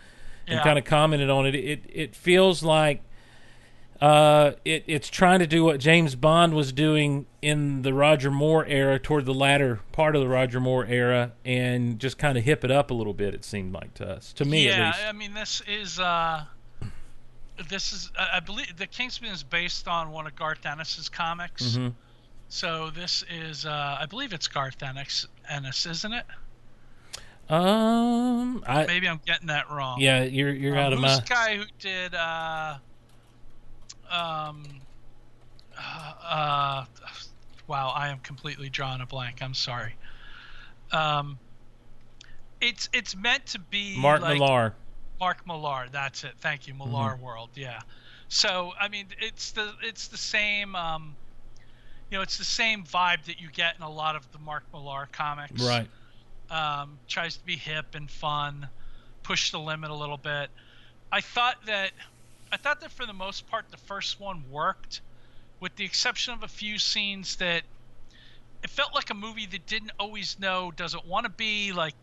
and 0.48 0.62
kind 0.62 0.78
of 0.78 0.86
commented 0.86 1.30
on 1.32 1.46
it. 1.48 1.56
It 1.56 1.82
it 1.92 2.16
feels 2.16 2.62
like 2.62 3.02
uh, 4.02 4.52
it 4.64 4.84
it's 4.86 5.10
trying 5.10 5.40
to 5.40 5.48
do 5.48 5.64
what 5.64 5.80
James 5.80 6.16
Bond 6.16 6.54
was 6.54 6.72
doing 6.72 7.26
in 7.42 7.82
the 7.82 7.94
Roger 7.94 8.30
Moore 8.32 8.66
era, 8.68 9.00
toward 9.00 9.26
the 9.26 9.34
latter 9.34 9.80
part 9.94 10.16
of 10.16 10.22
the 10.22 10.28
Roger 10.30 10.60
Moore 10.60 10.86
era, 10.86 11.32
and 11.44 12.00
just 12.00 12.18
kind 12.20 12.38
of 12.38 12.44
hip 12.44 12.64
it 12.64 12.70
up 12.72 12.92
a 12.92 12.94
little 12.94 13.14
bit. 13.16 13.34
It 13.34 13.44
seemed 13.44 13.74
like 13.74 13.96
to 13.96 14.08
us, 14.08 14.32
to 14.34 14.46
me 14.46 14.68
yeah. 14.68 14.94
I 15.08 15.12
mean 15.12 15.34
this 15.34 15.62
is 15.68 16.00
uh, 16.00 16.44
this 17.68 17.92
is 17.94 18.12
I 18.18 18.38
I 18.38 18.40
believe 18.42 18.78
the 18.78 18.88
Kingsman 18.88 19.32
is 19.32 19.44
based 19.44 19.88
on 19.88 20.12
one 20.12 20.28
of 20.28 20.36
Garth 20.36 20.66
Ennis's 20.66 21.10
comics. 21.10 21.76
Mhm. 21.76 21.94
So 22.50 22.90
this 22.90 23.24
is 23.30 23.66
uh, 23.66 23.98
I 24.00 24.06
believe 24.08 24.34
it's 24.34 24.48
Garth 24.48 24.82
Ennis, 24.82 25.28
Ennis, 25.48 25.86
isn't 25.86 26.14
it? 26.14 26.26
Um, 27.48 28.64
I 28.68 28.86
Maybe 28.86 29.08
I'm 29.08 29.22
getting 29.26 29.48
that 29.48 29.70
wrong. 29.72 30.00
yeah, 30.02 30.24
you're 30.24 30.52
you're 30.52 30.78
Um, 30.78 30.86
out 30.86 30.94
of 30.94 31.00
my. 31.00 31.16
the 31.16 31.22
guy 31.22 31.58
who 31.58 31.64
did 31.80 32.14
uh, 32.14 32.78
um, 34.12 34.64
uh, 35.78 36.14
uh, 36.24 36.86
wow, 37.68 37.90
I 37.96 38.10
am 38.10 38.20
completely 38.20 38.70
drawing 38.70 39.02
a 39.02 39.06
blank. 39.06 39.42
I'm 39.42 39.54
sorry. 39.54 39.96
Um, 40.92 41.38
it's 42.62 42.90
it's 42.94 43.16
meant 43.16 43.46
to 43.48 43.60
be 43.60 43.98
Mark 44.00 44.22
like, 44.22 44.40
Millar. 44.40 44.74
Mark 45.20 45.46
Millar, 45.48 45.88
that's 45.92 46.24
it. 46.24 46.34
Thank 46.40 46.68
you, 46.68 46.74
Millar 46.74 47.16
World. 47.16 47.50
Yeah. 47.56 47.80
So 48.28 48.74
I 48.80 48.88
mean, 48.90 49.08
it's 49.20 49.52
the 49.52 49.72
it's 49.82 50.08
the 50.08 50.18
same. 50.18 50.76
Um, 50.76 51.16
you 52.10 52.18
know, 52.18 52.22
it's 52.22 52.38
the 52.38 52.44
same 52.44 52.84
vibe 52.84 53.26
that 53.26 53.40
you 53.40 53.50
get 53.52 53.76
in 53.76 53.84
a 53.84 53.90
lot 53.90 54.16
of 54.16 54.30
the 54.32 54.40
Mark 54.40 54.64
Millar 54.74 55.08
comics. 55.12 55.62
Right. 55.62 55.88
Um, 56.50 56.98
tries 57.08 57.38
to 57.38 57.46
be 57.46 57.56
hip 57.56 57.94
and 57.94 58.10
fun, 58.10 58.68
push 59.22 59.52
the 59.52 59.60
limit 59.60 59.92
a 59.92 59.96
little 59.96 60.18
bit. 60.18 60.50
I 61.12 61.22
thought 61.22 61.58
that 61.68 61.92
I 62.52 62.58
thought 62.58 62.82
that 62.82 62.92
for 62.92 63.06
the 63.06 63.14
most 63.14 63.48
part 63.48 63.66
the 63.70 63.78
first 63.78 64.20
one 64.20 64.44
worked, 64.50 65.02
with 65.60 65.76
the 65.76 65.86
exception 65.86 66.34
of 66.34 66.42
a 66.42 66.48
few 66.48 66.80
scenes 66.80 67.36
that 67.36 67.64
it 68.64 68.70
felt 68.70 68.96
like 68.96 69.12
a 69.12 69.14
movie 69.14 69.46
that 69.46 69.68
didn't 69.68 69.92
always 70.00 70.38
know 70.40 70.72
does 70.72 70.94
it 70.96 71.06
want 71.06 71.26
to 71.26 71.32
be 71.32 71.72
like 71.72 71.94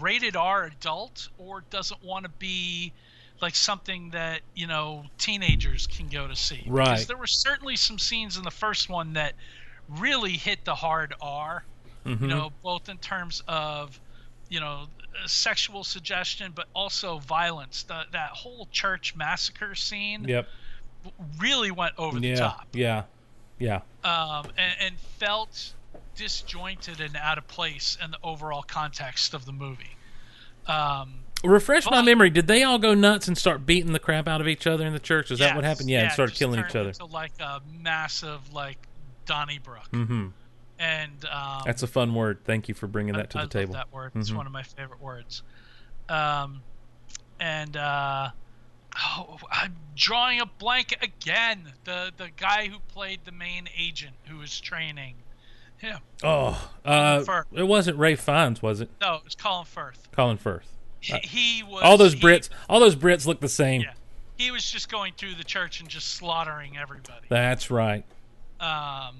rated 0.00 0.36
R 0.36 0.64
adult 0.64 1.28
or 1.38 1.62
does 1.70 1.90
it 1.90 1.98
want 2.02 2.24
to 2.24 2.30
be 2.38 2.92
like 3.40 3.54
something 3.56 4.10
that 4.10 4.40
you 4.54 4.66
know 4.66 5.04
teenagers 5.18 5.86
can 5.86 6.08
go 6.08 6.26
to 6.28 6.36
see 6.36 6.64
Right. 6.66 6.84
because 6.84 7.06
there 7.06 7.16
were 7.16 7.26
certainly 7.26 7.76
some 7.76 7.98
scenes 7.98 8.36
in 8.36 8.44
the 8.44 8.50
first 8.50 8.88
one 8.88 9.14
that 9.14 9.34
really 9.88 10.32
hit 10.32 10.64
the 10.64 10.74
hard 10.74 11.14
R 11.20 11.64
Mm-hmm. 12.06 12.24
You 12.24 12.30
know, 12.30 12.50
both 12.62 12.88
in 12.88 12.96
terms 12.96 13.42
of, 13.46 14.00
you 14.48 14.58
know, 14.58 14.86
uh, 15.22 15.26
sexual 15.26 15.84
suggestion, 15.84 16.52
but 16.54 16.64
also 16.74 17.18
violence. 17.18 17.82
The, 17.82 18.04
that 18.12 18.30
whole 18.30 18.68
church 18.72 19.14
massacre 19.14 19.74
scene 19.74 20.24
Yep. 20.24 20.48
really 21.38 21.70
went 21.70 21.92
over 21.98 22.18
the 22.18 22.34
top. 22.36 22.68
Yeah. 22.72 23.02
Yeah. 23.58 23.82
um, 24.02 24.46
and, 24.56 24.74
and 24.80 24.98
felt 25.18 25.74
disjointed 26.16 27.02
and 27.02 27.14
out 27.16 27.36
of 27.36 27.46
place 27.48 27.98
in 28.02 28.12
the 28.12 28.18
overall 28.24 28.62
context 28.62 29.34
of 29.34 29.44
the 29.44 29.52
movie. 29.52 29.94
Um, 30.66 31.16
Refresh 31.42 31.90
my 31.90 32.02
memory. 32.02 32.28
Did 32.30 32.46
they 32.46 32.62
all 32.64 32.78
go 32.78 32.92
nuts 32.94 33.28
and 33.28 33.36
start 33.36 33.64
beating 33.64 33.92
the 33.92 33.98
crap 33.98 34.28
out 34.28 34.40
of 34.40 34.48
each 34.48 34.66
other 34.66 34.86
in 34.86 34.92
the 34.92 34.98
church? 34.98 35.30
Is 35.30 35.38
that 35.38 35.54
what 35.56 35.64
happened? 35.64 35.88
Yeah, 35.88 36.00
and 36.00 36.08
it 36.10 36.12
started 36.12 36.36
killing 36.36 36.60
each 36.60 36.76
other. 36.76 36.92
So 36.92 37.06
like 37.06 37.32
a 37.40 37.60
massive 37.80 38.52
like 38.52 38.78
Donnybrook, 39.26 39.86
hmm 39.90 40.28
and 40.78 41.24
um, 41.30 41.62
That's 41.66 41.82
a 41.82 41.86
fun 41.86 42.14
word. 42.14 42.38
Thank 42.44 42.68
you 42.68 42.74
for 42.74 42.86
bringing 42.86 43.14
that 43.14 43.30
to 43.30 43.38
I, 43.38 43.42
the 43.42 43.46
I 43.46 43.48
table. 43.50 43.74
That 43.74 43.92
word. 43.92 44.12
It's 44.14 44.30
Mhm. 44.30 44.36
one 44.36 44.46
of 44.46 44.52
my 44.52 44.62
favorite 44.62 45.00
words. 45.00 45.42
Um, 46.08 46.62
and 47.38 47.76
uh, 47.76 48.30
oh, 48.98 49.38
I'm 49.52 49.76
drawing 49.94 50.40
a 50.40 50.46
blank 50.46 50.96
again. 51.02 51.72
The 51.84 52.12
the 52.16 52.30
guy 52.36 52.68
who 52.68 52.78
played 52.88 53.20
the 53.24 53.32
main 53.32 53.68
agent 53.78 54.16
who 54.26 54.38
was 54.38 54.58
training 54.58 55.16
him. 55.76 55.98
Oh, 56.22 56.70
uh, 56.84 57.24
it 57.52 57.62
wasn't 57.66 57.98
Ray 57.98 58.16
Fiennes, 58.16 58.60
was 58.62 58.80
it? 58.80 58.90
No, 59.00 59.16
it 59.16 59.24
was 59.24 59.34
Colin 59.34 59.64
Firth. 59.66 60.08
Colin 60.12 60.36
Firth. 60.38 60.76
He, 61.00 61.18
he 61.18 61.62
was 61.62 61.82
Uh, 61.82 61.86
All 61.86 61.96
those 61.96 62.12
he- 62.14 62.20
Brits, 62.20 62.48
all 62.68 62.80
those 62.80 62.96
Brits 62.96 63.26
look 63.26 63.40
the 63.40 63.48
same. 63.48 63.80
Yeah, 63.82 63.92
he 64.36 64.50
was 64.50 64.70
just 64.70 64.90
going 64.90 65.14
through 65.16 65.34
the 65.36 65.44
church 65.44 65.80
and 65.80 65.88
just 65.88 66.08
slaughtering 66.14 66.76
everybody. 66.78 67.26
That's 67.28 67.70
right. 67.70 68.04
Um, 68.60 69.16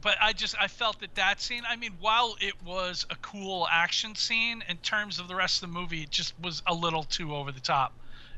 but 0.00 0.16
I 0.20 0.32
just 0.32 0.54
I 0.60 0.68
felt 0.68 1.00
that 1.00 1.14
that 1.16 1.40
scene. 1.40 1.62
I 1.68 1.74
mean, 1.76 1.92
while 2.00 2.36
it 2.40 2.54
was 2.64 3.04
a 3.10 3.16
cool 3.16 3.66
action 3.70 4.14
scene, 4.14 4.62
in 4.68 4.76
terms 4.78 5.18
of 5.18 5.26
the 5.26 5.34
rest 5.34 5.62
of 5.62 5.72
the 5.72 5.74
movie, 5.78 6.02
it 6.02 6.10
just 6.10 6.34
was 6.40 6.62
a 6.66 6.74
little 6.74 7.02
too 7.02 7.34
over 7.34 7.50
the 7.50 7.60
top, 7.60 7.92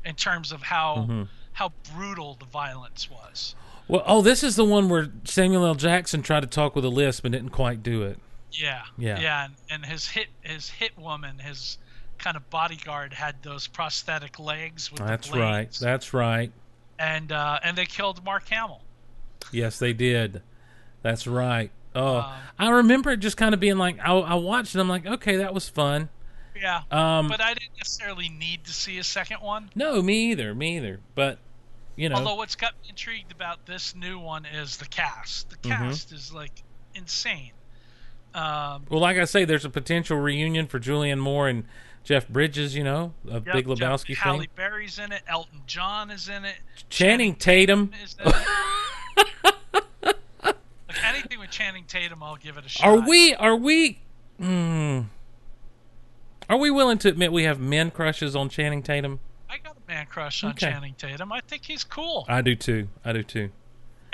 in 0.05 0.15
terms 0.15 0.51
of 0.51 0.63
how 0.63 1.05
Mm-hmm. 1.07 1.23
how 1.53 1.71
brutal 1.93 2.35
the 2.39 2.45
violence 2.47 3.09
was. 3.11 3.53
Well, 3.87 4.03
oh, 4.07 4.21
this 4.21 4.41
is 4.41 4.55
the 4.55 4.65
one 4.65 4.89
where 4.89 5.09
Samuel 5.25 5.65
L. 5.65 5.75
Jackson 5.75 6.21
tried 6.23 6.39
to 6.41 6.47
talk 6.47 6.75
with 6.75 6.85
a 6.85 6.89
lisp 6.89 7.25
and 7.25 7.33
didn't 7.33 7.49
quite 7.49 7.83
do 7.83 8.03
it. 8.03 8.17
Yeah, 8.53 8.81
Yeah. 8.97 9.19
yeah, 9.19 9.45
and, 9.45 9.53
and 9.69 9.85
his 9.85 10.07
hit 10.07 10.27
his 10.41 10.69
hit 10.69 10.97
woman, 10.97 11.37
his 11.39 11.77
kind 12.21 12.37
of 12.37 12.49
bodyguard, 12.49 13.13
had 13.13 13.41
those 13.43 13.67
prosthetic 13.67 14.39
legs 14.39 14.91
with 14.91 15.01
That's 15.05 15.29
the 15.29 15.39
right. 15.39 15.71
That's 15.81 16.13
right. 16.13 16.51
and 16.99 17.31
uh, 17.31 17.59
and 17.63 17.77
they 17.77 17.85
killed 17.85 18.23
Mark 18.23 18.47
Hamill. 18.49 18.81
Yes, 19.51 19.79
they 19.79 19.91
did. 19.93 20.41
That's 21.01 21.25
right. 21.27 21.71
Oh, 21.95 22.17
Um, 22.19 22.31
I 22.59 22.69
remember 22.69 23.11
it 23.11 23.17
just 23.17 23.35
kind 23.37 23.53
of 23.53 23.59
being 23.59 23.77
like, 23.77 23.97
I, 23.99 24.13
I 24.13 24.35
watched 24.35 24.75
it. 24.75 24.79
I'm 24.79 24.87
like, 24.87 25.05
okay, 25.05 25.37
that 25.37 25.53
was 25.53 25.67
fun. 25.67 26.07
Yeah, 26.55 26.83
Um, 26.91 27.27
but 27.27 27.41
I 27.41 27.53
didn't 27.55 27.75
necessarily 27.77 28.29
need 28.29 28.65
to 28.65 28.71
see 28.71 28.97
a 28.99 29.03
second 29.03 29.37
one. 29.41 29.71
no, 29.75 30.01
me 30.01 30.31
either. 30.31 30.53
Me 30.53 30.77
either. 30.77 30.99
But 31.15 31.39
you 31.95 32.07
know, 32.07 32.15
Although 32.17 32.35
what's 32.35 32.55
got 32.55 32.73
me 32.83 32.89
intrigued 32.89 33.31
about 33.31 33.65
this 33.65 33.95
new 33.95 34.19
one 34.19 34.45
is 34.45 34.77
the 34.77 34.85
cast. 34.85 35.49
The 35.49 35.55
Mm-hmm. 35.57 35.69
cast 35.89 36.11
is 36.13 36.31
like 36.31 36.51
insane. 36.93 37.51
Um, 38.33 38.85
well, 38.89 39.01
like 39.01 39.17
I 39.17 39.25
say, 39.25 39.43
there's 39.43 39.65
a 39.65 39.69
potential 39.69 40.17
reunion 40.17 40.67
for 40.67 40.79
Julianne 40.79 41.19
Moore 41.19 41.49
and 41.49 41.65
Jeff 42.03 42.27
Bridges. 42.27 42.75
You 42.75 42.83
know, 42.83 43.13
a 43.29 43.33
yep, 43.33 43.45
Big 43.45 43.65
Lebowski 43.67 44.07
Jeff, 44.09 44.17
Halle 44.17 44.39
thing. 44.39 44.47
Berry's 44.55 44.99
in 44.99 45.11
it. 45.11 45.21
Elton 45.27 45.61
John 45.67 46.09
is 46.11 46.29
in 46.29 46.45
it. 46.45 46.55
Channing 46.89 47.35
Tatum. 47.35 47.91
is 48.03 48.15
in 48.23 48.31
it. 48.31 50.15
anything 51.05 51.39
with 51.39 51.49
Channing 51.49 51.85
Tatum, 51.87 52.21
I'll 52.23 52.35
give 52.35 52.57
it 52.57 52.65
a 52.65 52.69
shot. 52.69 52.87
Are 52.87 53.07
we? 53.07 53.33
Are 53.35 53.55
we? 53.55 53.99
Hmm. 54.39 55.01
Are 56.49 56.57
we 56.57 56.69
willing 56.69 56.97
to 56.99 57.09
admit 57.09 57.31
we 57.31 57.43
have 57.43 57.59
men 57.59 57.91
crushes 57.91 58.35
on 58.35 58.49
Channing 58.49 58.83
Tatum? 58.83 59.19
I 59.49 59.57
got 59.57 59.77
a 59.77 59.91
man 59.91 60.05
crush 60.07 60.43
on 60.43 60.51
Okay. 60.51 60.69
Channing 60.71 60.95
Tatum. 60.97 61.31
I 61.31 61.41
think 61.41 61.63
he's 61.65 61.83
cool, 61.83 62.25
I 62.27 62.41
do 62.41 62.55
too. 62.55 62.87
I 63.05 63.13
do 63.13 63.23
too. 63.23 63.51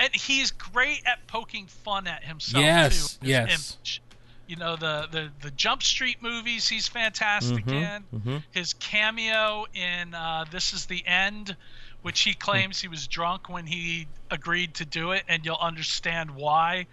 and 0.00 0.14
he's 0.14 0.50
great 0.52 1.02
at 1.06 1.26
poking 1.26 1.66
fun 1.66 2.06
at 2.06 2.22
himself 2.24 2.62
Yes, 2.64 3.16
too. 3.16 3.26
yes. 3.26 3.48
image. 3.48 4.02
You 4.48 4.56
know 4.56 4.76
the, 4.76 5.06
the 5.10 5.30
the 5.42 5.50
Jump 5.50 5.82
Street 5.82 6.22
movies. 6.22 6.66
He's 6.66 6.88
fantastic 6.88 7.68
in 7.68 8.02
mhm. 8.14 8.42
his 8.50 8.72
cameo 8.72 9.66
in 9.74 10.14
uh, 10.14 10.46
This 10.50 10.72
Is 10.72 10.86
the 10.86 11.06
End, 11.06 11.54
which 12.00 12.22
he 12.22 12.32
claims 12.32 12.80
he 12.80 12.88
was 12.88 13.06
drunk 13.06 13.50
when 13.50 13.66
he 13.66 14.08
agreed 14.30 14.74
to 14.76 14.86
do 14.86 15.12
it, 15.12 15.24
and 15.28 15.44
you'll 15.44 15.58
understand 15.60 16.30
why. 16.30 16.86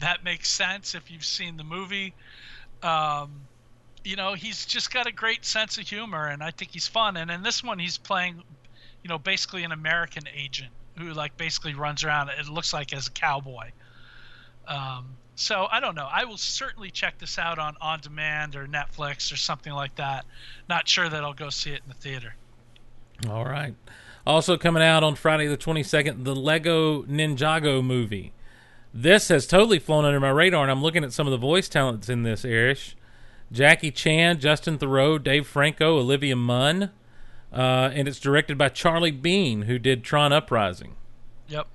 That 0.00 0.22
makes 0.22 0.50
sense 0.50 0.94
if 0.94 1.10
you've 1.10 1.24
seen 1.24 1.56
the 1.56 1.64
movie. 1.64 2.12
Um, 2.82 3.30
you 4.04 4.16
know, 4.16 4.34
he's 4.34 4.64
just 4.66 4.92
got 4.92 5.06
a 5.06 5.12
great 5.12 5.44
sense 5.44 5.78
of 5.78 5.88
humor, 5.88 6.26
and 6.26 6.42
I 6.42 6.50
think 6.50 6.72
he's 6.72 6.88
fun. 6.88 7.16
And 7.16 7.30
in 7.30 7.42
this 7.42 7.64
one, 7.64 7.78
he's 7.78 7.98
playing, 7.98 8.42
you 9.02 9.08
know, 9.08 9.18
basically 9.18 9.64
an 9.64 9.72
American 9.72 10.24
agent 10.34 10.70
who, 10.96 11.12
like, 11.12 11.36
basically 11.36 11.74
runs 11.74 12.04
around. 12.04 12.30
It 12.30 12.48
looks 12.48 12.72
like 12.72 12.92
as 12.92 13.06
a 13.08 13.10
cowboy. 13.10 13.70
Um, 14.66 15.17
so 15.38 15.66
I 15.70 15.80
don't 15.80 15.94
know. 15.94 16.08
I 16.10 16.24
will 16.24 16.36
certainly 16.36 16.90
check 16.90 17.18
this 17.18 17.38
out 17.38 17.58
on 17.58 17.76
on 17.80 18.00
demand 18.00 18.56
or 18.56 18.66
Netflix 18.66 19.32
or 19.32 19.36
something 19.36 19.72
like 19.72 19.94
that. 19.96 20.26
Not 20.68 20.88
sure 20.88 21.08
that 21.08 21.24
I'll 21.24 21.32
go 21.32 21.50
see 21.50 21.70
it 21.70 21.82
in 21.84 21.88
the 21.88 21.94
theater. 21.94 22.34
All 23.28 23.44
right. 23.44 23.74
Also 24.26 24.56
coming 24.56 24.82
out 24.82 25.02
on 25.02 25.14
Friday 25.14 25.46
the 25.46 25.56
22nd, 25.56 26.24
the 26.24 26.36
Lego 26.36 27.02
Ninjago 27.04 27.82
movie. 27.82 28.32
This 28.92 29.28
has 29.28 29.46
totally 29.46 29.78
flown 29.78 30.04
under 30.04 30.20
my 30.20 30.30
radar, 30.30 30.62
and 30.62 30.70
I'm 30.70 30.82
looking 30.82 31.04
at 31.04 31.12
some 31.12 31.26
of 31.26 31.30
the 31.30 31.38
voice 31.38 31.68
talents 31.68 32.08
in 32.08 32.22
this, 32.24 32.44
Irish. 32.44 32.96
Jackie 33.50 33.90
Chan, 33.90 34.40
Justin 34.40 34.78
Theroux, 34.78 35.22
Dave 35.22 35.46
Franco, 35.46 35.98
Olivia 35.98 36.36
Munn. 36.36 36.90
Uh, 37.52 37.90
and 37.94 38.06
it's 38.06 38.20
directed 38.20 38.58
by 38.58 38.68
Charlie 38.68 39.10
Bean, 39.10 39.62
who 39.62 39.78
did 39.78 40.04
Tron 40.04 40.32
Uprising 40.32 40.96
Yep. 41.48 41.66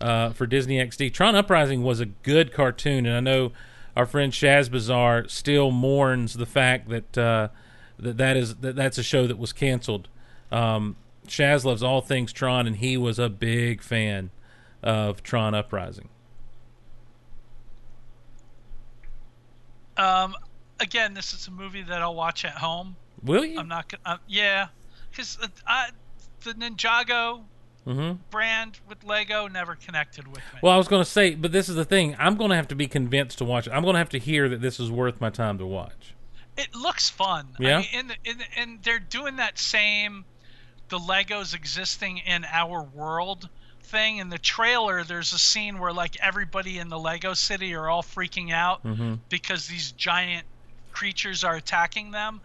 Uh, 0.00 0.30
for 0.30 0.46
Disney 0.46 0.78
XD. 0.78 1.12
Tron 1.12 1.34
Uprising 1.34 1.82
was 1.82 2.00
a 2.00 2.06
good 2.06 2.52
cartoon, 2.52 3.06
and 3.06 3.16
I 3.16 3.20
know 3.20 3.52
our 3.96 4.06
friend 4.06 4.32
Shaz 4.32 4.70
Bazaar 4.70 5.28
still 5.28 5.70
mourns 5.70 6.34
the 6.34 6.46
fact 6.46 6.88
that 6.88 7.18
uh, 7.18 7.48
that 7.98 8.16
that 8.16 8.36
is 8.36 8.56
that 8.56 8.76
that's 8.76 8.98
a 8.98 9.02
show 9.02 9.26
that 9.26 9.38
was 9.38 9.52
canceled. 9.52 10.08
Um, 10.52 10.96
Shaz 11.26 11.64
loves 11.64 11.82
all 11.82 12.00
things 12.00 12.32
Tron, 12.32 12.66
and 12.66 12.76
he 12.76 12.96
was 12.96 13.18
a 13.18 13.28
big 13.28 13.82
fan 13.82 14.30
of 14.82 15.22
Tron 15.22 15.54
Uprising. 15.54 16.08
Um, 19.96 20.36
again, 20.78 21.14
this 21.14 21.32
is 21.34 21.48
a 21.48 21.50
movie 21.50 21.82
that 21.82 22.00
I'll 22.00 22.14
watch 22.14 22.44
at 22.44 22.52
home. 22.52 22.96
Will 23.22 23.44
you? 23.44 23.58
I'm 23.58 23.68
not 23.68 23.88
gonna. 23.88 24.16
Uh, 24.16 24.18
yeah, 24.28 24.68
because 25.10 25.38
I 25.66 25.90
the 26.44 26.54
Ninjago 26.54 27.42
hmm 27.88 28.12
brand 28.30 28.78
with 28.88 29.02
Lego 29.04 29.48
never 29.48 29.74
connected 29.74 30.26
with 30.28 30.38
me. 30.52 30.60
Well, 30.62 30.72
I 30.72 30.76
was 30.76 30.88
going 30.88 31.02
to 31.02 31.10
say, 31.10 31.34
but 31.34 31.52
this 31.52 31.68
is 31.68 31.74
the 31.76 31.84
thing. 31.84 32.14
I'm 32.18 32.36
going 32.36 32.50
to 32.50 32.56
have 32.56 32.68
to 32.68 32.74
be 32.74 32.86
convinced 32.86 33.38
to 33.38 33.44
watch 33.44 33.66
it. 33.66 33.70
I'm 33.72 33.82
going 33.82 33.94
to 33.94 33.98
have 33.98 34.10
to 34.10 34.18
hear 34.18 34.48
that 34.48 34.60
this 34.60 34.78
is 34.78 34.90
worth 34.90 35.20
my 35.20 35.30
time 35.30 35.58
to 35.58 35.66
watch. 35.66 36.14
it 36.56 36.74
looks 36.74 37.08
fun. 37.08 37.48
Yeah? 37.58 37.78
I 37.78 37.80
mean, 37.80 37.88
in 37.92 38.06
the, 38.08 38.14
in 38.24 38.38
the, 38.38 38.44
and 38.56 38.82
they're 38.82 38.98
doing 38.98 39.36
that 39.36 39.58
same 39.58 40.24
the 40.88 40.98
Legos 40.98 41.54
existing 41.54 42.18
in 42.18 42.44
our 42.50 42.82
world 42.82 43.48
thing. 43.82 44.18
In 44.18 44.28
the 44.30 44.38
trailer, 44.38 45.04
there's 45.04 45.32
a 45.32 45.38
scene 45.38 45.78
where 45.78 45.92
like 45.92 46.16
everybody 46.20 46.78
in 46.78 46.88
the 46.88 46.98
Lego 46.98 47.34
city 47.34 47.74
are 47.74 47.88
all 47.88 48.02
freaking 48.02 48.52
out 48.52 48.82
Mm-hmm. 48.84 49.14
because 49.28 49.66
these 49.66 49.92
giant 49.92 50.46
creatures 50.92 51.44
are 51.44 51.54
attacking 51.56 52.10
them, 52.10 52.40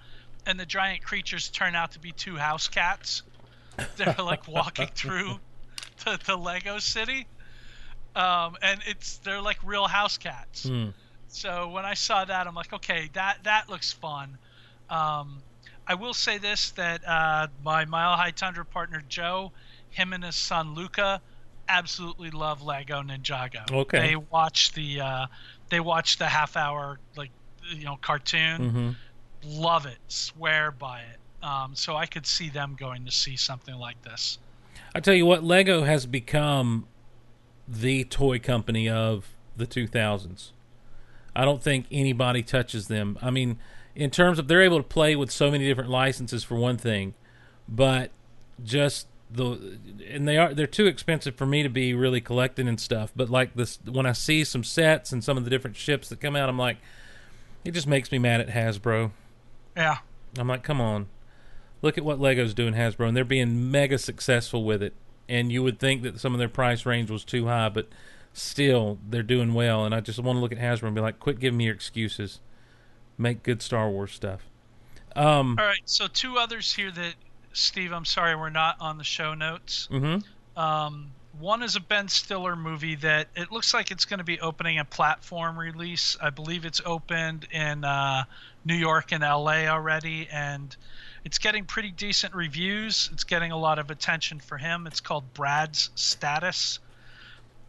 and 0.45 0.59
the 0.59 0.65
giant 0.65 1.03
creatures 1.03 1.49
turn 1.49 1.73
out 1.75 1.93
to 1.93 1.99
be 1.99 2.11
two 2.11 2.35
house 2.37 2.67
cats. 2.67 3.23
They're 3.97 4.15
like 4.19 4.47
walking 4.47 4.89
through 4.93 5.39
the, 6.05 6.19
the 6.25 6.35
Lego 6.35 6.79
city. 6.79 7.27
Um, 8.15 8.57
and 8.61 8.79
it's 8.85 9.17
they're 9.17 9.41
like 9.41 9.57
real 9.63 9.87
house 9.87 10.17
cats. 10.17 10.67
Hmm. 10.67 10.89
So 11.29 11.69
when 11.69 11.83
I 11.83 11.95
saw 11.95 12.23
that, 12.25 12.45
I'm 12.45 12.53
like, 12.53 12.71
okay, 12.73 13.09
that 13.13 13.39
that 13.43 13.69
looks 13.69 13.91
fun. 13.91 14.37
Um, 14.89 15.41
I 15.87 15.95
will 15.95 16.13
say 16.13 16.37
this: 16.37 16.71
that 16.71 17.01
uh, 17.07 17.47
my 17.63 17.85
Mile 17.85 18.15
High 18.15 18.31
Tundra 18.31 18.65
partner 18.65 19.01
Joe, 19.07 19.51
him 19.89 20.13
and 20.13 20.23
his 20.23 20.35
son 20.35 20.75
Luca, 20.75 21.21
absolutely 21.67 22.29
love 22.29 22.61
Lego 22.61 23.01
Ninjago. 23.01 23.71
Okay. 23.71 24.09
They 24.09 24.15
watch 24.15 24.73
the 24.73 25.01
uh, 25.01 25.25
they 25.69 25.79
watch 25.79 26.17
the 26.17 26.27
half 26.27 26.55
hour 26.55 26.99
like 27.15 27.31
you 27.73 27.85
know 27.85 27.97
cartoon. 27.99 28.59
Mm-hmm. 28.59 28.89
Love 29.61 29.87
it. 29.87 29.97
Swear 30.07 30.71
by 30.71 31.01
it. 31.01 31.17
Um, 31.43 31.75
so 31.75 31.95
I 31.95 32.05
could 32.05 32.25
see 32.25 32.49
them 32.49 32.75
going 32.79 33.05
to 33.05 33.11
see 33.11 33.35
something 33.35 33.75
like 33.75 34.01
this. 34.01 34.39
I 34.95 35.01
tell 35.01 35.13
you 35.13 35.25
what, 35.25 35.43
Lego 35.43 35.83
has 35.83 36.05
become 36.05 36.87
the 37.67 38.05
toy 38.05 38.39
company 38.39 38.89
of 38.89 39.35
the 39.55 39.67
2000s. 39.67 40.51
I 41.35 41.45
don't 41.45 41.61
think 41.61 41.85
anybody 41.91 42.43
touches 42.43 42.87
them. 42.87 43.17
I 43.21 43.29
mean, 43.29 43.59
in 43.95 44.09
terms 44.09 44.39
of 44.39 44.47
they're 44.47 44.61
able 44.61 44.77
to 44.77 44.83
play 44.83 45.15
with 45.15 45.31
so 45.31 45.51
many 45.51 45.65
different 45.65 45.89
licenses 45.89 46.43
for 46.43 46.55
one 46.55 46.77
thing, 46.77 47.13
but 47.67 48.11
just 48.63 49.07
the 49.31 49.79
and 50.07 50.27
they 50.27 50.37
are 50.37 50.53
they're 50.53 50.67
too 50.67 50.85
expensive 50.85 51.35
for 51.35 51.47
me 51.47 51.63
to 51.63 51.69
be 51.69 51.93
really 51.93 52.21
collecting 52.21 52.67
and 52.67 52.79
stuff. 52.79 53.11
But 53.15 53.29
like 53.29 53.55
this, 53.55 53.79
when 53.89 54.05
I 54.05 54.11
see 54.11 54.43
some 54.43 54.63
sets 54.63 55.11
and 55.11 55.23
some 55.23 55.37
of 55.37 55.43
the 55.43 55.49
different 55.49 55.75
ships 55.75 56.09
that 56.09 56.19
come 56.19 56.35
out, 56.35 56.49
I'm 56.49 56.57
like, 56.57 56.77
it 57.65 57.71
just 57.71 57.87
makes 57.87 58.11
me 58.11 58.19
mad 58.19 58.41
at 58.41 58.49
Hasbro. 58.49 59.11
Yeah. 59.75 59.97
I'm 60.37 60.47
like, 60.47 60.63
come 60.63 60.81
on, 60.81 61.07
look 61.83 61.99
at 61.99 62.03
what 62.03 62.19
Lego's 62.19 62.55
doing, 62.55 62.73
Hasbro, 62.73 63.07
and 63.07 63.15
they're 63.15 63.23
being 63.23 63.69
mega 63.69 63.99
successful 63.99 64.63
with 64.63 64.81
it. 64.81 64.93
And 65.29 65.51
you 65.51 65.61
would 65.61 65.79
think 65.79 66.01
that 66.01 66.19
some 66.19 66.33
of 66.33 66.39
their 66.39 66.49
price 66.49 66.85
range 66.85 67.11
was 67.11 67.23
too 67.23 67.45
high, 67.45 67.69
but 67.69 67.89
still, 68.33 68.97
they're 69.07 69.21
doing 69.21 69.53
well. 69.53 69.85
And 69.85 69.93
I 69.93 69.99
just 69.99 70.17
want 70.19 70.37
to 70.37 70.41
look 70.41 70.51
at 70.51 70.57
Hasbro 70.57 70.83
and 70.87 70.95
be 70.95 71.01
like, 71.01 71.19
quit 71.19 71.39
giving 71.39 71.57
me 71.57 71.65
your 71.65 71.75
excuses. 71.75 72.39
Make 73.17 73.43
good 73.43 73.61
Star 73.61 73.89
Wars 73.89 74.11
stuff. 74.11 74.41
Um, 75.15 75.57
All 75.59 75.65
right. 75.65 75.81
So 75.85 76.07
two 76.07 76.37
others 76.37 76.73
here 76.73 76.89
that 76.89 77.13
Steve, 77.51 77.91
I'm 77.91 78.05
sorry, 78.05 78.35
we're 78.35 78.49
not 78.49 78.77
on 78.79 78.97
the 78.97 79.03
show 79.03 79.35
notes. 79.35 79.87
mhm. 79.91 80.23
Um, 80.57 81.11
one 81.39 81.63
is 81.63 81.75
a 81.75 81.79
Ben 81.79 82.07
Stiller 82.07 82.55
movie 82.55 82.95
that 82.95 83.27
it 83.35 83.51
looks 83.51 83.73
like 83.73 83.89
it's 83.89 84.05
going 84.05 84.19
to 84.19 84.23
be 84.23 84.39
opening 84.39 84.77
a 84.77 84.85
platform 84.85 85.57
release. 85.57 86.15
I 86.21 86.29
believe 86.29 86.63
it's 86.63 86.81
opened 86.85 87.47
in 87.51 87.83
uh, 87.83 88.25
New 88.65 88.75
York 88.75 89.11
and 89.11 89.23
LA 89.23 89.65
already, 89.65 90.27
and 90.31 90.75
it's 91.23 91.37
getting 91.37 91.65
pretty 91.65 91.91
decent 91.91 92.33
reviews. 92.33 93.09
It's 93.13 93.23
getting 93.23 93.51
a 93.51 93.57
lot 93.57 93.79
of 93.79 93.89
attention 93.89 94.39
for 94.39 94.57
him. 94.57 94.87
It's 94.87 94.99
called 94.99 95.33
Brad's 95.33 95.89
Status, 95.95 96.79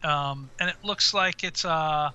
um, 0.03 0.49
and 0.59 0.69
it 0.69 0.75
looks 0.83 1.13
like 1.13 1.43
it's 1.43 1.63
a 1.63 2.13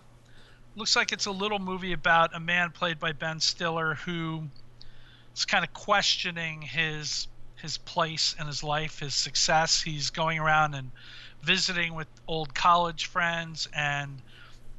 looks 0.77 0.97
like 0.97 1.13
it's 1.13 1.27
a 1.27 1.31
little 1.31 1.59
movie 1.59 1.93
about 1.93 2.35
a 2.35 2.41
man 2.41 2.71
played 2.71 2.99
by 2.99 3.13
Ben 3.13 3.41
Stiller 3.41 3.95
who 3.95 4.49
is 5.35 5.45
kind 5.45 5.65
of 5.65 5.73
questioning 5.73 6.63
his 6.63 7.27
his 7.57 7.77
place 7.79 8.35
in 8.39 8.47
his 8.47 8.63
life, 8.63 9.01
his 9.01 9.15
success. 9.15 9.83
He's 9.83 10.11
going 10.11 10.39
around 10.39 10.75
and 10.75 10.91
visiting 11.43 11.95
with 11.95 12.09
old 12.27 12.55
college 12.55 13.07
friends 13.07 13.69
and 13.75 14.23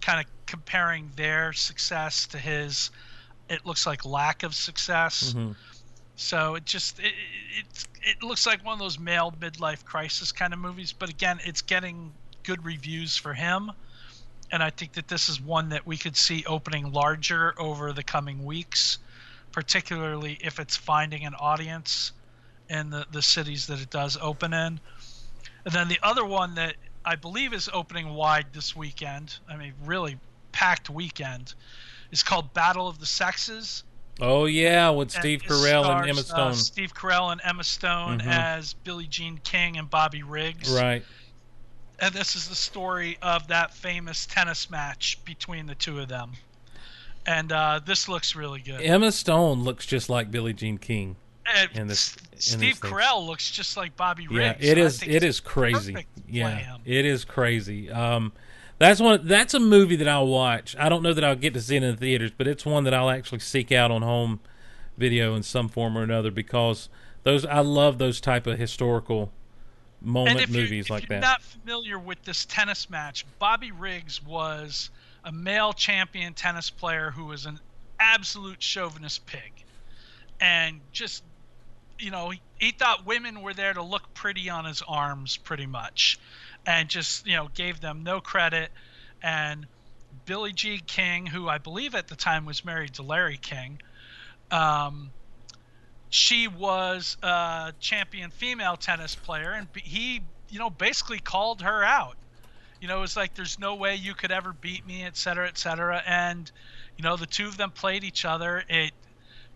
kind 0.01 0.19
of 0.19 0.25
comparing 0.47 1.11
their 1.15 1.53
success 1.53 2.27
to 2.27 2.37
his 2.37 2.89
it 3.49 3.65
looks 3.65 3.85
like 3.85 4.05
lack 4.05 4.43
of 4.43 4.55
success. 4.55 5.33
Mhm. 5.33 5.55
So 6.21 6.53
it 6.53 6.65
just 6.65 6.99
it, 6.99 7.13
it 7.57 7.87
it 8.03 8.23
looks 8.23 8.45
like 8.45 8.63
one 8.63 8.73
of 8.73 8.79
those 8.79 8.99
male 8.99 9.33
midlife 9.39 9.83
crisis 9.83 10.31
kind 10.31 10.53
of 10.53 10.59
movies, 10.59 10.93
but 10.93 11.09
again, 11.09 11.39
it's 11.43 11.63
getting 11.63 12.13
good 12.43 12.63
reviews 12.63 13.17
for 13.17 13.33
him. 13.33 13.71
And 14.51 14.61
I 14.61 14.69
think 14.69 14.93
that 14.93 15.07
this 15.07 15.29
is 15.29 15.41
one 15.41 15.69
that 15.69 15.87
we 15.87 15.97
could 15.97 16.15
see 16.15 16.43
opening 16.45 16.91
larger 16.91 17.55
over 17.59 17.91
the 17.91 18.03
coming 18.03 18.45
weeks, 18.45 18.99
particularly 19.51 20.37
if 20.41 20.59
it's 20.59 20.77
finding 20.77 21.25
an 21.25 21.33
audience 21.35 22.11
in 22.69 22.91
the, 22.91 23.05
the 23.11 23.21
cities 23.21 23.65
that 23.67 23.81
it 23.81 23.89
does 23.89 24.15
open 24.21 24.53
in. 24.53 24.79
And 25.65 25.73
then 25.73 25.87
the 25.87 25.99
other 26.03 26.23
one 26.23 26.53
that 26.55 26.75
I 27.03 27.15
believe 27.15 27.51
is 27.51 27.67
opening 27.73 28.13
wide 28.13 28.47
this 28.53 28.75
weekend, 28.75 29.37
I 29.49 29.57
mean, 29.57 29.73
really 29.85 30.19
packed 30.51 30.89
weekend, 30.89 31.55
is 32.11 32.21
called 32.21 32.53
Battle 32.53 32.87
of 32.87 32.99
the 32.99 33.07
Sexes. 33.07 33.83
Oh 34.21 34.45
yeah, 34.45 34.89
with 34.91 35.11
Steve 35.11 35.41
Carell 35.41 35.83
and 35.89 36.09
Emma 36.09 36.19
uh, 36.19 36.23
Stone. 36.23 36.53
Steve 36.53 36.93
Carell 36.93 37.31
and 37.31 37.41
Emma 37.43 37.63
Stone 37.63 38.19
Mhm. 38.19 38.27
as 38.27 38.73
Billie 38.73 39.07
Jean 39.07 39.39
King 39.43 39.77
and 39.77 39.89
Bobby 39.89 40.21
Riggs. 40.23 40.69
right. 40.71 41.03
And 41.99 42.13
this 42.15 42.35
is 42.35 42.47
the 42.47 42.55
story 42.55 43.17
of 43.21 43.47
that 43.49 43.73
famous 43.75 44.25
tennis 44.25 44.69
match 44.71 45.19
between 45.23 45.67
the 45.67 45.75
two 45.75 45.99
of 45.99 46.07
them. 46.07 46.31
And 47.27 47.51
uh, 47.51 47.79
this 47.85 48.09
looks 48.09 48.35
really 48.35 48.59
good. 48.61 48.81
Emma 48.81 49.11
Stone 49.11 49.63
looks 49.63 49.85
just 49.85 50.09
like 50.09 50.31
Billie 50.31 50.53
Jean 50.53 50.77
King. 50.79 51.15
And 51.75 51.89
this- 51.89 52.15
Steve. 52.37 52.79
Carell 52.79 53.25
looks 53.27 53.51
just 53.51 53.77
like 53.77 53.95
Bobby 53.95 54.27
Riggs. 54.27 54.63
Yeah, 54.63 54.71
it 54.71 54.77
is. 54.79 55.03
It 55.03 55.23
it's 55.23 55.39
crazy. 55.39 55.93
perfect 55.93 56.15
to 56.15 56.21
play 56.23 56.31
Yeah, 56.39 56.77
it 56.85 57.05
is 57.05 57.23
crazy. 57.25 57.91
Um, 57.91 58.31
that's 58.81 58.99
one. 58.99 59.27
That's 59.27 59.53
a 59.53 59.59
movie 59.59 59.95
that 59.97 60.07
I'll 60.07 60.27
watch. 60.27 60.75
I 60.79 60.89
don't 60.89 61.03
know 61.03 61.13
that 61.13 61.23
I'll 61.23 61.35
get 61.35 61.53
to 61.53 61.61
see 61.61 61.75
it 61.75 61.83
in 61.83 61.91
the 61.91 61.97
theaters, 61.97 62.31
but 62.35 62.47
it's 62.47 62.65
one 62.65 62.83
that 62.85 62.93
I'll 62.93 63.09
actually 63.09 63.39
seek 63.39 63.71
out 63.71 63.91
on 63.91 64.01
home 64.01 64.39
video 64.97 65.35
in 65.35 65.43
some 65.43 65.67
form 65.69 65.97
or 65.97 66.03
another 66.03 66.31
because 66.31 66.89
those 67.23 67.45
I 67.45 67.59
love 67.59 67.97
those 67.97 68.19
type 68.19 68.47
of 68.47 68.57
historical 68.57 69.31
moment 70.01 70.49
movies 70.49 70.85
if 70.85 70.89
like 70.89 71.03
you're 71.03 71.19
that. 71.19 71.21
not 71.21 71.41
familiar 71.41 71.99
with 71.99 72.23
this 72.23 72.45
tennis 72.45 72.89
match, 72.89 73.25
Bobby 73.39 73.71
Riggs 73.71 74.23
was 74.23 74.89
a 75.23 75.31
male 75.31 75.73
champion 75.73 76.33
tennis 76.33 76.69
player 76.69 77.11
who 77.11 77.25
was 77.25 77.45
an 77.45 77.59
absolute 77.99 78.61
chauvinist 78.61 79.25
pig, 79.27 79.51
and 80.39 80.79
just 80.91 81.23
you 81.99 82.09
know 82.09 82.29
he, 82.31 82.41
he 82.57 82.71
thought 82.71 83.05
women 83.05 83.41
were 83.41 83.53
there 83.53 83.73
to 83.73 83.83
look 83.83 84.13
pretty 84.13 84.49
on 84.49 84.65
his 84.65 84.81
arms, 84.87 85.37
pretty 85.37 85.67
much, 85.67 86.19
and 86.65 86.89
just 86.89 87.25
you 87.25 87.35
know 87.35 87.47
gave 87.49 87.81
them 87.81 88.03
no 88.03 88.21
credit. 88.21 88.71
And 89.21 89.67
Billie 90.25 90.53
Jean 90.53 90.81
King, 90.87 91.27
who 91.27 91.47
I 91.49 91.57
believe 91.57 91.95
at 91.95 92.07
the 92.07 92.15
time 92.15 92.45
was 92.45 92.65
married 92.65 92.95
to 92.95 93.03
Larry 93.03 93.37
King, 93.37 93.79
um, 94.51 95.13
she 96.09 96.47
was 96.47 97.17
a 97.23 97.73
champion 97.79 98.31
female 98.31 98.75
tennis 98.75 99.15
player, 99.15 99.51
and 99.53 99.69
he, 99.75 100.27
you 100.49 100.59
know, 100.59 100.69
basically 100.69 101.19
called 101.19 101.61
her 101.61 101.83
out. 101.83 102.17
You 102.81 102.87
know, 102.87 102.97
it 102.97 103.01
was 103.01 103.15
like, 103.15 103.35
there's 103.35 103.59
no 103.59 103.75
way 103.75 103.95
you 103.95 104.13
could 104.15 104.31
ever 104.31 104.53
beat 104.53 104.85
me, 104.85 105.03
et 105.03 105.15
cetera, 105.15 105.47
et 105.47 105.57
cetera. 105.57 106.01
And, 106.05 106.51
you 106.97 107.03
know, 107.03 107.15
the 107.15 107.27
two 107.27 107.47
of 107.47 107.57
them 107.57 107.71
played 107.71 108.03
each 108.03 108.25
other. 108.25 108.63
It 108.67 108.93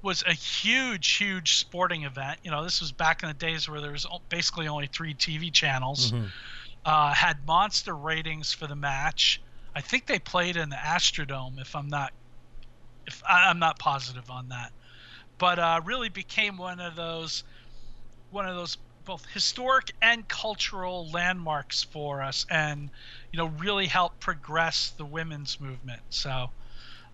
was 0.01 0.23
a 0.27 0.33
huge, 0.33 1.15
huge 1.15 1.55
sporting 1.57 2.03
event. 2.03 2.39
You 2.43 2.51
know, 2.51 2.63
this 2.63 2.79
was 2.81 2.91
back 2.91 3.23
in 3.23 3.29
the 3.29 3.33
days 3.33 3.67
where 3.67 3.81
there 3.81 3.91
was 3.91 4.05
basically 4.29 4.67
only 4.67 4.87
three 4.87 5.13
TV 5.15 5.51
channels. 5.51 6.11
Mhm. 6.11 6.31
Uh, 6.85 7.13
had 7.13 7.45
monster 7.47 7.95
ratings 7.95 8.53
for 8.53 8.67
the 8.67 8.75
match. 8.75 9.41
I 9.75 9.81
think 9.81 10.05
they 10.05 10.19
played 10.19 10.55
in 10.55 10.69
the 10.69 10.75
Astrodome, 10.75 11.59
if 11.59 11.75
I'm 11.75 11.89
not, 11.89 12.13
if 13.07 13.23
I, 13.27 13.49
I'm 13.49 13.59
not 13.59 13.79
positive 13.79 14.29
on 14.29 14.49
that 14.49 14.71
but 15.37 15.59
uh, 15.59 15.81
really 15.85 16.09
became 16.09 16.57
one 16.57 16.79
of 16.79 16.95
those 16.95 17.43
one 18.31 18.47
of 18.47 18.55
those 18.55 18.77
both 19.05 19.25
historic 19.27 19.91
and 20.01 20.27
cultural 20.27 21.09
landmarks 21.11 21.83
for 21.83 22.23
us 22.23 22.45
and 22.49 22.89
you 23.31 23.37
know 23.37 23.47
really 23.59 23.85
helped 23.85 24.19
progress 24.19 24.93
the 24.97 25.05
women's 25.05 25.59
movement 25.59 26.01
so 26.09 26.49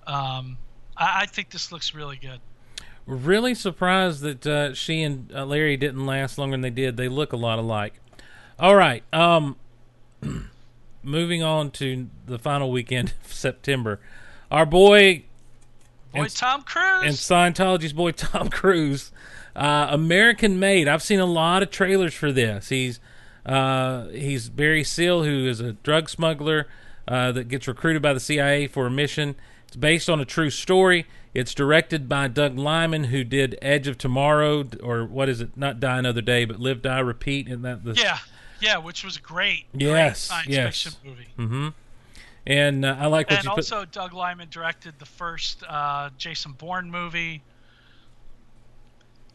um, 0.07 0.57
I, 0.95 1.21
I 1.21 1.25
think 1.25 1.49
this 1.51 1.71
looks 1.71 1.93
really 1.93 2.17
good 2.17 2.39
Really 3.07 3.55
surprised 3.55 4.21
that 4.21 4.45
uh, 4.45 4.73
she 4.75 5.01
and 5.01 5.31
uh, 5.33 5.43
Larry 5.43 5.75
didn't 5.75 6.05
last 6.05 6.37
longer 6.37 6.53
than 6.53 6.61
they 6.61 6.69
did. 6.69 6.97
They 6.97 7.09
look 7.09 7.33
a 7.33 7.35
lot 7.35 7.57
alike. 7.57 7.95
All 8.61 8.75
right. 8.75 9.03
Um, 9.11 9.55
moving 11.03 11.41
on 11.41 11.71
to 11.71 12.07
the 12.27 12.37
final 12.37 12.71
weekend 12.71 13.15
of 13.25 13.33
September, 13.33 13.99
our 14.51 14.67
boy 14.67 15.23
boy 16.13 16.21
And- 16.23 16.35
tom 16.35 16.61
cruise 16.61 17.03
and 17.03 17.13
Scientology's 17.55 17.93
boy 17.93 18.11
Tom 18.11 18.49
Cruise, 18.49 19.11
uh, 19.55 19.87
American 19.89 20.59
Made. 20.59 20.87
I've 20.87 21.01
seen 21.01 21.19
a 21.19 21.25
lot 21.25 21.63
of 21.63 21.71
trailers 21.71 22.13
for 22.13 22.31
this. 22.31 22.69
He's 22.69 22.99
uh, 23.47 24.09
he's 24.09 24.49
Barry 24.49 24.83
Seal, 24.83 25.23
who 25.23 25.47
is 25.47 25.59
a 25.59 25.73
drug 25.73 26.07
smuggler 26.09 26.67
uh, 27.07 27.31
that 27.31 27.47
gets 27.47 27.67
recruited 27.67 28.03
by 28.03 28.13
the 28.13 28.19
CIA 28.19 28.67
for 28.67 28.85
a 28.85 28.91
mission. 28.91 29.33
It's 29.67 29.75
based 29.75 30.07
on 30.07 30.21
a 30.21 30.25
true 30.25 30.51
story. 30.51 31.07
It's 31.33 31.55
directed 31.55 32.07
by 32.07 32.27
Doug 32.27 32.59
Liman, 32.59 33.05
who 33.05 33.23
did 33.23 33.57
Edge 33.61 33.87
of 33.87 33.97
Tomorrow, 33.97 34.67
or 34.83 35.05
what 35.05 35.29
is 35.29 35.41
it? 35.41 35.55
Not 35.57 35.79
Die 35.79 35.97
Another 35.97 36.21
Day, 36.21 36.45
but 36.45 36.59
Live, 36.59 36.81
Die, 36.83 36.99
Repeat. 36.99 37.47
And 37.47 37.65
that 37.65 37.83
the 37.83 37.93
yeah 37.93 38.19
yeah 38.61 38.77
which 38.77 39.03
was 39.03 39.17
great 39.17 39.65
great 39.71 39.81
Yes, 39.81 40.19
science 40.21 40.47
yes. 40.47 40.83
fiction 40.83 40.99
movie 41.05 41.27
hmm 41.35 41.67
And 42.47 42.85
uh, 42.85 42.95
I 42.99 43.07
like 43.07 43.29
what 43.29 43.37
and 43.37 43.45
you 43.45 43.49
put. 43.51 43.57
also 43.59 43.85
doug 43.85 44.13
liman 44.13 44.47
directed 44.49 44.97
the 44.99 45.05
first 45.05 45.63
uh, 45.67 46.09
jason 46.17 46.53
bourne 46.53 46.89
movie 46.91 47.41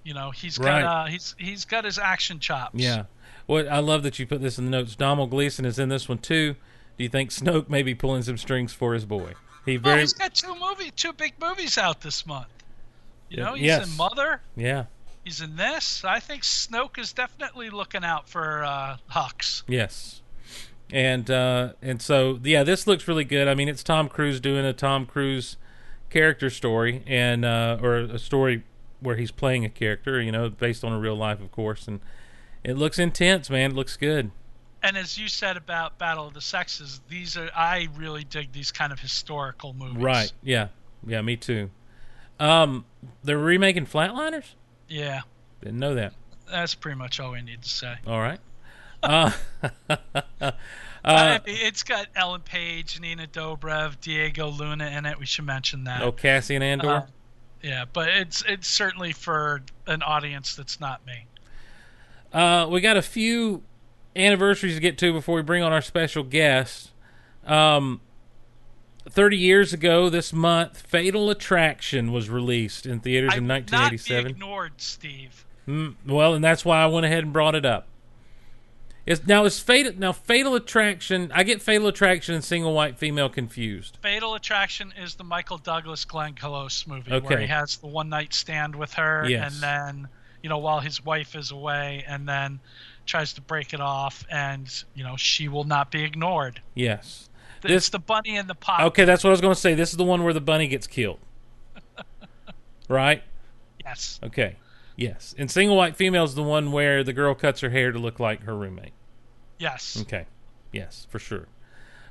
you 0.04 0.14
know 0.14 0.30
he's 0.30 0.58
got 0.58 0.66
Right. 0.66 0.82
uh, 0.84 1.06
he's 1.06 1.34
he's 1.38 1.64
got 1.64 1.84
his 1.84 1.98
action 1.98 2.38
chops 2.38 2.74
Yeah. 2.74 3.04
What 3.46 3.68
I 3.68 3.78
love 3.78 4.02
that 4.02 4.18
you 4.18 4.26
put 4.26 4.42
this 4.42 4.58
in 4.58 4.64
the 4.64 4.70
notes. 4.72 4.96
Domhnall 4.96 5.28
Gleeson 5.28 5.64
is 5.64 5.78
in 5.78 5.88
this 5.88 6.08
one 6.08 6.18
too. 6.18 6.54
Do 6.98 7.04
you 7.04 7.08
think 7.08 7.30
Snoke 7.30 7.68
may 7.68 7.84
be 7.84 7.94
pulling 7.94 8.22
some 8.22 8.36
strings 8.38 8.72
for 8.72 8.92
his 8.92 9.04
boy? 9.04 9.34
He 9.64 9.78
Well, 9.78 9.92
very 9.92 10.00
he's 10.00 10.14
got 10.14 10.34
two 10.34 10.52
movie, 10.58 10.90
two 10.90 11.12
big 11.12 11.34
movies 11.40 11.78
out 11.78 12.00
this 12.00 12.26
month. 12.26 12.48
You 13.28 13.36
know, 13.36 13.54
he's 13.54 13.66
yes. 13.66 13.88
in 13.90 13.96
Mother. 13.96 14.40
yeah 14.56 14.86
He's 15.26 15.40
in 15.40 15.56
this. 15.56 16.04
I 16.04 16.20
think 16.20 16.44
Snoke 16.44 16.98
is 16.98 17.12
definitely 17.12 17.68
looking 17.68 18.04
out 18.04 18.28
for 18.28 18.62
uh, 18.62 18.98
Hux. 19.10 19.64
yes, 19.66 20.22
and 20.88 21.28
uh, 21.28 21.72
and 21.82 22.00
so 22.00 22.38
yeah, 22.44 22.62
this 22.62 22.86
looks 22.86 23.08
really 23.08 23.24
good. 23.24 23.48
I 23.48 23.56
mean, 23.56 23.68
it's 23.68 23.82
Tom 23.82 24.08
Cruise 24.08 24.38
doing 24.38 24.64
a 24.64 24.72
Tom 24.72 25.04
Cruise 25.04 25.56
character 26.10 26.48
story 26.48 27.02
and 27.08 27.44
uh, 27.44 27.76
or 27.82 27.96
a 27.96 28.20
story 28.20 28.62
where 29.00 29.16
he's 29.16 29.32
playing 29.32 29.64
a 29.64 29.68
character, 29.68 30.22
you 30.22 30.30
know, 30.30 30.48
based 30.48 30.84
on 30.84 30.92
a 30.92 30.98
real 31.00 31.16
life, 31.16 31.40
of 31.40 31.50
course, 31.50 31.88
and 31.88 31.98
it 32.62 32.76
looks 32.78 32.96
intense, 32.96 33.50
man. 33.50 33.72
It 33.72 33.74
looks 33.74 33.96
good. 33.96 34.30
And 34.80 34.96
as 34.96 35.18
you 35.18 35.26
said 35.26 35.56
about 35.56 35.98
Battle 35.98 36.28
of 36.28 36.34
the 36.34 36.40
Sexes, 36.40 37.00
these 37.08 37.36
are 37.36 37.50
I 37.52 37.88
really 37.96 38.22
dig 38.22 38.52
these 38.52 38.70
kind 38.70 38.92
of 38.92 39.00
historical 39.00 39.72
movies. 39.72 40.04
Right? 40.04 40.32
Yeah, 40.44 40.68
yeah, 41.04 41.20
me 41.20 41.36
too. 41.36 41.70
Um, 42.38 42.84
they're 43.24 43.36
remaking 43.36 43.86
Flatliners. 43.86 44.54
Yeah, 44.88 45.22
Didn't 45.60 45.78
know 45.78 45.94
that. 45.94 46.14
that's 46.50 46.74
pretty 46.74 46.98
much 46.98 47.20
all 47.20 47.32
we 47.32 47.42
need 47.42 47.62
to 47.62 47.68
say. 47.68 47.94
All 48.06 48.20
right. 48.20 48.40
Uh, 49.88 50.50
I 51.04 51.36
uh, 51.36 51.38
mean, 51.46 51.56
it's 51.60 51.84
got 51.84 52.08
Ellen 52.16 52.40
Page, 52.40 52.98
Nina 52.98 53.28
Dobrev, 53.28 54.00
Diego 54.00 54.48
Luna 54.48 54.86
in 54.86 55.06
it. 55.06 55.20
We 55.20 55.26
should 55.26 55.44
mention 55.44 55.84
that. 55.84 56.02
oh, 56.02 56.10
Cassian 56.10 56.62
Andor. 56.62 56.88
Uh, 56.88 57.06
yeah, 57.62 57.84
but 57.92 58.08
it's 58.08 58.42
it's 58.48 58.66
certainly 58.66 59.12
for 59.12 59.62
an 59.86 60.02
audience 60.02 60.56
that's 60.56 60.80
not 60.80 61.06
me. 61.06 61.26
Uh, 62.32 62.66
we 62.68 62.80
got 62.80 62.96
a 62.96 63.02
few 63.02 63.62
anniversaries 64.16 64.74
to 64.74 64.80
get 64.80 64.98
to 64.98 65.12
before 65.12 65.36
we 65.36 65.42
bring 65.42 65.62
on 65.62 65.72
our 65.72 65.80
special 65.80 66.24
guest. 66.24 66.90
Um, 67.44 68.00
30 69.08 69.36
years 69.36 69.72
ago 69.72 70.08
this 70.08 70.32
month, 70.32 70.80
Fatal 70.82 71.30
Attraction 71.30 72.12
was 72.12 72.28
released 72.28 72.86
in 72.86 73.00
theaters 73.00 73.32
I 73.34 73.36
in 73.38 73.44
would 73.44 73.70
Not 73.70 73.72
1987. 73.72 74.24
be 74.24 74.30
ignored, 74.30 74.72
Steve. 74.78 75.44
Mm, 75.68 75.94
well, 76.06 76.34
and 76.34 76.44
that's 76.44 76.64
why 76.64 76.82
I 76.82 76.86
went 76.86 77.06
ahead 77.06 77.24
and 77.24 77.32
brought 77.32 77.54
it 77.54 77.64
up. 77.64 77.86
It's, 79.04 79.24
now, 79.24 79.44
is 79.44 79.60
Fatal 79.60 79.92
now 79.96 80.10
Fatal 80.12 80.56
Attraction? 80.56 81.30
I 81.32 81.44
get 81.44 81.62
Fatal 81.62 81.86
Attraction 81.86 82.34
and 82.34 82.42
Single 82.42 82.72
White 82.72 82.98
Female 82.98 83.28
confused. 83.28 83.98
Fatal 84.02 84.34
Attraction 84.34 84.92
is 85.00 85.14
the 85.14 85.22
Michael 85.22 85.58
Douglas 85.58 86.04
Glenn 86.04 86.34
Close 86.34 86.86
movie 86.88 87.12
Okay. 87.12 87.26
where 87.26 87.38
he 87.38 87.46
has 87.46 87.76
the 87.76 87.86
one 87.86 88.08
night 88.08 88.34
stand 88.34 88.74
with 88.74 88.92
her 88.94 89.24
Yes. 89.28 89.54
and 89.54 89.62
then 89.62 90.08
you 90.42 90.48
know 90.48 90.58
while 90.58 90.80
his 90.80 91.04
wife 91.04 91.36
is 91.36 91.52
away 91.52 92.04
and 92.08 92.28
then 92.28 92.58
tries 93.06 93.32
to 93.34 93.40
break 93.40 93.72
it 93.72 93.80
off 93.80 94.24
and 94.28 94.68
you 94.94 95.04
know 95.04 95.16
she 95.16 95.46
will 95.46 95.62
not 95.64 95.92
be 95.92 96.02
ignored. 96.02 96.60
Yes. 96.74 97.25
It's 97.62 97.72
This- 97.72 97.88
the 97.88 97.98
bunny 97.98 98.36
in 98.36 98.46
the 98.46 98.54
pot. 98.54 98.82
Okay, 98.84 99.04
that's 99.04 99.24
what 99.24 99.30
I 99.30 99.32
was 99.32 99.40
going 99.40 99.54
to 99.54 99.60
say. 99.60 99.74
This 99.74 99.90
is 99.90 99.96
the 99.96 100.04
one 100.04 100.22
where 100.24 100.32
the 100.32 100.40
bunny 100.40 100.68
gets 100.68 100.86
killed. 100.86 101.18
right? 102.88 103.22
Yes. 103.84 104.18
Okay. 104.22 104.56
Yes. 104.96 105.34
And 105.38 105.50
Single 105.50 105.76
White 105.76 105.96
Female 105.96 106.24
is 106.24 106.34
the 106.34 106.42
one 106.42 106.72
where 106.72 107.04
the 107.04 107.12
girl 107.12 107.34
cuts 107.34 107.60
her 107.60 107.70
hair 107.70 107.92
to 107.92 107.98
look 107.98 108.18
like 108.18 108.42
her 108.44 108.56
roommate. 108.56 108.92
Yes. 109.58 109.98
Okay. 110.02 110.26
Yes, 110.72 111.06
for 111.10 111.18
sure. 111.18 111.46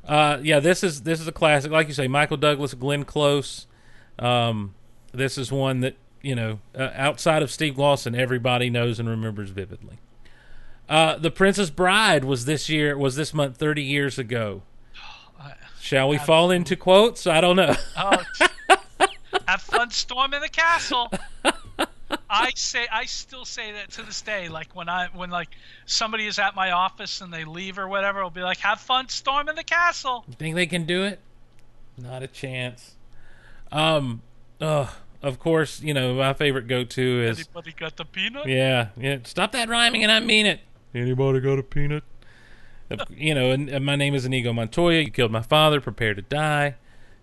Uh, 0.07 0.39
yeah, 0.41 0.59
this 0.59 0.83
is 0.83 1.01
this 1.01 1.19
is 1.19 1.27
a 1.27 1.31
classic, 1.31 1.71
like 1.71 1.87
you 1.87 1.93
say, 1.93 2.07
Michael 2.07 2.37
Douglas, 2.37 2.73
Glenn 2.75 3.05
Close. 3.05 3.65
Um, 4.19 4.75
this 5.13 5.37
is 5.37 5.51
one 5.51 5.79
that 5.79 5.95
you 6.21 6.35
know, 6.35 6.59
uh, 6.77 6.89
outside 6.95 7.41
of 7.43 7.51
Steve 7.51 7.77
Lawson, 7.77 8.15
everybody 8.15 8.69
knows 8.69 8.99
and 8.99 9.07
remembers 9.09 9.49
vividly. 9.51 9.97
Uh, 10.87 11.17
the 11.17 11.31
Princess 11.31 11.69
Bride 11.71 12.23
was 12.23 12.45
this 12.45 12.69
year 12.69 12.95
was 12.97 13.15
this 13.15 13.33
month, 13.33 13.57
thirty 13.57 13.83
years 13.83 14.19
ago. 14.19 14.61
Shall 15.79 16.09
we 16.09 16.17
fall 16.17 16.49
into 16.49 16.75
quotes? 16.75 17.27
I 17.27 17.41
don't 17.41 17.55
know. 17.55 17.75
Oh, 17.95 18.23
have 19.47 19.61
fun 19.61 19.91
storming 19.91 20.41
the 20.41 20.49
castle. 20.49 21.11
I 22.29 22.51
say 22.55 22.87
I 22.91 23.05
still 23.05 23.45
say 23.45 23.71
that 23.73 23.91
to 23.91 24.03
this 24.03 24.21
day. 24.21 24.49
Like 24.49 24.75
when 24.75 24.89
I 24.89 25.09
when 25.13 25.29
like 25.29 25.49
somebody 25.85 26.25
is 26.25 26.39
at 26.39 26.55
my 26.55 26.71
office 26.71 27.21
and 27.21 27.31
they 27.31 27.45
leave 27.45 27.77
or 27.77 27.87
whatever, 27.87 28.23
I'll 28.23 28.29
be 28.29 28.41
like, 28.41 28.57
"Have 28.59 28.79
fun 28.79 29.09
storming 29.09 29.55
the 29.55 29.63
castle." 29.63 30.25
Think 30.37 30.55
they 30.55 30.65
can 30.65 30.85
do 30.85 31.03
it? 31.03 31.19
Not 31.97 32.23
a 32.23 32.27
chance. 32.27 32.95
Um, 33.71 34.21
uh, 34.59 34.87
of 35.21 35.39
course, 35.39 35.81
you 35.81 35.93
know 35.93 36.15
my 36.15 36.33
favorite 36.33 36.67
go-to 36.67 37.23
is 37.23 37.39
Anybody 37.39 37.73
got 37.73 37.95
the 37.97 38.05
peanut? 38.05 38.47
Yeah, 38.47 38.89
yeah. 38.97 39.19
Stop 39.23 39.51
that 39.51 39.69
rhyming, 39.69 40.03
and 40.03 40.11
I 40.11 40.19
mean 40.19 40.45
it. 40.45 40.61
Anybody 40.93 41.39
got 41.41 41.59
a 41.59 41.63
peanut? 41.63 42.03
You 43.09 43.33
know, 43.33 43.51
and, 43.51 43.69
and 43.69 43.83
my 43.85 43.95
name 43.95 44.13
is 44.13 44.25
Inigo 44.25 44.53
Montoya. 44.53 45.01
You 45.01 45.11
killed 45.11 45.31
my 45.31 45.41
father. 45.41 45.81
Prepare 45.81 46.13
to 46.13 46.21
die, 46.21 46.75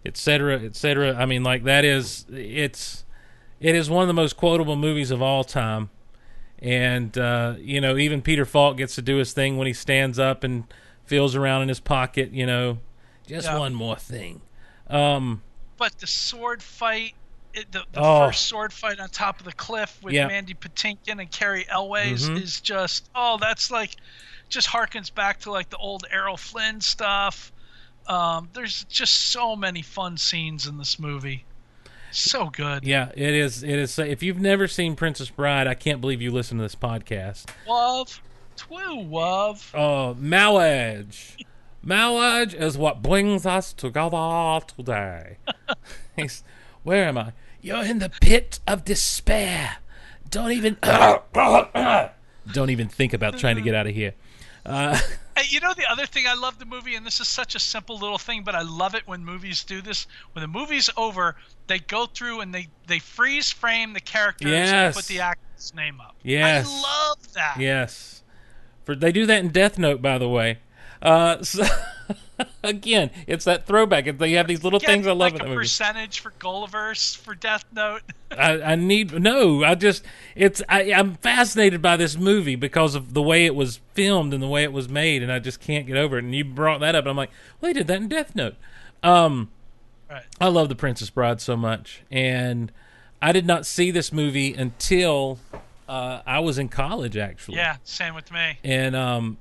etc., 0.04 0.60
etc. 0.60 1.14
I 1.14 1.26
mean, 1.26 1.42
like 1.44 1.64
that 1.64 1.84
is 1.84 2.26
it's 2.30 3.04
it 3.60 3.74
is 3.74 3.88
one 3.88 4.02
of 4.02 4.08
the 4.08 4.14
most 4.14 4.36
quotable 4.36 4.76
movies 4.76 5.10
of 5.10 5.22
all 5.22 5.44
time. 5.44 5.90
And 6.58 7.16
uh, 7.18 7.54
you 7.60 7.80
know, 7.80 7.96
even 7.96 8.22
Peter 8.22 8.44
Falk 8.44 8.76
gets 8.76 8.94
to 8.96 9.02
do 9.02 9.16
his 9.16 9.32
thing 9.32 9.56
when 9.56 9.66
he 9.66 9.72
stands 9.72 10.18
up 10.18 10.42
and 10.44 10.64
feels 11.04 11.34
around 11.36 11.62
in 11.62 11.68
his 11.68 11.80
pocket. 11.80 12.32
You 12.32 12.46
know, 12.46 12.78
just 13.26 13.46
Yeah. 13.46 13.58
one 13.58 13.74
more 13.74 13.96
thing. 13.96 14.40
Um, 14.88 15.42
But 15.78 15.98
the 15.98 16.06
sword 16.06 16.62
fight, 16.62 17.14
it, 17.54 17.70
the, 17.72 17.80
the 17.92 18.00
Oh. 18.00 18.26
first 18.28 18.46
sword 18.46 18.72
fight 18.72 19.00
on 19.00 19.08
top 19.08 19.38
of 19.40 19.44
the 19.46 19.52
cliff 19.52 19.98
with 20.02 20.12
Yeah. 20.14 20.26
Mandy 20.28 20.54
Patinkin 20.54 21.20
and 21.20 21.30
Cary 21.30 21.66
Elwes 21.68 22.28
Mhm. 22.28 22.40
is 22.42 22.60
just 22.60 23.08
oh, 23.14 23.38
that's 23.40 23.70
like 23.70 23.96
just 24.52 24.68
harkens 24.68 25.12
back 25.12 25.40
to 25.40 25.50
like 25.50 25.70
the 25.70 25.76
old 25.78 26.04
Errol 26.10 26.36
Flynn 26.36 26.80
stuff. 26.80 27.52
Um, 28.06 28.48
there's 28.52 28.84
just 28.84 29.14
so 29.30 29.56
many 29.56 29.82
fun 29.82 30.16
scenes 30.16 30.66
in 30.66 30.78
this 30.78 30.98
movie. 30.98 31.44
So 32.10 32.50
good. 32.50 32.84
yeah, 32.84 33.10
it 33.14 33.34
is. 33.34 33.62
It 33.62 33.70
is. 33.70 33.98
If 33.98 34.22
you've 34.22 34.38
never 34.38 34.68
seen 34.68 34.96
Princess 34.96 35.30
Bride, 35.30 35.66
I 35.66 35.74
can't 35.74 36.00
believe 36.00 36.20
you 36.20 36.30
listen 36.30 36.58
to 36.58 36.62
this 36.62 36.74
podcast. 36.74 37.46
Love, 37.66 38.20
twoo 38.56 39.10
love. 39.10 39.72
Oh, 39.74 40.12
marriage. 40.14 41.38
marriage 41.82 42.52
is 42.52 42.76
what 42.76 43.00
brings 43.00 43.46
us 43.46 43.72
together 43.72 44.60
today. 44.76 45.38
Where 46.82 47.06
am 47.06 47.16
I? 47.16 47.32
You're 47.62 47.84
in 47.84 47.98
the 47.98 48.10
pit 48.10 48.60
of 48.66 48.84
despair. 48.84 49.78
Don't 50.28 50.52
even 50.52 50.76
don't 52.52 52.70
even 52.70 52.88
think 52.88 53.14
about 53.14 53.38
trying 53.38 53.56
to 53.56 53.62
get 53.62 53.74
out 53.74 53.86
of 53.86 53.94
here. 53.94 54.12
Uh, 54.64 54.98
you 55.48 55.60
know 55.60 55.74
the 55.74 55.90
other 55.90 56.06
thing 56.06 56.26
I 56.26 56.34
love 56.34 56.58
the 56.58 56.64
movie, 56.64 56.94
and 56.94 57.04
this 57.04 57.20
is 57.20 57.28
such 57.28 57.54
a 57.54 57.58
simple 57.58 57.98
little 57.98 58.18
thing, 58.18 58.42
but 58.44 58.54
I 58.54 58.62
love 58.62 58.94
it 58.94 59.06
when 59.06 59.24
movies 59.24 59.64
do 59.64 59.82
this. 59.82 60.06
When 60.32 60.42
the 60.42 60.48
movie's 60.48 60.90
over, 60.96 61.36
they 61.66 61.78
go 61.78 62.06
through 62.06 62.40
and 62.40 62.54
they 62.54 62.68
they 62.86 62.98
freeze 62.98 63.50
frame 63.50 63.92
the 63.92 64.00
characters 64.00 64.52
and 64.52 64.94
put 64.94 65.06
the 65.06 65.20
actor's 65.20 65.74
name 65.74 66.00
up. 66.00 66.16
Yes. 66.22 66.66
I 66.68 66.82
love 66.82 67.32
that. 67.34 67.56
yes, 67.58 68.22
for 68.84 68.94
they 68.94 69.12
do 69.12 69.26
that 69.26 69.40
in 69.40 69.50
Death 69.50 69.78
Note, 69.78 70.00
by 70.00 70.18
the 70.18 70.28
way. 70.28 70.58
Uh, 71.00 71.42
so, 71.42 71.64
again, 72.64 73.10
it's 73.26 73.44
that 73.44 73.66
throwback. 73.66 74.04
They 74.18 74.32
have 74.32 74.46
these 74.48 74.64
little 74.64 74.78
Get, 74.78 74.86
things 74.88 75.06
I 75.06 75.10
love 75.10 75.18
like 75.18 75.32
in 75.34 75.38
the 75.40 75.44
movie. 75.46 75.58
percentage 75.58 76.20
for 76.20 76.32
Gulliver's 76.38 77.14
for 77.14 77.34
Death 77.34 77.64
Note. 77.72 78.02
I, 78.30 78.62
I 78.62 78.74
need 78.76 79.12
no. 79.20 79.62
I 79.64 79.74
just 79.74 80.04
it's 80.34 80.62
I, 80.68 80.92
I'm 80.92 81.14
fascinated 81.16 81.82
by 81.82 81.96
this 81.96 82.16
movie 82.16 82.56
because 82.56 82.94
of 82.94 83.14
the 83.14 83.22
way 83.22 83.46
it 83.46 83.54
was 83.54 83.80
filmed 83.94 84.32
and 84.34 84.42
the 84.42 84.48
way 84.48 84.62
it 84.62 84.72
was 84.72 84.88
made, 84.88 85.22
and 85.22 85.30
I 85.32 85.38
just 85.38 85.60
can't 85.60 85.86
get 85.86 85.96
over 85.96 86.18
it. 86.18 86.24
And 86.24 86.34
you 86.34 86.44
brought 86.44 86.80
that 86.80 86.94
up, 86.94 87.04
and 87.04 87.10
I'm 87.10 87.16
like, 87.16 87.30
well, 87.60 87.70
they 87.72 87.78
did 87.78 87.86
that 87.88 87.96
in 87.96 88.08
Death 88.08 88.34
Note. 88.34 88.54
Um, 89.02 89.50
Right. 90.10 90.24
I 90.38 90.48
love 90.48 90.68
The 90.68 90.74
Princess 90.74 91.08
Bride 91.08 91.40
so 91.40 91.56
much, 91.56 92.02
and 92.10 92.70
I 93.22 93.32
did 93.32 93.46
not 93.46 93.64
see 93.64 93.90
this 93.90 94.12
movie 94.12 94.52
until 94.52 95.38
uh, 95.88 96.20
I 96.26 96.38
was 96.40 96.58
in 96.58 96.68
college, 96.68 97.16
actually. 97.16 97.56
yeah, 97.56 97.76
same 97.82 98.14
with 98.14 98.30
me. 98.30 98.58
And 98.62 98.94
um, 98.94 99.38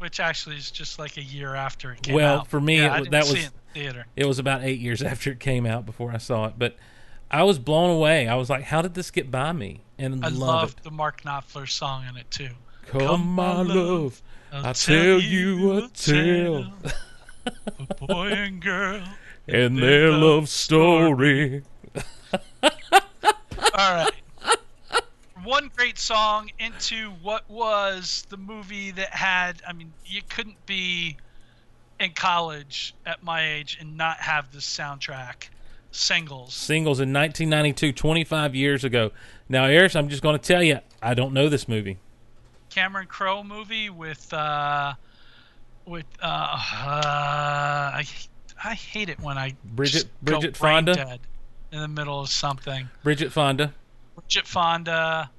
Which 0.00 0.18
actually 0.18 0.56
is 0.56 0.70
just 0.70 0.98
like 0.98 1.16
a 1.16 1.22
year 1.22 1.54
after 1.54 1.92
it 1.92 2.02
came 2.02 2.14
Well, 2.16 2.40
out. 2.40 2.48
for 2.48 2.60
me, 2.60 2.78
yeah, 2.78 3.00
it 3.02 3.10
that 3.12 3.24
was- 3.24 3.34
it 3.34 3.50
theater. 3.74 4.06
it 4.16 4.26
was 4.26 4.38
about 4.38 4.62
eight 4.64 4.80
years 4.80 5.02
after 5.12 5.30
it 5.30 5.38
came 5.40 5.64
out 5.66 5.86
before 5.86 6.10
I 6.12 6.18
saw 6.18 6.46
it, 6.46 6.54
but. 6.58 6.76
I 7.32 7.44
was 7.44 7.60
blown 7.60 7.90
away. 7.90 8.26
I 8.26 8.34
was 8.34 8.50
like, 8.50 8.64
"How 8.64 8.82
did 8.82 8.94
this 8.94 9.12
get 9.12 9.30
by 9.30 9.52
me?" 9.52 9.82
And 9.98 10.24
I 10.24 10.30
love 10.30 10.38
love 10.38 10.70
it. 10.76 10.82
the 10.82 10.90
Mark 10.90 11.22
Knopfler 11.22 11.68
song 11.70 12.02
in 12.10 12.16
it 12.16 12.28
too. 12.28 12.48
Come, 12.88 13.24
my 13.36 13.62
love, 13.62 14.20
I'll 14.52 14.74
tell 14.74 15.20
you 15.20 15.78
a 15.78 15.88
tale. 15.90 16.72
of 17.46 17.88
boy 18.00 18.30
and 18.32 18.60
girl. 18.60 19.04
and 19.46 19.78
their 19.78 20.10
love 20.10 20.48
story. 20.48 21.62
All 22.64 22.70
right. 23.78 24.10
One 25.44 25.70
great 25.74 25.98
song 25.98 26.50
into 26.58 27.10
what 27.22 27.48
was 27.48 28.26
the 28.28 28.36
movie 28.36 28.90
that 28.92 29.10
had, 29.10 29.62
I 29.66 29.72
mean, 29.72 29.92
you 30.04 30.22
couldn't 30.28 30.64
be 30.66 31.16
in 31.98 32.12
college 32.12 32.94
at 33.06 33.22
my 33.22 33.46
age 33.46 33.78
and 33.80 33.96
not 33.96 34.18
have 34.18 34.52
this 34.52 34.66
soundtrack. 34.66 35.48
Singles. 35.92 36.54
Singles 36.54 37.00
in 37.00 37.12
1992, 37.12 37.92
25 37.92 38.54
years 38.54 38.84
ago. 38.84 39.10
Now, 39.48 39.64
Erich, 39.64 39.96
I'm 39.96 40.08
just 40.08 40.22
going 40.22 40.38
to 40.38 40.42
tell 40.42 40.62
you, 40.62 40.78
I 41.02 41.14
don't 41.14 41.32
know 41.32 41.48
this 41.48 41.68
movie. 41.68 41.98
Cameron 42.70 43.06
Crowe 43.08 43.42
movie 43.42 43.90
with, 43.90 44.32
uh, 44.32 44.94
with, 45.86 46.06
uh, 46.22 46.26
uh 46.26 46.56
I, 47.92 48.06
I 48.64 48.74
hate 48.74 49.08
it 49.08 49.18
when 49.20 49.36
I 49.36 49.54
Bridget- 49.64 50.08
Bridget 50.22 50.56
Fonda? 50.56 51.18
in 51.72 51.80
the 51.80 51.88
middle 51.88 52.20
of 52.20 52.28
something. 52.28 52.88
Bridget 53.02 53.32
Fonda, 53.32 53.72
Bridget 54.16 54.46
Fonda, 54.46 55.30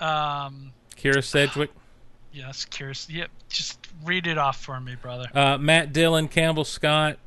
um, 0.00 0.72
Kyra 0.96 1.22
Sedgwick, 1.24 1.70
yes, 2.32 2.66
Kyra. 2.70 3.06
Yep, 3.08 3.30
just 3.48 3.78
read 4.04 4.26
it 4.26 4.38
off 4.38 4.60
for 4.62 4.78
me, 4.80 4.94
brother. 5.00 5.26
uh, 5.34 5.58
Matt 5.58 5.92
Dillon, 5.92 6.28
Campbell 6.28 6.64
Scott. 6.64 7.18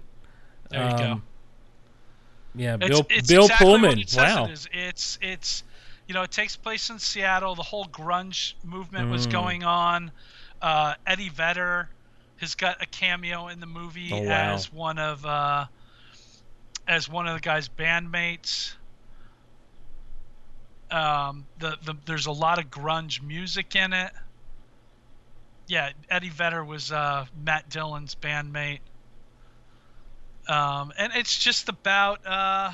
There 0.70 0.90
you 0.90 0.98
go. 0.98 1.04
um, 1.14 1.24
Yeah, 2.56 2.78
Bill 2.78 3.06
it's 3.10 3.28
Bill 3.28 3.44
exactly 3.46 3.66
Pullman. 3.66 4.00
it 4.00 4.14
Wow. 4.16 4.46
It 4.46 4.52
is. 4.52 4.70
It's 4.72 5.20
it's 5.22 5.64
you 6.08 6.14
know 6.14 6.24
it 6.24 6.32
takes 6.32 6.56
place 6.56 6.90
in 6.90 7.00
Seattle. 7.00 7.56
The 7.56 7.62
whole 7.64 7.86
grunge 7.86 8.54
movement 8.64 9.10
was 9.10 9.28
Mm. 9.28 9.32
going 9.32 9.64
on. 9.64 10.12
Uh, 10.62 10.94
Eddie 11.06 11.30
Vedder 11.30 11.90
has 12.38 12.56
got 12.56 12.82
a 12.82 12.86
cameo 12.86 13.48
in 13.50 13.60
the 13.60 13.66
movie 13.66 14.10
Oh, 14.14 14.22
wow. 14.22 14.54
as 14.54 14.72
one 14.72 14.98
of 14.98 15.26
uh, 15.26 15.66
as 16.88 17.08
one 17.10 17.28
of 17.28 17.36
the 17.36 17.42
guy's 17.42 17.70
bandmates. 17.70 18.74
Um, 20.94 21.46
the, 21.58 21.76
the 21.84 21.96
there's 22.06 22.28
a 22.28 22.32
lot 22.32 22.60
of 22.60 22.66
grunge 22.70 23.22
music 23.24 23.76
in 23.76 23.94
it. 23.94 24.12
yeah, 25.68 25.90
Eddie 26.10 26.30
Vedder 26.30 26.64
was 26.64 26.92
uh, 26.92 27.26
Matt 27.44 27.70
Dillon's 27.70 28.16
bandmate. 28.16 28.80
Um, 30.48 30.92
and 30.98 31.12
it's 31.16 31.38
just 31.38 31.70
about, 31.70 32.26
uh, 32.28 32.72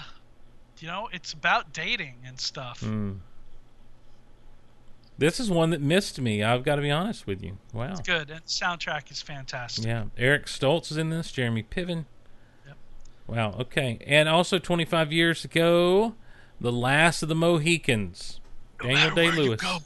you 0.80 0.88
know, 0.88 1.08
it's 1.14 1.34
about 1.34 1.72
dating 1.72 2.16
and 2.26 2.40
stuff. 2.40 2.82
Mm. 2.82 3.20
This 5.18 5.40
is 5.40 5.50
one 5.52 5.70
that 5.70 5.82
missed 5.82 6.20
me. 6.20 6.44
I've 6.44 6.64
got 6.64 6.78
to 6.78 6.82
be 6.82 6.92
honest 6.92 7.28
with 7.28 7.44
you. 7.44 7.58
Wow. 7.74 7.92
It's 7.92 8.00
good. 8.00 8.30
And 8.30 8.40
the 8.40 8.48
soundtrack 8.48 9.12
is 9.12 9.22
fantastic. 9.22 9.86
Yeah. 9.86 10.06
Eric 10.18 10.46
Stoltz 10.46 10.92
is 10.92 10.98
in 10.98 11.10
this. 11.10 11.32
Jeremy 11.32 11.64
Piven. 11.64 12.06
Yep. 12.66 12.78
Wow. 13.28 13.56
Okay. 13.60 14.00
And 14.08 14.28
also 14.30 14.60
25 14.60 15.12
years 15.12 15.44
ago, 15.46 16.16
The 16.62 16.72
Last 16.72 17.24
of 17.24 17.30
the 17.30 17.36
Mohicans. 17.36 18.40
No 18.82 18.90
Daniel 18.90 19.16
Day 19.16 19.32
Lewis. 19.32 19.62
go, 19.62 19.78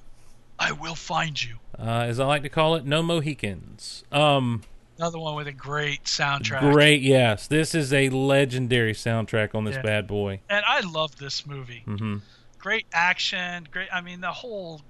I 0.59 0.71
will 0.71 0.95
find 0.95 1.41
you. 1.41 1.55
Uh, 1.77 2.05
as 2.07 2.19
I 2.19 2.25
like 2.25 2.43
to 2.43 2.49
call 2.49 2.75
it, 2.75 2.85
No 2.85 3.01
Mohicans. 3.03 4.03
Um, 4.11 4.61
Another 4.97 5.17
one 5.19 5.35
with 5.35 5.47
a 5.47 5.51
great 5.51 6.03
soundtrack. 6.03 6.59
great. 6.71 7.01
Yes. 7.01 7.47
This 7.47 7.73
is 7.73 7.91
a 7.91 8.09
legendary 8.09 8.93
soundtrack 8.93 9.55
on 9.55 9.63
this 9.65 9.75
Yeah. 9.75 9.81
bad 9.81 10.07
boy. 10.07 10.41
And 10.49 10.63
I 10.67 10.81
love 10.81 11.15
this 11.17 11.45
movie. 11.47 11.81
hmm 11.85 12.17
Great 12.59 12.85
action. 12.93 13.67
Great. 13.71 13.89
I 13.91 14.01
mean, 14.01 14.21
the 14.21 14.31
whole, 14.31 14.81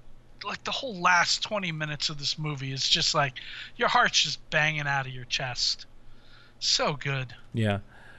like 0.44 0.62
the 0.64 0.70
whole 0.70 1.00
last 1.00 1.42
20 1.42 1.72
minutes 1.72 2.08
of 2.10 2.18
this 2.18 2.38
movie 2.38 2.70
is 2.72 2.86
just 2.88 3.14
like 3.14 3.34
your 3.76 3.88
heart's 3.88 4.22
just 4.22 4.48
banging 4.50 4.86
out 4.86 5.06
of 5.06 5.12
your 5.12 5.24
chest. 5.24 5.86
So 6.60 6.92
good. 6.94 7.34
Yeah. 7.54 7.78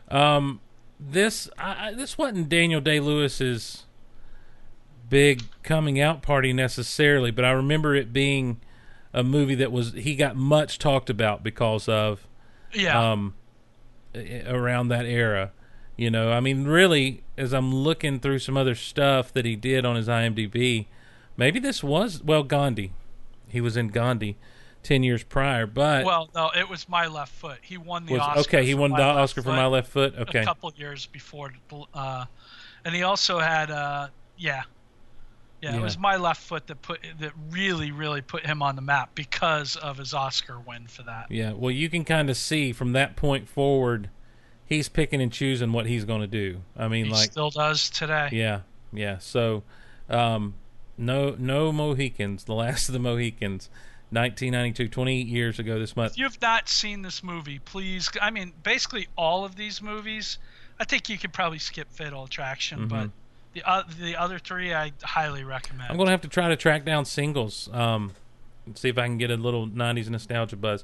Um, 0.10 0.60
this 1.00 1.50
I, 1.58 1.94
this 1.94 2.18
wasn't 2.18 2.50
Daniel 2.50 2.82
Day 2.82 3.00
Lewis's 3.00 3.84
big 5.10 5.44
coming 5.64 6.00
out 6.00 6.22
party 6.22 6.54
necessarily, 6.54 7.32
but 7.32 7.46
I 7.46 7.52
remember 7.52 7.96
it 7.96 8.12
being 8.14 8.60
a 9.14 9.24
movie 9.24 9.56
that 9.56 9.72
was 9.72 9.94
he 9.94 10.16
got 10.16 10.36
much 10.36 10.80
talked 10.80 11.10
about 11.10 11.44
because 11.44 11.88
of 11.88 12.28
Yeah. 12.74 13.12
um 13.12 13.36
around 14.16 14.88
that 14.90 15.06
era. 15.06 15.52
You 15.98 16.10
know, 16.12 16.32
I 16.32 16.42
mean, 16.42 16.66
really, 16.66 17.24
as 17.38 17.54
I'm 17.54 17.74
looking 17.74 18.20
through 18.20 18.40
some 18.40 18.58
other 18.58 18.76
stuff 18.76 19.32
that 19.34 19.46
he 19.46 19.56
did 19.56 19.86
on 19.86 19.96
his 19.96 20.10
IMDb, 20.10 20.88
maybe 21.38 21.60
this 21.60 21.84
was 21.84 22.22
well 22.24 22.44
Gandhi. 22.44 22.92
He 23.48 23.62
was 23.62 23.78
in 23.78 23.90
Gandhi 23.90 24.36
ten 24.86 25.04
years 25.04 25.24
prior, 25.24 25.66
but 25.68 26.06
well, 26.06 26.30
no, 26.34 26.50
it 26.56 26.70
was 26.70 26.88
My 26.88 27.08
Left 27.08 27.32
Foot. 27.34 27.58
He 27.62 27.78
won 27.78 28.06
the 28.06 28.14
was 28.14 28.22
Oscar. 28.22 28.40
okay. 28.42 28.66
He 28.66 28.72
for 28.74 28.80
won 28.80 28.92
My 28.92 29.00
the 29.00 29.06
Left 29.08 29.18
Oscar 29.20 29.42
for 29.42 29.50
Foot 29.50 29.56
My 29.56 29.66
Left 29.66 29.90
Foot. 29.92 30.16
Okay, 30.18 30.40
A 30.40 30.46
couple 30.46 30.72
years 30.78 31.06
before, 31.08 31.52
uh, 31.94 32.26
and 32.86 32.96
he 32.96 33.04
also 33.04 33.40
had, 33.40 33.72
uh, 33.72 34.08
yeah, 34.38 34.62
yeah, 35.62 35.72
Yeah. 35.72 35.78
it 35.78 35.82
was 35.82 35.98
My 35.98 36.16
Left 36.18 36.42
Foot 36.42 36.68
that 36.68 36.82
put 36.82 37.00
that 37.20 37.34
really, 37.50 37.92
really 37.92 38.22
put 38.22 38.46
him 38.46 38.62
on 38.62 38.76
the 38.76 38.82
map 38.82 39.16
because 39.16 39.76
of 39.76 39.98
his 39.98 40.14
Oscar 40.14 40.60
win 40.60 40.88
for 40.88 41.04
that. 41.04 41.26
Yeah, 41.30 41.52
well, 41.54 41.72
you 41.72 41.90
can 41.90 42.06
kind 42.06 42.30
of 42.30 42.38
see 42.38 42.72
from 42.72 42.94
that 42.94 43.16
point 43.16 43.50
forward, 43.50 44.10
he's 44.66 44.88
picking 44.88 45.22
and 45.22 45.32
choosing 45.34 45.72
what 45.74 45.88
he's 45.88 46.06
going 46.06 46.22
to 46.22 46.28
do. 46.28 46.62
I 46.78 46.88
mean, 46.88 47.06
He 47.06 47.12
like, 47.12 47.32
still 47.32 47.50
does 47.50 47.90
today. 47.90 48.30
yeah, 48.32 48.62
yeah. 48.94 49.18
So, 49.18 49.64
um, 50.10 50.54
no, 50.98 51.36
no 51.40 51.72
Mohicans, 51.72 52.44
the 52.46 52.54
last 52.54 52.88
of 52.88 52.94
the 52.94 53.00
Mohicans, 53.00 53.70
1992, 54.16 54.88
28 54.90 55.28
years 55.28 55.60
ago 55.60 55.78
this 55.78 55.96
month. 55.96 56.14
If 56.14 56.18
you've 56.18 56.42
not 56.42 56.70
seen 56.70 57.02
this 57.02 57.24
movie, 57.24 57.60
please. 57.60 58.10
I 58.22 58.32
mean, 58.32 58.54
basically 58.64 59.08
all 59.18 59.46
of 59.46 59.56
these 59.56 59.82
movies. 59.82 60.38
I 60.80 60.86
think 60.86 61.10
you 61.10 61.18
could 61.18 61.32
probably 61.32 61.60
skip 61.60 61.92
Fatal 61.92 62.24
Attraction, 62.26 62.88
but 62.88 63.10
the 63.54 63.64
uh, 63.64 63.84
the 64.00 64.16
other 64.18 64.40
three 64.40 64.74
I 64.74 64.92
highly 65.04 65.44
recommend. 65.44 65.84
Mm-hmm. 65.84 65.92
I'm 65.92 65.98
going 65.98 66.08
to 66.08 66.12
have 66.12 66.22
to 66.22 66.28
try 66.28 66.50
to 66.50 66.56
track 66.56 66.86
down 66.86 67.06
singles, 67.06 67.70
um, 67.72 68.12
and 68.66 68.78
see 68.78 68.90
if 68.90 68.98
I 68.98 69.06
can 69.06 69.18
get 69.18 69.32
a 69.32 69.38
little 69.38 69.68
90s 69.68 70.10
nostalgia 70.10 70.58
buzz. 70.58 70.84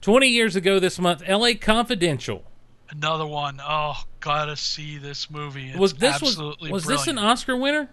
20 0.00 0.26
years 0.28 0.56
ago 0.56 0.78
this 0.78 0.98
month, 0.98 1.22
L.A. 1.26 1.54
Confidential. 1.54 2.44
Another 2.90 3.26
one. 3.26 3.60
Oh, 3.62 4.02
gotta 4.20 4.56
see 4.56 4.98
this 4.98 5.30
movie. 5.30 5.70
It's 5.70 5.78
was 5.78 5.94
this 5.94 6.20
was 6.20 6.38
was 6.60 6.84
this 6.84 7.06
an. 7.06 7.18
Oscar 7.18 7.56
winner? 7.56 7.88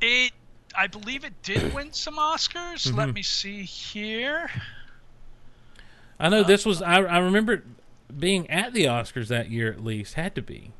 It, 0.00 0.32
I 0.78 0.86
believe 0.86 1.24
it 1.24 1.42
did 1.42 1.74
win 1.74 1.92
some 1.92 2.16
Oscars. 2.16 2.86
Mm-hmm. 2.86 2.96
Let 2.98 3.12
me 3.14 3.22
see 3.22 3.62
here. 3.62 4.50
I 6.20 6.28
know 6.28 6.42
this 6.42 6.64
was. 6.66 6.82
I, 6.82 6.96
I 7.02 7.18
remember 7.18 7.62
being 8.16 8.48
at 8.50 8.72
the 8.72 8.84
Oscars 8.84 9.28
that 9.28 9.50
year 9.50 9.70
at 9.72 9.82
least. 9.84 10.14
Had 10.14 10.34
to 10.36 10.42
be. 10.42 10.72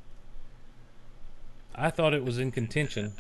I 1.75 1.91
thought 1.91 2.13
it 2.15 2.25
was 2.25 2.39
in 2.39 2.51
contention. 2.51 3.13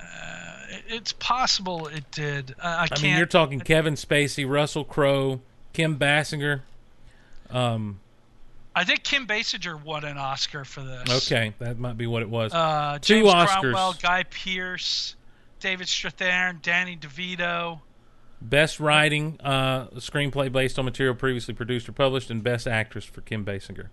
It- 0.70 0.85
It's 0.89 1.12
possible 1.14 1.87
it 1.87 2.11
did. 2.11 2.55
Uh, 2.61 2.87
I 2.91 2.95
I 2.95 3.01
mean, 3.03 3.16
you're 3.16 3.26
talking 3.26 3.61
Kevin 3.61 3.95
Spacey, 3.95 4.49
Russell 4.49 4.85
Crowe, 4.85 5.41
Kim 5.72 5.99
Basinger. 5.99 6.61
Um, 7.51 8.01
I 8.74 8.85
think 8.85 9.03
Kim 9.03 9.26
Basinger 9.26 9.83
won 9.83 10.05
an 10.05 10.18
Oscar 10.18 10.64
for 10.64 10.83
this. 10.83 11.26
okay, 11.31 11.55
that 11.59 11.79
might 11.79 11.97
be 11.97 12.07
what 12.07 12.22
it 12.22 12.29
was. 12.29 12.53
Uh, 12.53 12.99
Two 13.01 13.24
Oscars. 13.24 13.61
Cromwell, 13.61 13.95
Guy 14.03 14.24
Pearce, 14.24 15.14
David 15.61 15.86
Strathairn, 15.86 16.62
Danny 16.62 16.96
DeVito. 16.96 17.80
Best 18.40 18.78
writing, 18.78 19.36
uh, 19.42 19.88
screenplay 19.96 20.50
based 20.50 20.78
on 20.78 20.84
material 20.84 21.14
previously 21.14 21.54
produced 21.54 21.88
or 21.88 21.92
published, 21.92 22.30
and 22.30 22.42
Best 22.42 22.68
Actress 22.68 23.04
for 23.04 23.20
Kim 23.20 23.44
Basinger. 23.44 23.88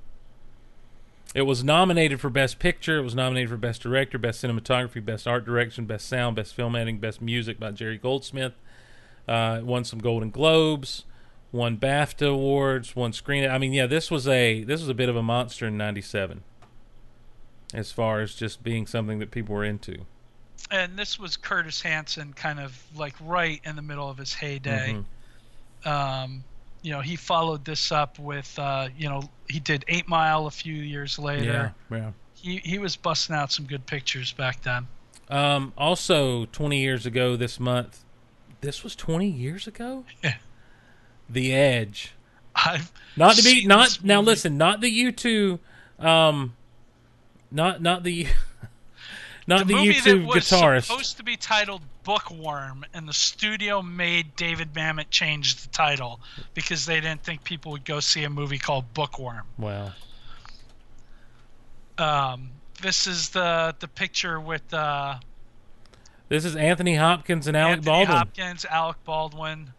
It 1.34 1.42
was 1.42 1.64
nominated 1.64 2.22
for 2.22 2.30
Best 2.30 2.60
Picture. 2.60 3.00
It 3.00 3.02
was 3.02 3.16
nominated 3.16 3.50
for 3.50 3.58
Best 3.58 3.82
Director, 3.82 4.18
Best 4.18 4.44
Cinematography, 4.44 5.04
Best 5.04 5.28
Art 5.28 5.46
Direction, 5.46 5.86
Best 5.86 6.08
Sound, 6.08 6.36
Best 6.36 6.54
Film 6.54 6.76
Editing, 6.76 7.00
Best 7.00 7.22
Music 7.22 7.60
by 7.60 7.72
Jerry 7.72 7.98
Goldsmith. 7.98 8.54
Uh, 9.28 9.60
won 9.64 9.84
some 9.84 10.00
Golden 10.00 10.30
Globes, 10.30 11.04
won 11.52 11.78
BAFTA 11.78 12.30
awards, 12.30 12.96
won 12.96 13.12
Screen. 13.12 13.50
I 13.50 13.58
mean, 13.58 13.74
yeah, 13.74 13.88
this 13.88 14.12
was 14.12 14.28
a 14.28 14.64
this 14.64 14.80
was 14.80 14.88
a 14.88 14.94
bit 14.94 15.10
of 15.10 15.16
a 15.16 15.24
monster 15.24 15.68
in 15.68 15.76
'97, 15.76 16.44
as 17.74 17.92
far 17.92 18.22
as 18.22 18.36
just 18.36 18.64
being 18.64 18.86
something 18.86 19.20
that 19.20 19.32
people 19.32 19.56
were 19.56 19.66
into. 19.66 20.06
And 20.72 20.98
this 20.98 21.20
was 21.20 21.38
Curtis 21.38 21.82
Hanson, 21.82 22.34
kind 22.34 22.60
of 22.60 22.76
like 22.96 23.14
right 23.22 23.62
in 23.64 23.76
the 23.76 23.82
middle 23.82 24.10
of 24.10 24.18
his 24.18 24.34
heyday. 24.34 24.98
Mhm. 25.86 25.88
Um, 25.88 26.44
you 26.82 26.92
know, 26.92 27.02
he 27.02 27.16
followed 27.16 27.66
this 27.66 27.92
up 27.92 28.18
with, 28.20 28.58
uh, 28.58 28.90
you 28.98 29.08
know, 29.10 29.30
he 29.48 29.60
did 29.60 29.86
Eight 29.88 30.08
Mile 30.08 30.48
a 30.48 30.52
few 30.52 30.74
years 30.76 31.20
later. 31.20 31.74
Yeah, 31.90 31.98
yeah. 31.98 32.12
He 32.36 32.58
he 32.58 32.80
was 32.80 32.96
busting 32.96 33.36
out 33.36 33.52
some 33.52 33.66
good 33.66 33.86
pictures 33.86 34.32
back 34.34 34.62
then. 34.64 34.88
Um, 35.30 35.74
also, 35.78 36.46
20 36.46 36.80
years 36.80 37.06
ago 37.06 37.36
this 37.36 37.60
month, 37.60 38.04
this 38.62 38.84
was 38.84 38.96
20 38.96 39.28
years 39.28 39.66
ago. 39.68 40.06
Yeah. 40.24 40.36
The 41.30 41.54
Edge. 41.54 42.14
I've 42.56 42.92
Not 43.18 43.36
to 43.36 43.44
be 43.44 43.66
not 43.66 44.04
now. 44.04 44.22
Listen, 44.22 44.58
not 44.58 44.80
the 44.82 44.90
U 44.90 45.12
two, 45.12 45.60
um, 46.00 46.56
not 47.52 47.82
not 47.82 48.04
the 48.04 48.28
not 49.48 49.68
the, 49.68 49.74
that 49.74 50.26
was 50.26 50.46
guitarist. 50.46 50.86
supposed 50.86 51.18
to 51.18 51.24
be 51.24 51.38
titled 51.38 51.82
Bookworm, 52.04 52.86
and 52.94 53.08
the 53.08 53.14
studio 53.14 53.82
made 53.82 54.36
David 54.36 54.74
Mamet 54.74 55.10
change 55.10 55.56
the 55.58 55.68
title 55.70 56.20
because 56.54 56.86
they 56.86 57.00
didn't 57.00 57.24
think 57.24 57.44
people 57.44 57.72
would 57.72 57.86
go 57.86 58.00
see 58.00 58.24
a 58.24 58.30
movie 58.30 58.58
called 58.58 58.92
Bookworm. 58.94 59.44
Wow. 59.58 59.92
Um, 61.98 62.50
this 62.82 63.08
is 63.08 63.30
the 63.30 63.76
the 63.80 63.88
picture 63.88 64.40
with 64.40 64.74
uh, 64.74 65.16
This 66.30 66.44
is 66.44 66.56
Anthony 66.56 66.96
Hopkins 66.96 67.48
and 67.48 67.56
Alec 67.56 67.78
Anthony 67.78 67.86
Baldwin. 67.86 68.18
Hopkins, 68.18 68.66
Alec 68.66 68.98
Baldwin, 69.06 69.72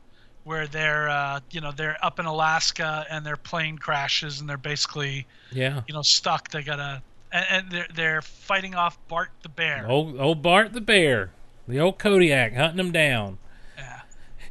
where 0.45 0.67
they're 0.67 1.09
uh, 1.09 1.41
you 1.51 1.61
know 1.61 1.73
they're 1.73 1.99
up 2.03 2.19
in 2.21 2.27
Alaska 2.27 3.05
and 3.11 3.27
their 3.27 3.37
plane 3.37 3.79
crashes 3.79 4.41
and 4.41 4.49
they're 4.49 4.57
basically 4.57 5.27
yeah. 5.53 5.83
you 5.89 5.95
know 5.95 6.03
stuck. 6.03 6.51
They 6.51 6.63
gotta 6.63 7.03
and, 7.37 7.47
and 7.51 7.71
they're 7.71 7.87
they're 7.95 8.23
fighting 8.23 8.75
off 8.75 8.99
Bart 9.09 9.31
the 9.43 9.49
bear. 9.49 9.87
Old 9.89 10.19
old 10.19 10.43
Bart 10.43 10.73
the 10.73 10.81
bear, 10.81 11.31
the 11.69 11.81
old 11.81 11.99
Kodiak 11.99 12.55
hunting 12.55 12.79
them 12.79 12.93
down. 12.93 13.39
Yeah. 13.77 14.01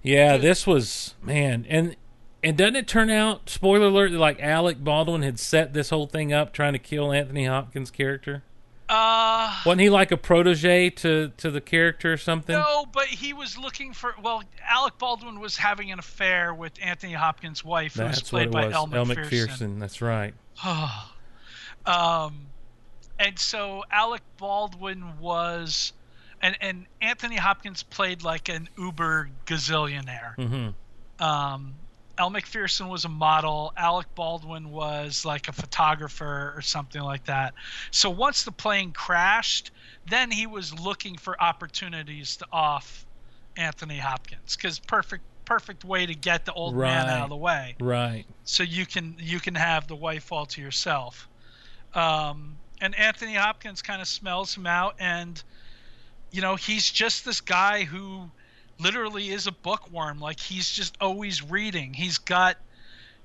Yeah, 0.04 0.38
this 0.38 0.68
was 0.68 1.16
man, 1.22 1.66
and 1.70 1.96
and 2.44 2.58
doesn't 2.58 2.76
it 2.76 2.88
turn 2.88 3.10
out? 3.10 3.50
Spoiler 3.50 3.88
alert! 3.88 4.12
that, 4.12 4.20
Like 4.20 4.40
Alec 4.40 4.84
Baldwin 4.84 5.24
had 5.24 5.40
set 5.40 5.74
this 5.74 5.90
whole 5.90 6.06
thing 6.06 6.32
up, 6.32 6.54
trying 6.54 6.74
to 6.74 6.80
kill 6.80 7.12
Anthony 7.12 7.46
Hopkins' 7.46 7.90
character. 7.90 8.44
Uh, 8.88 9.64
Wasn't 9.66 9.82
he 9.82 9.90
like 9.90 10.12
a 10.12 10.18
protege 10.18 10.92
to 10.92 11.32
to 11.38 11.50
the 11.50 11.62
character 11.62 12.14
or 12.14 12.18
something? 12.18 12.56
no, 12.56 12.86
but 12.86 13.08
he 13.08 13.34
was 13.34 13.58
looking 13.58 13.94
for. 13.94 14.14
Well, 14.22 14.44
Alec 14.64 15.00
Baldwin 15.00 15.40
was 15.40 15.58
having 15.58 15.92
an 15.92 15.98
affair 15.98 16.54
with 16.54 16.74
Anthony 16.80 17.14
Hopkins' 17.14 17.64
wife, 17.64 17.96
who 17.96 18.04
was 18.04 18.22
played 18.22 18.52
by 18.52 18.68
was. 18.68 18.76
Elle 18.76 18.90
Elle 18.94 19.06
Macpherson. 19.08 19.40
Macpherson. 19.40 19.80
That's 19.80 20.02
right. 20.04 20.36
um, 21.86 22.46
and 23.20 23.38
so 23.40 23.84
Alec 23.92 24.22
Baldwin 24.38 25.18
was, 25.20 25.94
and 26.42 26.58
and 26.62 26.88
Anthony 27.02 27.38
Hopkins 27.38 27.84
played 27.84 28.24
like 28.24 28.50
an 28.50 28.68
uber 28.78 29.30
gazillionaire. 29.46 30.36
hmm 30.38 30.70
Um, 31.26 31.76
Macpherson 32.18 32.88
was 32.88 33.04
a 33.06 33.10
model. 33.10 33.74
Alec 33.78 34.08
Baldwin 34.16 34.70
was 34.70 35.26
like 35.26 35.48
a 35.48 35.54
photographer 35.54 36.54
or 36.56 36.62
something 36.62 37.02
like 37.02 37.26
that. 37.26 37.54
So 37.92 38.10
once 38.10 38.44
the 38.44 38.52
plane 38.54 38.94
crashed, 38.94 39.72
then 40.06 40.32
he 40.32 40.48
was 40.48 40.78
looking 40.80 41.18
for 41.18 41.42
opportunities 41.42 42.38
to 42.38 42.46
off 42.52 43.06
Anthony 43.58 43.98
Hopkins 44.00 44.56
because 44.56 44.80
perfect 44.80 45.24
perfect 45.46 45.84
way 45.86 46.06
to 46.06 46.16
get 46.16 46.46
the 46.46 46.54
old 46.54 46.76
man 46.76 47.08
out 47.08 47.24
of 47.24 47.30
the 47.30 47.38
way 47.38 47.76
Right. 47.80 48.26
so 48.44 48.64
you 48.64 48.86
can 48.86 49.16
you 49.20 49.40
can 49.40 49.56
have 49.56 49.88
the 49.88 49.96
wife 49.96 50.32
all 50.32 50.46
to 50.48 50.62
yourself. 50.62 51.30
Um, 51.94 52.60
and 52.82 52.96
Anthony 52.96 53.36
Hopkins 53.36 53.82
kind 53.82 54.02
of 54.02 54.08
smells 54.08 54.56
him 54.56 54.68
out, 54.68 54.96
and 55.00 55.42
you 56.32 56.42
know 56.42 56.56
he's 56.56 56.90
just 56.90 57.26
this 57.26 57.42
guy 57.42 57.84
who 57.84 58.30
literally 58.80 59.30
is 59.30 59.48
a 59.48 59.52
bookworm. 59.52 60.20
Like 60.20 60.40
he's 60.40 60.70
just 60.70 60.96
always 61.00 61.42
reading. 61.42 61.94
He's 61.94 62.18
got 62.18 62.58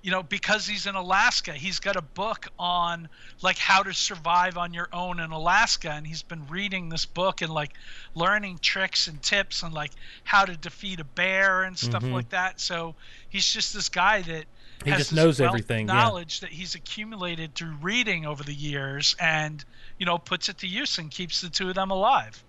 you 0.03 0.11
know 0.11 0.23
because 0.23 0.67
he's 0.67 0.87
in 0.87 0.95
Alaska, 0.95 1.53
he's 1.53 1.79
got 1.81 1.97
a 1.97 2.03
book 2.03 2.47
on 2.59 3.09
like 3.43 3.59
how 3.59 3.83
to 3.83 3.93
survive 3.93 4.57
on 4.57 4.73
your 4.73 4.89
own 4.93 5.21
in 5.21 5.31
Alaska, 5.31 5.91
and 5.91 6.07
he's 6.07 6.23
been 6.23 6.47
reading 6.49 6.89
this 6.89 7.05
book 7.05 7.43
and 7.43 7.53
like 7.53 7.73
learning 8.15 8.59
tricks 8.63 9.09
and 9.09 9.21
tips 9.23 9.63
and 9.63 9.75
like 9.75 9.91
how 10.25 10.45
to 10.45 10.57
defeat 10.57 11.01
a 11.01 11.05
bear 11.05 11.63
and 11.65 11.79
stuff 11.79 12.03
Mhm. 12.03 12.13
like 12.13 12.31
that. 12.31 12.61
So 12.61 12.95
he's 13.29 13.53
just 13.53 13.75
this 13.75 13.89
guy 13.89 14.23
that 14.23 14.47
He 14.85 14.93
just 14.93 15.13
knows 15.13 15.39
wealth 15.39 15.41
of 15.41 15.55
everything, 15.55 15.89
yeah. 15.89 15.95
knowledge 15.95 16.41
that 16.41 16.51
he's 16.51 16.75
accumulated 16.75 17.55
through 17.55 17.77
reading 17.83 18.25
over 18.25 18.43
the 18.43 18.55
years 18.55 19.15
and 19.21 19.63
you 19.99 20.07
know 20.07 20.19
puts 20.19 20.49
it 20.49 20.59
to 20.59 20.67
use 20.67 20.99
and 20.99 21.11
keeps 21.11 21.43
the 21.43 21.51
two 21.51 21.69
of 21.69 21.75
them 21.75 21.91
alive 21.91 22.43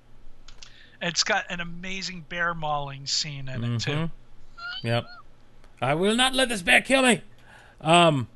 it's 1.01 1.23
got 1.23 1.45
an 1.49 1.59
amazing 1.59 2.23
bear 2.29 2.53
mauling 2.53 3.07
scene 3.07 3.49
in 3.49 3.63
it 3.63 3.79
too. 3.79 4.11
Yep. 4.83 5.05
I 5.81 5.95
will 5.95 6.15
not 6.15 6.35
let 6.35 6.49
this 6.49 6.61
bear 6.61 6.81
kill 6.81 7.01
me. 7.01 7.23
Um, 7.81 8.27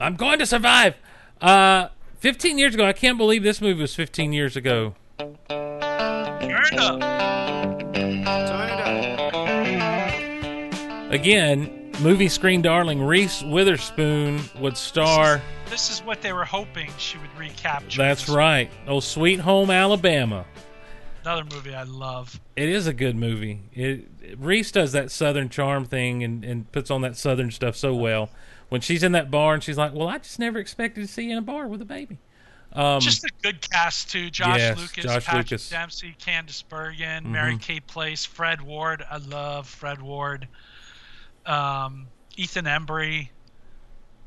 I'm 0.00 0.16
going 0.16 0.38
to 0.38 0.46
survive. 0.46 0.94
Uh, 1.40 1.88
15 2.18 2.58
years 2.58 2.74
ago, 2.74 2.86
I 2.86 2.94
can't 2.94 3.18
believe 3.18 3.42
this 3.42 3.60
movie 3.60 3.80
was 3.80 3.94
15 3.94 4.32
years 4.32 4.56
ago. 4.56 4.94
Turn 5.18 6.78
up. 6.78 7.00
Turn 7.94 8.22
it 8.22 8.28
up. 11.04 11.12
Again, 11.12 11.77
movie 12.00 12.28
screen 12.28 12.62
darling 12.62 13.02
Reese 13.02 13.42
Witherspoon 13.42 14.40
would 14.60 14.76
star. 14.76 15.40
this 15.68 15.90
is 15.90 16.00
what 16.00 16.22
they 16.22 16.32
were 16.32 16.44
hoping 16.44 16.90
she 16.98 17.18
would 17.18 17.36
recapture 17.38 17.98
That's 18.00 18.28
right. 18.28 18.70
Oh, 18.86 19.00
Sweet 19.00 19.40
Home 19.40 19.70
Alabama. 19.70 20.44
another 21.22 21.44
movie 21.52 21.74
i 21.74 21.82
love 21.82 22.40
It 22.56 22.68
is 22.68 22.86
a 22.86 22.92
good 22.92 23.16
movie. 23.16 23.60
It, 23.72 24.06
Reese 24.38 24.70
does 24.72 24.92
that 24.92 25.10
Southern 25.10 25.48
charm 25.48 25.84
thing 25.86 26.22
and, 26.22 26.44
and 26.44 26.70
puts 26.72 26.90
on 26.90 27.00
that 27.02 27.16
Southern 27.16 27.50
stuff 27.50 27.76
so 27.76 27.94
well. 27.94 28.30
When 28.68 28.80
she's 28.82 29.02
in 29.02 29.12
that 29.12 29.30
bar 29.30 29.54
and 29.54 29.62
she's 29.62 29.78
like, 29.78 29.94
"Well, 29.94 30.08
I 30.08 30.18
just 30.18 30.38
never 30.38 30.58
expected 30.58 31.00
to 31.00 31.06
see 31.06 31.24
you 31.24 31.32
in 31.32 31.38
a 31.38 31.42
bar 31.42 31.66
with 31.66 31.80
a 31.80 31.86
baby." 31.86 32.18
Um, 32.74 33.00
just 33.00 33.24
a 33.24 33.30
good 33.42 33.62
cast 33.70 34.10
too 34.10 34.28
josh 34.28 34.58
yes, 34.58 34.76
lucas 34.78 35.04
Josh 35.04 35.24
patrick 35.24 35.46
Lucas. 35.52 35.70
dempsey 35.70 36.14
candice 36.22 36.62
bergen 36.68 37.32
mary 37.32 37.54
Mhm. 37.54 37.62
kay 37.62 37.80
place 37.80 38.26
fred 38.26 38.60
ward 38.60 39.02
i 39.10 39.16
love 39.16 39.66
fred 39.66 40.02
ward 40.02 40.46
um, 41.48 42.06
ethan 42.36 42.66
embry 42.66 43.28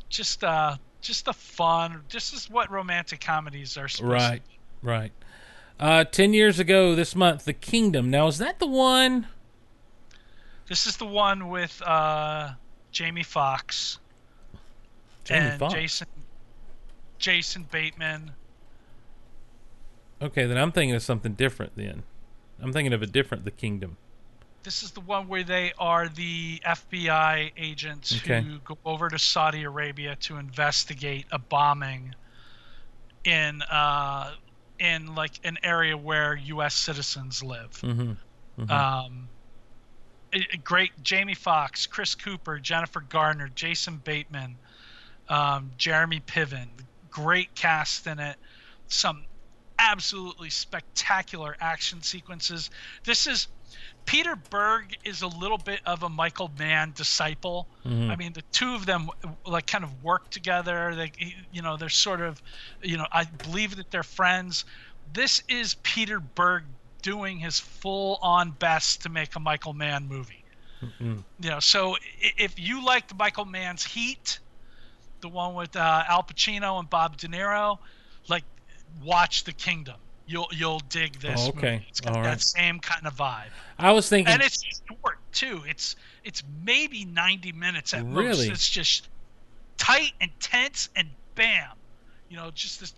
just 0.09 0.43
uh 0.43 0.75
just 1.01 1.27
a 1.27 1.33
fun 1.33 2.01
this 2.11 2.33
is 2.33 2.49
what 2.49 2.69
romantic 2.69 3.21
comedies 3.21 3.77
are 3.77 3.87
supposed 3.87 4.11
to 4.11 4.27
right, 4.29 4.41
right. 4.81 5.11
Uh, 5.79 6.03
Ten 6.03 6.31
years 6.31 6.59
ago 6.59 6.93
this 6.93 7.15
month, 7.15 7.45
The 7.45 7.53
Kingdom. 7.53 8.11
Now, 8.11 8.27
is 8.27 8.37
that 8.37 8.59
the 8.59 8.67
one? 8.67 9.25
This 10.67 10.85
is 10.85 10.95
the 10.97 11.07
one 11.07 11.49
with 11.49 11.81
uh, 11.81 12.51
Jamie 12.91 13.23
Foxx 13.23 13.97
Jamie 15.23 15.47
and 15.47 15.59
Foxx. 15.59 15.73
Jason 15.73 16.07
Jason 17.17 17.67
Bateman. 17.71 18.31
Okay, 20.21 20.45
then 20.45 20.57
I'm 20.57 20.71
thinking 20.71 20.95
of 20.95 21.01
something 21.01 21.33
different. 21.33 21.75
Then 21.75 22.03
I'm 22.61 22.71
thinking 22.71 22.93
of 22.93 23.01
a 23.01 23.07
different 23.07 23.43
The 23.43 23.51
Kingdom. 23.51 23.97
This 24.63 24.83
is 24.83 24.91
the 24.91 24.99
one 25.01 25.27
where 25.27 25.43
they 25.43 25.73
are 25.79 26.07
the 26.07 26.61
FBI 26.65 27.51
agents 27.57 28.15
Okay. 28.17 28.41
who 28.41 28.59
go 28.59 28.77
over 28.85 29.09
to 29.09 29.17
Saudi 29.17 29.63
Arabia 29.63 30.15
to 30.21 30.37
investigate 30.37 31.25
a 31.31 31.39
bombing 31.39 32.13
in 33.23 33.61
uh, 33.63 34.31
in 34.79 35.15
like 35.15 35.39
an 35.43 35.57
area 35.63 35.97
where 35.97 36.35
U.S. 36.35 36.75
citizens 36.75 37.43
live. 37.43 37.71
Mm-hmm. 37.81 38.71
Um, 38.71 39.29
a- 40.33 40.47
a 40.53 40.57
great 40.57 40.91
Jamie 41.03 41.33
Foxx, 41.35 41.87
Chris 41.87 42.15
Cooper, 42.15 42.59
Jennifer 42.59 43.01
Garner, 43.01 43.49
Jason 43.53 43.97
Bateman, 43.97 44.57
um, 45.29 45.71
Jeremy 45.77 46.19
Piven. 46.19 46.67
Great 47.09 47.53
cast 47.55 48.07
in 48.07 48.19
it. 48.19 48.37
Some 48.87 49.25
absolutely 49.79 50.49
spectacular 50.49 51.55
action 51.59 52.01
sequences. 52.03 52.69
This 53.03 53.25
is 53.27 53.47
Peter 54.05 54.35
Berg 54.35 54.97
is 55.05 55.21
a 55.21 55.27
little 55.27 55.57
bit 55.57 55.79
of 55.85 56.03
a 56.03 56.09
Michael 56.09 56.51
Mann 56.57 56.91
disciple. 56.95 57.67
Mhm. 57.85 58.09
I 58.09 58.15
mean, 58.15 58.33
the 58.33 58.41
two 58.51 58.75
of 58.75 58.85
them 58.85 59.09
like 59.45 59.67
kind 59.67 59.83
of 59.83 60.03
work 60.03 60.29
together. 60.29 60.95
They, 60.95 61.11
you 61.51 61.61
know, 61.61 61.77
they're 61.77 61.89
sort 61.89 62.21
of, 62.21 62.41
you 62.81 62.97
know, 62.97 63.07
I 63.11 63.25
believe 63.25 63.75
that 63.77 63.91
they're 63.91 64.03
friends. 64.03 64.65
This 65.13 65.41
is 65.47 65.75
Peter 65.83 66.19
Berg 66.19 66.65
doing 67.01 67.39
his 67.39 67.59
full-on 67.59 68.51
best 68.51 69.01
to 69.03 69.09
make 69.09 69.35
a 69.35 69.39
Michael 69.39 69.73
Mann 69.73 70.07
movie. 70.07 70.43
Mm-mm. 70.81 71.23
You 71.39 71.49
know, 71.49 71.59
so 71.59 71.95
if 72.19 72.59
you 72.59 72.83
liked 72.83 73.15
Michael 73.15 73.45
Mann's 73.45 73.83
Heat, 73.83 74.39
the 75.21 75.29
one 75.29 75.53
with 75.53 75.75
uh, 75.75 76.03
Al 76.07 76.23
Pacino 76.23 76.79
and 76.79 76.89
Bob 76.89 77.17
De 77.17 77.27
Niro, 77.27 77.77
like 78.27 78.43
watch 79.03 79.43
The 79.43 79.53
Kingdom. 79.53 79.97
You'll 80.31 80.47
you'll 80.51 80.81
dig 80.89 81.19
this. 81.19 81.41
Oh, 81.45 81.49
okay. 81.49 81.73
movie. 81.73 81.85
It's 81.89 81.99
got 81.99 82.15
All 82.15 82.23
that 82.23 82.29
right. 82.29 82.41
same 82.41 82.79
kind 82.79 83.05
of 83.05 83.15
vibe. 83.15 83.49
I 83.77 83.91
was 83.91 84.07
thinking. 84.07 84.33
And 84.33 84.41
it's 84.41 84.63
short 84.87 85.17
too. 85.33 85.61
It's 85.67 85.97
it's 86.23 86.41
maybe 86.63 87.03
90 87.03 87.51
minutes 87.51 87.93
at 87.93 88.05
most. 88.05 88.39
It's 88.47 88.69
just 88.69 89.09
tight 89.77 90.13
and 90.21 90.31
tense 90.39 90.87
and 90.95 91.09
bam. 91.35 91.71
You 92.29 92.37
know, 92.37 92.49
just 92.51 92.79
this 92.79 92.93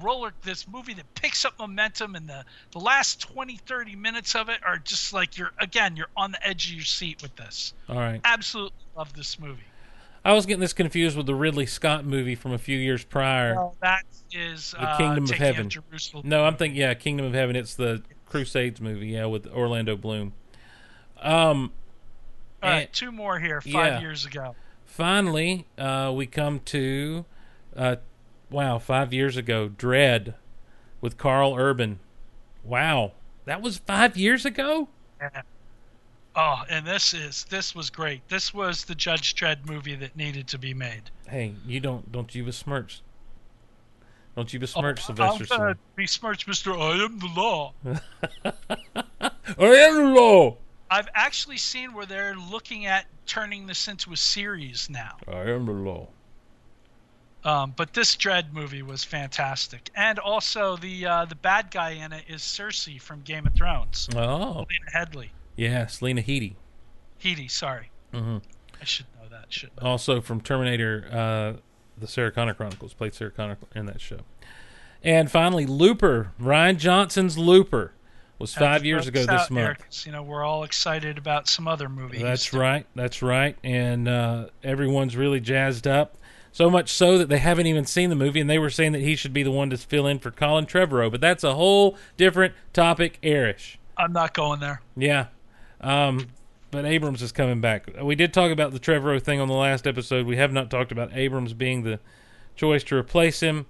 roller 0.00 0.32
this 0.42 0.66
movie 0.66 0.94
that 0.94 1.14
picks 1.14 1.44
up 1.44 1.58
momentum 1.58 2.14
and 2.14 2.26
the 2.26 2.42
the 2.70 2.78
last 2.78 3.20
20 3.20 3.58
30 3.58 3.94
minutes 3.94 4.34
of 4.34 4.48
it 4.48 4.58
are 4.64 4.78
just 4.78 5.12
like 5.12 5.36
you're 5.36 5.52
again 5.58 5.96
you're 5.96 6.08
on 6.16 6.32
the 6.32 6.46
edge 6.46 6.68
of 6.68 6.72
your 6.72 6.84
seat 6.84 7.20
with 7.20 7.36
this. 7.36 7.74
All 7.90 7.96
right. 7.96 8.20
Absolutely 8.24 8.78
love 8.96 9.12
this 9.12 9.38
movie. 9.38 9.60
I 10.24 10.32
was 10.32 10.46
getting 10.46 10.60
this 10.60 10.72
confused 10.72 11.16
with 11.16 11.26
the 11.26 11.34
Ridley 11.34 11.66
Scott 11.66 12.04
movie 12.04 12.34
from 12.34 12.52
a 12.52 12.58
few 12.58 12.78
years 12.78 13.04
prior. 13.04 13.54
Well, 13.54 13.76
that 13.80 14.04
is 14.30 14.70
the 14.72 14.82
uh, 14.82 14.96
Kingdom 14.96 15.24
of 15.24 15.30
Heaven. 15.30 15.70
No, 16.24 16.44
I'm 16.44 16.56
thinking 16.56 16.80
yeah, 16.80 16.94
Kingdom 16.94 17.26
of 17.26 17.34
Heaven. 17.34 17.56
It's 17.56 17.74
the 17.74 18.02
Crusades 18.26 18.80
movie, 18.80 19.08
yeah, 19.08 19.26
with 19.26 19.46
Orlando 19.48 19.96
Bloom. 19.96 20.32
Um, 21.20 21.72
All 22.62 22.70
right, 22.70 22.80
and- 22.82 22.92
two 22.92 23.12
more 23.12 23.38
here 23.38 23.60
5 23.60 23.72
yeah. 23.72 24.00
years 24.00 24.24
ago. 24.24 24.54
finally, 24.84 25.66
uh, 25.76 26.12
we 26.14 26.26
come 26.26 26.60
to, 26.60 27.24
uh, 27.76 27.96
wow, 28.50 28.78
five 28.78 29.12
years 29.12 29.36
ago, 29.36 29.68
Dredd, 29.68 30.34
with 31.00 31.18
Karl 31.18 31.56
Urban. 31.56 31.98
Wow, 32.64 33.12
that 33.44 33.60
was 33.60 33.78
five 33.78 34.16
years 34.16 34.44
ago. 34.44 34.88
Yeah. 35.20 35.42
Oh, 36.34 36.62
and 36.70 36.86
this 36.86 37.12
is 37.12 37.44
this 37.50 37.74
was 37.74 37.90
great. 37.90 38.26
This 38.28 38.54
was 38.54 38.84
the 38.84 38.94
Judge 38.94 39.34
Dredd 39.34 39.68
movie 39.68 39.94
that 39.96 40.16
needed 40.16 40.48
to 40.48 40.58
be 40.58 40.72
made. 40.72 41.10
Hey, 41.28 41.54
you 41.66 41.78
don't 41.80 42.10
don't 42.10 42.34
you 42.34 42.44
besmirch? 42.44 43.02
Don't 44.34 44.50
you 44.52 44.58
besmirch 44.58 45.00
Oh, 45.00 45.14
Sylvester 45.14 45.54
I'm 45.54 45.60
gonna 45.60 45.76
besmirch 45.94 46.46
Mr. 46.46 46.74
I 46.80 47.04
am 47.04 47.18
the 47.18 47.26
law. 47.36 47.72
I 49.58 49.66
am 49.66 49.96
the 49.96 50.20
law. 50.20 50.56
I've 50.90 51.08
actually 51.14 51.58
seen 51.58 51.92
where 51.92 52.06
they're 52.06 52.34
looking 52.34 52.86
at 52.86 53.06
turning 53.26 53.66
this 53.66 53.88
into 53.88 54.12
a 54.12 54.16
series 54.16 54.88
now. 54.90 55.16
I 55.28 55.50
am 55.50 55.66
the 55.66 55.72
law. 55.72 56.08
Um, 57.44 57.74
but 57.76 57.92
this 57.92 58.14
Dredd 58.16 58.52
movie 58.52 58.82
was 58.82 59.02
fantastic, 59.02 59.90
and 59.96 60.18
also 60.20 60.76
the 60.76 61.04
uh, 61.06 61.24
the 61.24 61.34
bad 61.34 61.70
guy 61.72 61.90
in 61.90 62.12
it 62.12 62.24
is 62.28 62.40
Cersei 62.40 63.00
from 63.00 63.20
Game 63.22 63.46
of 63.46 63.54
Thrones. 63.54 64.08
Oh, 64.14 64.64
Lena 64.70 64.90
Headley, 64.92 65.32
yes, 65.56 66.02
Lena 66.02 66.22
Headey. 66.22 66.54
Headey, 67.22 67.50
sorry, 67.50 67.90
hmm 68.12 68.38
I 68.80 68.84
should 68.84 69.06
know 69.20 69.28
that. 69.30 69.52
Should 69.52 69.70
know. 69.80 69.86
Also 69.88 70.20
from 70.20 70.40
Terminator, 70.40 71.06
uh, 71.12 71.60
the 71.98 72.08
Sarah 72.08 72.32
Connor 72.32 72.54
Chronicles, 72.54 72.94
played 72.94 73.14
Sarah 73.14 73.30
Connor 73.30 73.58
in 73.74 73.86
that 73.86 74.00
show. 74.00 74.18
And 75.04 75.30
finally, 75.30 75.66
Looper, 75.66 76.32
Rian 76.40 76.78
Johnson's 76.78 77.36
Looper, 77.38 77.92
was 78.38 78.54
five 78.54 78.84
years 78.84 79.06
ago 79.06 79.24
this 79.24 79.50
month. 79.50 80.04
You 80.04 80.12
know, 80.12 80.22
we're 80.22 80.44
all 80.44 80.64
excited 80.64 81.16
about 81.16 81.48
some 81.48 81.68
other 81.68 81.88
movies. 81.88 82.22
That's 82.22 82.52
right. 82.52 82.86
That's 82.94 83.22
right. 83.22 83.56
And 83.62 84.08
uh, 84.08 84.46
everyone's 84.64 85.16
really 85.16 85.40
jazzed 85.40 85.86
up. 85.86 86.16
So 86.50 86.68
much 86.68 86.92
so 86.92 87.16
that 87.18 87.28
they 87.28 87.38
haven't 87.38 87.66
even 87.66 87.86
seen 87.86 88.10
the 88.10 88.16
movie, 88.16 88.40
and 88.40 88.50
they 88.50 88.58
were 88.58 88.68
saying 88.68 88.92
that 88.92 89.00
he 89.00 89.16
should 89.16 89.32
be 89.32 89.42
the 89.42 89.50
one 89.50 89.70
to 89.70 89.78
fill 89.78 90.06
in 90.06 90.18
for 90.18 90.30
Colin 90.30 90.66
Trevorrow. 90.66 91.10
But 91.10 91.20
that's 91.20 91.44
a 91.44 91.54
whole 91.54 91.96
different 92.16 92.52
topic, 92.72 93.18
Erich. 93.22 93.78
I'm 93.96 94.12
not 94.12 94.34
going 94.34 94.60
there. 94.60 94.82
Yeah. 94.96 95.26
Um, 95.82 96.28
but 96.70 96.84
Abrams 96.84 97.20
is 97.22 97.32
coming 97.32 97.60
back. 97.60 97.90
We 98.02 98.14
did 98.14 98.32
talk 98.32 98.50
about 98.50 98.72
the 98.72 98.80
Trevorrow 98.80 99.20
thing 99.22 99.40
on 99.40 99.48
the 99.48 99.54
last 99.54 99.86
episode. 99.86 100.26
We 100.26 100.36
have 100.36 100.52
not 100.52 100.70
talked 100.70 100.90
about 100.90 101.10
Abrams 101.12 101.52
being 101.52 101.82
the 101.82 102.00
choice 102.56 102.82
to 102.84 102.96
replace 102.96 103.40
him. 103.40 103.66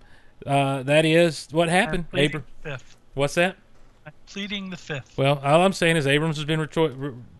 Uh, 0.47 0.83
that 0.85 1.05
is 1.05 1.49
what 1.51 1.69
happened. 1.69 2.05
I'm 2.05 2.11
pleading 2.11 2.27
Abram, 2.37 2.45
the 2.63 2.71
fifth. 2.71 2.97
what's 3.15 3.35
that? 3.35 3.57
I'm 4.07 4.13
pleading 4.27 4.71
the 4.71 4.77
fifth. 4.77 5.17
Well, 5.17 5.41
all 5.43 5.63
I'm 5.63 5.73
saying 5.73 5.97
is 5.97 6.07
Abrams 6.07 6.37
has 6.37 6.45
been 6.45 6.61
re- 6.61 6.69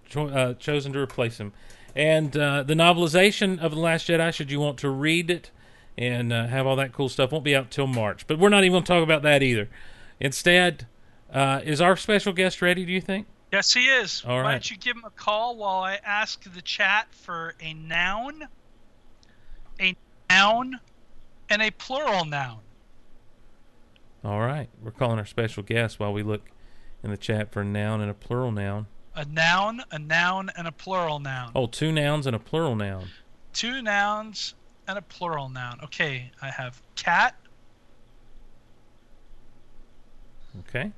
cho- 0.09 0.29
uh, 0.29 0.55
chosen 0.55 0.93
to 0.93 0.99
replace 0.99 1.39
him. 1.39 1.53
And 1.95 2.37
uh, 2.37 2.63
the 2.63 2.75
novelization 2.75 3.59
of 3.59 3.73
The 3.73 3.79
Last 3.79 4.09
Jedi, 4.09 4.33
should 4.33 4.51
you 4.51 4.61
want 4.61 4.79
to 4.79 4.89
read 4.89 5.31
it 5.31 5.51
and 5.99 6.33
uh, 6.33 6.47
have 6.47 6.67
all 6.67 6.77
that 6.77 6.93
cool 6.93 7.09
stuff, 7.09 7.33
won't 7.33 7.45
be 7.45 7.55
out 7.55 7.71
till 7.71 7.87
March. 7.87 8.27
But 8.27 8.39
we're 8.39 8.49
not 8.49 8.65
even 8.65 8.73
going 8.73 8.85
to 8.85 8.89
talk 8.89 9.03
about 9.03 9.23
that 9.23 9.43
either. 9.43 9.69
Instead, 10.21 10.87
uh, 11.33 11.61
is 11.65 11.81
our 11.81 11.97
special 11.97 12.33
guest 12.33 12.63
ready, 12.63 12.85
do 12.87 12.93
you 12.93 13.01
think? 13.01 13.27
Yes, 13.53 13.75
he 13.75 13.85
is. 13.85 14.25
All 14.27 14.37
Why 14.37 14.43
right. 14.43 14.53
don't 14.53 14.71
you 14.71 14.79
give 14.79 14.97
him 14.97 15.05
a 15.05 15.11
call 15.11 15.57
while 15.57 15.81
I 15.81 15.99
ask 16.03 16.43
the 16.43 16.63
chat 16.63 17.15
for 17.15 17.55
a 17.61 17.75
noun, 17.75 18.49
a 19.79 19.95
noun, 20.31 20.81
and 21.51 21.61
a 21.61 21.71
plural 21.71 22.25
noun. 22.25 22.61
All 24.25 24.41
right. 24.41 24.71
We're 24.83 24.91
calling 24.91 25.19
our 25.19 25.27
special 25.27 25.63
guest 25.63 26.01
while 26.01 26.15
we 26.15 26.23
look 26.23 26.49
in 27.03 27.11
the 27.11 27.17
chat 27.19 27.53
for 27.53 27.61
a 27.61 27.65
noun 27.65 28.01
and 28.01 28.11
a 28.11 28.15
plural 28.15 28.53
noun. 28.53 28.87
A 29.15 29.27
noun, 29.27 29.83
a 29.91 29.99
noun, 29.99 30.51
and 30.57 30.67
a 30.67 30.73
plural 30.73 31.19
noun. 31.19 31.53
Oh, 31.55 31.67
two 31.67 31.93
nouns 31.93 32.27
and 32.27 32.35
a 32.35 32.39
plural 32.39 32.75
noun. 32.75 33.09
Two 33.53 33.83
nouns 33.83 34.55
and 34.89 34.97
a 34.97 35.03
plural 35.03 35.51
noun. 35.51 35.81
Okay, 35.85 36.31
I 36.41 36.49
have 36.49 36.81
cat, 36.97 37.37
Okay. 40.69 40.93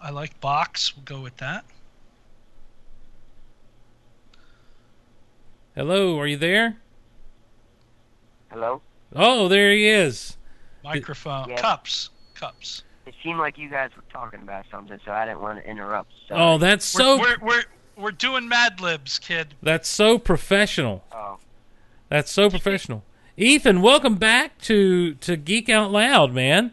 I 0.00 0.10
like 0.10 0.40
box. 0.40 0.94
We'll 0.96 1.04
go 1.04 1.20
with 1.20 1.36
that. 1.38 1.64
Hello, 5.74 6.18
are 6.18 6.26
you 6.26 6.36
there? 6.36 6.76
Hello? 8.50 8.80
Oh, 9.14 9.48
there 9.48 9.72
he 9.72 9.86
is. 9.86 10.36
Microphone. 10.82 11.50
Yeah. 11.50 11.60
Cups. 11.60 12.10
Cups. 12.34 12.82
It 13.06 13.14
seemed 13.22 13.38
like 13.38 13.58
you 13.58 13.68
guys 13.68 13.90
were 13.96 14.02
talking 14.10 14.40
about 14.42 14.64
something, 14.70 14.98
so 15.04 15.12
I 15.12 15.26
didn't 15.26 15.40
want 15.40 15.62
to 15.62 15.68
interrupt. 15.70 16.12
So. 16.28 16.34
Oh, 16.34 16.58
that's 16.58 16.84
so 16.84 17.18
We're, 17.18 17.36
we're, 17.40 17.46
we're, 17.46 17.64
we're 17.96 18.10
doing 18.10 18.48
Mad 18.48 18.80
Libs, 18.80 19.18
kid. 19.18 19.54
that's 19.62 19.88
so 19.88 20.18
professional. 20.18 21.04
Oh. 21.12 21.38
That's 22.08 22.30
so 22.30 22.48
professional. 22.50 23.04
Ethan, 23.36 23.82
welcome 23.82 24.14
back 24.14 24.58
to 24.62 25.14
to 25.16 25.36
Geek 25.36 25.68
Out 25.68 25.92
Loud, 25.92 26.32
man. 26.32 26.72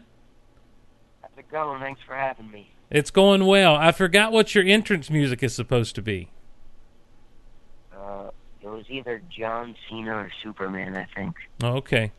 How's 1.20 1.30
it 1.36 1.50
going? 1.50 1.80
Thanks 1.80 2.00
for 2.06 2.14
having 2.14 2.50
me. 2.50 2.70
It's 2.94 3.10
going 3.10 3.44
well. 3.44 3.74
I 3.74 3.90
forgot 3.90 4.30
what 4.30 4.54
your 4.54 4.62
entrance 4.62 5.10
music 5.10 5.42
is 5.42 5.52
supposed 5.52 5.96
to 5.96 6.00
be. 6.00 6.30
Uh, 7.92 8.30
it 8.62 8.68
was 8.68 8.84
either 8.88 9.20
John 9.28 9.74
Cena 9.90 10.14
or 10.14 10.30
Superman, 10.44 10.96
I 10.96 11.04
think. 11.12 11.34
Oh, 11.60 11.72
okay. 11.78 12.12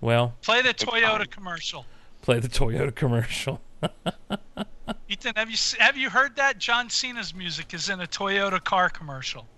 Well, 0.00 0.36
Play 0.42 0.62
the 0.62 0.74
Toyota 0.74 1.28
commercial. 1.28 1.86
play 2.20 2.38
the 2.38 2.46
Toyota 2.46 2.94
commercial. 2.94 3.60
Ethan, 5.08 5.32
have 5.34 5.50
you 5.50 5.56
have 5.80 5.96
you 5.96 6.08
heard 6.08 6.36
that? 6.36 6.58
John 6.58 6.88
Cena's 6.88 7.34
music 7.34 7.74
is 7.74 7.88
in 7.88 8.00
a 8.00 8.06
Toyota 8.06 8.62
car 8.62 8.90
commercial. 8.90 9.48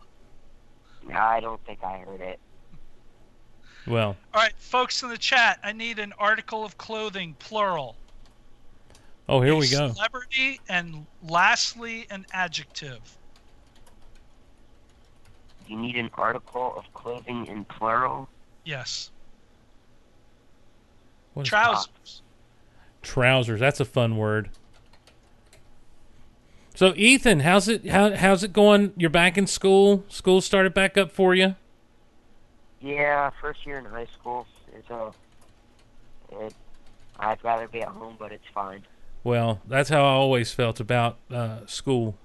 I 1.14 1.40
don't 1.40 1.62
think 1.66 1.84
I 1.84 1.98
heard 1.98 2.22
it. 2.22 2.40
well, 3.86 4.16
All 4.32 4.40
right, 4.40 4.54
folks 4.56 5.02
in 5.02 5.10
the 5.10 5.18
chat, 5.18 5.60
I 5.62 5.72
need 5.72 5.98
an 5.98 6.14
article 6.18 6.64
of 6.64 6.78
clothing, 6.78 7.36
plural. 7.38 7.96
Oh, 9.29 9.41
here 9.41 9.53
A 9.53 9.57
we 9.57 9.68
go. 9.68 9.93
Celebrity, 9.93 10.61
and 10.68 11.07
lastly, 11.22 12.07
an 12.11 12.27
adjective. 12.33 13.01
You 15.66 15.77
need 15.79 15.97
an 15.97 16.11
article 16.14 16.75
of 16.77 16.93
clothing 16.93 17.47
in 17.47 17.64
plural. 17.64 18.29
Yes. 18.64 19.11
What 21.33 21.43
is- 21.47 21.49
Trousers. 21.49 22.22
trousers. 23.03 23.61
That's 23.61 23.81
a 23.81 23.85
fun 23.85 24.16
word. 24.16 24.51
So, 26.77 26.93
Ethan, 26.97 27.41
how's 27.41 27.68
it 27.68 27.87
how 27.87 28.14
how's 28.16 28.43
it 28.43 28.53
going? 28.53 28.93
You're 28.97 29.11
back 29.11 29.39
in 29.39 29.47
school. 29.47 30.05
School 30.09 30.41
started 30.41 30.75
back 30.75 30.97
up 30.99 31.12
for 31.12 31.35
you. 31.35 31.55
Yeah, 32.81 33.31
first 33.41 33.64
year 33.64 33.79
in 33.79 33.85
high 33.85 34.07
school. 34.07 34.47
So, 34.89 35.14
uh, 36.33 36.39
it, 36.47 36.55
I'd 37.18 37.43
rather 37.45 37.68
be 37.68 37.81
at 37.83 37.89
home, 37.89 38.16
but 38.18 38.33
it's 38.33 38.47
fine. 38.53 38.85
Well, 39.25 39.62
that's 39.66 39.89
how 39.89 40.03
I 40.05 40.11
always 40.11 40.53
felt 40.53 40.81
about 40.81 41.16
uh, 41.31 41.61
school. 41.64 42.18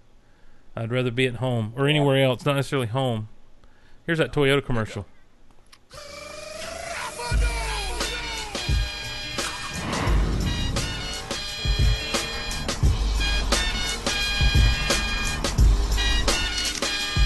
I'd 0.75 0.91
rather 0.91 1.11
be 1.11 1.27
at 1.27 1.37
home 1.37 1.71
or 1.77 1.87
anywhere 1.87 2.21
else, 2.21 2.45
not 2.45 2.57
necessarily 2.57 2.87
home. 2.87 3.29
Here's 4.05 4.17
that 4.17 4.33
Toyota 4.33 4.63
commercial. 4.63 5.05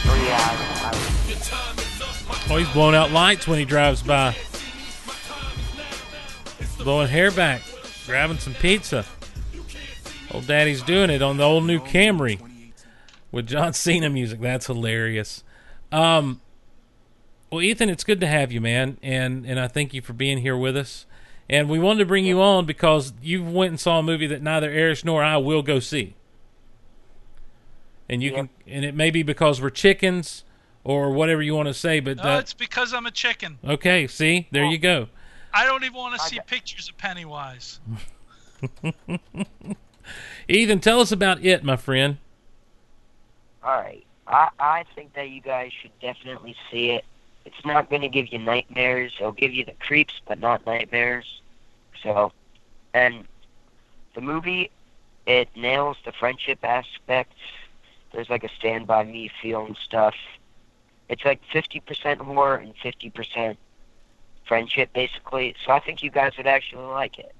Oh 0.06 0.50
Oh, 2.52 2.58
he's 2.58 2.70
blowing 2.70 2.94
out 2.96 3.10
lights 3.10 3.48
when 3.48 3.58
he 3.58 3.66
drives 3.66 4.04
by. 4.04 4.36
Blowing 6.78 7.08
hair 7.08 7.32
back, 7.32 7.64
grabbing 8.06 8.38
some 8.38 8.54
pizza. 8.54 9.06
Old 10.34 10.48
Daddy's 10.48 10.82
doing 10.82 11.10
it 11.10 11.22
on 11.22 11.38
the 11.38 11.44
old 11.44 11.66
new 11.66 11.80
Camry 11.80 12.72
with 13.32 13.48
John 13.48 13.74
Cena 13.74 14.10
music. 14.10 14.42
That's 14.42 14.68
hilarious. 14.68 15.44
Um, 15.92 16.42
well, 17.52 17.62
Ethan, 17.62 17.90
it's 17.90 18.04
good 18.04 18.20
to 18.22 18.28
have 18.28 18.52
you, 18.52 18.60
man, 18.60 18.98
and 19.04 19.46
and 19.46 19.60
I 19.60 19.68
thank 19.68 19.94
you 19.94 20.02
for 20.02 20.14
being 20.14 20.40
here 20.40 20.58
with 20.58 20.76
us. 20.76 21.06
And 21.50 21.70
we 21.70 21.78
wanted 21.78 22.00
to 22.00 22.06
bring 22.06 22.26
you 22.26 22.42
on 22.42 22.66
because 22.66 23.14
you 23.22 23.44
went 23.44 23.70
and 23.72 23.80
saw 23.80 24.00
a 24.00 24.04
movie 24.04 24.26
that 24.28 24.42
neither 24.42 24.72
Erich 24.72 25.04
nor 25.06 25.24
I 25.24 25.38
will 25.38 25.62
go 25.62 25.80
see. 25.80 26.16
And 28.10 28.24
you 28.24 28.32
can, 28.32 28.50
and 28.66 28.84
it 28.86 28.96
may 28.96 29.12
be 29.12 29.24
because 29.24 29.62
we're 29.62 29.70
chickens 29.70 30.44
or 30.84 31.12
whatever 31.12 31.42
you 31.42 31.54
want 31.54 31.68
to 31.68 31.74
say, 31.74 32.00
but 32.00 32.18
No, 32.18 32.24
that, 32.24 32.40
it's 32.40 32.54
because 32.54 32.94
I'm 32.94 33.06
a 33.06 33.12
chicken. 33.12 33.60
okay. 33.64 34.08
See, 34.08 34.48
there 34.52 34.66
you 34.66 34.78
go. 34.78 35.10
I 35.54 35.66
don't 35.66 35.84
even 35.84 35.96
want 35.98 36.20
to 36.20 36.28
see 36.28 36.40
pictures 36.48 36.90
of 36.90 36.98
Pennywise. 36.98 37.80
Ethan, 40.48 40.80
tell 40.80 41.00
us 41.00 41.12
about 41.12 41.44
it, 41.44 41.64
my 41.64 41.76
friend. 41.76 42.18
All 43.64 43.76
right. 43.76 44.06
I 44.28 44.50
I 44.60 44.86
think 44.96 45.14
that 45.14 45.30
you 45.30 45.42
guys 45.42 45.72
should 45.74 45.98
definitely 46.00 46.56
see 46.72 46.92
it. 46.92 47.06
It's 47.46 47.66
not 47.66 47.90
going 47.90 48.02
to 48.02 48.10
give 48.10 48.32
you 48.32 48.40
nightmares. 48.40 49.14
It'll 49.20 49.32
give 49.32 49.54
you 49.54 49.66
the 49.66 49.74
creeps, 49.74 50.14
but 50.26 50.40
not 50.40 50.66
nightmares. 50.66 51.42
So, 52.02 52.32
and 52.94 53.26
the 54.16 54.22
movie, 54.22 54.70
it 55.26 55.50
nails 55.56 55.98
the 56.06 56.12
friendship 56.12 56.60
aspect. 56.64 57.34
There's 58.14 58.30
like 58.30 58.44
a 58.44 58.50
Stand 58.50 58.88
By 58.88 59.04
Me 59.04 59.30
feel 59.42 59.66
and 59.66 59.76
stuff. 59.78 60.16
It's 61.10 61.26
like 61.26 61.42
50% 61.54 62.18
horror 62.20 62.56
and 62.56 62.74
50% 62.78 63.58
friendship, 64.46 64.94
basically. 64.94 65.56
So 65.66 65.72
I 65.72 65.80
think 65.80 66.02
you 66.02 66.12
guys 66.12 66.38
would 66.38 66.48
actually 66.48 66.86
like 66.86 67.20
it. 67.20 67.36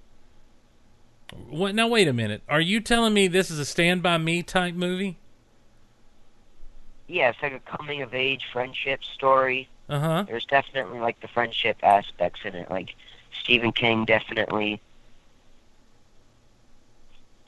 What? 1.50 1.76
Now, 1.76 1.88
wait 1.88 2.08
a 2.08 2.14
minute. 2.14 2.42
Are 2.50 2.62
you 2.62 2.80
telling 2.80 3.14
me 3.14 3.28
this 3.28 3.50
is 3.52 3.60
a 3.60 3.66
Stand 3.66 4.02
by 4.04 4.18
Me 4.18 4.44
type 4.44 4.76
movie? 4.76 5.18
Yeah, 7.08 7.30
it's 7.30 7.42
like 7.42 7.54
a 7.54 7.60
coming 7.60 8.02
of 8.02 8.14
age 8.14 8.48
friendship 8.52 9.04
story. 9.04 9.68
Uh 9.90 10.00
huh. 10.00 10.24
There's 10.28 10.46
definitely 10.46 11.00
like 11.00 11.20
the 11.20 11.28
friendship 11.28 11.78
aspects 11.84 12.42
in 12.46 12.56
it. 12.56 12.70
Like 12.70 12.96
Stephen 13.42 13.72
King 13.72 14.06
definitely 14.06 14.80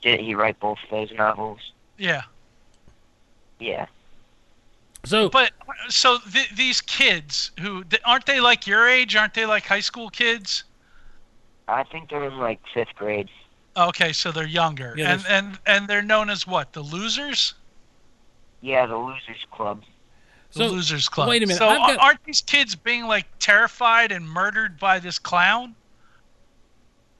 didn't 0.02 0.24
he 0.24 0.34
write 0.34 0.60
both 0.60 0.78
of 0.84 0.90
those 0.90 1.12
novels? 1.12 1.72
Yeah. 1.98 2.22
Yeah. 3.58 3.86
So, 5.04 5.28
But 5.28 5.52
so 5.88 6.18
th- 6.32 6.50
these 6.50 6.80
kids 6.80 7.50
who 7.60 7.84
th- 7.84 8.02
aren't 8.04 8.26
they 8.26 8.40
like 8.40 8.66
your 8.66 8.88
age? 8.88 9.16
Aren't 9.16 9.34
they 9.34 9.46
like 9.46 9.64
high 9.64 9.80
school 9.80 10.10
kids? 10.10 10.64
I 11.68 11.82
think 11.84 12.10
they're 12.10 12.24
in 12.24 12.38
like 12.38 12.60
fifth 12.72 12.94
grade. 12.96 13.28
Okay, 13.76 14.12
so 14.12 14.32
they're 14.32 14.46
younger, 14.46 14.94
Yeah, 14.96 15.12
and 15.12 15.26
and 15.28 15.58
and 15.66 15.88
they're 15.88 16.02
known 16.02 16.30
as 16.30 16.46
what? 16.46 16.72
The 16.72 16.80
losers. 16.80 17.54
Yeah, 18.62 18.86
the 18.86 18.96
Losers 18.96 19.44
Club. 19.50 19.82
The 20.52 20.60
So, 20.60 20.66
losers 20.68 21.08
club. 21.08 21.28
wait 21.28 21.42
a 21.42 21.46
minute, 21.46 21.58
So 21.58 21.68
I've 21.68 21.78
got- 21.78 21.98
aren't 21.98 22.24
these 22.24 22.40
kids 22.40 22.74
being 22.74 23.06
like 23.06 23.26
terrified 23.38 24.10
and 24.10 24.26
murdered 24.28 24.78
by 24.78 24.98
this 24.98 25.18
clown? 25.18 25.74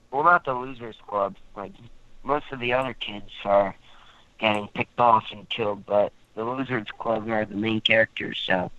Well, 0.09 0.23
not 0.23 0.45
the 0.45 0.53
Losers 0.53 0.95
Club. 1.07 1.35
Like 1.55 1.73
most 2.23 2.45
of 2.51 2.59
the 2.59 2.73
other 2.73 2.93
kids 2.93 3.29
are 3.45 3.75
getting 4.39 4.67
picked 4.69 4.99
off 4.99 5.25
and 5.31 5.47
killed, 5.49 5.85
but 5.85 6.11
the 6.35 6.43
Losers 6.43 6.87
Club 6.97 7.29
are 7.29 7.45
the 7.45 7.55
main 7.55 7.81
characters. 7.81 8.41
So 8.45 8.71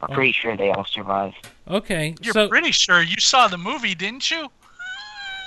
I'm 0.00 0.10
oh. 0.10 0.14
pretty 0.14 0.32
sure 0.32 0.56
they 0.56 0.70
all 0.70 0.84
survive. 0.84 1.34
okay. 1.68 2.14
You're 2.20 2.32
so, 2.32 2.48
pretty 2.48 2.72
sure 2.72 3.02
you 3.02 3.16
saw 3.18 3.48
the 3.48 3.58
movie, 3.58 3.94
didn't 3.96 4.30
you? 4.30 4.50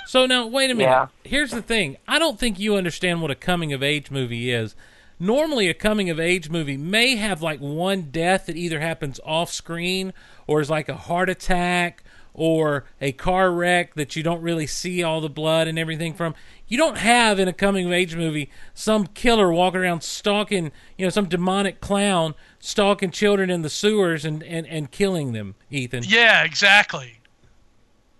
So 0.06 0.26
now, 0.26 0.46
wait 0.46 0.70
a 0.70 0.74
minute. 0.74 0.90
Yeah. 0.90 1.06
Here's 1.24 1.50
the 1.50 1.62
thing. 1.62 1.96
I 2.06 2.18
don't 2.18 2.38
think 2.38 2.58
you 2.58 2.76
understand 2.76 3.22
what 3.22 3.30
a 3.30 3.34
coming 3.34 3.72
of 3.72 3.82
age 3.82 4.10
movie 4.10 4.50
is. 4.50 4.74
normally 5.18 5.68
a 5.68 5.74
coming 5.74 6.10
of 6.10 6.18
age 6.18 6.50
movie 6.50 6.76
may 6.76 7.16
have 7.16 7.40
like 7.40 7.60
one 7.60 8.02
death 8.10 8.46
that 8.46 8.56
either 8.56 8.80
happens 8.80 9.20
off 9.24 9.50
screen 9.52 10.12
or 10.46 10.60
is 10.60 10.68
like 10.68 10.88
a 10.88 10.96
heart 10.96 11.30
attack 11.30 12.02
or 12.34 12.84
a 13.00 13.12
car 13.12 13.52
wreck 13.52 13.94
that 13.94 14.16
you 14.16 14.22
don't 14.22 14.42
really 14.42 14.66
see 14.66 15.02
all 15.04 15.20
the 15.20 15.28
blood 15.30 15.68
and 15.68 15.78
everything 15.78 16.12
from. 16.12 16.34
You 16.66 16.76
don't 16.76 16.98
have 16.98 17.38
in 17.38 17.46
a 17.46 17.52
coming 17.52 17.86
of 17.86 17.92
age 17.92 18.16
movie 18.16 18.50
some 18.74 19.06
killer 19.06 19.52
walking 19.52 19.80
around 19.82 20.02
stalking, 20.02 20.72
you 20.98 21.06
know, 21.06 21.10
some 21.10 21.26
demonic 21.28 21.80
clown 21.80 22.34
stalking 22.58 23.12
children 23.12 23.50
in 23.50 23.62
the 23.62 23.70
sewers 23.70 24.24
and, 24.24 24.42
and, 24.42 24.66
and 24.66 24.90
killing 24.90 25.32
them, 25.32 25.54
Ethan. 25.70 26.02
Yeah, 26.06 26.42
exactly. 26.42 27.20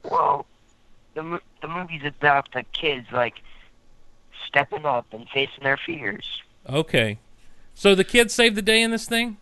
Well, 0.04 0.46
the 1.14 1.22
mo- 1.24 1.40
the 1.64 1.68
movie's 1.68 2.04
about 2.04 2.52
the 2.52 2.62
kids 2.74 3.06
like 3.10 3.40
stepping 4.46 4.84
up 4.84 5.06
and 5.12 5.26
facing 5.30 5.64
their 5.64 5.78
fears. 5.78 6.42
Okay. 6.68 7.18
So 7.74 7.94
the 7.94 8.04
kids 8.04 8.34
saved 8.34 8.54
the 8.54 8.62
day 8.62 8.82
in 8.82 8.90
this 8.90 9.06
thing? 9.06 9.38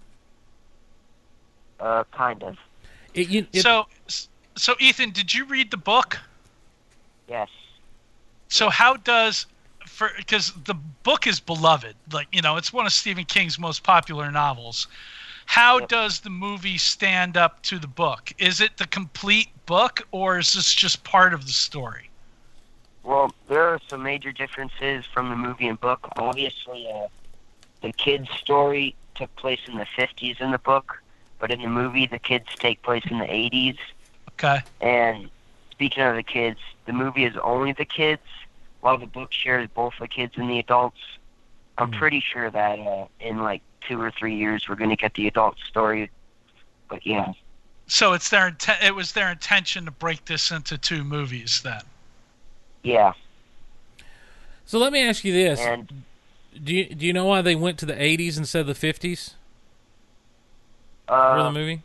Uh, 1.81 2.05
kind 2.13 2.45
of. 2.45 2.59
It, 3.13 3.29
you, 3.29 3.47
it, 3.53 3.63
so, 3.63 3.87
so 4.57 4.75
Ethan, 4.79 5.11
did 5.11 5.35
you 5.35 5.45
read 5.47 5.73
the 5.73 5.77
book? 5.77 6.21
Yes. 7.29 7.49
So 8.47 8.71
how 8.71 8.97
does 8.99 9.47
for 9.85 10.11
because 10.17 10.53
the 10.65 10.75
book 11.03 11.27
is 11.27 11.41
beloved, 11.41 11.97
like 12.13 12.29
you 12.31 12.41
know, 12.41 12.57
it's 12.57 12.73
one 12.73 12.87
of 12.87 12.93
Stephen 12.93 13.25
King's 13.25 13.59
most 13.59 13.83
popular 13.83 14.31
novels. 14.31 14.87
How 15.47 15.81
does 15.81 16.21
the 16.21 16.31
movie 16.31 16.79
stand 16.79 17.37
up 17.37 17.63
to 17.65 17.81
the 17.81 17.89
book? 17.89 18.33
Is 18.39 18.61
it 18.61 18.77
the 18.77 18.87
complete 18.87 19.49
book, 19.67 20.07
or 20.13 20.39
is 20.39 20.53
this 20.53 20.73
just 20.73 21.03
part 21.03 21.35
of 21.35 21.47
the 21.47 21.53
story? 21.53 22.12
Well, 23.05 23.35
there 23.49 23.67
are 23.69 23.81
some 23.89 24.03
major 24.03 24.33
differences 24.33 25.05
from 25.07 25.29
the 25.31 25.37
movie 25.37 25.67
and 25.67 25.81
book. 25.81 26.09
Obviously, 26.17 26.89
uh, 26.95 27.09
the 27.83 27.93
kids' 27.93 28.31
story 28.31 28.95
took 29.15 29.35
place 29.37 29.61
in 29.67 29.77
the 29.77 29.87
50s 29.97 30.41
in 30.41 30.53
the 30.53 30.59
book, 30.59 31.03
but 31.39 31.51
in 31.51 31.61
the 31.61 31.69
movie, 31.69 32.07
the 32.07 32.19
kids 32.19 32.47
take 32.59 32.81
place 32.83 33.03
in 33.11 33.19
the 33.19 33.27
80s. 33.27 33.77
Okay. 34.33 34.61
And 34.81 35.31
speaking 35.71 36.03
of 36.05 36.15
the 36.15 36.23
kids, 36.23 36.61
the 36.87 36.93
movie 36.93 37.25
is 37.25 37.37
only 37.43 37.73
the 37.73 37.85
kids, 37.85 38.23
while 38.81 38.99
the 38.99 39.07
book 39.07 39.33
shares 39.33 39.69
both 39.75 39.95
the 39.99 40.09
kids 40.09 40.35
and 40.37 40.49
the 40.49 40.59
adults. 40.59 40.99
I'm 41.79 41.91
pretty 41.91 42.21
sure 42.21 42.51
that 42.51 42.79
uh, 42.79 43.07
in 43.19 43.39
like 43.39 43.63
two 43.81 44.01
or 44.01 44.11
three 44.11 44.37
years, 44.37 44.69
we're 44.69 44.77
going 44.77 44.91
to 44.91 44.97
get 44.97 45.15
the 45.15 45.27
adult 45.27 45.57
story. 45.67 46.11
But 46.89 47.05
yeah, 47.05 47.33
So 47.87 48.13
it's 48.13 48.29
their 48.29 48.51
inten- 48.51 48.83
it 48.83 48.95
was 48.95 49.13
their 49.13 49.31
intention 49.31 49.87
to 49.87 49.91
break 49.91 50.27
this 50.27 50.51
into 50.51 50.79
two 50.79 51.03
movies 51.03 51.63
then. 51.65 51.83
Yeah. 52.83 53.13
so 54.65 54.79
let 54.79 54.93
me 54.93 55.01
ask 55.03 55.25
you 55.25 55.33
this. 55.33 55.61
And 55.61 55.89
Do 56.65 56.75
you, 56.75 56.95
do 56.95 57.07
you 57.07 57.13
know 57.13 57.25
why 57.27 57.43
they 57.43 57.55
went 57.55 57.79
to 57.79 57.87
the 57.87 57.95
80s 57.95 58.37
instead 58.39 58.69
of 58.69 58.79
the 58.79 58.93
50s 58.93 59.35
for 61.07 61.15
uh, 61.15 61.43
the 61.45 61.53
movie? 61.53 61.83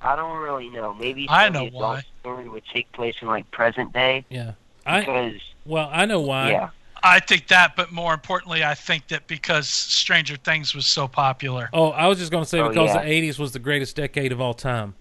I 0.00 0.16
don't 0.16 0.38
really 0.38 0.68
know. 0.68 0.92
Maybe 0.94 1.26
I 1.28 1.46
some 1.46 1.52
know 1.54 1.66
of 1.66 1.72
the 1.72 1.78
why. 1.78 2.02
story 2.20 2.48
would 2.48 2.64
take 2.72 2.90
place 2.92 3.14
in 3.22 3.28
like 3.28 3.50
present 3.50 3.92
day 3.92 4.24
Yeah. 4.28 4.52
I 4.86 5.00
because 5.00 5.40
Well, 5.64 5.88
I 5.92 6.04
know 6.06 6.20
why. 6.20 6.50
yeah. 6.50 6.70
I 7.06 7.20
think 7.20 7.48
that, 7.48 7.76
but 7.76 7.92
more 7.92 8.14
importantly, 8.14 8.64
I 8.64 8.74
think 8.74 9.08
that 9.08 9.26
because 9.26 9.68
Stranger 9.68 10.36
Things 10.36 10.74
was 10.74 10.86
so 10.86 11.06
popular. 11.06 11.68
Oh, 11.72 11.90
I 11.90 12.06
was 12.06 12.18
just 12.18 12.30
going 12.32 12.44
to 12.44 12.48
say 12.48 12.60
Oh, 12.60 12.68
because 12.70 12.94
yeah. 12.94 13.02
the 13.02 13.08
80s 13.30 13.38
was 13.38 13.52
the 13.52 13.58
greatest 13.58 13.94
decade 13.96 14.32
of 14.32 14.40
all 14.40 14.54
time. 14.54 14.94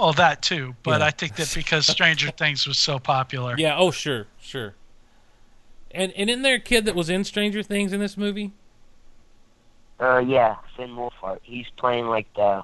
Well, 0.00 0.12
that 0.14 0.40
too, 0.42 0.74
but 0.82 1.00
Yeah. 1.00 1.06
I 1.06 1.10
think 1.10 1.36
that 1.36 1.52
because 1.54 1.86
Stranger 1.86 2.30
Things 2.36 2.66
was 2.66 2.78
so 2.78 2.98
popular. 2.98 3.54
Yeah, 3.58 3.76
oh 3.78 3.90
sure, 3.90 4.26
sure. 4.40 4.74
And 5.90 6.12
and 6.12 6.30
isn't 6.30 6.42
there 6.42 6.54
a 6.56 6.60
kid 6.60 6.84
that 6.86 6.94
was 6.94 7.10
in 7.10 7.24
Stranger 7.24 7.62
Things 7.62 7.92
in 7.92 8.00
this 8.00 8.16
movie? 8.16 8.52
Uh, 10.00 10.18
yeah, 10.18 10.56
Finn 10.76 10.90
Wolfhard. 10.96 11.40
He's 11.42 11.66
playing 11.76 12.06
like 12.06 12.26
the 12.34 12.62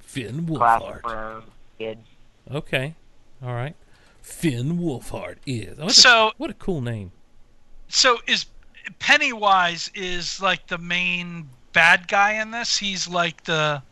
Finn 0.00 0.46
classic 0.46 0.86
Wolfhard. 0.88 1.02
Brown 1.02 1.42
kid. 1.78 1.98
Okay. 2.52 2.94
All 3.42 3.54
right. 3.54 3.74
Finn 4.20 4.78
Wolfhard 4.78 5.36
is. 5.46 5.78
What 5.78 5.90
a, 5.90 5.94
So- 5.94 6.32
what 6.36 6.50
a 6.50 6.54
cool 6.54 6.80
name. 6.82 7.12
So 7.88 8.18
is 8.26 8.46
Pennywise 8.98 9.90
is 9.94 10.42
like 10.42 10.66
the 10.66 10.78
main 10.78 11.48
bad 11.72 12.08
guy 12.08 12.34
in 12.42 12.50
this? 12.50 12.76
He's 12.76 13.08
like 13.08 13.44
the 13.44 13.82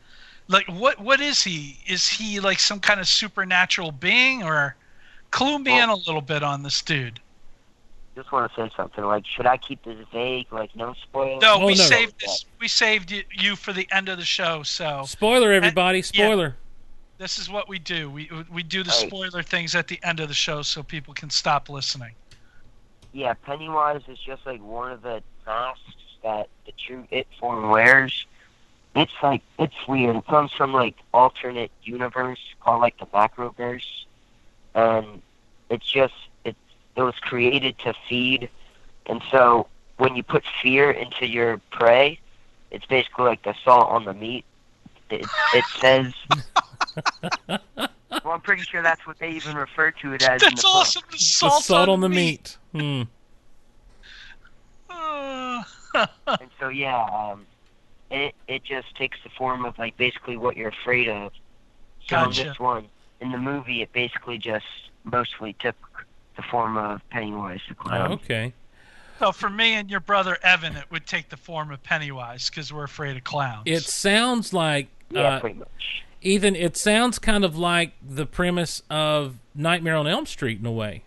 like 0.48 0.66
what 0.66 1.00
what 1.00 1.20
is 1.20 1.42
he? 1.42 1.78
Is 1.86 2.08
he 2.08 2.40
like 2.40 2.58
some 2.58 2.80
kind 2.80 3.00
of 3.00 3.06
supernatural 3.08 3.92
being 3.92 4.42
or 4.42 4.76
clue 5.30 5.58
me 5.58 5.80
in 5.80 5.88
a 5.88 5.96
little 5.96 6.20
bit 6.20 6.42
on 6.42 6.62
this 6.62 6.82
dude? 6.82 7.20
Just 8.14 8.30
want 8.30 8.52
to 8.52 8.60
say 8.60 8.70
something. 8.76 9.02
Like, 9.04 9.24
should 9.24 9.46
I 9.46 9.56
keep 9.56 9.82
this 9.84 9.96
vague? 10.12 10.46
Like, 10.52 10.76
no 10.76 10.92
spoilers. 11.02 11.40
No, 11.40 11.54
Oh, 11.62 11.66
we 11.66 11.74
no. 11.74 11.82
saved 11.82 12.20
this 12.20 12.44
we 12.60 12.68
saved 12.68 13.10
you 13.32 13.56
for 13.56 13.72
the 13.72 13.88
end 13.90 14.08
of 14.10 14.18
the 14.18 14.24
show, 14.24 14.62
so 14.62 15.04
Spoiler 15.06 15.52
everybody, 15.52 15.98
yeah. 15.98 16.02
spoiler. 16.02 16.56
this 17.16 17.38
is 17.38 17.48
what 17.48 17.68
we 17.68 17.78
do. 17.78 18.10
We 18.10 18.30
we 18.50 18.62
do 18.62 18.82
the 18.82 18.90
Right. 18.90 19.06
spoiler 19.08 19.42
things 19.42 19.74
at 19.74 19.88
the 19.88 19.98
end 20.02 20.20
of 20.20 20.28
the 20.28 20.34
show 20.34 20.60
so 20.62 20.82
people 20.82 21.14
can 21.14 21.30
stop 21.30 21.68
listening. 21.70 22.12
Yeah, 23.14 23.34
Pennywise 23.34 24.02
is 24.08 24.18
just 24.18 24.44
like 24.46 24.62
one 24.62 24.90
of 24.92 25.02
the 25.02 25.22
masks 25.46 25.82
that 26.22 26.48
the 26.66 26.72
true 26.72 27.06
It 27.10 27.26
form 27.40 27.68
wears. 27.70 28.26
It's 28.94 29.12
like 29.22 29.42
it's 29.58 29.74
weird. 29.88 30.16
It 30.16 30.26
comes 30.26 30.52
from 30.52 30.72
like 30.72 30.96
alternate 31.14 31.70
universe 31.82 32.40
called 32.60 32.80
like 32.82 32.98
the 32.98 33.06
Macroverse, 33.06 34.04
and 34.74 35.22
it's 35.70 35.90
just 35.90 36.14
it 36.44 36.56
it 36.96 37.02
was 37.02 37.14
created 37.20 37.78
to 37.80 37.94
feed, 38.08 38.50
and 39.06 39.22
so 39.30 39.66
when 39.96 40.14
you 40.14 40.22
put 40.22 40.44
fear 40.62 40.90
into 40.90 41.26
your 41.26 41.58
prey, 41.70 42.18
it's 42.70 42.84
basically 42.86 43.24
like 43.24 43.42
the 43.44 43.54
salt 43.64 43.88
on 43.88 44.04
the 44.04 44.14
meat. 44.14 44.44
It, 45.10 45.26
it 45.54 45.64
says. 45.80 46.12
well, 47.48 48.34
I'm 48.34 48.40
pretty 48.40 48.62
sure 48.62 48.82
that's 48.82 49.06
what 49.06 49.18
they 49.18 49.30
even 49.30 49.56
refer 49.56 49.90
to 49.90 50.12
it 50.12 50.22
as 50.22 50.42
in 50.42 50.48
That's 50.50 50.62
the 50.62 50.68
awesome. 50.68 51.02
The 51.10 51.16
The 51.16 51.22
salt, 51.22 51.62
salt 51.62 51.88
on 51.88 52.00
the 52.00 52.08
meat. 52.08 52.58
Hmm. 52.72 53.02
Uh, 54.90 55.62
and 56.26 56.50
so 56.60 56.68
yeah, 56.68 57.02
um, 57.04 57.46
it 58.12 58.34
it 58.46 58.62
just 58.64 58.94
takes 58.96 59.18
the 59.24 59.30
form 59.30 59.64
of 59.64 59.78
like 59.78 59.96
basically 59.96 60.36
what 60.36 60.56
you're 60.56 60.68
afraid 60.68 61.08
of. 61.08 61.32
So 62.06 62.16
Gotcha. 62.16 62.40
in 62.42 62.48
this 62.48 62.58
one, 62.58 62.86
in 63.20 63.32
the 63.32 63.38
movie, 63.38 63.82
it 63.82 63.92
basically 63.92 64.38
just 64.38 64.66
mostly 65.04 65.54
took 65.54 65.76
the 66.36 66.42
form 66.42 66.76
of 66.76 67.00
Pennywise 67.10 67.60
the 67.68 67.74
clown. 67.74 68.12
okay. 68.12 68.52
So 69.18 69.30
for 69.30 69.48
me 69.50 69.74
and 69.74 69.88
your 69.90 70.00
brother 70.00 70.36
Evan, 70.42 70.76
it 70.76 70.84
would 70.90 71.06
take 71.06 71.28
the 71.28 71.36
form 71.36 71.70
of 71.70 71.82
Pennywise 71.82 72.50
because 72.50 72.72
we're 72.72 72.84
afraid 72.84 73.16
of 73.16 73.24
clowns. 73.24 73.62
It 73.66 73.84
sounds 73.84 74.52
like 74.52 74.88
Yeah, 75.10 75.36
uh, 75.36 75.40
pretty 75.40 75.58
much. 75.58 76.02
Ethan, 76.22 76.56
it 76.56 76.76
sounds 76.76 77.18
kind 77.18 77.44
of 77.44 77.56
like 77.56 77.92
the 78.06 78.26
premise 78.26 78.82
of 78.90 79.36
Nightmare 79.54 79.96
on 79.96 80.06
Elm 80.06 80.26
Street 80.26 80.58
in 80.60 80.66
a 80.66 80.72
way. 80.72 81.02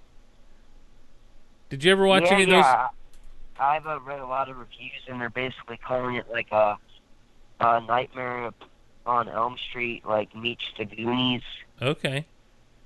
Did 1.70 1.84
you 1.84 1.91
ever 1.91 2.06
watch 2.06 2.24
yeah, 2.26 2.34
any 2.34 2.43
of 2.43 2.49
yeah. 2.49 2.88
I've 3.60 3.88
uh, 3.88 3.99
read 4.01 4.20
a 4.20 4.26
lot 4.26 4.49
of 4.49 4.58
reviews, 4.58 5.01
and 5.08 5.20
they're 5.20 5.30
basically 5.30 5.78
calling 5.78 6.16
it 6.16 6.30
like 6.30 6.51
a, 6.51 6.78
a 7.60 7.82
Nightmare 7.82 8.51
on 9.06 9.30
Elm 9.30 9.58
Street, 9.70 10.03
like 10.06 10.36
meets 10.36 10.64
the 10.78 10.86
Goonies. 10.86 11.43
Okay. 11.82 12.26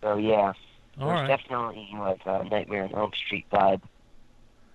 So 0.02 0.18
yeah, 0.18 0.54
All 1.00 1.08
there's 1.08 1.22
right. 1.22 1.28
definitely 1.28 1.90
like 1.98 2.22
a 2.26 2.44
Nightmare 2.46 2.84
on 2.86 2.94
Elm 2.96 3.12
Street 3.26 3.46
vibe. 3.52 3.82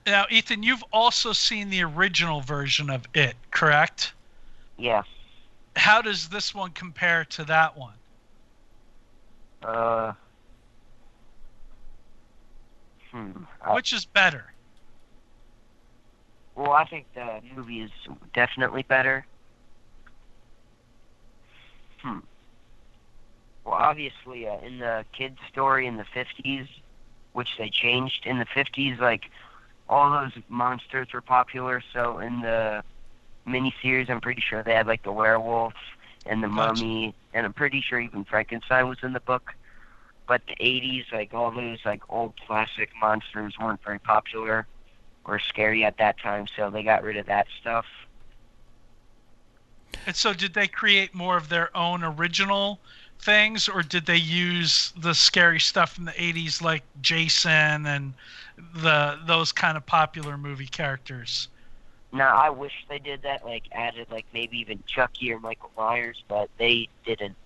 now, 0.07 0.25
Ethan, 0.31 0.63
you've 0.63 0.85
also 0.93 1.33
seen 1.33 1.71
the 1.71 1.83
original 1.83 2.41
version 2.41 2.91
of 2.91 3.05
it, 3.15 3.35
correct? 3.51 4.13
Yeah. 4.77 5.03
How 5.77 6.03
does 6.03 6.29
this 6.29 6.55
one 6.55 6.71
compare 6.71 7.25
to 7.27 7.45
that 7.45 7.77
one? 7.77 7.95
Uh. 9.63 10.13
Hmm. 13.11 13.31
I- 13.63 13.75
Which 13.75 13.93
is 13.93 14.05
better? 14.05 14.53
Well, 16.57 16.73
I 16.73 16.85
think 16.85 17.07
the 17.15 17.41
movie 17.57 17.81
is 17.81 17.91
definitely 18.33 18.83
better. 18.85 19.27
Hmm. 22.05 22.21
Well, 23.65 23.75
obviously, 23.75 24.49
uh, 24.49 24.59
in 24.61 24.79
the 24.79 25.07
kid's 25.13 25.39
story 25.49 25.87
in 25.87 25.97
the 25.97 26.05
50s, 26.05 26.69
which 27.33 27.57
they 27.59 27.71
changed 27.71 28.27
in 28.27 28.39
the 28.39 28.47
50s, 28.47 29.01
like, 29.01 29.31
all 29.89 30.11
those 30.11 30.43
monsters 30.49 31.13
were 31.15 31.23
popular, 31.23 31.83
so 31.93 32.19
in 32.21 32.43
the 32.43 32.85
miniseries, 33.49 34.11
I'm 34.11 34.23
pretty 34.23 34.43
sure 34.43 34.63
they 34.63 34.75
had, 34.75 34.87
like, 34.89 35.03
the 35.03 35.13
werewolf 35.13 35.75
and 36.27 36.43
the 36.43 36.49
Gotcha. 36.49 36.75
mummy, 36.75 37.17
and 37.35 37.47
I'm 37.47 37.55
pretty 37.55 37.81
sure 37.83 38.01
even 38.01 38.25
Frankenstein 38.25 38.89
was 38.89 39.03
in 39.03 39.15
the 39.15 39.21
book. 39.21 39.55
But 40.29 40.43
the 40.49 40.57
80s, 40.61 41.13
like, 41.13 41.35
all 41.35 41.51
those, 41.53 41.85
like, 41.85 42.03
old 42.11 42.37
classic 42.47 42.91
monsters 43.01 43.59
weren't 43.61 43.83
very 43.85 44.01
popular 44.01 44.69
or 45.25 45.39
scary 45.41 45.85
at 45.85 45.99
that 45.99 46.19
time, 46.21 46.47
so 46.57 46.71
they 46.71 46.83
got 46.85 47.03
rid 47.05 47.19
of 47.19 47.27
that 47.27 47.49
stuff. 47.61 47.87
And 50.07 50.15
so, 50.15 50.33
did 50.33 50.55
they 50.55 50.67
create 50.69 51.15
more 51.15 51.37
of 51.37 51.49
their 51.49 51.75
own 51.77 52.05
original 52.05 52.79
things, 53.21 53.69
or 53.69 53.83
did 53.83 54.07
they 54.07 54.17
use 54.17 54.93
the 54.99 55.15
scary 55.15 55.61
stuff 55.61 55.93
from 55.95 56.05
the 56.05 56.13
'80s, 56.13 56.61
like 56.63 56.83
Jason 57.01 57.87
and 57.87 58.15
the 58.75 59.19
those 59.27 59.53
kind 59.53 59.77
of 59.77 59.87
popular 59.87 60.37
movie 60.37 60.67
characters? 60.67 61.49
Now 62.13 62.37
I 62.37 62.51
wish 62.51 62.73
they 62.89 62.99
did 62.99 63.23
that, 63.23 63.45
like 63.45 63.65
added 63.73 64.07
like 64.11 64.27
maybe 64.33 64.59
even 64.59 64.83
Chucky 64.87 65.33
or 65.33 65.41
Michael 65.41 65.71
Myers, 65.77 66.23
but 66.29 66.49
they 66.59 66.89
didn't. 67.05 67.37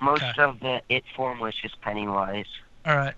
Most 0.00 0.22
Okay. 0.22 0.42
of 0.42 0.60
the 0.60 0.82
it 0.88 1.04
form 1.16 1.40
was 1.40 1.54
just 1.54 1.80
Pennywise. 1.80 2.46
All 2.86 2.96
right. 2.96 3.14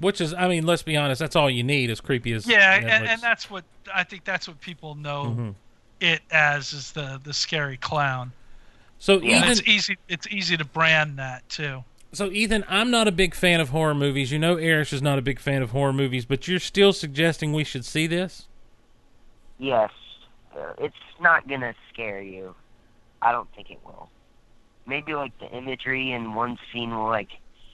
Which 0.00 0.20
is, 0.20 0.34
I 0.34 0.48
mean, 0.48 0.66
let's 0.66 0.82
be 0.82 0.96
honest, 0.96 1.20
that's 1.20 1.36
all 1.36 1.48
you 1.48 1.62
need. 1.62 1.88
As 1.88 2.00
creepy 2.00 2.32
as 2.32 2.46
Yeah, 2.46 2.74
and, 2.74 3.06
and 3.06 3.20
that's 3.20 3.48
what 3.48 3.64
I 3.94 4.02
think. 4.02 4.24
That's 4.24 4.48
what 4.48 4.60
people 4.60 4.96
know 4.96 5.36
Mhm. 5.38 5.54
It 6.00 6.20
as 6.30 6.72
is 6.72 6.92
the 6.92 7.20
the 7.22 7.32
scary 7.32 7.76
clown. 7.76 8.32
So 8.98 9.14
And 9.16 9.24
Ethan, 9.24 9.50
it's 9.50 9.62
easy. 9.66 9.98
It's 10.08 10.26
easy 10.28 10.56
to 10.56 10.64
brand 10.64 11.18
that 11.18 11.48
too. 11.48 11.84
so 12.12 12.30
Ethan, 12.30 12.64
I'm 12.68 12.90
not 12.90 13.08
a 13.08 13.12
big 13.12 13.34
fan 13.34 13.60
of 13.60 13.70
horror 13.70 13.94
movies. 13.94 14.32
You 14.32 14.38
know, 14.38 14.56
Erich 14.56 14.92
is 14.92 15.02
not 15.02 15.18
a 15.18 15.22
big 15.22 15.38
fan 15.40 15.62
of 15.62 15.70
horror 15.70 15.92
movies, 15.92 16.24
but 16.24 16.46
you're 16.48 16.58
still 16.60 16.92
suggesting 16.92 17.52
we 17.52 17.64
should 17.64 17.84
see 17.84 18.06
this. 18.06 18.48
Yes, 19.58 19.90
uh, 20.56 20.72
it's 20.78 20.94
not 21.20 21.48
gonna 21.48 21.74
scare 21.92 22.20
you. 22.22 22.54
I 23.22 23.32
don't 23.32 23.48
think 23.54 23.70
it 23.70 23.78
will. 23.84 24.08
Maybe 24.86 25.14
like 25.14 25.38
the 25.38 25.50
imagery 25.50 26.12
in 26.12 26.34
one 26.34 26.58
scene 26.72 26.90
will 26.94 27.06
like 27.06 27.30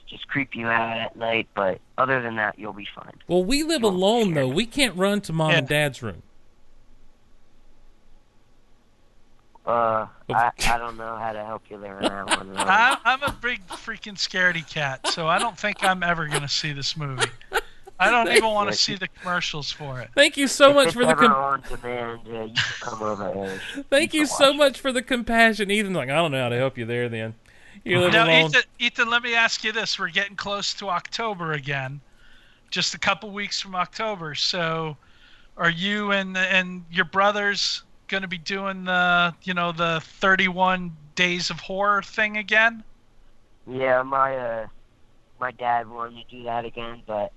just 0.07 0.27
creep 0.27 0.55
you 0.55 0.67
out 0.67 0.97
at 0.97 1.15
night, 1.15 1.47
but 1.55 1.79
other 1.97 2.21
than 2.21 2.35
that, 2.35 2.59
you'll 2.59 2.73
be 2.73 2.87
fine. 2.93 3.13
Well, 3.27 3.43
we 3.43 3.63
live 3.63 3.83
alone 3.83 4.33
though. 4.33 4.47
We 4.47 4.65
can't 4.65 4.95
run 4.95 5.21
to 5.21 5.33
mom 5.33 5.51
and 5.51 5.67
dad's 5.67 6.03
room. 6.03 6.21
Uh, 9.65 10.07
I, 10.29 10.51
I 10.67 10.77
don't 10.79 10.97
know 10.97 11.15
how 11.17 11.33
to 11.33 11.45
help 11.45 11.63
you 11.69 11.79
there 11.79 11.97
on 11.97 12.01
that 12.01 12.37
one. 12.39 12.49
really. 12.49 12.61
I'm, 12.61 12.97
I'm 13.05 13.21
a 13.23 13.31
big 13.31 13.65
freaking 13.67 14.15
scaredy 14.15 14.67
cat, 14.67 15.07
so 15.07 15.27
I 15.27 15.37
don't 15.37 15.57
think 15.57 15.83
I'm 15.83 16.01
ever 16.01 16.27
gonna 16.27 16.49
see 16.49 16.73
this 16.73 16.97
movie. 16.97 17.29
I 17.99 18.09
don't 18.09 18.29
even 18.35 18.49
want 18.49 18.71
to 18.71 18.75
see 18.75 18.95
the 18.95 19.07
commercials 19.07 19.71
for 19.71 19.99
it. 20.01 20.09
Thank 20.15 20.35
you 20.35 20.47
so 20.47 20.69
If 20.69 20.75
much 20.75 20.93
for 20.95 21.05
the 21.05 21.13
com- 21.13 21.31
on 21.31 21.61
demand, 21.61 22.21
uh, 22.27 22.45
you 22.45 22.53
can 22.55 22.55
come 22.79 23.03
over. 23.03 23.31
Eric. 23.31 23.61
thank 23.91 24.15
you 24.15 24.25
so 24.25 24.51
much 24.51 24.79
for 24.79 24.91
the 24.91 25.03
compassion, 25.03 25.69
Ethan. 25.69 25.93
Like 25.93 26.09
I 26.09 26.15
don't 26.15 26.31
know 26.31 26.41
how 26.41 26.49
to 26.49 26.57
help 26.57 26.79
you 26.79 26.85
there. 26.85 27.07
Then 27.07 27.35
you 27.85 27.99
live 27.99 28.13
Now, 28.13 28.25
alone. 28.25 28.49
Ethan, 28.49 28.61
Ethan, 28.79 29.09
let 29.11 29.21
me 29.21 29.35
ask 29.35 29.63
you 29.63 29.71
this: 29.71 29.99
We're 29.99 30.09
getting 30.09 30.35
close 30.35 30.73
to 30.75 30.89
October 30.89 31.51
again, 31.51 32.01
just 32.71 32.95
a 32.95 32.99
couple 32.99 33.29
weeks 33.29 33.61
from 33.61 33.75
October. 33.75 34.33
So, 34.33 34.97
are 35.55 35.69
you 35.69 36.11
and 36.11 36.35
and 36.35 36.83
your 36.89 37.05
brothers 37.05 37.83
going 38.11 38.21
to 38.21 38.27
be 38.27 38.37
doing 38.37 38.83
the 38.83 39.33
you 39.43 39.53
know 39.55 39.71
the 39.71 40.01
31 40.03 40.95
days 41.15 41.49
of 41.49 41.59
horror 41.61 42.03
thing 42.03 42.37
again? 42.37 42.83
Yeah, 43.65 44.03
my 44.03 44.37
uh, 44.37 44.67
my 45.39 45.51
dad 45.51 45.89
wanted 45.89 46.27
to 46.27 46.35
do 46.37 46.43
that 46.43 46.65
again, 46.65 47.01
but 47.07 47.31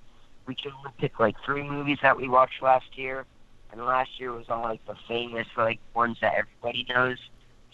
we 0.47 0.55
can 0.55 0.73
only 0.73 0.91
pick 0.99 1.19
like 1.19 1.37
three 1.45 1.63
movies 1.63 1.99
that 2.03 2.17
we 2.17 2.29
watched 2.29 2.61
last 2.61 2.99
year, 2.99 3.25
and 3.73 3.85
last 3.85 4.19
year 4.19 4.33
was 4.33 4.47
all 4.51 4.63
like 4.63 4.85
the 4.87 4.97
famous 5.09 5.47
like 5.57 5.79
ones 5.95 6.19
that 6.21 6.35
everybody 6.35 6.85
knows. 6.89 7.19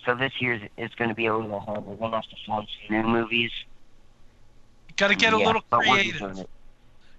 So 0.05 0.14
this 0.14 0.32
year 0.40 0.60
is 0.77 0.94
going 0.94 1.10
to 1.10 1.14
be 1.14 1.27
a 1.27 1.36
little 1.36 1.60
harder. 1.60 1.81
We're 1.81 1.97
going 1.97 2.12
to 2.12 2.18
have 2.18 2.28
to 2.28 2.36
find 2.47 2.66
some 2.86 2.97
new 2.97 3.09
movies. 3.09 3.51
Got 4.97 5.09
to 5.09 5.16
get 5.16 5.32
a 5.32 5.39
little 5.39 5.62
creative. 5.70 6.47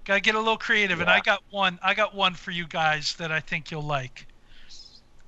Got 0.03 0.15
to 0.15 0.21
get 0.21 0.33
a 0.33 0.39
little 0.39 0.57
creative, 0.57 0.99
and 0.99 1.09
I 1.09 1.19
got 1.19 1.43
one. 1.51 1.79
I 1.83 1.93
got 1.93 2.15
one 2.15 2.33
for 2.33 2.51
you 2.51 2.67
guys 2.67 3.15
that 3.15 3.31
I 3.31 3.39
think 3.39 3.71
you'll 3.71 3.83
like. 3.83 4.27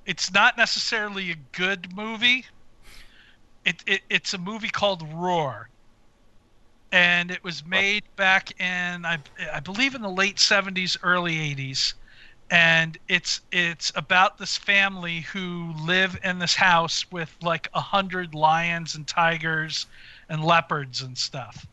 It's 0.06 0.32
not 0.34 0.58
necessarily 0.58 1.32
a 1.32 1.36
good 1.36 1.94
movie. 1.96 2.46
It, 3.66 3.84
it 3.88 4.02
it's 4.10 4.34
a 4.34 4.38
movie 4.38 4.70
called 4.70 5.02
Roar, 5.14 5.70
and 6.92 7.32
it 7.32 7.44
was 7.44 7.66
made 7.66 8.04
back 8.16 8.60
in 8.60 9.06
I 9.06 9.20
I 9.54 9.60
believe 9.60 9.96
in 9.96 10.02
the 10.02 10.10
late 10.10 10.40
'70s, 10.40 10.98
early 11.04 11.40
'80s, 11.40 11.96
and 12.52 12.98
it's 13.08 13.42
it's 13.52 13.92
about 13.96 14.38
this 14.38 14.58
family 14.58 15.22
who 15.22 15.74
live 15.78 16.18
in 16.24 16.40
this 16.40 16.56
house 16.56 17.06
with 17.12 17.36
like 17.42 17.70
a 17.74 17.82
hundred 17.82 18.36
lions 18.36 18.96
and 18.96 19.08
tigers 19.08 19.88
and 20.30 20.44
leopards 20.44 21.02
and 21.02 21.18
stuff, 21.18 21.66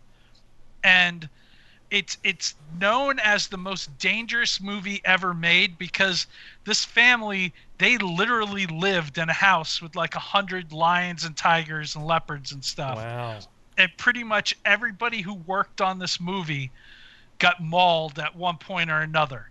and 0.85 1.29
it's 1.91 2.19
it's 2.25 2.55
known 2.73 3.19
as 3.21 3.49
the 3.49 3.59
most 3.59 3.99
dangerous 3.99 4.61
movie 4.61 5.01
ever 5.05 5.35
made 5.35 5.79
because 5.79 6.27
this 6.65 6.85
family 6.85 7.53
they 7.81 7.97
literally 7.97 8.67
lived 8.67 9.17
in 9.17 9.31
a 9.31 9.33
house 9.33 9.81
with 9.81 9.97
like 9.97 10.15
a 10.15 10.21
hundred 10.21 10.71
lions 10.71 11.25
and 11.25 11.35
tigers 11.35 11.97
and 11.97 12.07
leopards 12.07 12.53
and 12.53 12.63
stuff. 12.63 12.97
Wow. 12.97 13.39
And 13.79 13.91
pretty 13.97 14.23
much 14.23 14.55
everybody 14.67 15.23
who 15.23 15.35
worked 15.35 15.81
on 15.81 15.99
this 15.99 16.21
movie 16.21 16.71
got 17.39 17.63
mauled 17.63 18.19
at 18.19 18.37
one 18.37 18.59
point 18.59 18.91
or 18.91 19.01
another. 19.01 19.49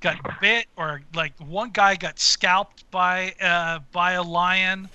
Got 0.00 0.38
bit 0.42 0.66
or 0.76 1.00
like 1.14 1.32
one 1.40 1.70
guy 1.70 1.96
got 1.96 2.18
scalped 2.18 2.88
by 2.90 3.34
uh, 3.40 3.78
by 3.92 4.12
a 4.12 4.22
lion. 4.22 4.90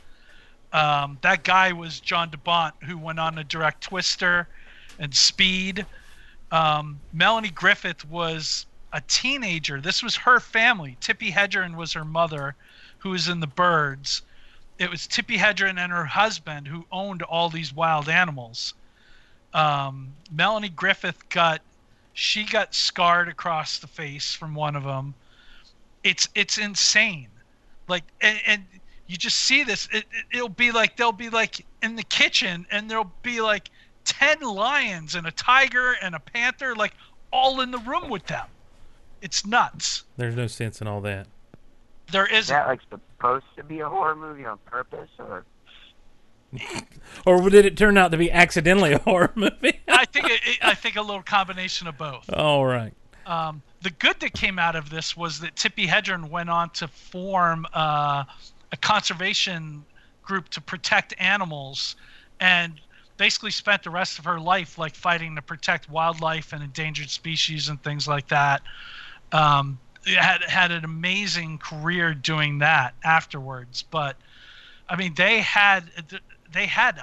Um, 0.71 1.17
that 1.21 1.43
guy 1.43 1.71
was 1.71 1.99
Jan 1.99 2.29
de 2.29 2.37
Bont, 2.37 2.75
who 2.83 2.99
went 2.99 3.19
on 3.19 3.35
to 3.37 3.43
direct 3.43 3.81
Twister 3.81 4.47
and 4.99 5.15
Speed. 5.15 5.87
Um, 6.51 6.99
Melanie 7.13 7.49
Griffith 7.49 8.07
was 8.07 8.67
a 8.91 9.01
teenager. 9.01 9.79
This 9.81 10.01
was 10.01 10.15
her 10.15 10.39
family. 10.39 10.97
Tippi 11.01 11.31
Hedren 11.31 11.75
was 11.75 11.93
her 11.93 12.05
mother, 12.05 12.55
who 12.99 13.11
was 13.11 13.27
in 13.27 13.39
the 13.39 13.47
Birds. 13.47 14.21
It 14.77 14.89
was 14.89 15.07
Tippi 15.07 15.37
Hedren 15.37 15.77
and 15.77 15.91
her 15.91 16.05
husband 16.05 16.67
who 16.67 16.85
owned 16.91 17.21
all 17.23 17.49
these 17.49 17.73
wild 17.73 18.09
animals. 18.09 18.73
Um, 19.53 20.13
Melanie 20.31 20.69
Griffith 20.69 21.27
got 21.29 21.61
she 22.13 22.43
got 22.43 22.73
scarred 22.73 23.29
across 23.29 23.79
the 23.79 23.87
face 23.87 24.33
from 24.33 24.53
one 24.53 24.75
of 24.75 24.83
them. 24.83 25.13
It's 26.03 26.27
it's 26.35 26.57
insane. 26.57 27.29
Like 27.87 28.03
and, 28.21 28.39
and 28.45 28.65
you 29.07 29.17
just 29.17 29.37
see 29.37 29.63
this. 29.63 29.87
It, 29.91 30.05
it, 30.11 30.25
it'll 30.37 30.49
be 30.49 30.71
like 30.71 30.97
they'll 30.97 31.11
be 31.11 31.29
like 31.29 31.65
in 31.81 31.95
the 31.95 32.03
kitchen 32.03 32.65
and 32.71 32.89
there'll 32.89 33.11
be 33.21 33.41
like 33.41 33.69
ten 34.05 34.39
lions 34.41 35.15
and 35.15 35.27
a 35.27 35.31
tiger 35.31 35.93
and 36.01 36.15
a 36.15 36.19
panther 36.19 36.75
like 36.75 36.93
all 37.31 37.61
in 37.61 37.71
the 37.71 37.79
room 37.79 38.09
with 38.09 38.25
them. 38.27 38.47
It's 39.21 39.45
nuts. 39.45 40.03
There's 40.17 40.35
no 40.35 40.47
sense 40.47 40.81
in 40.81 40.87
all 40.87 41.01
that. 41.01 41.27
There 42.11 42.25
Is 42.25 42.47
that 42.47 42.67
like 42.67 42.79
supposed 42.89 43.45
to 43.57 43.63
be 43.63 43.79
a 43.81 43.89
horror 43.89 44.15
movie 44.15 44.45
on 44.45 44.57
purpose, 44.65 45.09
or 45.19 45.45
Or 47.25 47.49
did 47.49 47.65
it 47.65 47.77
turn 47.77 47.97
out 47.97 48.11
to 48.11 48.17
be 48.17 48.31
accidentally 48.31 48.93
a 48.93 48.99
horror 48.99 49.31
movie? 49.35 49.79
I 49.87 50.05
think 50.05 50.25
it, 50.29 50.41
it- 50.43 50.59
I 50.63 50.73
think 50.73 50.95
a 50.95 51.01
little 51.01 51.21
combination 51.23 51.87
of 51.87 51.97
both. 51.97 52.31
all 52.33 52.65
right. 52.65 52.93
Um, 53.25 53.61
the 53.81 53.91
good 53.91 54.19
that 54.21 54.33
came 54.33 54.57
out 54.57 54.75
of 54.75 54.89
this 54.89 55.15
was 55.15 55.39
that 55.41 55.55
Tippi 55.55 55.85
Hedren 55.87 56.29
went 56.31 56.49
on 56.49 56.71
to 56.71 56.87
form 56.87 57.67
uh, 57.73 58.23
a 58.71 58.77
conservation 58.77 59.85
group 60.23 60.49
to 60.49 60.61
protect 60.61 61.13
animals, 61.19 61.95
and 62.39 62.79
basically 63.17 63.51
spent 63.51 63.83
the 63.83 63.89
rest 63.89 64.17
of 64.17 64.25
her 64.25 64.39
life 64.39 64.77
like 64.79 64.95
fighting 64.95 65.35
to 65.35 65.41
protect 65.43 65.89
wildlife 65.89 66.53
and 66.53 66.63
endangered 66.63 67.09
species 67.09 67.69
and 67.69 67.81
things 67.83 68.07
like 68.07 68.27
that. 68.29 68.61
Um, 69.31 69.79
had 70.05 70.43
had 70.43 70.71
an 70.71 70.83
amazing 70.85 71.57
career 71.59 72.13
doing 72.13 72.59
that 72.59 72.93
afterwards, 73.03 73.83
but 73.83 74.15
I 74.87 74.95
mean 74.95 75.13
they 75.15 75.41
had 75.41 75.83
they 76.51 76.65
had 76.65 76.99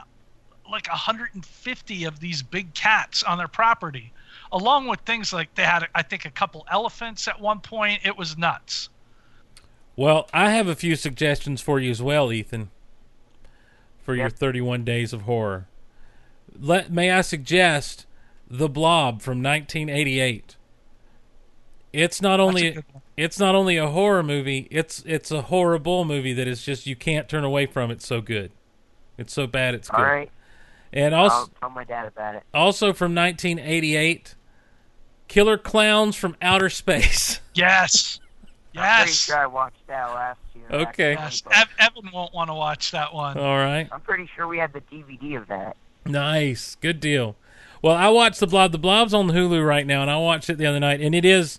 like 0.71 0.89
150 0.89 2.05
of 2.05 2.21
these 2.21 2.43
big 2.43 2.75
cats 2.75 3.23
on 3.23 3.39
their 3.39 3.49
property, 3.49 4.13
along 4.51 4.89
with 4.89 5.01
things 5.01 5.33
like 5.33 5.55
they 5.55 5.63
had, 5.63 5.87
I 5.95 6.03
think, 6.03 6.25
a 6.25 6.31
couple 6.31 6.67
elephants 6.71 7.29
at 7.29 7.41
one 7.41 7.61
point. 7.61 8.01
It 8.05 8.17
was 8.17 8.37
nuts. 8.37 8.89
Well, 9.95 10.29
I 10.33 10.51
have 10.51 10.69
a 10.69 10.75
few 10.75 10.97
suggestions 10.97 11.61
for 11.61 11.79
you 11.79 11.91
as 11.91 12.03
well, 12.03 12.33
Ethan. 12.33 12.71
For 14.05 14.15
your 14.15 14.31
31 14.31 14.85
days 14.85 15.13
of 15.13 15.23
horror. 15.23 15.67
Let 16.59 16.93
may 16.93 17.11
I 17.11 17.23
suggest 17.23 18.07
The 18.49 18.69
Blob 18.69 19.21
from 19.23 19.43
1988. 19.43 20.57
It's 21.97 22.21
not 22.21 22.41
only 22.41 22.69
a 22.69 22.73
good 22.75 22.85
one. 22.93 23.03
it's 23.17 23.39
not 23.39 23.55
only 23.55 23.77
a 23.77 23.89
horror 23.89 24.23
movie, 24.23 24.69
it's 24.71 25.03
it's 25.07 25.31
a 25.31 25.43
horrible 25.43 26.05
movie 26.05 26.33
that 26.35 26.47
is 26.47 26.63
just 26.63 26.87
you 26.87 26.95
can't 26.97 27.29
turn 27.29 27.43
away 27.45 27.67
from. 27.67 27.91
It's 27.91 28.07
so 28.07 28.21
good. 28.21 28.53
It's 29.19 29.33
so 29.33 29.47
bad 29.47 29.75
it's 29.75 29.89
good. 29.89 29.99
all 30.01 30.05
right? 30.05 30.31
And 30.93 31.15
also 31.15 31.37
I'll 31.37 31.51
tell 31.61 31.71
my 31.71 31.85
dad 31.85 32.07
about 32.07 32.35
it. 32.37 32.43
also 32.55 32.93
from 32.93 33.15
1988, 33.15 34.35
Killer 35.29 35.59
Clowns 35.59 36.17
from 36.17 36.37
Outer 36.41 36.69
Space. 36.71 37.41
Yes, 37.55 38.21
Yes. 38.75 38.85
I'm 38.85 38.99
pretty 39.05 39.13
sure 39.13 39.39
I 39.39 39.47
watched 39.47 39.87
that 39.87 40.05
last 40.13 40.39
year. 40.55 40.65
Okay. 40.71 41.15
actually, 41.17 41.51
yes. 41.51 41.69
Ev- 41.81 41.91
Evan 41.97 42.11
won't 42.13 42.35
want 42.35 42.51
to 42.51 42.55
watch 42.55 42.91
that 42.91 43.15
one. 43.15 43.39
All 43.39 43.57
right. 43.57 43.89
I'm 43.91 44.03
pretty 44.03 44.29
sure 44.37 44.47
we 44.47 44.59
had 44.59 44.75
the 44.75 44.83
DVD 44.83 45.39
of 45.39 45.49
that. 45.49 45.77
Nice. 46.05 46.77
Good 46.83 47.01
deal. 47.01 47.37
Well, 47.81 47.95
I 47.97 48.09
watched 48.11 48.39
The 48.41 48.47
Blob. 48.47 48.73
The 48.73 48.79
Blob's 48.79 49.15
on 49.15 49.29
Hulu 49.29 49.67
right 49.67 49.87
now, 49.87 50.03
and 50.03 50.11
I 50.11 50.19
watched 50.19 50.51
it 50.51 50.59
the 50.59 50.67
other 50.67 50.81
night, 50.81 51.01
and 51.01 51.15
it 51.15 51.25
is. 51.25 51.59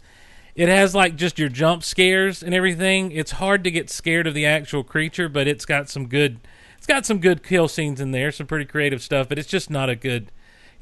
It 0.58 0.70
has 0.70 0.96
like 0.96 1.16
just 1.16 1.38
your 1.38 1.50
jump 1.50 1.84
scares 1.84 2.42
and 2.42 2.52
everything. 2.52 3.12
It's 3.12 3.34
hard 3.34 3.64
to 3.64 3.70
get 3.70 3.92
scared 3.92 4.26
of 4.26 4.34
the 4.34 4.48
actual 4.48 4.84
creature, 4.84 5.30
but 5.30 5.48
it's 5.48 5.66
got 5.66 5.88
some 5.88 6.08
good. 6.08 6.40
It's 6.80 6.88
got 6.88 7.06
some 7.06 7.20
good 7.20 7.44
kill 7.44 7.68
scenes 7.68 8.02
in 8.02 8.10
there, 8.10 8.32
some 8.32 8.48
pretty 8.48 8.66
creative 8.66 9.04
stuff. 9.04 9.30
But 9.30 9.38
it's 9.38 9.48
just 9.48 9.70
not 9.70 9.88
a 9.88 9.96
good. 9.96 10.32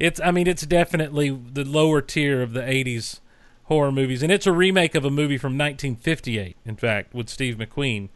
It's. 0.00 0.18
I 0.20 0.30
mean, 0.30 0.46
it's 0.46 0.64
definitely 0.64 1.28
the 1.28 1.62
lower 1.62 2.00
tier 2.00 2.40
of 2.40 2.54
the 2.54 2.62
'80s 2.62 3.20
horror 3.64 3.92
movies, 3.92 4.22
and 4.22 4.32
it's 4.32 4.46
a 4.46 4.52
remake 4.52 4.94
of 4.94 5.04
a 5.04 5.10
movie 5.10 5.36
from 5.36 5.58
1958. 5.58 6.56
In 6.64 6.76
fact, 6.76 7.12
with 7.12 7.28
Steve 7.28 7.56
McQueen, 7.56 8.08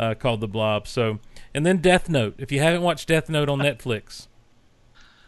uh, 0.00 0.14
called 0.14 0.40
The 0.40 0.48
Blob. 0.48 0.88
So, 0.88 1.20
and 1.54 1.64
then 1.64 1.78
Death 1.78 2.08
Note. 2.08 2.34
If 2.38 2.50
you 2.50 2.58
haven't 2.58 2.82
watched 2.82 3.06
Death 3.06 3.28
Note 3.28 3.48
on 3.48 3.60
Netflix, 3.60 4.26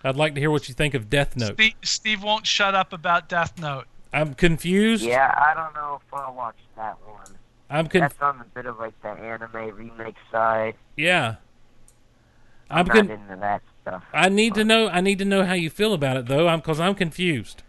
I'd 0.03 0.17
like 0.17 0.35
to 0.35 0.41
hear 0.41 0.51
what 0.51 0.69
you 0.69 0.75
think 0.75 0.95
of 0.95 1.09
Death 1.09 1.37
Note. 1.37 1.55
Steve, 1.55 1.75
Steve 1.85 2.23
won't 2.25 2.45
shut 2.45 2.75
up 2.75 2.93
about 2.93 3.29
Death 3.29 3.57
Note. 3.61 3.87
I'm 4.13 4.35
confused. 4.35 5.03
Yeah, 5.05 5.35
I 5.37 5.55
don't 5.55 5.75
know 5.75 6.01
if 6.01 6.15
I'll 6.15 6.35
watch 6.35 6.57
that 6.77 6.97
one. 7.07 7.37
I'm 7.69 7.89
con- 7.89 8.03
That's 8.03 8.21
on 8.23 8.41
a 8.41 8.45
bit 8.55 8.67
of 8.67 8.79
like 8.79 9.01
the 9.03 9.09
anime 9.09 9.75
remake 9.77 10.17
side. 10.31 10.75
yeah. 10.97 11.37
I'm, 12.69 12.79
I'm 12.79 12.87
not 12.87 12.97
con- 12.97 13.11
into 13.11 13.37
that 13.37 13.63
stuff. 13.83 14.03
I 14.13 14.29
need 14.29 14.55
to 14.55 14.65
know. 14.65 14.89
I 14.89 15.01
need 15.01 15.19
to 15.21 15.25
know 15.25 15.45
how 15.45 15.53
you 15.53 15.71
feel 15.71 15.93
about 15.93 16.17
it, 16.17 16.27
though. 16.27 16.49
I'm 16.49 16.59
because 16.59 16.81
I'm 16.81 16.95
confused. 16.97 17.63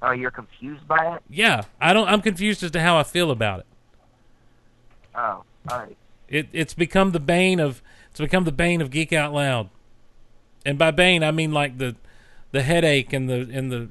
Oh, 0.00 0.12
you're 0.12 0.30
confused 0.30 0.88
by 0.88 1.16
it? 1.16 1.22
Yeah, 1.28 1.62
I 1.80 1.92
don't. 1.92 2.08
I'm 2.08 2.22
confused 2.22 2.62
as 2.62 2.70
to 2.70 2.80
how 2.80 2.96
I 2.96 3.02
feel 3.02 3.30
about 3.30 3.60
it. 3.60 3.66
Oh, 5.14 5.44
alright. 5.70 5.96
It 6.28 6.48
it's 6.52 6.72
become 6.74 7.10
the 7.12 7.20
bane 7.20 7.60
of 7.60 7.82
it's 8.10 8.20
become 8.20 8.44
the 8.44 8.52
bane 8.52 8.80
of 8.80 8.90
Geek 8.90 9.12
Out 9.12 9.34
Loud, 9.34 9.68
and 10.64 10.78
by 10.78 10.90
bane 10.90 11.22
I 11.22 11.30
mean 11.30 11.52
like 11.52 11.76
the 11.76 11.94
the 12.50 12.62
headache 12.62 13.12
and 13.12 13.28
the 13.28 13.48
and 13.52 13.70
the 13.70 13.90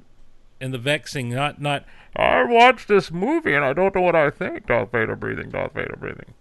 and 0.62 0.74
the 0.74 0.78
vexing. 0.78 1.30
Not 1.30 1.62
not. 1.62 1.86
I 2.16 2.44
watched 2.44 2.88
this 2.88 3.12
movie 3.12 3.54
and 3.54 3.64
I 3.64 3.74
don't 3.74 3.96
know 3.96 4.02
what 4.02 4.16
I 4.16 4.30
think. 4.30 4.68
Darth 4.68 4.92
Vader 4.92 5.16
breathing. 5.16 5.50
Darth 5.50 5.74
Vader 5.74 5.96
breathing. 5.98 6.34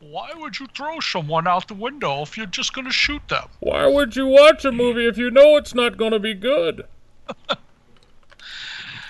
Why 0.00 0.32
would 0.34 0.58
you 0.58 0.66
throw 0.66 1.00
someone 1.00 1.46
out 1.48 1.68
the 1.68 1.74
window 1.74 2.22
if 2.22 2.36
you're 2.36 2.46
just 2.46 2.72
going 2.72 2.84
to 2.84 2.92
shoot 2.92 3.26
them? 3.28 3.48
Why 3.60 3.86
would 3.86 4.14
you 4.14 4.26
watch 4.26 4.64
a 4.64 4.72
movie 4.72 5.06
if 5.06 5.18
you 5.18 5.30
know 5.30 5.56
it's 5.56 5.74
not 5.74 5.96
going 5.96 6.12
to 6.12 6.18
be 6.18 6.34
good? 6.34 6.86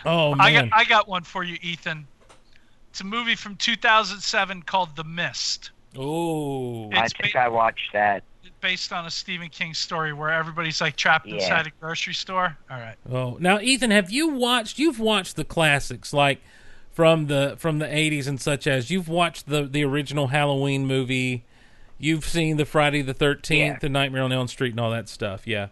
oh 0.06 0.34
I 0.38 0.52
got 0.52 0.64
man. 0.64 0.70
I 0.72 0.84
got 0.84 1.08
one 1.08 1.24
for 1.24 1.42
you, 1.44 1.58
Ethan. 1.60 2.06
It's 2.90 3.00
a 3.00 3.04
movie 3.04 3.34
from 3.34 3.56
2007 3.56 4.62
called 4.62 4.96
The 4.96 5.04
Mist. 5.04 5.70
Oh. 5.96 6.90
I 6.92 7.08
think 7.08 7.34
ba- 7.34 7.40
I 7.40 7.48
watched 7.48 7.92
that. 7.92 8.22
Based 8.66 8.92
on 8.92 9.06
a 9.06 9.10
Stephen 9.10 9.48
King 9.48 9.74
story 9.74 10.12
where 10.12 10.30
everybody's 10.30 10.80
like 10.80 10.96
trapped 10.96 11.26
Yeah. 11.26 11.34
inside 11.36 11.66
a 11.68 11.70
grocery 11.80 12.14
store. 12.14 12.56
All 12.68 12.78
right. 12.78 12.96
Oh, 13.10 13.36
now 13.38 13.60
Ethan, 13.60 13.92
have 13.92 14.10
you 14.10 14.26
watched? 14.28 14.78
You've 14.78 14.98
watched 14.98 15.36
the 15.36 15.44
classics 15.44 16.12
like 16.12 16.40
from 16.92 17.26
the 17.28 17.54
from 17.58 17.78
the 17.78 17.94
eighties 17.96 18.26
and 18.26 18.40
such 18.40 18.66
as 18.66 18.90
you've 18.90 19.08
watched 19.08 19.48
the 19.48 19.62
the 19.62 19.84
original 19.84 20.28
Halloween 20.28 20.84
movie. 20.86 21.44
You've 21.98 22.24
seen 22.24 22.56
the 22.56 22.64
Friday 22.64 23.02
the 23.02 23.14
Thirteenth, 23.14 23.74
Yeah. 23.74 23.78
the 23.80 23.88
Nightmare 23.88 24.22
on 24.22 24.32
Elm 24.32 24.48
Street, 24.48 24.72
and 24.72 24.80
all 24.80 24.90
that 24.90 25.08
stuff. 25.08 25.46
Yeah. 25.46 25.68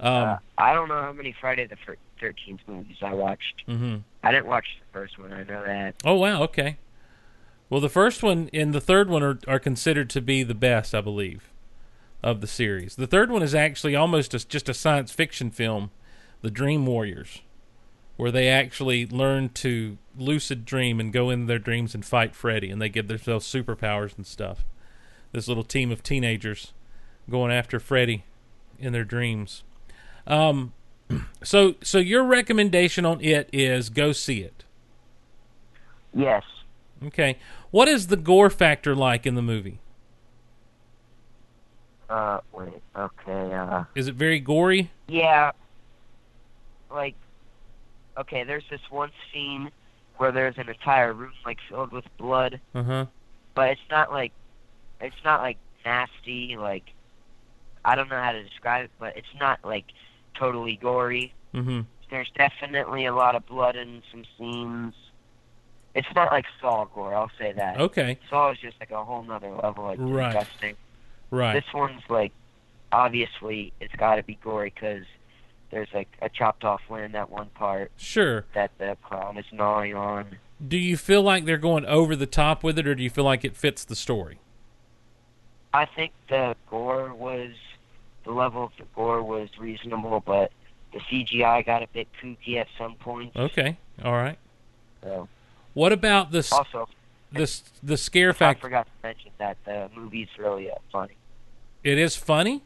Um, 0.00 0.12
Uh, 0.12 0.36
I 0.58 0.74
don't 0.74 0.88
know 0.88 1.00
how 1.00 1.12
many 1.12 1.32
Friday 1.40 1.66
the 1.68 1.76
13th 2.20 2.58
movies 2.66 2.96
I 3.02 3.14
watched. 3.14 3.62
Mm-hmm. 3.68 3.98
I 4.24 4.32
didn't 4.32 4.46
watch 4.46 4.66
the 4.80 4.92
first 4.98 5.16
one, 5.16 5.32
I 5.32 5.44
know 5.44 5.64
that. 5.64 5.94
Oh 6.04 6.14
wow. 6.16 6.42
Okay. 6.42 6.76
Well, 7.70 7.80
the 7.80 7.88
first 7.88 8.22
one 8.24 8.50
and 8.52 8.74
the 8.74 8.80
third 8.80 9.08
one 9.08 9.22
are 9.22 9.38
are 9.46 9.60
considered 9.60 10.10
to 10.10 10.20
be 10.20 10.42
the 10.42 10.54
best, 10.56 10.92
I 10.92 11.00
believe, 11.00 11.51
of 12.22 12.40
the 12.40 12.46
series. 12.46 12.96
The 12.96 13.06
third 13.06 13.30
one 13.30 13.42
is 13.42 13.54
actually 13.54 13.96
almost 13.96 14.34
a, 14.34 14.46
just 14.46 14.68
a 14.68 14.74
science 14.74 15.10
fiction 15.10 15.50
film, 15.50 15.90
The 16.40 16.50
Dream 16.50 16.86
Warriors, 16.86 17.42
where 18.16 18.30
they 18.30 18.48
actually 18.48 19.06
learn 19.06 19.48
to 19.50 19.98
lucid 20.16 20.64
dream 20.64 21.00
and 21.00 21.12
go 21.12 21.30
into 21.30 21.46
their 21.46 21.58
dreams 21.58 21.94
and 21.94 22.04
fight 22.04 22.34
Freddy, 22.34 22.70
and 22.70 22.80
they 22.80 22.88
give 22.88 23.08
themselves 23.08 23.46
superpowers 23.46 24.16
and 24.16 24.26
stuff. 24.26 24.64
This 25.32 25.48
little 25.48 25.64
team 25.64 25.90
of 25.90 26.02
teenagers 26.02 26.72
going 27.28 27.50
after 27.50 27.80
Freddy 27.80 28.24
in 28.78 28.92
their 28.92 29.04
dreams. 29.04 29.64
Um, 30.26 30.72
so 31.42 31.74
so 31.82 31.98
your 31.98 32.24
recommendation 32.24 33.06
on 33.06 33.20
it 33.20 33.48
is 33.52 33.88
go 33.88 34.12
see 34.12 34.42
it. 34.42 34.64
Yes. 36.14 36.44
Okay. 37.06 37.38
What 37.70 37.88
is 37.88 38.08
the 38.08 38.16
gore 38.16 38.50
factor 38.50 38.94
like 38.94 39.26
in 39.26 39.34
the 39.34 39.42
movie? 39.42 39.78
Uh, 42.12 42.40
wait, 42.52 42.68
okay, 42.94 43.54
uh. 43.54 43.84
Is 43.94 44.06
it 44.06 44.14
very 44.16 44.38
gory? 44.38 44.90
Yeah. 45.08 45.52
Like, 46.90 47.14
okay, 48.18 48.44
there's 48.44 48.64
this 48.70 48.82
one 48.90 49.10
scene 49.32 49.70
where 50.18 50.30
there's 50.30 50.58
an 50.58 50.68
entire 50.68 51.14
room, 51.14 51.32
like, 51.46 51.56
filled 51.70 51.90
with 51.90 52.04
blood, 52.18 52.60
Uh 52.74 52.82
huh. 52.82 53.06
but 53.54 53.70
it's 53.70 53.80
not, 53.90 54.12
like, 54.12 54.32
it's 55.00 55.16
not, 55.24 55.40
like, 55.40 55.56
nasty, 55.86 56.56
like, 56.58 56.84
I 57.82 57.94
don't 57.96 58.10
know 58.10 58.20
how 58.20 58.32
to 58.32 58.42
describe 58.44 58.84
it, 58.84 58.90
but 58.98 59.16
it's 59.16 59.34
not, 59.40 59.60
like, 59.64 59.86
totally 60.34 60.76
gory. 60.76 61.32
Mm-hmm. 61.54 61.80
There's 62.10 62.30
definitely 62.36 63.06
a 63.06 63.14
lot 63.14 63.34
of 63.36 63.46
blood 63.46 63.74
in 63.74 64.02
some 64.10 64.24
scenes. 64.36 64.92
It's 65.94 66.08
not 66.14 66.30
like 66.30 66.44
Saw 66.60 66.84
gore, 66.94 67.14
I'll 67.14 67.30
say 67.38 67.52
that. 67.52 67.80
Okay. 67.80 68.18
Saw 68.28 68.50
is 68.50 68.58
just 68.58 68.76
like 68.80 68.90
a 68.90 69.02
whole 69.02 69.22
nother 69.22 69.50
level, 69.50 69.84
like 69.84 69.98
Right. 69.98 70.32
disgusting. 70.34 70.76
Right. 71.32 71.54
This 71.54 71.64
one's 71.74 72.02
like, 72.10 72.30
obviously, 72.92 73.72
it's 73.80 73.94
got 73.96 74.16
to 74.16 74.22
be 74.22 74.38
gory 74.44 74.70
because 74.74 75.04
there's 75.70 75.88
like 75.94 76.08
a 76.20 76.28
chopped 76.28 76.62
off 76.62 76.82
limb 76.90 77.16
at 77.16 77.30
one 77.30 77.48
part 77.54 77.90
Sure. 77.96 78.44
that 78.54 78.70
the 78.78 78.98
clown 79.02 79.38
is 79.38 79.46
gnawing 79.50 79.94
on. 79.94 80.36
Do 80.64 80.76
you 80.76 80.98
feel 80.98 81.22
like 81.22 81.46
they're 81.46 81.56
going 81.56 81.86
over 81.86 82.14
the 82.14 82.26
top 82.26 82.62
with 82.62 82.78
it, 82.78 82.86
or 82.86 82.94
do 82.94 83.02
you 83.02 83.08
feel 83.10 83.24
like 83.24 83.44
it 83.44 83.56
fits 83.56 83.82
the 83.82 83.96
story? 83.96 84.38
I 85.72 85.86
think 85.86 86.12
the 86.28 86.54
gore 86.68 87.14
was, 87.14 87.52
the 88.24 88.32
level 88.32 88.64
of 88.64 88.72
the 88.78 88.84
gore 88.94 89.22
was 89.22 89.48
reasonable, 89.58 90.22
but 90.24 90.52
the 90.92 91.00
CGI 91.00 91.64
got 91.64 91.82
a 91.82 91.86
bit 91.88 92.08
kooky 92.22 92.58
at 92.58 92.68
some 92.76 92.94
points. 92.96 93.34
Okay. 93.34 93.78
All 94.04 94.12
right. 94.12 94.36
So. 95.02 95.28
What 95.72 95.92
about 95.92 96.30
this? 96.30 96.52
Also, 96.52 96.86
This 97.32 97.62
the 97.82 97.96
scare 97.96 98.34
factor? 98.34 98.60
I 98.66 98.68
forgot 98.68 98.86
to 98.86 98.92
mention 99.08 99.30
that 99.38 99.56
the 99.64 99.88
movie's 99.96 100.28
really 100.38 100.70
uh, 100.70 100.74
funny. 100.92 101.14
It 101.84 101.98
is 101.98 102.16
funny. 102.16 102.62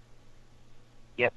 Yep. 1.17 1.33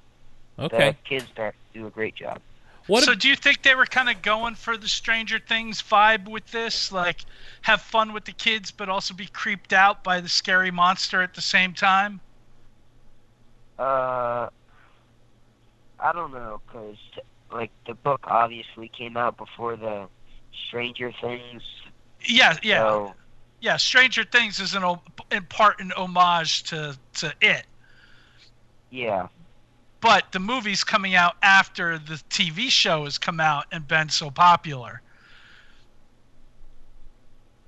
Okay. 0.60 0.92
The 0.92 0.96
kids 1.04 1.28
do 1.74 1.88
a 1.88 1.90
great 1.90 2.16
job. 2.16 2.40
What? 2.88 3.04
so 3.04 3.12
ab- 3.12 3.20
do 3.20 3.30
you 3.30 3.36
think 3.36 3.62
they 3.62 3.76
were 3.76 3.86
kind 3.86 4.10
of 4.10 4.22
going 4.22 4.56
for 4.56 4.76
the 4.76 4.88
Stranger 4.88 5.40
Things 5.40 5.82
vibe 5.82 6.28
with 6.28 6.50
this, 6.52 6.92
like 6.92 7.24
have 7.62 7.82
fun 7.82 8.14
with 8.14 8.26
the 8.26 8.32
kids, 8.32 8.72
but 8.72 8.90
also 8.90 9.14
be 9.14 9.28
creeped 9.28 9.74
out 9.74 10.04
by 10.04 10.20
the 10.20 10.30
scary 10.30 10.72
monster 10.72 11.22
at 11.22 11.36
the 11.36 11.42
same 11.42 11.74
time? 11.74 12.20
Uh, 13.78 14.50
I 16.00 16.12
don't 16.14 16.32
know, 16.32 16.60
cause 16.68 16.98
like 17.52 17.72
the 17.88 17.94
book 17.94 18.22
obviously 18.26 18.90
came 18.90 19.18
out 19.18 19.38
before 19.38 19.76
the 19.76 20.08
Stranger 20.68 21.14
Things. 21.22 21.62
Yeah, 22.26 22.58
yeah, 22.64 22.82
So 22.82 23.14
yeah. 23.62 23.78
Stranger 23.78 24.24
Things 24.24 24.60
is 24.60 24.74
an 24.76 24.84
o- 24.84 25.02
in 25.32 25.44
part 25.46 25.80
an 25.82 25.92
homage 25.94 26.64
to 26.64 26.98
to 27.16 27.34
it, 27.42 27.66
yeah, 28.90 29.28
but 30.02 30.32
the 30.32 30.40
movie's 30.40 30.84
coming 30.84 31.16
out 31.16 31.36
after 31.44 31.98
the 32.00 32.16
TV 32.30 32.70
show 32.70 33.04
has 33.06 33.18
come 33.18 33.40
out 33.40 33.66
and 33.72 33.88
been 33.88 34.10
so 34.10 34.32
popular. 34.32 35.02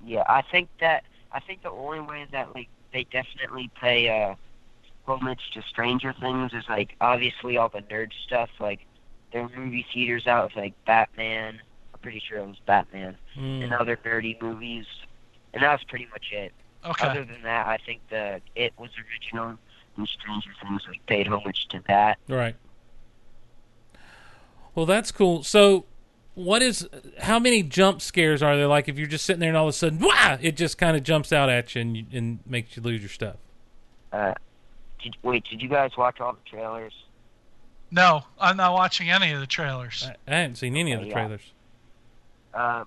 yeah. 0.04 0.24
I 0.28 0.42
think 0.42 0.68
that 0.80 1.04
I 1.32 1.40
think 1.40 1.62
the 1.62 1.70
only 1.70 2.00
way 2.00 2.26
that 2.32 2.54
like 2.54 2.68
they 2.92 3.04
definitely 3.04 3.70
pay 3.80 4.08
uh 4.08 4.34
homage 5.06 5.50
to 5.54 5.62
Stranger 5.62 6.12
Things 6.12 6.52
is 6.52 6.64
like 6.68 6.94
obviously 7.00 7.56
all 7.56 7.68
the 7.68 7.82
nerd 7.82 8.12
stuff. 8.24 8.50
Like 8.60 8.80
their 9.32 9.48
movie 9.56 9.86
theaters 9.92 10.26
out 10.26 10.44
with 10.48 10.56
like 10.56 10.74
Batman. 10.86 11.60
I'm 11.94 12.00
pretty 12.00 12.20
sure 12.26 12.38
it 12.38 12.46
was 12.46 12.60
Batman 12.66 13.16
Mm. 13.36 13.64
and 13.64 13.72
other 13.74 13.96
nerdy 13.96 14.40
movies, 14.42 14.86
and 15.54 15.62
that 15.62 15.72
was 15.72 15.84
pretty 15.84 16.06
much 16.10 16.26
it. 16.32 16.52
Okay. 16.84 17.06
Other 17.06 17.24
than 17.24 17.42
that, 17.42 17.66
I 17.66 17.78
think 17.84 18.00
the 18.10 18.40
it 18.56 18.72
was 18.78 18.90
original 18.98 19.56
and 19.96 20.08
Stranger 20.08 20.50
Things 20.62 20.82
like 20.88 21.04
paid 21.06 21.28
homage 21.28 21.68
to 21.68 21.82
that. 21.86 22.18
Right. 22.28 22.56
Well, 24.74 24.86
that's 24.86 25.12
cool. 25.12 25.42
So, 25.42 25.84
what 26.34 26.62
is? 26.62 26.88
How 27.20 27.38
many 27.38 27.62
jump 27.62 28.00
scares 28.00 28.42
are 28.42 28.56
there? 28.56 28.66
Like 28.66 28.88
if 28.88 28.96
you're 28.98 29.06
just 29.06 29.24
sitting 29.26 29.40
there 29.40 29.50
and 29.50 29.56
all 29.56 29.66
of 29.66 29.70
a 29.70 29.72
sudden, 29.74 29.98
wah! 30.00 30.38
It 30.40 30.56
just 30.56 30.78
kind 30.78 30.96
of 30.96 31.02
jumps 31.02 31.32
out 31.32 31.48
at 31.50 31.74
you 31.74 31.82
and, 31.82 31.96
you- 31.96 32.06
and 32.12 32.38
makes 32.46 32.76
you 32.76 32.82
lose 32.82 33.00
your 33.00 33.10
stuff. 33.10 33.36
Uh, 34.12 34.34
did, 35.02 35.16
wait, 35.22 35.44
did 35.44 35.60
you 35.62 35.68
guys 35.68 35.90
watch 35.96 36.20
all 36.20 36.32
the 36.32 36.38
trailers? 36.50 36.92
No, 37.90 38.22
I'm 38.40 38.56
not 38.56 38.72
watching 38.72 39.10
any 39.10 39.32
of 39.32 39.40
the 39.40 39.46
trailers. 39.46 40.08
I, 40.26 40.32
I 40.32 40.36
haven't 40.40 40.56
seen 40.56 40.76
any 40.76 40.92
of 40.92 41.00
the 41.02 41.08
Yeah. 41.08 41.12
trailers. 41.12 41.42
Uh, 42.54 42.84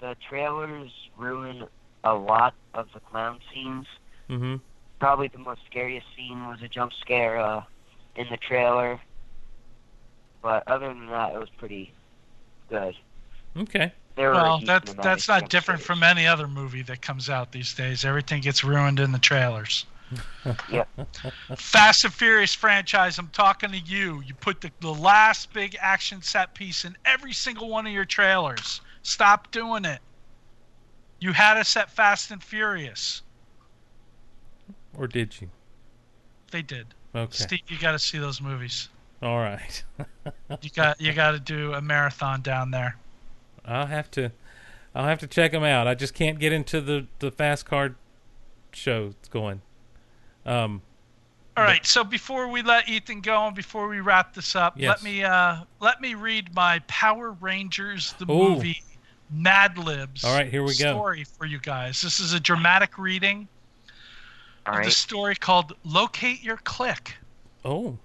the 0.00 0.16
trailers 0.28 0.90
ruin 1.16 1.66
a 2.04 2.14
lot 2.14 2.54
of 2.74 2.88
the 2.94 3.00
clown 3.00 3.38
scenes. 3.52 3.86
Mm-hmm. 4.28 4.56
Probably 4.98 5.28
the 5.28 5.38
most 5.38 5.60
scariest 5.66 6.06
scene 6.16 6.46
was 6.46 6.60
a 6.62 6.68
jump 6.68 6.92
scare 6.92 7.38
uh, 7.38 7.62
in 8.16 8.26
the 8.30 8.36
trailer. 8.36 9.00
But 10.42 10.66
other 10.66 10.88
than 10.88 11.06
that, 11.08 11.34
it 11.34 11.38
was 11.38 11.50
pretty 11.58 11.92
good. 12.68 12.94
Okay. 13.56 13.92
There 14.16 14.32
Well, 14.32 14.58
decent 14.58 14.86
that 14.86 15.02
that's 15.02 15.28
not 15.28 15.48
different 15.48 15.80
scares. 15.80 15.98
from 15.98 16.02
any 16.02 16.26
other 16.26 16.48
movie 16.48 16.82
that 16.82 17.02
comes 17.02 17.28
out 17.30 17.52
these 17.52 17.74
days. 17.74 18.04
Everything 18.04 18.40
gets 18.40 18.64
ruined 18.64 19.00
in 19.00 19.12
the 19.12 19.18
trailers. 19.18 19.86
Yep. 20.70 20.88
Fast 21.56 22.04
and 22.04 22.12
Furious 22.12 22.52
franchise, 22.52 23.18
I'm 23.18 23.28
talking 23.28 23.70
to 23.70 23.78
you. 23.78 24.22
You 24.26 24.34
put 24.34 24.60
the, 24.60 24.72
the 24.80 24.92
last 24.92 25.52
big 25.52 25.76
action 25.80 26.20
set 26.22 26.54
piece 26.54 26.84
in 26.84 26.96
every 27.04 27.32
single 27.32 27.68
one 27.68 27.86
of 27.86 27.92
your 27.92 28.04
trailers. 28.04 28.80
Stop 29.02 29.50
doing 29.50 29.84
it. 29.84 30.00
You 31.20 31.32
had 31.32 31.56
us 31.56 31.76
at 31.76 31.90
Fast 31.90 32.30
and 32.30 32.42
Furious. 32.42 33.22
Or 34.96 35.06
did 35.06 35.40
you? 35.40 35.48
They 36.50 36.62
did. 36.62 36.86
Okay. 37.14 37.32
Steve, 37.32 37.60
you 37.68 37.78
got 37.78 37.92
to 37.92 37.98
see 37.98 38.18
those 38.18 38.40
movies. 38.40 38.88
All 39.22 39.38
right. 39.38 39.82
You 40.62 40.70
got 40.70 41.00
you 41.00 41.12
got 41.12 41.30
to 41.30 41.38
do 41.38 41.74
a 41.74 41.80
marathon 41.80 42.42
down 42.42 42.72
there. 42.72 42.96
I'll 43.64 43.86
have 43.86 44.10
to 44.12 44.32
I'll 44.94 45.04
have 45.06 45.20
to 45.20 45.28
check 45.28 45.52
them 45.52 45.62
out. 45.62 45.86
I 45.86 45.94
just 45.94 46.12
can't 46.12 46.38
get 46.40 46.52
into 46.52 46.80
the 46.80 47.06
the 47.20 47.30
fast 47.30 47.64
card 47.66 47.94
show 48.72 49.14
it's 49.18 49.28
going. 49.28 49.62
Um 50.44 50.82
All 51.56 51.62
right. 51.64 51.86
So 51.86 52.02
before 52.02 52.48
we 52.48 52.62
let 52.62 52.88
Ethan 52.88 53.20
go 53.20 53.46
and 53.46 53.54
before 53.54 53.86
we 53.88 54.00
wrap 54.00 54.34
this 54.34 54.56
up, 54.56 54.74
Yes. 54.76 54.88
let 54.88 55.02
me 55.04 55.22
uh 55.22 55.56
let 55.78 56.00
me 56.00 56.14
read 56.14 56.52
my 56.54 56.80
Power 56.88 57.30
Rangers 57.40 58.12
the 58.18 58.24
Ooh. 58.24 58.50
movie 58.56 58.82
Mad 59.30 59.78
Libs. 59.78 60.24
All 60.24 60.34
right, 60.36 60.48
here 60.50 60.62
we 60.62 60.74
go. 60.76 60.92
Story 60.92 61.24
for 61.24 61.46
you 61.46 61.58
guys. 61.58 62.02
This 62.02 62.20
is 62.20 62.32
a 62.32 62.40
dramatic 62.40 62.98
reading 62.98 63.48
All 64.66 64.78
of 64.78 64.84
the 64.84 64.90
story 64.90 65.34
called 65.36 65.74
"Locate 65.84 66.42
Your 66.42 66.56
Click." 66.58 67.16
oh, 67.64 67.98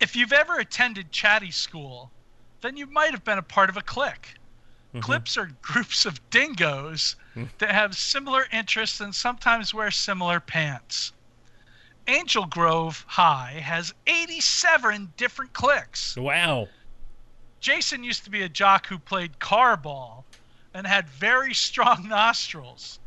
If 0.00 0.16
you've 0.16 0.32
ever 0.32 0.58
attended 0.58 1.12
chatty 1.12 1.50
school, 1.50 2.10
then 2.62 2.76
you 2.76 2.86
might 2.86 3.10
have 3.10 3.22
been 3.24 3.38
a 3.38 3.42
part 3.42 3.68
of 3.68 3.76
a 3.76 3.82
clique. 3.82 4.34
Mhm. 4.94 5.02
Clips 5.02 5.36
are 5.36 5.46
groups 5.62 6.06
of 6.06 6.18
dingoes 6.30 7.16
that 7.58 7.70
have 7.70 7.96
similar 7.96 8.46
interests 8.52 9.00
and 9.00 9.14
sometimes 9.14 9.72
wear 9.74 9.90
similar 9.90 10.40
pants. 10.40 11.12
Angel 12.08 12.46
Grove 12.46 13.04
High 13.06 13.60
has 13.62 13.92
87 14.06 15.12
different 15.16 15.52
cliques. 15.52 16.16
wow. 16.16 16.66
Jason 17.60 18.02
used 18.04 18.24
to 18.24 18.30
be 18.30 18.42
a 18.42 18.48
jock 18.48 18.86
who 18.86 18.98
played 18.98 19.38
car 19.38 19.76
ball 19.76 20.24
and 20.74 20.86
had 20.86 21.08
very 21.08 21.54
strong 21.54 22.08
nostrils. 22.08 22.98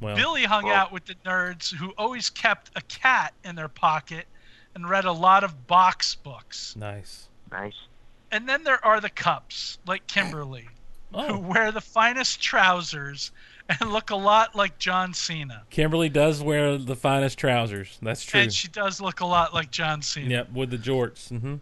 Well, 0.00 0.16
Billy 0.16 0.44
hung 0.44 0.64
Well- 0.64 0.74
out 0.74 0.92
with 0.92 1.04
the 1.06 1.14
nerds 1.26 1.74
who 1.74 1.90
always 1.98 2.30
kept 2.30 2.70
a 2.76 2.80
cat 2.82 3.34
in 3.44 3.54
their 3.56 3.68
pocket 3.68 4.26
and 4.74 4.88
read 4.88 5.04
a 5.04 5.12
lot 5.12 5.44
of 5.44 5.66
box 5.66 6.14
books. 6.14 6.74
nice. 6.76 7.26
Nice. 7.50 7.74
And 8.30 8.48
then 8.48 8.62
there 8.62 8.82
are 8.86 9.00
the 9.00 9.10
cups, 9.10 9.78
like 9.88 10.06
Kimberly, 10.06 10.68
who 11.12 11.18
Oh, 11.18 11.38
wear 11.38 11.72
the 11.72 11.80
finest 11.80 12.40
trousers 12.40 13.32
and 13.68 13.90
look 13.92 14.10
a 14.10 14.16
lot 14.16 14.54
like 14.54 14.78
John 14.78 15.12
Cena. 15.12 15.64
Kimberly 15.70 16.08
does 16.08 16.40
wear 16.40 16.78
the 16.78 16.94
finest 16.94 17.36
trousers. 17.38 17.98
That's 18.00 18.24
true. 18.24 18.40
And 18.42 18.52
she 18.54 18.68
does 18.68 19.00
look 19.00 19.18
a 19.20 19.26
lot 19.26 19.52
like 19.52 19.72
John 19.72 20.00
Cena. 20.02 20.28
Yep, 20.30 20.52
with 20.52 20.70
the 20.70 20.78
jorts. 20.78 21.28
hmm 21.36 21.56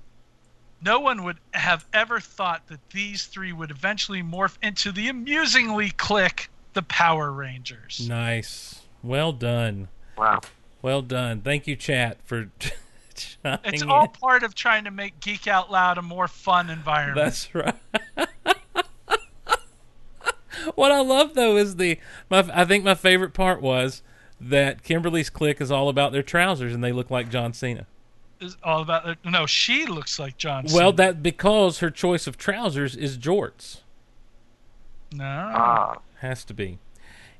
No 0.80 1.00
one 1.00 1.24
would 1.24 1.38
have 1.54 1.86
ever 1.92 2.20
thought 2.20 2.68
that 2.68 2.78
these 2.90 3.26
three 3.26 3.52
would 3.52 3.70
eventually 3.70 4.22
morph 4.22 4.56
into 4.62 4.92
the 4.92 5.08
amusingly 5.08 5.90
click 5.90 6.50
the 6.74 6.82
Power 6.82 7.32
Rangers. 7.32 8.06
Nice. 8.08 8.82
Well 9.02 9.32
done. 9.32 9.88
Wow. 10.16 10.40
Well 10.82 11.02
done. 11.02 11.40
Thank 11.40 11.66
you, 11.66 11.74
chat, 11.74 12.18
for 12.24 12.50
chiming 13.14 13.58
It's 13.64 13.82
in. 13.82 13.90
all 13.90 14.06
part 14.08 14.44
of 14.44 14.54
trying 14.54 14.84
to 14.84 14.90
make 14.92 15.18
Geek 15.20 15.48
Out 15.48 15.70
Loud 15.70 15.98
a 15.98 16.02
more 16.02 16.28
fun 16.28 16.70
environment. 16.70 17.16
That's 17.16 17.52
right. 17.54 17.74
what 20.74 20.92
I 20.92 21.00
love 21.00 21.34
though 21.34 21.56
is 21.56 21.76
the 21.76 21.98
my 22.30 22.48
I 22.52 22.64
think 22.64 22.84
my 22.84 22.94
favorite 22.94 23.34
part 23.34 23.60
was 23.60 24.02
that 24.40 24.82
Kimberly's 24.84 25.30
clique 25.30 25.60
is 25.60 25.70
all 25.72 25.88
about 25.88 26.12
their 26.12 26.22
trousers 26.22 26.72
and 26.72 26.82
they 26.84 26.92
look 26.92 27.10
like 27.10 27.28
John 27.30 27.52
Cena. 27.52 27.86
It's 28.40 28.56
all 28.62 28.82
about 28.82 29.16
no, 29.24 29.46
she 29.46 29.86
looks 29.86 30.18
like 30.18 30.36
John 30.36 30.64
Well, 30.66 30.90
Cena. 30.90 30.92
that 30.92 31.22
because 31.22 31.78
her 31.80 31.90
choice 31.90 32.26
of 32.26 32.36
trousers 32.38 32.94
is 32.96 33.18
jorts. 33.18 33.80
no. 35.12 35.24
Ah. 35.24 35.96
Has 36.20 36.44
to 36.46 36.54
be. 36.54 36.78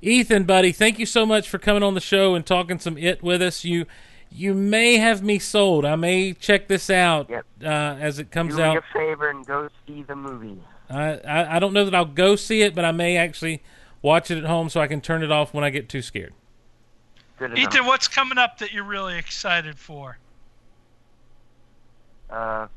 Ethan, 0.01 0.45
buddy, 0.45 0.71
thank 0.71 0.97
you 0.99 1.05
so 1.05 1.25
much 1.25 1.49
for 1.49 1.57
coming 1.57 1.83
on 1.83 1.93
the 1.93 1.99
show 2.01 2.33
and 2.33 2.45
talking 2.45 2.79
some 2.79 2.97
it 2.97 3.21
with 3.21 3.41
us. 3.41 3.65
You 3.65 3.85
you 4.31 4.53
may 4.53 4.97
have 4.97 5.21
me 5.23 5.39
sold. 5.39 5.83
I 5.85 5.95
may 5.95 6.33
check 6.33 6.67
this 6.67 6.89
out 6.89 7.29
Yep. 7.29 7.45
uh, 7.63 7.67
as 7.67 8.19
it 8.19 8.31
comes 8.31 8.57
out. 8.59 8.73
Do 8.73 8.79
me 8.79 8.85
a 8.89 8.93
favor 9.11 9.29
and 9.29 9.45
go 9.45 9.69
see 9.87 10.03
the 10.03 10.15
movie. 10.15 10.59
I, 10.89 11.13
I 11.19 11.55
I 11.57 11.59
don't 11.59 11.73
know 11.73 11.83
that 11.85 11.93
I'll 11.95 12.05
go 12.05 12.35
see 12.35 12.61
it, 12.61 12.73
but 12.75 12.85
I 12.85 12.91
may 12.91 13.17
actually 13.17 13.61
watch 14.01 14.31
it 14.31 14.37
at 14.37 14.45
home 14.45 14.69
so 14.69 14.79
I 14.79 14.87
can 14.87 15.01
turn 15.01 15.23
it 15.23 15.31
off 15.31 15.53
when 15.53 15.63
I 15.63 15.69
get 15.69 15.89
too 15.89 16.01
scared. 16.01 16.33
Ethan, 17.55 17.85
what's 17.85 18.07
coming 18.07 18.37
up 18.37 18.57
that 18.59 18.71
you're 18.73 18.83
really 18.83 19.17
excited 19.17 19.77
for? 19.79 20.17
Uh, 22.29 22.67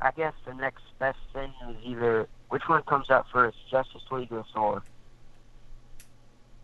I 0.00 0.10
guess 0.16 0.32
the 0.46 0.54
next 0.54 0.82
best 0.98 1.18
thing 1.32 1.52
is 1.68 1.76
either 1.84 2.28
which 2.50 2.62
one 2.68 2.82
comes 2.82 3.10
out 3.10 3.26
first, 3.32 3.56
Justice 3.70 4.02
League 4.10 4.32
or 4.32 4.44
Thor. 4.54 4.82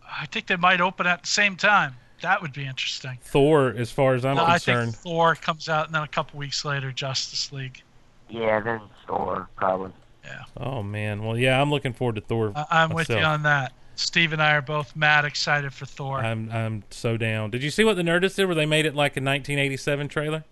I 0.09 0.25
think 0.27 0.47
they 0.47 0.55
might 0.55 0.81
open 0.81 1.07
at 1.07 1.21
the 1.23 1.27
same 1.27 1.55
time. 1.55 1.95
That 2.21 2.41
would 2.41 2.53
be 2.53 2.65
interesting. 2.65 3.17
Thor, 3.21 3.73
as 3.75 3.91
far 3.91 4.15
as 4.15 4.23
I'm 4.23 4.37
No, 4.37 4.45
I 4.45 4.53
concerned, 4.53 4.93
think 4.93 5.03
Thor 5.03 5.35
comes 5.35 5.67
out, 5.67 5.87
and 5.87 5.95
then 5.95 6.03
a 6.03 6.07
couple 6.07 6.39
weeks 6.39 6.63
later, 6.63 6.91
Justice 6.91 7.51
League. 7.51 7.81
Yeah, 8.29 8.59
then 8.61 8.81
Thor 9.05 9.49
probably. 9.55 9.91
Yeah. 10.23 10.43
Oh 10.57 10.81
man, 10.81 11.23
well 11.23 11.37
yeah, 11.37 11.61
I'm 11.61 11.69
looking 11.69 11.93
forward 11.93 12.15
to 12.15 12.21
Thor. 12.21 12.51
I- 12.55 12.65
I'm 12.71 12.89
with 12.91 13.09
you 13.09 13.17
on 13.17 13.43
that. 13.43 13.73
Steve 13.97 14.33
and 14.33 14.41
I 14.41 14.55
are 14.55 14.61
both 14.61 14.95
mad 14.95 15.23
excited 15.25 15.73
for 15.73 15.85
Thor. 15.85 16.19
I'm 16.19 16.49
I'm 16.51 16.83
so 16.89 17.17
down. 17.17 17.51
Did 17.51 17.61
you 17.63 17.69
see 17.69 17.83
what 17.83 17.95
the 17.95 18.01
Nerdist 18.01 18.35
did 18.35 18.45
where 18.45 18.55
they 18.55 18.65
made 18.65 18.85
it 18.85 18.95
like 18.95 19.11
a 19.17 19.21
1987 19.21 20.07
trailer? 20.07 20.43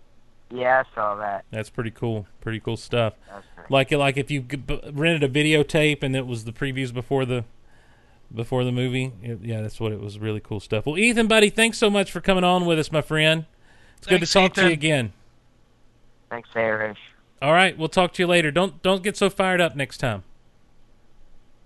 Yeah, 0.54 0.84
I 0.86 0.94
saw 0.94 1.16
that. 1.16 1.44
That's 1.50 1.68
pretty 1.70 1.90
cool. 1.90 2.26
Pretty 2.40 2.60
cool 2.60 2.76
stuff. 2.76 3.14
That's 3.28 3.44
great. 3.56 3.70
Like 3.70 3.90
like 3.90 4.16
if 4.16 4.30
you 4.30 4.44
rented 4.92 5.24
a 5.24 5.28
videotape 5.28 6.02
and 6.02 6.14
it 6.14 6.26
was 6.26 6.44
the 6.44 6.52
previews 6.52 6.94
before 6.94 7.24
the 7.24 7.44
before 8.32 8.62
the 8.64 8.72
movie. 8.72 9.12
It- 9.22 9.40
yeah, 9.42 9.62
that's 9.62 9.80
what 9.80 9.90
it 9.92 10.00
was. 10.00 10.18
Really 10.18 10.40
cool 10.40 10.60
stuff. 10.60 10.86
Well, 10.86 10.96
Ethan, 10.98 11.26
buddy, 11.26 11.50
thanks 11.50 11.78
so 11.78 11.90
much 11.90 12.12
for 12.12 12.20
coming 12.20 12.44
on 12.44 12.66
with 12.66 12.78
us, 12.78 12.92
my 12.92 13.00
friend. 13.02 13.46
It's 13.98 14.06
good 14.06 14.20
to 14.20 14.26
Thanks, 14.26 14.32
talk 14.32 14.54
to 14.54 14.66
you 14.66 14.72
again. 14.72 15.12
Thanks, 16.30 16.48
Erich. 16.54 16.96
All 17.42 17.52
right, 17.52 17.76
we'll 17.76 17.88
talk 17.88 18.12
to 18.14 18.22
you 18.22 18.26
later. 18.26 18.50
Don't 18.50 18.80
don't 18.82 19.02
get 19.02 19.16
so 19.16 19.28
fired 19.30 19.60
up 19.60 19.74
next 19.76 19.98
time. 19.98 20.22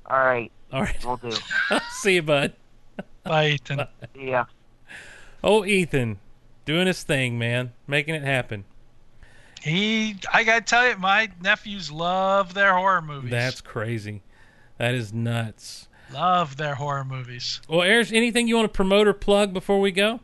All 0.06 0.18
right, 0.18 0.50
All 0.72 0.80
right, 0.82 1.04
we'll 1.04 1.16
do. 1.18 1.32
see 2.00 2.14
you, 2.14 2.22
bud. 2.22 2.54
Bye, 3.24 3.48
Ethan. 3.50 3.82
See 4.14 4.30
ya. 4.30 4.46
Oh, 5.44 5.64
Ethan, 5.66 6.18
doing 6.64 6.86
his 6.86 7.02
thing, 7.02 7.38
man, 7.38 7.72
making 7.86 8.14
it 8.14 8.22
happen. 8.22 8.64
He, 9.62 10.16
I 10.32 10.44
gotta 10.44 10.60
tell 10.64 10.88
you, 10.88 10.96
my 10.96 11.30
nephews 11.40 11.90
love 11.90 12.54
their 12.54 12.74
horror 12.74 13.02
movies. 13.02 13.30
That's 13.30 13.60
crazy. 13.60 14.22
That 14.78 14.94
is 14.94 15.12
nuts. 15.12 15.88
love 16.12 16.56
their 16.56 16.76
horror 16.76 17.04
movies. 17.04 17.60
Well, 17.68 17.82
Eric, 17.82 18.12
anything 18.12 18.48
you 18.48 18.56
want 18.56 18.72
to 18.72 18.76
promote 18.76 19.08
or 19.08 19.12
plug 19.12 19.52
before 19.52 19.80
we 19.80 19.90
go? 19.90 20.20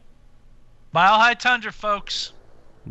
Mile 0.93 1.19
High 1.19 1.35
Tundra, 1.35 1.73
folks. 1.73 2.33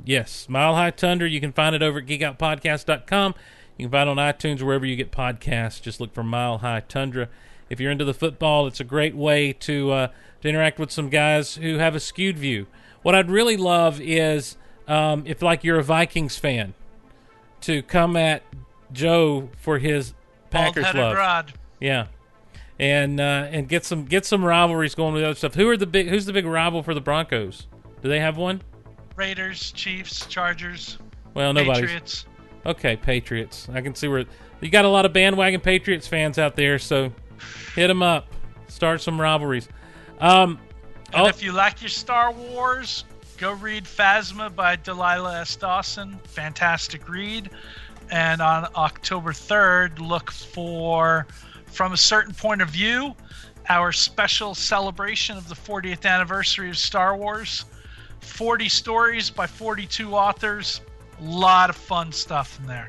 Yes, 0.04 0.50
Mile 0.50 0.76
High 0.76 0.92
Tundra. 0.92 1.30
You 1.30 1.40
can 1.40 1.54
find 1.54 1.74
it 1.76 1.82
over 1.82 2.00
at 2.00 2.06
geekoutpodcast.com. 2.06 3.36
You 3.78 3.86
can 3.86 3.92
find 3.92 4.10
it 4.10 4.12
on 4.12 4.18
iTunes 4.18 4.62
wherever 4.62 4.86
you 4.86 4.96
get 4.96 5.12
podcasts. 5.12 5.82
Just 5.82 6.00
look 6.02 6.14
for 6.14 6.24
Mile 6.24 6.60
High 6.60 6.82
Tundra. 6.82 7.30
If 7.70 7.80
you're 7.80 7.92
into 7.92 8.06
the 8.06 8.14
football, 8.14 8.68
it's 8.68 8.80
a 8.80 8.84
great 8.86 9.16
way 9.16 9.54
to 9.54 9.92
uh, 9.92 10.08
to 10.42 10.50
interact 10.50 10.80
with 10.80 10.92
some 10.92 11.10
guys 11.10 11.56
who 11.56 11.78
have 11.78 11.96
a 11.96 12.00
skewed 12.00 12.38
view. 12.38 12.68
What 13.02 13.16
I'd 13.16 13.32
really 13.32 13.58
love 13.58 14.00
is 14.02 14.58
um, 14.88 15.24
if, 15.26 15.42
like, 15.42 15.64
you're 15.64 15.80
a 15.80 15.84
Vikings 15.84 16.38
fan, 16.38 16.74
to 17.62 17.82
come 17.84 18.16
at 18.16 18.44
Joe 18.92 19.50
for 19.58 19.80
his 19.80 20.14
Packers 20.50 20.94
love. 20.94 21.16
Rod. 21.16 21.54
Yeah, 21.80 22.08
and 22.80 23.20
uh, 23.20 23.48
and 23.52 23.68
get 23.68 23.86
some 23.86 24.06
get 24.06 24.26
some 24.26 24.44
rivalries 24.44 24.96
going 24.96 25.14
with 25.14 25.24
other 25.24 25.36
stuff. 25.36 25.56
Who 25.56 25.68
are 25.70 25.78
the 25.78 25.88
big? 25.88 26.08
Who's 26.10 26.26
the 26.26 26.34
big 26.34 26.46
rival 26.46 26.84
for 26.84 26.94
the 26.94 27.02
Broncos? 27.02 27.68
Do 28.02 28.10
they 28.10 28.20
have 28.20 28.38
one? 28.38 28.62
Raiders, 29.16 29.72
Chiefs, 29.72 30.26
Chargers, 30.26 30.98
Well, 31.34 31.54
nobody. 31.54 31.82
Patriots. 31.82 32.26
Okay, 32.66 32.96
Patriots. 32.96 33.68
I 33.74 33.82
can 33.82 33.96
see 33.96 34.08
where 34.08 34.26
you 34.62 34.70
got 34.70 34.86
a 34.86 34.90
lot 34.90 35.06
of 35.06 35.14
bandwagon 35.14 35.60
Patriots 35.62 36.08
fans 36.08 36.38
out 36.40 36.56
there, 36.56 36.80
so 36.80 37.12
hit 37.76 37.88
them 37.88 38.02
up. 38.02 38.28
Start 38.68 39.02
some 39.02 39.20
rivalries. 39.20 39.68
Um, 40.20 40.60
And 41.14 41.24
oh, 41.26 41.28
if 41.28 41.44
you 41.44 41.52
like 41.52 41.82
your 41.82 41.90
Star 41.90 42.32
Wars, 42.32 43.06
go 43.44 43.52
read 43.52 43.84
Phasma 43.84 44.56
by 44.56 44.78
Delilah 44.78 45.42
S. 45.42 45.58
Dawson. 45.58 46.18
Fantastic 46.24 47.10
read. 47.10 47.50
And 48.10 48.42
on 48.42 48.70
October 48.78 49.34
3rd, 49.34 50.00
look 50.00 50.32
for 50.32 51.28
From 51.66 51.92
a 51.92 51.98
Certain 51.98 52.34
Point 52.34 52.62
of 52.62 52.70
View, 52.70 53.14
our 53.68 53.92
special 53.92 54.56
celebration 54.56 55.36
of 55.36 55.50
the 55.50 55.56
40th 55.56 56.06
anniversary 56.06 56.70
of 56.70 56.78
Star 56.78 57.18
Wars. 57.18 57.66
40 58.22 58.70
stories 58.70 59.30
by 59.30 59.46
42 59.46 60.16
authors. 60.16 60.80
A 61.20 61.24
lot 61.26 61.70
of 61.70 61.76
fun 61.76 62.14
stuff 62.14 62.58
in 62.62 62.66
there. 62.66 62.88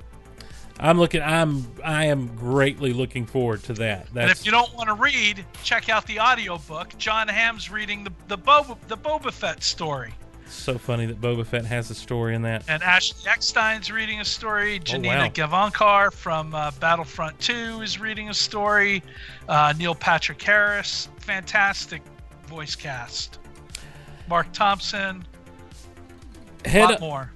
I'm 0.78 0.98
looking. 0.98 1.22
I'm 1.22 1.66
I 1.85 2.05
am 2.06 2.28
greatly 2.36 2.93
looking 2.93 3.26
forward 3.26 3.64
to 3.64 3.72
that. 3.74 4.06
And 4.14 4.31
if 4.31 4.44
you 4.47 4.52
don't 4.52 4.72
want 4.74 4.89
to 4.89 4.94
read, 4.94 5.44
check 5.64 5.89
out 5.89 6.06
the 6.06 6.20
audiobook. 6.20 6.97
Jon 6.97 7.26
Hamm's 7.26 7.70
reading 7.70 8.05
the 8.05 8.12
the 8.28 8.39
Boba, 8.39 8.76
the 8.86 8.97
Boba 8.97 9.32
Fett 9.32 9.62
story. 9.62 10.14
So 10.46 10.78
funny 10.78 11.06
that 11.06 11.20
Boba 11.20 11.44
Fett 11.44 11.64
has 11.64 11.90
a 11.90 11.94
story 11.94 12.34
in 12.34 12.42
that. 12.42 12.64
And 12.68 12.82
Ashley 12.82 13.28
Eckstein's 13.28 13.90
reading 13.90 14.20
a 14.20 14.24
story. 14.24 14.78
Janina 14.78 15.18
wow. 15.18 15.28
Gavankar 15.28 16.12
from 16.12 16.54
uh, 16.54 16.70
Battlefront 16.80 17.38
2 17.40 17.82
is 17.82 17.98
reading 18.00 18.30
a 18.30 18.34
story. 18.34 19.02
Uh, 19.48 19.74
Neil 19.76 19.94
Patrick 19.94 20.40
Harris, 20.40 21.08
fantastic 21.18 22.02
voice 22.46 22.76
cast. 22.76 23.38
Marc 24.28 24.50
Thompson, 24.52 25.24
a 26.64 26.68
Head 26.68 26.82
lot 26.82 26.94
up- 26.94 27.00
more. 27.00 27.30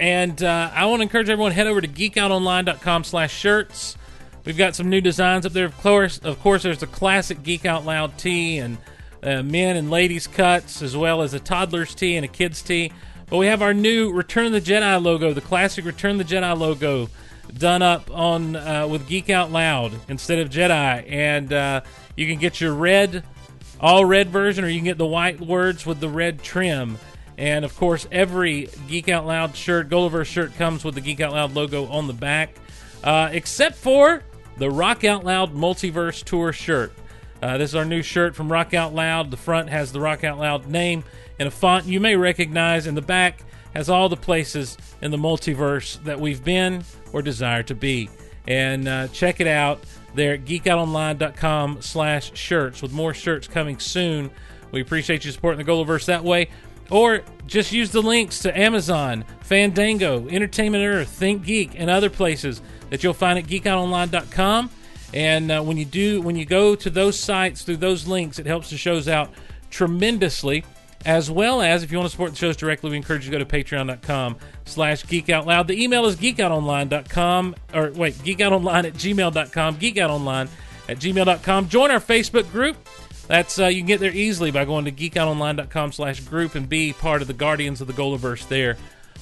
And 0.00 0.42
uh, 0.42 0.70
I 0.74 0.86
want 0.86 1.00
to 1.00 1.02
encourage 1.04 1.28
everyone 1.28 1.52
head 1.52 1.66
over 1.66 1.80
to 1.80 1.86
geekoutonline.com 1.86 3.04
slash 3.04 3.32
shirts. 3.32 3.96
We've 4.44 4.56
got 4.56 4.74
some 4.74 4.88
new 4.88 5.00
designs 5.00 5.46
up 5.46 5.52
there. 5.52 5.66
Of 5.66 5.78
course, 5.78 6.18
of 6.18 6.40
course, 6.40 6.64
there's 6.64 6.78
the 6.78 6.88
classic 6.88 7.42
Geek 7.44 7.64
Out 7.64 7.84
Loud 7.84 8.18
tee 8.18 8.58
and 8.58 8.78
uh, 9.22 9.42
men 9.42 9.76
and 9.76 9.90
ladies 9.90 10.26
cuts, 10.26 10.82
as 10.82 10.96
well 10.96 11.22
as 11.22 11.34
a 11.34 11.40
toddler's 11.40 11.94
tee 11.94 12.16
and 12.16 12.24
a 12.24 12.28
kid's 12.28 12.62
tee. 12.62 12.92
But 13.28 13.38
we 13.38 13.46
have 13.46 13.62
our 13.62 13.72
new 13.72 14.12
Return 14.12 14.46
of 14.46 14.52
the 14.52 14.60
Jedi 14.60 15.02
logo, 15.02 15.32
the 15.32 15.40
classic 15.40 15.84
Return 15.84 16.20
of 16.20 16.28
the 16.28 16.34
Jedi 16.34 16.58
logo, 16.58 17.08
done 17.56 17.82
up 17.82 18.10
on 18.10 18.56
uh, 18.56 18.86
with 18.86 19.08
Geek 19.08 19.30
Out 19.30 19.50
Loud 19.50 19.92
instead 20.08 20.38
of 20.38 20.50
Jedi. 20.50 21.10
And 21.10 21.52
uh, 21.52 21.80
you 22.16 22.26
can 22.26 22.38
get 22.38 22.60
your 22.60 22.74
red, 22.74 23.24
all 23.80 24.04
red 24.04 24.28
version, 24.28 24.64
or 24.64 24.68
you 24.68 24.78
can 24.78 24.84
get 24.84 24.98
the 24.98 25.06
white 25.06 25.40
words 25.40 25.86
with 25.86 26.00
the 26.00 26.08
red 26.08 26.42
trim. 26.42 26.98
And 27.38 27.64
of 27.64 27.74
course, 27.76 28.06
every 28.12 28.68
Geek 28.88 29.08
Out 29.08 29.26
Loud 29.26 29.56
shirt, 29.56 29.88
Gulliver 29.88 30.24
shirt, 30.24 30.54
comes 30.56 30.84
with 30.84 30.94
the 30.94 31.00
Geek 31.00 31.20
Out 31.20 31.32
Loud 31.32 31.54
logo 31.54 31.86
on 31.86 32.06
the 32.06 32.12
back, 32.12 32.54
uh, 33.02 33.30
except 33.32 33.76
for 33.76 34.22
the 34.58 34.70
Rock 34.70 35.04
Out 35.04 35.24
Loud 35.24 35.54
Multiverse 35.54 36.22
Tour 36.22 36.52
shirt. 36.52 36.92
Uh, 37.42 37.58
this 37.58 37.70
is 37.70 37.74
our 37.74 37.84
new 37.84 38.02
shirt 38.02 38.36
from 38.36 38.50
Rock 38.50 38.72
Out 38.72 38.94
Loud. 38.94 39.32
The 39.32 39.36
front 39.36 39.68
has 39.68 39.90
the 39.90 40.00
Rock 40.00 40.22
Out 40.22 40.38
Loud 40.38 40.68
name 40.68 41.02
in 41.40 41.48
a 41.48 41.50
font 41.50 41.86
you 41.86 41.98
may 41.98 42.14
recognize, 42.14 42.86
and 42.86 42.96
the 42.96 43.02
back 43.02 43.42
has 43.74 43.90
all 43.90 44.08
the 44.08 44.16
places 44.16 44.78
in 45.00 45.10
the 45.10 45.16
multiverse 45.16 46.02
that 46.04 46.20
we've 46.20 46.44
been 46.44 46.84
or 47.12 47.20
desire 47.20 47.64
to 47.64 47.74
be. 47.74 48.08
And 48.46 48.86
uh, 48.86 49.08
check 49.08 49.40
it 49.40 49.48
out 49.48 49.80
there 50.14 50.34
at 50.34 50.44
geekoutonline.com 50.44 51.82
slash 51.82 52.36
shirts 52.36 52.80
with 52.80 52.92
more 52.92 53.12
shirts 53.12 53.48
coming 53.48 53.80
soon. 53.80 54.30
We 54.70 54.80
appreciate 54.80 55.24
you 55.24 55.32
supporting 55.32 55.64
the 55.64 55.70
Gulliverse 55.70 56.06
that 56.06 56.22
way. 56.22 56.48
Or 56.90 57.22
just 57.46 57.72
use 57.72 57.90
the 57.90 58.02
links 58.02 58.40
to 58.40 58.56
Amazon, 58.56 59.24
Fandango, 59.40 60.28
Entertainment 60.28 60.84
Earth, 60.84 61.18
ThinkGeek, 61.18 61.72
and 61.74 61.90
other 61.90 62.10
places 62.10 62.60
that 62.90 63.02
you'll 63.02 63.14
find 63.14 63.38
at 63.38 63.46
geekoutonline.com. 63.46 64.70
And 65.14 65.50
uh, 65.50 65.62
when 65.62 65.76
you 65.76 65.84
do, 65.84 66.22
when 66.22 66.36
you 66.36 66.44
go 66.44 66.74
to 66.74 66.90
those 66.90 67.18
sites 67.18 67.62
through 67.62 67.78
those 67.78 68.06
links, 68.06 68.38
it 68.38 68.46
helps 68.46 68.70
the 68.70 68.76
shows 68.76 69.08
out 69.08 69.30
tremendously. 69.70 70.64
As 71.04 71.28
well 71.28 71.60
as, 71.60 71.82
if 71.82 71.90
you 71.90 71.98
want 71.98 72.06
to 72.06 72.10
support 72.12 72.30
the 72.30 72.36
shows 72.36 72.56
directly, 72.56 72.90
we 72.90 72.96
encourage 72.96 73.24
you 73.24 73.32
to 73.32 73.38
go 73.38 73.44
to 73.44 73.64
patreon.com 73.64 74.36
slash 74.66 75.04
geekoutloud. 75.04 75.66
The 75.66 75.82
email 75.82 76.06
is 76.06 76.14
geekoutonline.com, 76.14 77.56
or 77.74 77.90
wait, 77.90 78.14
geekoutonline 78.14 78.84
at 78.84 78.94
gmail.com, 78.94 79.76
geekoutonline 79.78 80.48
at 80.88 80.98
gmail.com. 80.98 81.68
Join 81.68 81.90
our 81.90 81.98
Facebook 81.98 82.50
group. 82.52 82.76
That's 83.26 83.58
uh, 83.58 83.66
you 83.66 83.80
can 83.80 83.86
get 83.86 83.98
there 83.98 84.12
easily 84.12 84.50
by 84.52 84.64
going 84.64 84.84
to 84.84 84.92
geekoutonline.com 84.92 85.92
slash 85.92 86.20
group 86.20 86.54
and 86.54 86.68
be 86.68 86.92
part 86.92 87.20
of 87.20 87.28
the 87.28 87.34
Guardians 87.34 87.80
of 87.80 87.88
the 87.88 87.92
Goliverse 87.92 88.46
there 88.46 88.76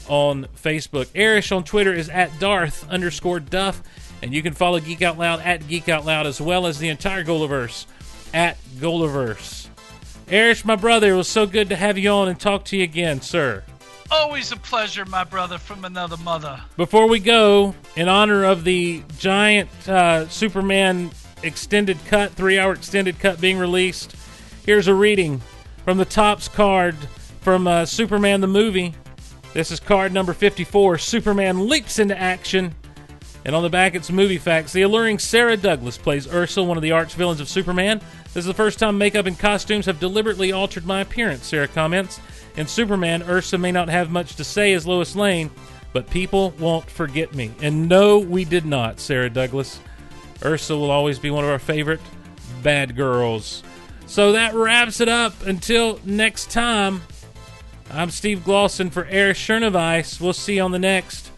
on 0.08 0.46
Facebook. 0.56 1.08
Erich 1.14 1.50
on 1.52 1.64
Twitter 1.64 1.94
is 1.94 2.08
at 2.08 2.36
Darth 2.38 2.88
underscore 2.90 3.40
Duff, 3.40 3.82
and 4.22 4.32
you 4.32 4.42
can 4.42 4.54
follow 4.54 4.80
Geek 4.80 5.02
Out 5.02 5.18
Loud 5.18 5.40
at 5.40 5.66
Geek 5.68 5.88
Out 5.88 6.04
Loud 6.04 6.26
as 6.26 6.40
well 6.40 6.66
as 6.66 6.78
the 6.78 6.88
entire 6.88 7.24
Goliverse 7.24 7.86
at 8.34 8.56
Goliverse. 8.76 9.68
Erich, 10.28 10.64
my 10.64 10.76
brother, 10.76 11.12
it 11.12 11.16
was 11.16 11.28
so 11.28 11.46
good 11.46 11.68
to 11.70 11.76
have 11.76 11.98
you 11.98 12.10
on 12.10 12.28
and 12.28 12.38
talk 12.38 12.64
to 12.66 12.76
you 12.76 12.84
again, 12.84 13.20
sir. 13.20 13.64
Always 14.12 14.52
a 14.52 14.56
pleasure, 14.56 15.04
my 15.04 15.24
brother 15.24 15.58
from 15.58 15.84
another 15.84 16.16
mother. 16.18 16.60
Before 16.76 17.08
we 17.08 17.20
go, 17.20 17.74
in 17.96 18.08
honor 18.08 18.44
of 18.44 18.64
the 18.64 19.02
giant 19.18 19.68
uh, 19.88 20.28
Superman 20.28 21.10
extended 21.42 21.98
cut, 22.06 22.32
three 22.32 22.58
hour 22.58 22.72
extended 22.72 23.18
cut 23.18 23.40
being 23.40 23.58
released, 23.58 24.16
here's 24.64 24.88
a 24.88 24.94
reading 24.94 25.40
from 25.84 25.98
the 25.98 26.04
Topps 26.04 26.48
card 26.48 26.96
from 27.40 27.66
uh, 27.66 27.84
Superman 27.86 28.40
the 28.40 28.46
movie. 28.46 28.94
This 29.52 29.70
is 29.70 29.80
card 29.80 30.12
number 30.12 30.32
54 30.32 30.98
Superman 30.98 31.68
leaps 31.68 31.98
into 31.98 32.16
action. 32.16 32.74
And 33.44 33.56
on 33.56 33.62
the 33.62 33.70
back, 33.70 33.94
it's 33.94 34.10
movie 34.10 34.38
facts. 34.38 34.72
The 34.72 34.82
alluring 34.82 35.18
Sarah 35.18 35.56
Douglas 35.56 35.96
plays 35.96 36.32
Ursa, 36.32 36.62
one 36.62 36.76
of 36.76 36.82
the 36.82 36.92
arch 36.92 37.14
villains 37.14 37.40
of 37.40 37.48
Superman. 37.48 38.00
This 38.24 38.42
is 38.42 38.46
the 38.46 38.54
first 38.54 38.78
time 38.78 38.98
makeup 38.98 39.26
and 39.26 39.38
costumes 39.38 39.86
have 39.86 39.98
deliberately 39.98 40.52
altered 40.52 40.84
my 40.84 41.00
appearance, 41.00 41.46
Sarah 41.46 41.68
comments. 41.68 42.20
In 42.56 42.66
Superman, 42.66 43.22
Ursa 43.22 43.58
may 43.58 43.72
not 43.72 43.88
have 43.88 44.10
much 44.10 44.36
to 44.36 44.44
say 44.44 44.72
as 44.74 44.86
Lois 44.86 45.16
Lane, 45.16 45.50
but 45.92 46.10
people 46.10 46.50
won't 46.58 46.88
forget 46.90 47.34
me. 47.34 47.50
And 47.62 47.88
no, 47.88 48.18
we 48.18 48.44
did 48.44 48.66
not, 48.66 49.00
Sarah 49.00 49.30
Douglas. 49.30 49.80
Ursa 50.44 50.76
will 50.76 50.90
always 50.90 51.18
be 51.18 51.30
one 51.30 51.44
of 51.44 51.50
our 51.50 51.58
favorite 51.58 52.00
bad 52.62 52.94
girls. 52.94 53.62
So 54.06 54.32
that 54.32 54.54
wraps 54.54 55.00
it 55.00 55.08
up. 55.08 55.46
Until 55.46 56.00
next 56.04 56.50
time, 56.50 57.02
I'm 57.90 58.10
Steve 58.10 58.40
Glosson 58.40 58.92
for 58.92 59.06
Eric 59.06 59.36
Chernovice. 59.36 60.20
We'll 60.20 60.32
see 60.32 60.56
you 60.56 60.62
on 60.62 60.72
the 60.72 60.78
next 60.78 61.30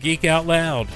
Geek 0.00 0.24
Out 0.24 0.46
Loud. 0.46 0.88